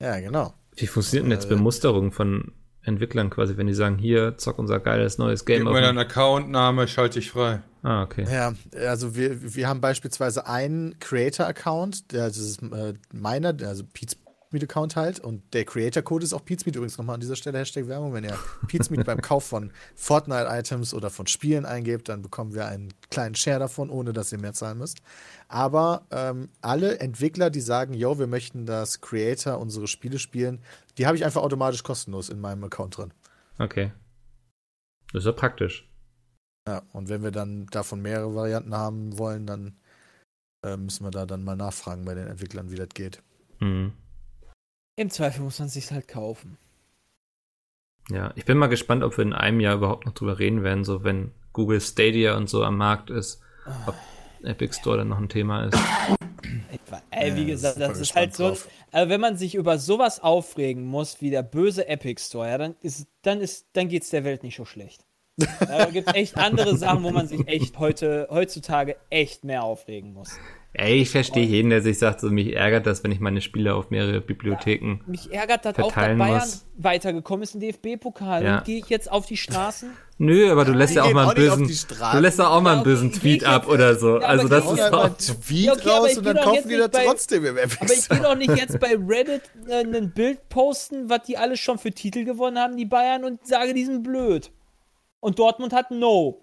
Ja, 0.00 0.18
genau. 0.20 0.54
Wie 0.76 0.86
funktioniert 0.86 1.24
denn 1.26 1.32
jetzt 1.32 1.48
Bemusterung 1.48 2.12
von 2.12 2.52
Entwicklern 2.82 3.28
quasi, 3.28 3.56
wenn 3.58 3.66
die 3.66 3.74
sagen, 3.74 3.98
hier, 3.98 4.38
zock 4.38 4.58
unser 4.58 4.80
geiles 4.80 5.18
neues 5.18 5.44
Game 5.44 5.64
Gib 5.64 5.72
mir 5.72 5.82
deinen 5.82 5.98
Account-Name, 5.98 6.88
schalte 6.88 7.18
dich 7.18 7.30
frei. 7.30 7.60
Ah, 7.82 8.02
okay. 8.02 8.24
Ja, 8.30 8.54
also 8.88 9.14
wir, 9.14 9.54
wir 9.54 9.68
haben 9.68 9.80
beispielsweise 9.82 10.46
einen 10.46 10.98
Creator-Account, 10.98 12.12
der 12.12 12.28
das 12.28 12.38
ist 12.38 12.62
äh, 12.62 12.94
meiner, 13.12 13.54
also 13.62 13.84
Pete's 13.84 14.16
Account 14.52 14.96
halt 14.96 15.20
und 15.20 15.54
der 15.54 15.64
Creator-Code 15.64 16.24
ist 16.24 16.32
auch 16.32 16.44
Pizmeet. 16.44 16.74
Übrigens 16.74 16.98
nochmal 16.98 17.14
an 17.14 17.20
dieser 17.20 17.36
Stelle 17.36 17.58
Hashtag 17.58 17.86
Werbung. 17.86 18.12
Wenn 18.12 18.24
ihr 18.24 18.36
Pizmeet 18.66 19.04
beim 19.06 19.20
Kauf 19.20 19.44
von 19.44 19.72
Fortnite-Items 19.94 20.92
oder 20.92 21.08
von 21.08 21.26
Spielen 21.28 21.64
eingebt, 21.64 22.08
dann 22.08 22.22
bekommen 22.22 22.52
wir 22.54 22.66
einen 22.66 22.92
kleinen 23.10 23.36
Share 23.36 23.60
davon, 23.60 23.90
ohne 23.90 24.12
dass 24.12 24.32
ihr 24.32 24.38
mehr 24.38 24.52
zahlen 24.52 24.78
müsst. 24.78 24.98
Aber 25.48 26.06
ähm, 26.10 26.48
alle 26.60 26.98
Entwickler, 26.98 27.50
die 27.50 27.60
sagen, 27.60 27.94
yo, 27.94 28.18
wir 28.18 28.26
möchten, 28.26 28.66
dass 28.66 29.00
Creator 29.00 29.58
unsere 29.58 29.86
Spiele 29.86 30.18
spielen, 30.18 30.60
die 30.98 31.06
habe 31.06 31.16
ich 31.16 31.24
einfach 31.24 31.42
automatisch 31.42 31.82
kostenlos 31.82 32.28
in 32.28 32.40
meinem 32.40 32.64
Account 32.64 32.98
drin. 32.98 33.12
Okay. 33.58 33.92
Das 35.12 35.22
ist 35.22 35.26
ja 35.26 35.32
praktisch. 35.32 35.88
Ja, 36.66 36.82
und 36.92 37.08
wenn 37.08 37.22
wir 37.22 37.30
dann 37.30 37.66
davon 37.66 38.02
mehrere 38.02 38.34
Varianten 38.34 38.74
haben 38.74 39.18
wollen, 39.18 39.46
dann 39.46 39.76
äh, 40.64 40.76
müssen 40.76 41.04
wir 41.04 41.10
da 41.10 41.26
dann 41.26 41.42
mal 41.42 41.56
nachfragen 41.56 42.04
bei 42.04 42.14
den 42.14 42.26
Entwicklern, 42.26 42.70
wie 42.70 42.76
das 42.76 42.88
geht. 42.90 43.22
Mhm. 43.60 43.92
Im 45.00 45.08
Zweifel 45.08 45.40
muss 45.40 45.58
man 45.58 45.70
sich 45.70 45.90
halt 45.92 46.08
kaufen. 46.08 46.58
Ja, 48.10 48.32
ich 48.36 48.44
bin 48.44 48.58
mal 48.58 48.66
gespannt, 48.66 49.02
ob 49.02 49.16
wir 49.16 49.22
in 49.22 49.32
einem 49.32 49.58
Jahr 49.58 49.76
überhaupt 49.76 50.04
noch 50.04 50.12
drüber 50.12 50.38
reden 50.38 50.62
werden, 50.62 50.84
so 50.84 51.04
wenn 51.04 51.30
Google 51.54 51.80
Stadia 51.80 52.36
und 52.36 52.50
so 52.50 52.62
am 52.64 52.76
Markt 52.76 53.08
ist, 53.08 53.40
ob 53.86 53.94
Epic 54.42 54.74
Store 54.74 54.98
dann 54.98 55.08
noch 55.08 55.16
ein 55.16 55.30
Thema 55.30 55.64
ist. 55.64 55.78
Ey, 57.12 57.34
wie 57.34 57.40
Ja, 57.40 57.46
gesagt, 57.46 57.76
super 57.76 57.88
das 57.88 57.98
ist 57.98 58.12
gespannt 58.12 58.22
halt 58.26 58.34
so. 58.36 58.48
drauf. 58.48 58.68
Also 58.92 59.08
wenn 59.08 59.20
man 59.22 59.38
sich 59.38 59.54
über 59.54 59.78
sowas 59.78 60.20
aufregen 60.20 60.84
muss 60.84 61.22
wie 61.22 61.30
der 61.30 61.44
böse 61.44 61.88
Epic 61.88 62.20
Store, 62.22 62.46
ja, 62.50 62.58
dann 62.58 62.74
ist, 62.82 63.06
dann 63.22 63.40
ist, 63.40 63.68
dann 63.72 63.88
geht's 63.88 64.10
der 64.10 64.24
Welt 64.24 64.42
nicht 64.42 64.56
so 64.56 64.66
schlecht. 64.66 65.06
Ja, 65.38 65.78
Da 65.78 65.84
gibt 65.86 66.14
echt 66.14 66.36
andere 66.36 66.76
Sachen, 66.76 67.02
wo 67.04 67.10
man 67.10 67.26
sich 67.26 67.48
echt 67.48 67.78
heute, 67.78 68.28
heutzutage 68.30 68.96
echt 69.08 69.44
mehr 69.44 69.62
aufregen 69.64 70.12
muss. 70.12 70.38
Ey, 70.72 71.02
ich 71.02 71.10
verstehe 71.10 71.44
jeden, 71.44 71.70
der 71.70 71.82
sich 71.82 71.98
sagt, 71.98 72.20
so 72.20 72.30
mich 72.30 72.54
ärgert 72.54 72.86
das, 72.86 73.02
wenn 73.02 73.10
ich 73.10 73.18
meine 73.18 73.40
Spiele 73.40 73.74
auf 73.74 73.90
mehrere 73.90 74.20
Bibliotheken. 74.20 75.00
Mich 75.06 75.32
ärgert 75.32 75.64
das 75.64 75.74
auch, 75.74 75.76
dass 75.78 75.92
Verteilen 75.92 76.18
Bayern 76.18 76.34
muss. 76.38 76.64
weitergekommen 76.76 77.42
ist 77.42 77.54
im 77.54 77.60
DFB-Pokal. 77.60 78.44
Ja. 78.44 78.60
Gehe 78.60 78.78
ich 78.78 78.86
jetzt 78.88 79.10
auf 79.10 79.26
die 79.26 79.36
Straßen? 79.36 79.90
Nö, 80.18 80.52
aber 80.52 80.64
du 80.64 80.72
lässt 80.72 80.92
Die 80.92 80.98
ja 80.98 81.04
auch 81.04 81.12
mal 81.12 81.26
einen 81.26 81.34
bösen, 81.34 81.66
du 82.12 82.18
lässt 82.20 82.38
ja 82.38 82.48
auch 82.48 82.60
mal 82.60 82.70
einen 82.70 82.80
Ja, 82.80 82.84
bösen 82.84 83.10
Tweet 83.10 83.44
ab 83.44 83.66
oder 83.68 83.96
so. 83.96 84.20
Ja, 84.20 84.26
also 84.28 84.46
das 84.46 84.64
ist 84.70 84.92
auch 84.92 85.04
einen 85.06 85.18
Tweet 85.18 85.64
Ja, 85.64 85.72
okay, 85.72 85.88
aber 85.88 85.98
raus 85.98 86.10
ich 86.12 86.18
und 86.18 86.22
geh 86.24 86.34
dann 86.34 86.36
doch 86.36 86.44
kaufen 86.44 86.68
die 86.68 86.76
das 86.76 86.90
trotzdem 86.90 87.44
im 87.46 87.56
Epic 87.56 87.78
Aber 87.80 87.92
ich 87.92 88.10
will 88.10 88.20
doch 88.20 88.36
nicht 88.36 88.56
jetzt 88.56 88.78
bei 88.78 88.96
Reddit 88.96 89.42
äh, 89.66 89.82
ein 89.82 90.12
Bild 90.12 90.48
posten, 90.50 91.10
was 91.10 91.22
die 91.22 91.36
alle 91.36 91.56
schon 91.56 91.78
für 91.78 91.90
Titel 91.90 92.24
gewonnen 92.24 92.58
haben, 92.58 92.76
die 92.76 92.86
Bayern, 92.86 93.24
und 93.24 93.44
sage, 93.44 93.74
die 93.74 93.84
sind 93.84 94.04
blöd. 94.04 94.52
Und 95.18 95.38
Dortmund 95.40 95.72
hat 95.72 95.90
No. 95.90 96.42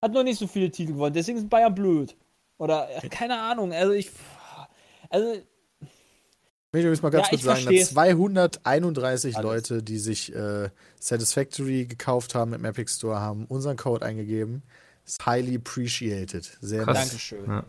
Hat 0.00 0.12
noch 0.12 0.22
nicht 0.22 0.38
so 0.38 0.46
viele 0.46 0.70
Titel 0.70 0.92
gewonnen, 0.92 1.14
deswegen 1.14 1.38
sind 1.38 1.50
Bayern 1.50 1.74
blöd. 1.74 2.16
Oder, 2.60 2.88
äh, 3.02 3.08
keine 3.08 3.40
Ahnung, 3.40 3.72
also 3.72 3.92
ich. 3.92 4.10
Also, 5.08 5.32
Ich 5.32 5.42
will 6.72 6.82
übrigens 6.82 7.00
mal 7.02 7.08
ganz 7.08 7.24
Ja, 7.26 7.30
kurz 7.30 7.42
sagen, 7.42 7.64
dass 7.74 7.88
231 7.90 9.36
Alles. 9.36 9.44
Leute, 9.44 9.82
die 9.82 9.98
sich 9.98 10.34
äh, 10.34 10.68
Satisfactory 11.00 11.86
gekauft 11.86 12.34
haben 12.34 12.52
im 12.52 12.64
Epic 12.66 12.92
Store, 12.92 13.18
haben 13.18 13.46
unseren 13.46 13.78
Code 13.78 14.04
eingegeben. 14.04 14.62
Ist 15.06 15.24
highly 15.24 15.56
appreciated. 15.56 16.58
Sehr 16.60 16.84
Krass. 16.84 16.98
Dankeschön. 16.98 17.46
Ja. 17.48 17.64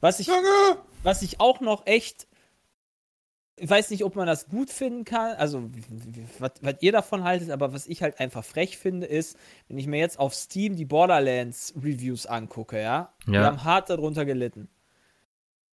Was 0.00 0.20
ich, 0.20 0.30
was 1.02 1.20
ich 1.20 1.38
auch 1.38 1.60
noch 1.60 1.86
echt. 1.86 2.26
Ich 3.62 3.68
weiß 3.68 3.90
nicht, 3.90 4.04
ob 4.04 4.16
man 4.16 4.26
das 4.26 4.48
gut 4.48 4.70
finden 4.70 5.04
kann, 5.04 5.36
also 5.36 5.68
was, 6.38 6.52
ihr 6.80 6.92
davon 6.92 7.24
haltet, 7.24 7.50
aber 7.50 7.74
was 7.74 7.86
ich 7.86 8.02
halt 8.02 8.18
einfach 8.18 8.42
frech 8.42 8.78
finde, 8.78 9.06
ist, 9.06 9.36
wenn 9.68 9.76
ich 9.76 9.86
mir 9.86 9.98
jetzt 9.98 10.18
auf 10.18 10.34
Steam 10.34 10.76
die 10.76 10.86
Borderlands 10.86 11.74
Reviews 11.76 12.24
angucke, 12.24 12.80
ja, 12.80 13.12
die 13.26 13.32
Ja. 13.32 13.44
haben 13.44 13.62
hart 13.62 13.90
darunter 13.90 14.24
gelitten. 14.24 14.68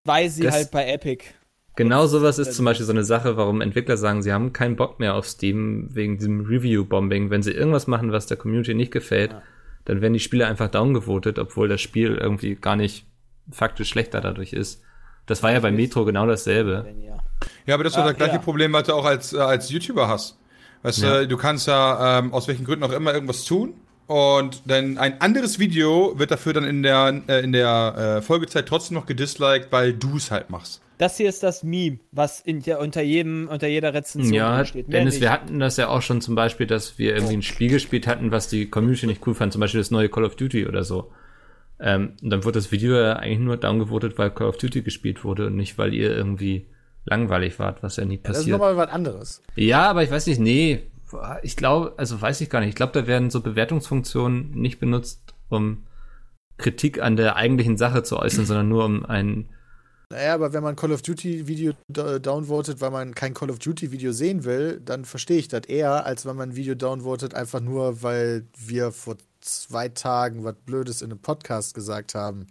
Weil 0.04 0.30
sie 0.30 0.44
Das- 0.44 0.54
halt 0.56 0.72
bei 0.72 0.88
Epic. 0.92 1.24
Genau 1.78 2.08
sowas 2.08 2.40
ist 2.40 2.54
zum 2.56 2.66
Beispiel 2.66 2.86
so 2.86 2.92
eine 2.92 3.04
Sache, 3.04 3.38
warum 3.38 3.62
Entwickler 3.62 3.98
sagen, 3.98 4.22
sie 4.24 4.34
haben 4.34 4.52
keinen 4.52 4.76
Bock 4.76 5.00
mehr 5.00 5.14
auf 5.16 5.28
Steam 5.28 5.88
wegen 5.94 6.18
diesem 6.18 6.42
Review-Bombing. 6.46 7.30
Wenn 7.30 7.44
sie 7.44 7.52
irgendwas 7.52 7.86
machen, 7.88 8.12
was 8.12 8.26
der 8.26 8.36
Community 8.36 8.74
nicht 8.74 8.92
gefällt, 8.92 9.32
Ja. 9.32 9.42
dann 9.86 10.02
werden 10.02 10.14
die 10.14 10.20
Spiele 10.20 10.48
einfach 10.48 10.70
downgevotet, 10.70 11.38
obwohl 11.40 11.68
das 11.70 11.80
Spiel 11.80 12.16
irgendwie 12.16 12.56
gar 12.56 12.76
nicht 12.76 13.06
faktisch 13.52 13.90
schlechter 13.90 14.20
dadurch 14.22 14.54
ist. 14.54 14.82
Das 15.28 15.44
war 15.44 15.52
ja 15.52 15.60
bei 15.60 15.72
Metro 15.72 16.04
genau 16.04 16.26
dasselbe. 16.26 16.86
Ja. 17.06 17.17
Ja, 17.66 17.76
aber 17.76 17.84
das 17.84 17.92
ist 17.94 17.98
doch 17.98 18.04
Ach, 18.04 18.08
das 18.10 18.18
gleiche 18.18 18.36
ja. 18.36 18.42
Problem, 18.42 18.74
was 18.74 18.84
du 18.88 18.94
auch 18.94 19.06
als, 19.06 19.34
äh, 19.34 19.38
als 19.38 19.70
YouTuber 19.70 20.08
hast. 20.08 20.38
Weißt 20.84 21.00
Ja. 21.00 21.20
du, 21.22 21.28
du 21.28 21.38
kannst 21.38 21.68
ja 21.68 22.20
ähm, 22.20 22.34
aus 22.34 22.48
welchen 22.48 22.66
Gründen 22.66 22.84
auch 22.84 22.92
immer 22.92 23.14
irgendwas 23.14 23.46
tun 23.46 23.74
und 24.08 24.62
dann 24.66 24.98
ein 24.98 25.20
anderes 25.22 25.60
Video 25.60 26.14
wird 26.18 26.32
dafür 26.32 26.54
dann 26.54 26.64
in 26.64 26.82
der, 26.84 27.22
äh, 27.28 27.44
in 27.44 27.52
der 27.52 28.18
äh, 28.18 28.22
Folgezeit 28.22 28.68
trotzdem 28.68 28.96
noch 28.96 29.06
gedisliked, 29.06 29.68
weil 29.72 29.94
du 29.94 30.16
es 30.18 30.32
halt 30.32 30.50
machst. 30.50 30.82
Das 30.98 31.18
hier 31.18 31.30
ist 31.30 31.44
das 31.44 31.62
Meme, 31.64 32.00
was 32.12 32.40
in 32.40 32.62
der, 32.64 32.80
unter 32.80 33.04
jedem, 33.04 33.48
unter 33.50 33.68
jeder 33.68 33.94
Rezension 33.94 34.34
Ja, 34.34 34.66
steht. 34.66 34.88
Mehr 34.88 35.00
Dennis, 35.00 35.16
nicht. 35.16 35.22
wir 35.22 35.32
hatten 35.32 35.60
das 35.60 35.78
ja 35.78 35.90
auch 35.90 36.02
schon 36.02 36.22
zum 36.22 36.34
Beispiel, 36.34 36.66
dass 36.66 36.98
wir 36.98 37.14
irgendwie 37.16 37.36
ein 37.38 37.42
Spiel 37.44 37.70
gespielt 37.70 38.08
hatten, 38.08 38.32
was 38.32 38.48
die 38.48 38.68
Community 38.68 39.06
nicht 39.06 39.26
cool 39.28 39.36
fand, 39.36 39.54
zum 39.54 39.60
Beispiel 39.60 39.80
das 39.82 39.92
neue 39.92 40.10
Call 40.10 40.24
of 40.24 40.36
Duty 40.36 40.66
oder 40.68 40.84
so. 40.84 41.12
Ähm, 41.80 42.14
und 42.24 42.30
dann 42.32 42.44
wurde 42.46 42.58
das 42.58 42.72
Video 42.72 42.96
ja 43.00 43.14
eigentlich 43.18 43.40
nur 43.40 43.58
downgevotet, 43.58 44.18
weil 44.18 44.32
Call 44.32 44.48
of 44.48 44.58
Duty 44.58 44.82
gespielt 44.82 45.24
wurde 45.24 45.48
und 45.48 45.56
nicht, 45.56 45.78
weil 45.78 45.94
ihr 45.94 46.10
irgendwie 46.16 46.66
langweilig 47.08 47.58
wart, 47.60 47.82
was 47.84 47.96
ja 47.98 48.06
nie 48.06 48.20
Das 48.22 48.32
ist 48.32 48.38
passiert. 48.44 48.60
nochmal 48.60 48.78
was 48.78 48.90
anderes. 48.90 49.42
Ja, 49.56 49.90
aber 49.90 50.04
ich 50.04 50.12
weiß 50.12 50.28
nicht, 50.28 50.40
nee. 50.40 50.84
Ich 51.42 51.56
glaube, 51.56 51.94
also 51.98 52.22
weiß 52.22 52.42
ich 52.42 52.50
gar 52.50 52.60
nicht. 52.60 52.70
Ich 52.70 52.76
glaube, 52.76 52.92
da 52.94 53.08
werden 53.08 53.30
so 53.30 53.42
Bewertungsfunktionen 53.42 54.52
nicht 54.52 54.80
benutzt, 54.80 55.34
um 55.50 55.84
Kritik 56.58 57.02
an 57.02 57.16
der 57.16 57.36
eigentlichen 57.38 57.78
Sache 57.78 58.04
zu 58.04 58.18
äußern, 58.18 58.46
sondern 58.46 58.68
nur 58.68 58.86
um 58.86 59.06
einen. 59.06 59.48
Naja, 60.10 60.34
aber 60.34 60.54
wenn 60.54 60.64
man 60.64 60.76
Call 60.76 60.92
of 60.92 61.02
Duty 61.02 61.48
Video 61.48 61.74
downvotet, 61.88 62.82
weil 62.82 62.92
man 62.92 63.14
kein 63.14 63.34
Call 63.34 63.50
of 63.50 63.60
Duty 63.60 63.92
Video 63.92 64.12
sehen 64.12 64.44
will, 64.46 64.82
dann 64.84 65.06
verstehe 65.06 65.38
ich 65.38 65.48
das 65.50 65.64
eher, 65.68 66.06
als 66.06 66.26
wenn 66.26 66.36
man 66.36 66.50
ein 66.50 66.56
Video 66.56 66.76
downvotet, 66.76 67.34
einfach 67.34 67.60
nur, 67.60 68.04
weil 68.04 68.46
wir 68.58 68.92
vor 68.92 69.18
zwei 69.42 69.90
Tagen 69.90 70.44
was 70.44 70.56
Blödes 70.66 71.02
in 71.02 71.12
einem 71.12 71.20
Podcast 71.20 71.74
gesagt 71.74 72.16
haben. 72.16 72.48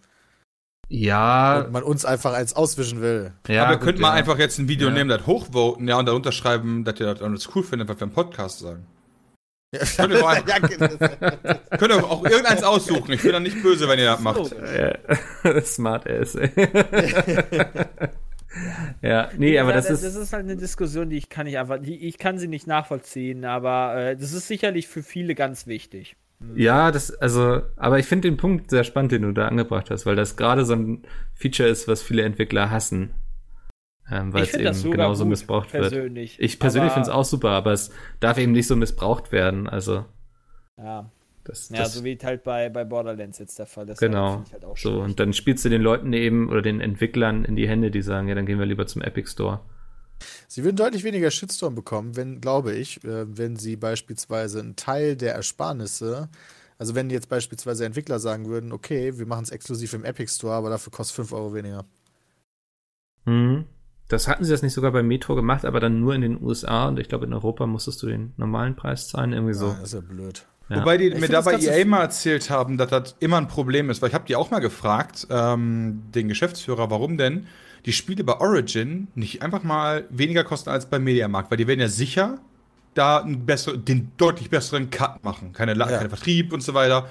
Ja, 0.89 1.62
Und 1.62 1.72
man 1.72 1.82
uns 1.82 2.05
einfach 2.05 2.32
als 2.32 2.55
auswischen 2.55 3.01
will. 3.01 3.32
ja. 3.49 3.64
aber 3.64 3.72
ihr 3.72 3.76
gut, 3.78 3.84
könnt 3.87 3.99
mal 3.99 4.09
ja. 4.09 4.14
einfach 4.14 4.39
jetzt 4.39 4.59
ein 4.59 4.68
Video 4.68 4.89
Ja. 4.89 4.95
nehmen, 4.95 5.11
das 5.11 5.26
hochvoten, 5.26 5.89
ja, 5.89 5.99
und 5.99 6.07
da 6.07 6.12
unterschreiben, 6.12 6.84
dass 6.84 7.01
ihr 7.01 7.07
das 7.12 7.22
alles 7.22 7.49
cool 7.55 7.64
findet, 7.64 7.89
was 7.89 7.97
wir 7.99 8.05
im 8.05 8.12
Podcast 8.12 8.61
sagen. 8.61 8.87
Könnt 9.97 10.12
ihr, 10.12 10.20
ja, 10.20 10.41
das- 10.43 11.78
könnt 11.78 11.93
ihr 11.93 12.05
auch 12.05 12.24
irgendeins 12.24 12.62
aussuchen. 12.62 13.12
Ich 13.12 13.22
bin 13.22 13.32
dann 13.32 13.43
nicht 13.43 13.61
böse, 13.62 13.89
wenn 13.89 13.99
ihr 13.99 14.07
das 14.07 14.20
macht. 14.20 14.55
Ja, 15.45 15.61
Smart 15.64 16.09
ass. 16.09 16.37
ey. 16.37 16.51
ja, 19.03 19.28
nee, 19.37 19.59
aber 19.59 19.70
Ja, 19.70 19.76
das 19.76 19.91
ist. 19.91 20.05
das 20.05 20.14
ist 20.14 20.32
halt 20.32 20.45
eine 20.45 20.57
Diskussion, 20.57 21.11
die 21.11 21.18
ich 21.18 21.28
kann 21.28 21.47
nicht 21.47 21.59
einfach, 21.59 21.78
die, 21.78 22.07
ich 22.07 22.18
kann 22.18 22.39
sie 22.39 22.49
nicht 22.49 22.66
nachvollziehen, 22.66 23.45
aber 23.45 23.95
äh, 23.97 24.16
das 24.16 24.32
ist 24.32 24.49
sicherlich 24.49 24.89
für 24.89 25.03
viele 25.03 25.34
ganz 25.34 25.66
wichtig. 25.66 26.16
Ja, 26.55 26.93
das, 26.93 27.14
also, 27.14 27.62
aber 27.76 27.99
ich 27.99 28.07
finde 28.07 28.28
den 28.28 28.37
Punkt 28.37 28.70
sehr 28.70 28.84
spannend, 28.84 29.12
den 29.12 29.22
du 29.22 29.32
da 29.32 29.49
angebracht 29.49 29.91
hast, 29.91 30.05
weil 30.05 30.16
das 30.16 30.37
gerade 30.37 30.64
so 30.64 30.74
ein 30.74 31.03
Feature 31.34 31.68
ist, 31.68 31.89
was 31.89 32.03
viele 32.03 32.22
Entwickler 32.22 32.70
hassen. 32.70 33.14
Ähm, 34.11 34.32
weil 34.32 34.45
ich 34.45 34.55
es 34.55 34.84
eben 34.84 34.93
genauso 34.93 35.24
gut, 35.24 35.30
missbraucht 35.30 35.72
wird. 35.72 35.91
persönlich. 35.91 36.39
Ich 36.39 36.61
persönlich 36.61 36.93
finde 36.93 37.09
es 37.09 37.14
auch 37.14 37.24
super, 37.24 37.51
aber 37.51 37.72
es 37.72 37.91
darf 38.20 38.39
eben 38.39 38.53
nicht 38.53 38.68
so 38.68 38.76
missbraucht 38.76 39.32
werden. 39.32 39.68
Also, 39.68 40.05
Ja, 40.76 41.11
das, 41.43 41.70
ja 41.70 41.78
das 41.78 41.95
so 41.95 42.05
wie 42.05 42.18
halt 42.22 42.45
bei, 42.45 42.68
bei 42.68 42.84
Borderlands 42.84 43.39
jetzt 43.39 43.59
der 43.59 43.66
Fall 43.66 43.89
ist. 43.89 43.99
genau. 43.99 44.45
halt 44.53 44.64
auch 44.64 44.76
so, 44.76 44.91
schwierig. 44.91 45.05
und 45.05 45.20
dann 45.20 45.32
spielst 45.32 45.64
du 45.64 45.70
den 45.70 45.82
Leuten 45.82 46.12
eben 46.12 46.49
oder 46.51 46.62
den 46.62 46.80
Entwicklern 46.80 47.45
in 47.45 47.57
die 47.57 47.68
Hände, 47.68 47.91
die 47.91 48.03
sagen, 48.03 48.28
ja, 48.28 48.34
dann 48.34 48.47
gehen 48.47 48.59
wir 48.59 48.66
lieber 48.66 48.87
zum 48.87 49.03
Epic 49.03 49.30
Store. 49.30 49.61
Sie 50.49 50.64
würden 50.64 50.77
deutlich 50.77 51.05
weniger 51.05 51.31
Shitstorm 51.31 51.75
bekommen, 51.75 52.17
wenn, 52.17 52.41
glaube 52.41 52.73
ich, 52.73 53.03
äh, 53.05 53.37
wenn 53.37 53.57
sie 53.57 53.77
beispielsweise 53.77 54.61
einen 54.61 54.77
Teil 54.77 55.17
der 55.17 55.35
Ersparnisse, 55.35 56.29
also 56.79 56.95
wenn 56.95 57.11
jetzt 57.11 57.29
beispielsweise 57.29 57.85
Entwickler 57.85 58.19
sagen 58.19 58.49
würden, 58.49 58.73
okay, 58.73 59.19
wir 59.19 59.27
machen 59.27 59.45
es 59.45 59.51
exklusiv 59.51 59.95
im 59.95 60.05
Epic 60.05 60.33
Store, 60.33 60.55
aber 60.55 60.71
dafür 60.71 60.93
kostet 60.93 61.17
5 61.17 61.33
Euro 61.33 61.55
weniger. 61.55 61.85
Mhm. 63.25 63.64
Das 64.09 64.29
hatten 64.29 64.45
sie 64.45 64.53
das 64.53 64.62
nicht 64.62 64.75
sogar 64.75 64.93
bei 64.93 65.03
Metro 65.03 65.35
gemacht, 65.35 65.64
aber 65.64 65.81
dann 65.81 66.01
nur 66.01 66.14
in 66.14 66.21
den 66.21 66.41
USA 66.41 66.87
und 66.87 67.01
ich 67.01 67.09
glaube 67.09 67.27
in 67.27 67.33
Europa 67.33 67.67
musstest 67.67 68.03
du 68.03 68.07
den 68.07 68.33
normalen 68.37 68.77
Preis 68.77 69.09
zahlen, 69.09 69.33
irgendwie 69.33 69.55
so. 69.55 69.71
Das 69.71 69.83
ist 69.83 69.95
ja 69.95 70.01
blöd. 70.01 70.47
Ja. 70.69 70.81
Wobei 70.81 70.97
die 70.97 71.11
mir 71.11 71.17
find 71.17 71.33
da 71.33 71.41
bei 71.41 71.59
EA 71.59 71.85
mal 71.85 72.03
erzählt 72.03 72.51
haben, 72.51 72.77
dass 72.77 72.91
das 72.91 73.17
immer 73.21 73.37
ein 73.37 73.49
Problem 73.49 73.91
ist, 73.91 74.03
weil 74.03 74.09
ich 74.09 74.14
habe 74.14 74.27
die 74.27 74.37
auch 74.37 74.51
mal 74.51 74.61
gefragt, 74.61 75.27
ähm, 75.31 76.03
den 76.14 76.29
Geschäftsführer, 76.29 76.91
warum 76.91 77.17
denn 77.17 77.47
die 77.87 77.93
Spiele 77.93 78.24
bei 78.24 78.39
Origin 78.41 79.09
nicht 79.14 79.43
einfach 79.43 79.62
mal 79.62 80.05
weniger 80.11 80.45
kosten 80.45 80.70
als 80.70 80.87
beim 80.87 81.05
Mediamarkt, 81.05 81.51
weil 81.51 81.59
die 81.59 81.66
werden 81.66 81.80
ja 81.80 81.89
sicher 81.89 82.39
da 82.95 83.18
einen 83.18 83.47
besseren, 83.47 83.84
den 83.84 84.11
deutlich 84.16 84.51
besseren 84.51 84.91
Cut 84.91 85.22
machen, 85.24 85.53
keine, 85.53 85.74
La 85.74 85.91
Ja. 85.91 85.99
keine 85.99 86.09
Vertrieb 86.09 86.53
und 86.53 86.62
so 86.62 86.74
weiter. 86.74 87.09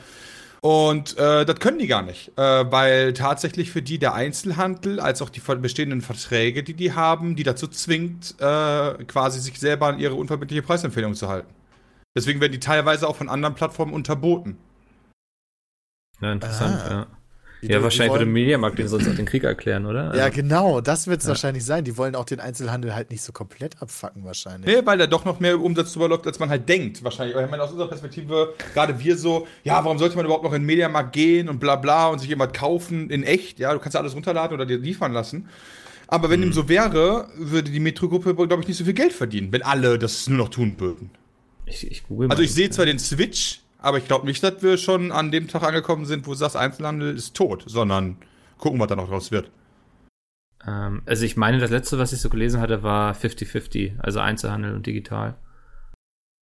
Und 0.62 1.16
äh, 1.20 1.46
das 1.46 1.60
können 1.60 1.78
die 1.78 1.86
gar 1.86 2.02
nicht, 2.02 2.32
äh, 2.38 2.72
weil 2.72 3.14
tatsächlich 3.14 3.70
für 3.70 3.84
die 3.84 4.00
der 4.00 4.16
Einzelhandel 4.16 5.00
als 5.00 5.22
auch 5.22 5.30
die 5.30 5.40
bestehenden 5.40 6.02
Verträge, 6.02 6.64
die 6.64 6.74
die 6.74 6.94
haben, 6.94 7.36
die 7.36 7.44
dazu 7.44 7.68
zwingt, 7.68 8.34
äh, 8.40 9.04
quasi 9.06 9.40
sich 9.40 9.60
selber 9.60 9.88
an 9.88 10.00
ihre 10.00 10.16
unverbindliche 10.16 10.64
Preisempfehlung 10.64 11.14
zu 11.14 11.28
halten. 11.30 11.54
Deswegen 12.18 12.42
werden 12.42 12.54
die 12.54 12.60
teilweise 12.60 13.08
auch 13.08 13.16
von 13.16 13.30
anderen 13.30 13.54
Plattformen 13.54 13.94
unterboten. 13.94 14.58
Ja, 16.20 16.32
interessant, 16.32 16.82
Ah. 16.84 16.90
ja. 16.90 17.08
Die- 17.62 17.68
Ja, 17.68 17.82
wahrscheinlich 17.82 18.12
wollen- 18.12 18.20
würde 18.22 18.32
Mediamarkt 18.32 18.78
den 18.78 18.88
sonst 18.88 19.08
auch 19.08 19.16
den 19.16 19.26
Krieg 19.26 19.44
erklären, 19.44 19.86
oder? 19.86 20.16
Ja, 20.16 20.26
Also, 20.26 20.36
genau, 20.36 20.82
das 20.82 21.08
wird 21.08 21.20
es 21.22 21.26
Ja. 21.26 21.30
wahrscheinlich 21.30 21.66
sein. 21.66 21.84
Die 21.84 21.98
wollen 21.98 22.14
auch 22.16 22.26
den 22.26 22.40
Einzelhandel 22.40 22.94
halt 22.94 23.10
nicht 23.12 23.22
so 23.24 23.32
komplett 23.32 23.82
abfacken, 23.82 24.24
wahrscheinlich. 24.26 24.66
Nee, 24.76 24.86
weil 24.86 24.98
da 24.98 25.08
doch 25.08 25.26
noch 25.26 25.40
mehr 25.40 25.60
Umsatz 25.60 25.94
drüber 25.94 26.10
läuft, 26.10 26.28
als 26.28 26.38
man 26.40 26.50
halt 26.50 26.68
denkt. 26.70 27.04
Wahrscheinlich. 27.04 27.36
Ich 27.36 27.50
meine, 27.50 27.64
aus 27.64 27.72
unserer 27.72 27.88
Perspektive, 27.88 28.54
gerade 28.74 29.00
wir 29.00 29.18
so, 29.18 29.48
ja, 29.64 29.84
warum 29.84 29.98
sollte 29.98 30.16
man 30.16 30.26
überhaupt 30.26 30.44
noch 30.44 30.54
in 30.54 30.62
den 30.62 30.68
Mediamarkt 30.68 31.14
gehen 31.14 31.50
und 31.50 31.60
bla 31.60 31.76
bla 31.76 32.10
und 32.10 32.20
sich 32.20 32.30
jemand 32.30 32.54
kaufen 32.54 33.10
in 33.10 33.24
echt? 33.24 33.58
Ja, 33.60 33.74
du 33.74 33.80
kannst 33.80 33.94
ja 33.96 34.02
alles 34.02 34.14
runterladen 34.16 34.54
oder 34.56 34.66
dir 34.66 34.78
liefern 34.78 35.14
lassen. 35.14 35.48
Aber 36.08 36.30
wenn 36.30 36.42
dem 36.42 36.54
so 36.54 36.70
wäre, 36.70 37.30
würde 37.36 37.72
die 37.72 37.80
Metro-Gruppe, 37.80 38.36
glaube 38.36 38.62
ich, 38.62 38.68
nicht 38.68 38.78
so 38.78 38.84
viel 38.86 38.94
Geld 38.94 39.12
verdienen, 39.12 39.52
wenn 39.52 39.64
alle 39.64 39.98
das 39.98 40.28
nur 40.30 40.38
noch 40.38 40.50
tun 40.50 40.76
würden. 40.78 41.10
ich, 41.66 41.90
ich 41.90 42.04
google 42.04 42.30
Also 42.30 42.42
mal. 42.42 42.46
ich 42.46 42.54
sehe 42.54 42.70
zwar 42.70 42.86
den 42.86 43.00
Switch, 43.00 43.62
aber 43.86 43.98
ich 44.00 44.06
glaube 44.08 44.26
nicht, 44.26 44.44
dass 44.44 44.62
wir 44.62 44.78
schon 44.78 45.12
an 45.12 45.32
dem 45.32 45.48
Tag 45.48 45.64
angekommen 45.64 46.06
sind, 46.06 46.26
wo 46.28 46.32
du 46.32 46.38
sagst, 46.38 46.56
Einzelhandel 46.58 47.16
ist 47.16 47.36
tot, 47.36 47.64
sondern 47.68 48.18
gucken, 48.58 48.80
was 48.80 48.88
da 48.88 48.96
noch 48.96 49.08
draus 49.10 49.32
wird. 49.32 49.50
Ähm, 50.66 51.02
also 51.06 51.24
ich 51.26 51.38
meine, 51.38 51.60
das 51.60 51.72
letzte, 51.72 51.98
was 52.00 52.12
ich 52.14 52.20
so 52.22 52.30
gelesen 52.30 52.60
hatte, 52.62 52.84
war 52.84 53.14
50-50, 53.14 54.00
also 54.00 54.20
Einzelhandel 54.20 54.74
und 54.74 54.86
digital. 54.86 55.36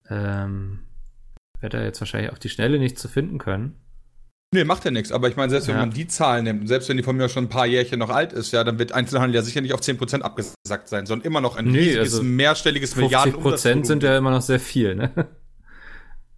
Ähm, 0.08 0.80
werde 1.60 1.78
da 1.78 1.84
jetzt 1.84 2.00
wahrscheinlich 2.00 2.32
auf 2.32 2.38
die 2.38 2.48
Schnelle 2.48 2.78
nicht 2.78 2.98
zu 2.98 3.08
finden 3.08 3.38
können. 3.38 3.76
Nee, 4.54 4.64
macht 4.64 4.84
ja 4.84 4.90
nichts. 4.90 5.12
Aber 5.12 5.28
ich 5.28 5.36
meine, 5.36 5.48
selbst 5.50 5.68
wenn 5.68 5.76
Ja. 5.76 5.80
man 5.80 5.90
die 5.92 6.06
Zahlen 6.06 6.44
nimmt, 6.44 6.68
selbst 6.68 6.88
wenn 6.88 6.98
die 6.98 7.02
von 7.02 7.16
mir 7.16 7.28
schon 7.30 7.44
ein 7.44 7.48
paar 7.48 7.66
Jährchen 7.66 7.98
noch 7.98 8.10
alt 8.10 8.32
ist, 8.34 8.52
ja, 8.52 8.64
dann 8.64 8.78
wird 8.78 8.92
Einzelhandel 8.92 9.34
ja 9.36 9.42
sicher 9.42 9.62
nicht 9.62 9.72
auf 9.72 9.80
10% 9.80 10.20
abgesackt 10.20 10.88
sein, 10.88 11.06
sondern 11.06 11.24
immer 11.26 11.40
noch 11.40 11.56
ein 11.56 11.64
Nee, 11.66 11.78
riesiges, 11.78 11.98
also 12.14 12.22
mehrstelliges 12.22 12.92
50 12.94 13.32
Prozent 13.40 13.86
sind 13.86 14.02
ja 14.02 14.08
Milliarden. 14.10 14.26
immer 14.26 14.30
noch 14.36 14.42
sehr 14.42 14.60
viel, 14.60 14.94
ne? 14.94 15.10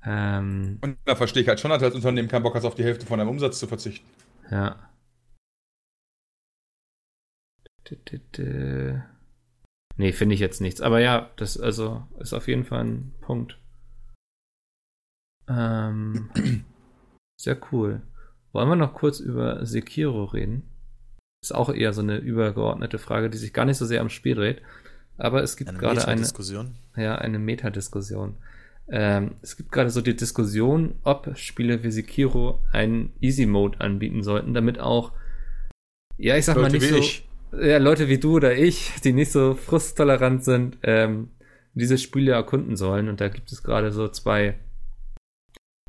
Ähm, 0.04 0.78
Und 0.82 0.98
da 1.04 1.14
verstehe 1.16 1.42
ich 1.42 1.48
halt 1.48 1.60
schon, 1.60 1.70
dass 1.70 1.80
du 1.80 1.86
als 1.86 1.94
Unternehmen 1.94 2.28
keinen 2.28 2.42
Bock 2.42 2.54
hast, 2.54 2.64
auf 2.64 2.74
die 2.74 2.84
Hälfte 2.84 3.06
von 3.06 3.18
deinem 3.18 3.28
Umsatz 3.30 3.58
zu 3.58 3.66
verzichten. 3.66 4.06
ja. 4.50 4.76
Nee, 9.96 10.12
finde 10.12 10.34
ich 10.34 10.40
jetzt 10.40 10.60
nichts. 10.60 10.80
Aber 10.80 11.00
ja, 11.00 11.30
das 11.36 11.58
also 11.58 12.06
ist 12.18 12.32
auf 12.32 12.48
jeden 12.48 12.64
Fall 12.64 12.84
ein 12.84 13.14
Punkt. 13.20 13.58
Ähm, 15.48 16.30
sehr 17.40 17.58
cool. 17.72 18.02
Wollen 18.52 18.68
wir 18.68 18.76
noch 18.76 18.94
kurz 18.94 19.20
über 19.20 19.64
Sekiro 19.66 20.24
reden? 20.24 20.68
Ist 21.42 21.54
auch 21.54 21.68
eher 21.68 21.92
so 21.92 22.00
eine 22.00 22.16
übergeordnete 22.16 22.98
Frage, 22.98 23.28
die 23.28 23.38
sich 23.38 23.52
gar 23.52 23.66
nicht 23.66 23.76
so 23.76 23.84
sehr 23.84 24.00
am 24.00 24.08
Spiel 24.08 24.34
dreht. 24.34 24.62
Aber 25.18 25.42
es 25.42 25.56
gibt 25.56 25.70
Eine 25.70 25.78
gerade 25.78 26.08
eine, 26.08 26.22
Diskussion. 26.22 26.74
ja, 26.96 27.16
eine 27.16 27.38
Metadiskussion. 27.38 28.36
Ähm, 28.88 29.36
es 29.40 29.56
gibt 29.56 29.72
gerade 29.72 29.90
so 29.90 30.00
die 30.00 30.16
Diskussion, 30.16 30.96
ob 31.04 31.36
Spiele 31.36 31.82
wie 31.82 31.90
Sekiro 31.90 32.60
einen 32.72 33.14
Easy 33.20 33.46
Mode 33.46 33.80
anbieten 33.80 34.22
sollten, 34.22 34.52
damit 34.52 34.78
auch, 34.78 35.12
ja, 36.18 36.36
ich 36.36 36.44
sag 36.44 36.56
mal 36.56 36.64
Leute 36.64 36.74
nicht 36.74 36.84
wie 36.84 36.88
so, 36.88 36.98
ich. 36.98 37.28
ja, 37.52 37.78
Leute 37.78 38.08
wie 38.08 38.18
du 38.18 38.36
oder 38.36 38.54
ich, 38.56 38.92
die 39.02 39.12
nicht 39.12 39.32
so 39.32 39.54
frusttolerant 39.54 40.44
sind, 40.44 40.78
ähm, 40.82 41.30
diese 41.72 41.98
Spiele 41.98 42.32
erkunden 42.32 42.76
sollen. 42.76 43.08
Und 43.08 43.20
da 43.20 43.28
gibt 43.28 43.50
es 43.50 43.62
gerade 43.62 43.90
so 43.90 44.08
zwei, 44.08 44.58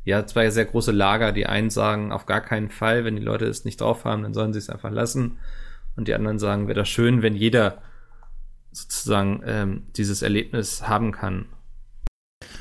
ja, 0.04 0.26
zwei 0.26 0.50
sehr 0.50 0.64
große 0.64 0.92
Lager. 0.92 1.32
Die 1.32 1.46
einen 1.46 1.70
sagen, 1.70 2.12
auf 2.12 2.26
gar 2.26 2.40
keinen 2.40 2.70
Fall, 2.70 3.04
wenn 3.04 3.16
die 3.16 3.22
Leute 3.22 3.44
es 3.44 3.64
nicht 3.64 3.80
drauf 3.80 4.04
haben, 4.04 4.22
dann 4.22 4.34
sollen 4.34 4.52
sie 4.52 4.58
es 4.58 4.70
einfach 4.70 4.90
lassen. 4.90 5.38
Und 5.96 6.08
die 6.08 6.14
anderen 6.14 6.38
sagen, 6.38 6.66
wäre 6.66 6.80
das 6.80 6.88
schön, 6.88 7.22
wenn 7.22 7.34
jeder 7.34 7.82
sozusagen 8.72 9.42
ähm, 9.46 9.86
dieses 9.96 10.22
Erlebnis 10.22 10.88
haben 10.88 11.12
kann. 11.12 11.46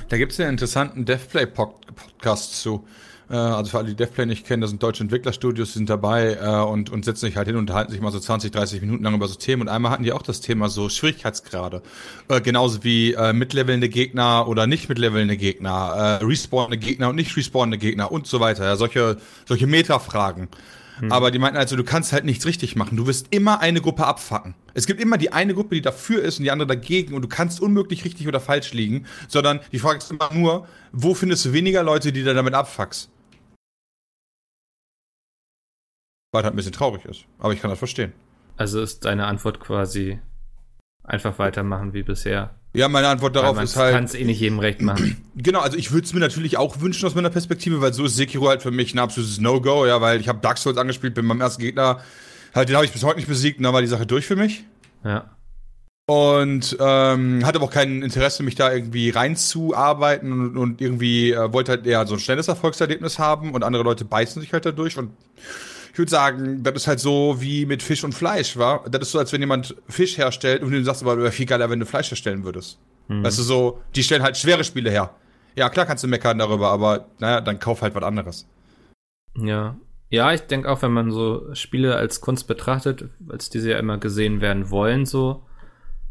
Da 0.10 0.18
gibt 0.18 0.32
es 0.32 0.40
einen 0.40 0.52
interessanten 0.52 1.06
Deathplay-Podcast 1.06 1.86
Podcasts 1.96 2.62
zu. 2.62 2.86
Äh, 3.30 3.36
also 3.36 3.72
für 3.72 3.78
alle, 3.80 3.88
die 3.88 3.96
Devplay 3.96 4.26
nicht 4.26 4.46
kennen, 4.46 4.62
das 4.62 4.70
sind 4.70 4.82
deutsche 4.84 5.04
Entwicklerstudios, 5.04 5.74
die 5.74 5.80
sind 5.80 5.90
dabei 5.90 6.38
äh, 6.42 6.64
und, 6.64 6.90
und 6.90 7.06
setzen 7.06 7.26
sich 7.28 7.38
halt 7.38 7.48
hin 7.48 7.56
und 7.56 7.62
unterhalten 7.62 7.92
sich 7.92 8.02
mal 8.02 8.12
so 8.12 8.20
20, 8.20 8.52
30 8.52 8.82
Minuten 8.82 9.04
lang 9.04 9.16
über 9.16 9.28
so 9.28 9.36
Themen. 9.36 9.64
Und 9.64 9.70
einmal 9.70 9.92
hatten 9.92 10.04
die 10.04 10.12
auch 10.12 10.22
das 10.22 10.42
Thema 10.42 10.70
so 10.70 10.90
Schwierigkeitsgrade. 10.90 11.82
Äh, 12.28 12.42
genauso 12.42 12.84
wie 12.84 13.14
äh, 13.14 13.34
mitlevelnde 13.34 13.90
Gegner 13.90 14.48
oder 14.48 14.68
nicht 14.68 14.90
mitlevelnde 14.90 15.38
Gegner, 15.38 16.20
äh, 16.22 16.26
respawnende 16.26 16.78
Gegner 16.78 17.10
und 17.10 17.16
nicht 17.16 17.36
respawnende 17.36 17.78
Gegner 17.78 18.12
und 18.12 18.28
so 18.28 18.40
weiter. 18.40 18.66
Ja, 18.66 18.76
solche, 18.76 19.18
solche 19.46 19.68
Meta-Fragen. 19.68 20.50
Hm. 21.00 21.12
Aber 21.12 21.32
die 21.32 21.40
meinten 21.40 21.58
also, 21.58 21.76
du 21.76 21.84
kannst 21.84 22.14
halt 22.14 22.26
nichts 22.26 22.46
richtig 22.46 22.76
machen. 22.76 22.98
Du 22.98 23.08
wirst 23.08 23.28
immer 23.32 23.60
eine 23.60 23.82
Gruppe 23.82 24.06
abfacken. 24.06 24.56
Es 24.74 24.86
gibt 24.86 25.02
immer 25.02 25.18
die 25.18 25.34
eine 25.34 25.54
Gruppe, 25.54 25.76
die 25.76 25.82
dafür 25.82 26.22
ist 26.22 26.38
und 26.38 26.44
die 26.44 26.52
andere 26.52 26.68
dagegen 26.68 27.14
und 27.14 27.22
du 27.22 27.28
kannst 27.28 27.60
unmöglich 27.60 28.06
richtig 28.06 28.28
oder 28.28 28.40
falsch 28.40 28.74
liegen, 28.74 29.06
sondern 29.28 29.60
die 29.72 29.80
Frage 29.80 29.98
ist 29.98 30.12
immer 30.12 30.34
nur, 30.34 30.68
wo 30.92 31.14
findest 31.14 31.46
du 31.46 31.54
weniger 31.54 31.84
Leute, 31.84 32.12
die 32.12 32.24
du 32.24 32.34
damit 32.34 32.54
abfuckst? 32.54 33.10
Weil 36.32 36.44
halt 36.44 36.54
ein 36.54 36.58
bisschen 36.58 36.74
traurig 36.74 37.06
ist. 37.06 37.26
Aber 37.40 37.54
ich 37.54 37.62
kann 37.62 37.70
das 37.70 37.80
verstehen. 37.80 38.14
Also 38.58 38.82
ist 38.82 39.06
deine 39.06 39.26
Antwort 39.26 39.60
quasi 39.60 40.20
einfach 41.04 41.40
weitermachen 41.40 41.94
wie 41.94 42.04
bisher. 42.04 42.56
Ja, 42.76 42.88
meine 42.90 43.08
Antwort 43.08 43.36
darauf 43.36 43.62
ist 43.62 43.76
halt. 43.76 43.94
Du 43.94 43.98
kannst 43.98 44.16
eh 44.16 44.24
nicht 44.24 44.40
jedem 44.40 44.60
recht 44.60 44.82
machen. 44.82 45.18
Genau, 45.38 45.60
also 45.60 45.78
ich 45.78 45.92
würde 45.92 46.06
es 46.06 46.14
mir 46.14 46.22
natürlich 46.22 46.58
auch 46.58 46.80
wünschen 46.80 47.06
aus 47.06 47.14
meiner 47.14 47.30
Perspektive, 47.30 47.82
weil 47.82 47.94
so 47.94 48.06
ist 48.06 48.16
Sekiro 48.16 48.48
halt 48.48 48.62
für 48.62 48.72
mich 48.72 48.96
ein 48.96 49.00
absolutes 49.00 49.38
No-Go, 49.42 49.86
ja, 49.86 50.00
weil 50.00 50.22
ich 50.22 50.30
habe 50.30 50.40
Dark 50.40 50.58
Souls 50.58 50.78
angespielt, 50.78 51.14
bin 51.14 51.28
beim 51.28 51.42
ersten 51.42 51.62
Gegner, 51.62 52.00
halt 52.54 52.70
den 52.70 52.78
habe 52.78 52.86
ich 52.86 52.94
bis 52.94 53.04
heute 53.04 53.18
nicht 53.18 53.28
besiegt 53.28 53.58
und 53.58 53.64
dann 53.64 53.74
war 53.74 53.82
die 53.82 53.88
Sache 53.88 54.06
durch 54.06 54.26
für 54.26 54.38
mich. 54.38 54.64
Ja. 55.04 55.36
Und 56.08 56.78
ähm, 56.80 57.46
hatte 57.46 57.58
aber 57.58 57.66
auch 57.66 57.72
kein 57.72 58.02
Interesse, 58.02 58.44
mich 58.44 58.56
da 58.56 58.72
irgendwie 58.72 59.10
reinzuarbeiten 59.10 60.32
und, 60.32 60.58
und 60.58 60.80
irgendwie 60.80 61.32
äh, 61.32 61.52
wollte 61.52 61.74
halt 61.74 61.86
eher 61.86 62.08
so 62.08 62.14
ein 62.14 62.20
schnelles 62.20 62.48
Erfolgserlebnis 62.48 63.20
haben 63.20 63.52
und 63.52 63.64
andere 63.64 63.84
Leute 63.84 64.06
beißen 64.06 64.42
sich 64.42 64.54
halt 64.54 64.66
dadurch 64.66 64.98
und 64.98 65.12
ich 65.96 66.00
würde 66.00 66.12
sagen, 66.12 66.62
das 66.62 66.74
ist 66.76 66.88
halt 66.88 67.00
so 67.00 67.38
wie 67.40 67.66
mit 67.66 67.82
Fisch 67.82 68.04
und 68.04 68.12
Fleisch, 68.12 68.58
war. 68.58 68.84
Das 68.90 69.04
ist 69.04 69.12
so, 69.12 69.20
als 69.20 69.32
wenn 69.32 69.40
jemand 69.40 69.78
Fisch 69.88 70.18
herstellt 70.18 70.62
und 70.62 70.72
du 70.72 70.84
sagst, 70.84 71.02
aber 71.02 71.18
wäre 71.18 71.32
viel 71.32 71.46
geiler, 71.46 71.70
wenn 71.70 71.80
du 71.80 71.86
Fleisch 71.86 72.12
herstellen 72.12 72.44
würdest. 72.44 72.80
Mhm. 73.08 73.24
Weißt 73.24 73.40
du, 73.40 73.44
so, 73.44 73.82
die 73.96 74.04
stellen 74.04 74.22
halt 74.22 74.36
schwere 74.36 74.66
Spiele 74.66 74.92
her. 74.92 75.16
Ja, 75.56 75.70
klar 75.70 75.86
kannst 75.86 76.04
du 76.04 76.10
meckern 76.10 76.38
darüber, 76.38 76.68
aber 76.68 77.06
naja, 77.20 77.40
dann 77.40 77.60
kauf 77.60 77.82
halt 77.82 77.96
was 77.96 78.04
anderes. 78.04 78.46
Ja. 79.38 79.78
Ja, 80.10 80.34
ich 80.34 80.42
denke 80.42 80.70
auch, 80.70 80.82
wenn 80.82 80.92
man 80.92 81.12
so 81.12 81.56
Spiele 81.56 81.96
als 81.96 82.20
Kunst 82.20 82.46
betrachtet, 82.46 83.06
als 83.30 83.50
diese 83.50 83.72
ja 83.72 83.80
immer 83.80 83.98
gesehen 83.98 84.42
werden 84.42 84.70
wollen, 84.72 85.06
so, 85.06 85.44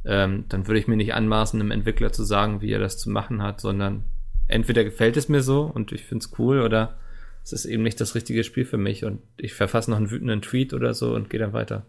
ähm, 0.06 0.46
dann 0.48 0.66
würde 0.66 0.80
ich 0.80 0.88
mir 0.88 0.96
nicht 0.96 1.12
anmaßen, 1.12 1.60
einem 1.60 1.70
Entwickler 1.70 2.10
zu 2.10 2.24
sagen, 2.24 2.62
wie 2.62 2.72
er 2.72 2.80
das 2.80 2.96
zu 2.96 3.10
machen 3.10 3.42
hat, 3.42 3.60
sondern 3.60 4.04
entweder 4.48 4.82
gefällt 4.82 5.18
es 5.18 5.28
mir 5.28 5.42
so 5.42 5.64
und 5.64 5.92
ich 5.92 6.04
finde 6.06 6.24
es 6.24 6.38
cool 6.38 6.62
oder 6.62 6.96
es 7.44 7.52
ist 7.52 7.66
eben 7.66 7.82
nicht 7.82 8.00
das 8.00 8.14
richtige 8.14 8.42
Spiel 8.42 8.64
für 8.64 8.78
mich 8.78 9.04
und 9.04 9.22
ich 9.36 9.52
verfasse 9.52 9.90
noch 9.90 9.98
einen 9.98 10.10
wütenden 10.10 10.40
Tweet 10.40 10.72
oder 10.72 10.94
so 10.94 11.14
und 11.14 11.28
gehe 11.28 11.38
dann 11.38 11.52
weiter. 11.52 11.86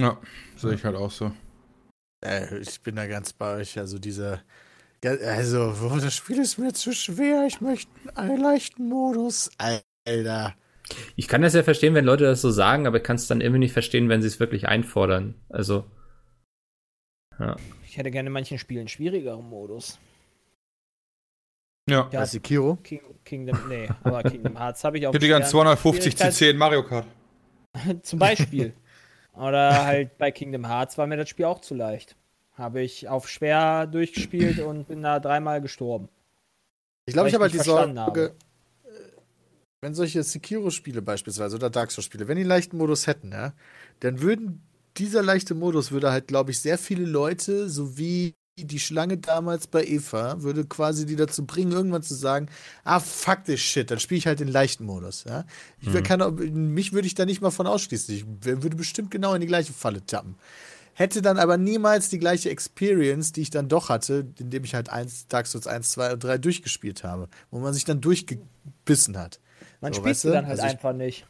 Ja, 0.00 0.20
sehe 0.56 0.74
ich 0.74 0.84
halt 0.84 0.96
auch 0.96 1.10
so. 1.10 1.32
Äh, 2.24 2.58
ich 2.58 2.80
bin 2.80 2.96
da 2.96 3.06
ganz 3.06 3.34
bei 3.34 3.56
euch. 3.56 3.78
Also 3.78 3.98
diese, 3.98 4.40
also 5.04 5.98
das 5.98 6.14
Spiel 6.14 6.38
ist 6.38 6.58
mir 6.58 6.72
zu 6.72 6.92
schwer. 6.92 7.44
Ich 7.46 7.60
möchte 7.60 7.90
einen 8.14 8.40
leichten 8.40 8.88
Modus. 8.88 9.50
Alter. 9.58 10.54
Ich 11.14 11.28
kann 11.28 11.42
das 11.42 11.54
ja 11.54 11.62
verstehen, 11.62 11.94
wenn 11.94 12.04
Leute 12.04 12.24
das 12.24 12.40
so 12.40 12.50
sagen, 12.50 12.86
aber 12.86 12.98
ich 12.98 13.02
kann 13.02 13.16
es 13.16 13.26
dann 13.26 13.42
irgendwie 13.42 13.60
nicht 13.60 13.72
verstehen, 13.72 14.08
wenn 14.08 14.22
sie 14.22 14.28
es 14.28 14.40
wirklich 14.40 14.66
einfordern. 14.66 15.34
Also. 15.50 15.84
Ja. 17.38 17.56
Ich 17.86 17.98
hätte 17.98 18.10
gerne 18.10 18.28
in 18.28 18.32
manchen 18.32 18.58
Spielen 18.58 18.88
schwierigeren 18.88 19.48
Modus. 19.48 19.98
Ja. 21.88 22.08
ja 22.12 22.26
Sekiro? 22.26 22.76
King, 22.76 23.00
Kingdom, 23.24 23.58
nee, 23.68 23.88
aber 24.02 24.22
Kingdom 24.22 24.58
Hearts 24.58 24.84
habe 24.84 24.98
ich 24.98 25.06
auch. 25.06 25.10
Ich 25.10 25.16
hätte 25.16 25.26
gern 25.26 25.44
250 25.44 26.16
CC 26.16 26.50
in 26.50 26.56
Mario 26.56 26.82
Kart. 26.82 27.06
Zum 28.02 28.18
Beispiel. 28.18 28.74
Oder 29.34 29.84
halt 29.84 30.16
bei 30.16 30.30
Kingdom 30.30 30.66
Hearts 30.66 30.96
war 30.96 31.06
mir 31.06 31.16
das 31.16 31.28
Spiel 31.28 31.46
auch 31.46 31.60
zu 31.60 31.74
leicht. 31.74 32.16
Habe 32.52 32.82
ich 32.82 33.08
auf 33.08 33.28
schwer 33.28 33.86
durchgespielt 33.86 34.60
und 34.60 34.86
bin 34.86 35.02
da 35.02 35.18
dreimal 35.18 35.60
gestorben. 35.60 36.08
Ich 37.06 37.14
glaube, 37.14 37.28
ich 37.28 37.34
habe 37.34 37.44
halt 37.44 37.52
die 37.52 37.58
Sorge, 37.58 38.34
äh, 38.84 38.88
wenn 39.80 39.94
solche 39.94 40.22
Sekiro-Spiele 40.22 41.02
beispielsweise 41.02 41.56
oder 41.56 41.68
Dark 41.68 41.90
Souls-Spiele, 41.90 42.28
wenn 42.28 42.36
die 42.36 42.42
einen 42.42 42.48
leichten 42.48 42.78
Modus 42.78 43.08
hätten, 43.08 43.32
ja, 43.32 43.52
dann 44.00 44.20
würden 44.22 44.62
dieser 44.96 45.22
leichte 45.22 45.54
Modus 45.54 45.90
würde 45.90 46.12
halt, 46.12 46.28
glaube 46.28 46.52
ich, 46.52 46.60
sehr 46.60 46.78
viele 46.78 47.04
Leute 47.04 47.68
sowie 47.68 48.34
die 48.56 48.78
Schlange 48.78 49.18
damals 49.18 49.66
bei 49.66 49.84
Eva 49.84 50.42
würde 50.42 50.64
quasi 50.64 51.06
die 51.06 51.16
dazu 51.16 51.44
bringen, 51.44 51.72
irgendwann 51.72 52.02
zu 52.02 52.14
sagen, 52.14 52.48
ah, 52.84 53.00
fuck 53.00 53.44
this 53.44 53.60
shit, 53.60 53.90
dann 53.90 53.98
spiele 53.98 54.18
ich 54.18 54.26
halt 54.26 54.40
den 54.40 54.48
leichten 54.48 54.84
Modus. 54.84 55.24
Ja? 55.24 55.44
Ich 55.80 55.88
mhm. 55.88 56.02
kann, 56.04 56.34
mich 56.72 56.92
würde 56.92 57.06
ich 57.06 57.14
da 57.14 57.24
nicht 57.26 57.40
mal 57.40 57.50
von 57.50 57.66
ausschließen. 57.66 58.14
Ich 58.14 58.24
würde 58.40 58.76
bestimmt 58.76 59.10
genau 59.10 59.34
in 59.34 59.40
die 59.40 59.48
gleiche 59.48 59.72
Falle 59.72 60.06
tappen. 60.06 60.36
Hätte 60.92 61.22
dann 61.22 61.38
aber 61.38 61.56
niemals 61.56 62.08
die 62.08 62.20
gleiche 62.20 62.50
Experience, 62.50 63.32
die 63.32 63.42
ich 63.42 63.50
dann 63.50 63.68
doch 63.68 63.88
hatte, 63.88 64.28
indem 64.38 64.62
ich 64.62 64.76
halt 64.76 64.88
eins, 64.88 65.26
Dark 65.26 65.48
Souls 65.48 65.66
1, 65.66 65.90
2 65.90 66.12
und 66.12 66.22
3 66.22 66.38
durchgespielt 66.38 67.02
habe, 67.02 67.28
wo 67.50 67.58
man 67.58 67.74
sich 67.74 67.84
dann 67.84 68.00
durchgebissen 68.00 69.18
hat. 69.18 69.40
Man 69.80 69.92
so, 69.92 70.00
spielt 70.00 70.22
du? 70.22 70.30
dann 70.30 70.46
halt 70.46 70.60
also 70.60 70.72
einfach 70.72 70.92
nicht. 70.92 71.26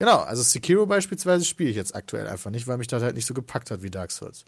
Genau, 0.00 0.18
also 0.18 0.42
Sekiro 0.42 0.86
beispielsweise 0.86 1.44
spiele 1.44 1.70
ich 1.70 1.76
jetzt 1.76 1.94
aktuell 1.94 2.26
einfach 2.26 2.50
nicht, 2.50 2.66
weil 2.66 2.78
mich 2.78 2.88
das 2.88 3.04
halt 3.04 3.14
nicht 3.14 3.26
so 3.26 3.34
gepackt 3.34 3.70
hat 3.70 3.82
wie 3.84 3.90
Dark 3.90 4.10
Souls. 4.10 4.44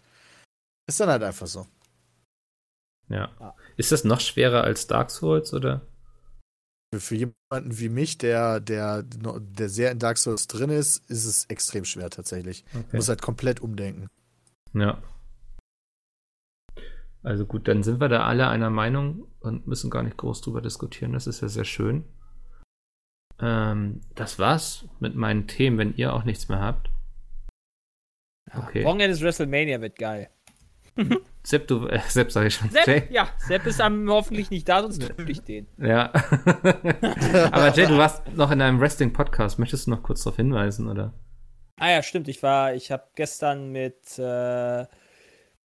Ist 0.87 0.99
dann 0.99 1.09
halt 1.09 1.23
einfach 1.23 1.47
so. 1.47 1.65
Ja. 3.09 3.55
Ist 3.77 3.91
das 3.91 4.03
noch 4.03 4.19
schwerer 4.19 4.63
als 4.63 4.87
Dark 4.87 5.11
Souls 5.11 5.53
oder? 5.53 5.81
Für 6.95 7.15
jemanden 7.15 7.79
wie 7.79 7.89
mich, 7.89 8.17
der, 8.17 8.59
der, 8.59 9.03
der 9.03 9.69
sehr 9.69 9.91
in 9.91 9.99
Dark 9.99 10.17
Souls 10.17 10.47
drin 10.47 10.69
ist, 10.69 11.09
ist 11.09 11.25
es 11.25 11.45
extrem 11.45 11.85
schwer 11.85 12.09
tatsächlich. 12.09 12.65
Okay. 12.73 12.95
Muss 12.95 13.09
halt 13.09 13.21
komplett 13.21 13.59
umdenken. 13.59 14.07
Ja. 14.73 15.01
Also 17.23 17.45
gut, 17.45 17.67
dann 17.67 17.83
sind 17.83 17.99
wir 17.99 18.07
da 18.07 18.25
alle 18.25 18.47
einer 18.47 18.69
Meinung 18.69 19.27
und 19.41 19.67
müssen 19.67 19.89
gar 19.89 20.03
nicht 20.03 20.17
groß 20.17 20.41
drüber 20.41 20.61
diskutieren. 20.61 21.13
Das 21.13 21.27
ist 21.27 21.41
ja 21.41 21.49
sehr 21.49 21.65
schön. 21.65 22.05
Ähm, 23.39 24.01
das 24.15 24.39
war's 24.39 24.85
mit 24.99 25.15
meinen 25.15 25.47
Themen, 25.47 25.77
wenn 25.77 25.95
ihr 25.95 26.13
auch 26.13 26.23
nichts 26.23 26.47
mehr 26.47 26.61
habt. 26.61 26.89
Okay. 28.53 28.85
Wochenende 28.85 29.19
WrestleMania 29.19 29.81
wird 29.81 29.97
geil. 29.97 30.29
Sepp, 31.43 31.67
du, 31.67 31.87
äh, 31.87 31.99
Sepp 32.07 32.31
sag 32.31 32.47
ich 32.47 32.55
schon. 32.55 32.69
Sepp, 32.69 32.87
Jay? 32.87 33.03
ja, 33.09 33.29
Sepp 33.37 33.65
ist 33.65 33.79
am, 33.79 34.09
hoffentlich 34.09 34.49
nicht 34.49 34.67
da, 34.67 34.81
sonst 34.81 35.01
töte 35.01 35.31
ich 35.31 35.41
den. 35.41 35.67
Ja. 35.77 36.11
Aber 37.51 37.73
Jay, 37.73 37.85
du 37.85 37.97
warst 37.97 38.21
noch 38.35 38.51
in 38.51 38.61
einem 38.61 38.79
Wrestling-Podcast. 38.79 39.59
Möchtest 39.59 39.87
du 39.87 39.91
noch 39.91 40.03
kurz 40.03 40.23
darauf 40.23 40.35
hinweisen, 40.35 40.89
oder? 40.89 41.13
Ah 41.79 41.91
ja, 41.91 42.03
stimmt. 42.03 42.27
Ich 42.27 42.41
war, 42.43 42.73
ich 42.73 42.91
habe 42.91 43.03
gestern 43.15 43.71
mit 43.71 44.17
äh, 44.17 44.85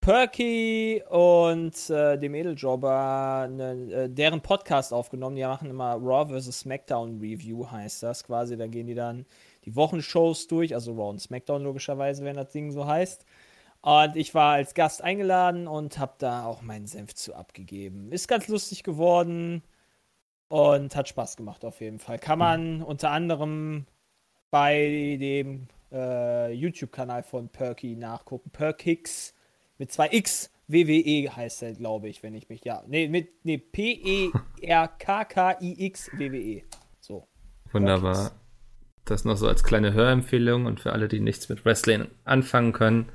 Perky 0.02 1.02
und 1.08 1.90
äh, 1.90 2.18
dem 2.18 2.34
Edeljobber 2.34 3.48
ne, 3.48 3.72
äh, 3.92 4.08
deren 4.10 4.40
Podcast 4.40 4.92
aufgenommen. 4.92 5.36
Die 5.36 5.42
machen 5.42 5.70
immer 5.70 5.94
Raw 5.94 6.28
vs. 6.28 6.60
SmackDown 6.60 7.20
Review, 7.20 7.70
heißt 7.70 8.02
das 8.02 8.24
quasi. 8.24 8.56
Da 8.56 8.66
gehen 8.66 8.88
die 8.88 8.94
dann 8.94 9.26
die 9.64 9.74
Wochenshows 9.76 10.48
durch, 10.48 10.74
also 10.74 10.92
Raw 10.92 11.10
und 11.10 11.20
SmackDown 11.20 11.62
logischerweise, 11.62 12.24
wenn 12.24 12.36
das 12.36 12.50
Ding 12.50 12.72
so 12.72 12.86
heißt. 12.86 13.24
Und 13.82 14.16
ich 14.16 14.32
war 14.34 14.54
als 14.54 14.74
Gast 14.74 15.02
eingeladen 15.02 15.66
und 15.66 15.98
habe 15.98 16.14
da 16.18 16.44
auch 16.44 16.62
meinen 16.62 16.86
Senf 16.86 17.14
zu 17.14 17.34
abgegeben. 17.34 18.12
Ist 18.12 18.28
ganz 18.28 18.46
lustig 18.46 18.84
geworden 18.84 19.64
und 20.46 20.94
hat 20.94 21.08
Spaß 21.08 21.36
gemacht 21.36 21.64
auf 21.64 21.80
jeden 21.80 21.98
Fall. 21.98 22.20
Kann 22.20 22.38
man 22.38 22.80
unter 22.82 23.10
anderem 23.10 23.86
bei 24.52 25.16
dem 25.20 25.66
äh, 25.90 26.52
YouTube-Kanal 26.52 27.24
von 27.24 27.48
Perky 27.48 27.96
nachgucken. 27.96 28.50
Perkix 28.50 29.34
mit 29.78 29.90
zwei 29.90 30.10
X. 30.12 30.50
WWE 30.68 31.34
heißt 31.34 31.64
er, 31.64 31.72
glaube 31.72 32.08
ich, 32.08 32.22
wenn 32.22 32.36
ich 32.36 32.48
mich, 32.48 32.64
ja. 32.64 32.84
Nee, 32.86 33.08
mit, 33.08 33.44
nee, 33.44 33.58
P-E-R-K-K-I-X 33.58 34.30
WWE. 36.16 36.62
So. 37.00 37.26
Wunderbar. 37.72 38.14
Perkix. 38.14 38.36
Das 39.04 39.24
noch 39.24 39.36
so 39.36 39.48
als 39.48 39.64
kleine 39.64 39.92
Hörempfehlung 39.92 40.66
und 40.66 40.78
für 40.78 40.92
alle, 40.92 41.08
die 41.08 41.18
nichts 41.18 41.48
mit 41.48 41.64
Wrestling 41.64 42.06
anfangen 42.24 42.72
können 42.72 43.10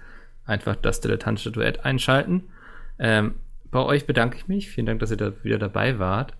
einfach 0.47 0.75
das 0.75 1.01
dilettantische 1.01 1.51
Duett 1.51 1.85
einschalten. 1.85 2.49
Ähm, 2.97 3.35
bei 3.69 3.79
euch 3.79 4.07
bedanke 4.07 4.37
ich 4.37 4.47
mich. 4.47 4.69
Vielen 4.69 4.85
Dank, 4.87 4.99
dass 4.99 5.11
ihr 5.11 5.17
da 5.17 5.31
wieder 5.43 5.59
dabei 5.59 5.99
wart. 5.99 6.33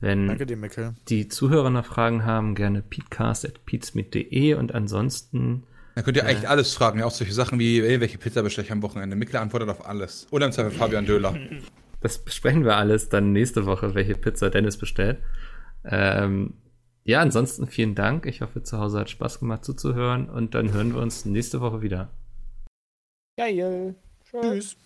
Wenn 0.00 0.28
Danke 0.28 0.46
dir, 0.46 0.56
Mikkel. 0.56 0.94
die 1.08 1.28
Zuhörer 1.28 1.70
noch 1.70 1.86
Fragen 1.86 2.24
haben, 2.24 2.54
gerne 2.54 2.82
peatcast.peatsmit.de 2.82 4.54
und 4.54 4.74
ansonsten. 4.74 5.64
Da 5.94 6.02
könnt 6.02 6.16
ihr 6.16 6.24
äh, 6.24 6.26
eigentlich 6.26 6.48
alles 6.48 6.74
fragen, 6.74 7.02
auch 7.02 7.10
solche 7.10 7.32
Sachen 7.32 7.58
wie, 7.58 7.80
ey, 7.80 8.00
welche 8.00 8.18
Pizza 8.18 8.42
bestelle 8.42 8.66
ich 8.66 8.72
am 8.72 8.82
Wochenende? 8.82 9.16
Mikkel 9.16 9.40
antwortet 9.40 9.68
auf 9.70 9.86
alles. 9.86 10.26
Oder 10.30 10.46
im 10.46 10.52
Zweifel 10.52 10.72
Fabian 10.72 11.06
Döhler. 11.06 11.34
Das 12.00 12.18
besprechen 12.18 12.66
wir 12.66 12.76
alles 12.76 13.08
dann 13.08 13.32
nächste 13.32 13.64
Woche, 13.64 13.94
welche 13.94 14.14
Pizza 14.14 14.50
Dennis 14.50 14.76
bestellt. 14.76 15.22
Ähm, 15.86 16.52
ja, 17.02 17.20
ansonsten 17.20 17.66
vielen 17.66 17.94
Dank. 17.94 18.26
Ich 18.26 18.42
hoffe, 18.42 18.62
zu 18.62 18.78
Hause 18.78 19.00
hat 19.00 19.08
Spaß 19.08 19.40
gemacht 19.40 19.64
zuzuhören 19.64 20.28
und 20.28 20.54
dann 20.54 20.74
hören 20.74 20.94
wir 20.94 21.00
uns 21.00 21.24
nächste 21.24 21.62
Woche 21.62 21.80
wieder. 21.80 22.10
Geil. 23.36 23.94
Tschüss. 24.30 24.76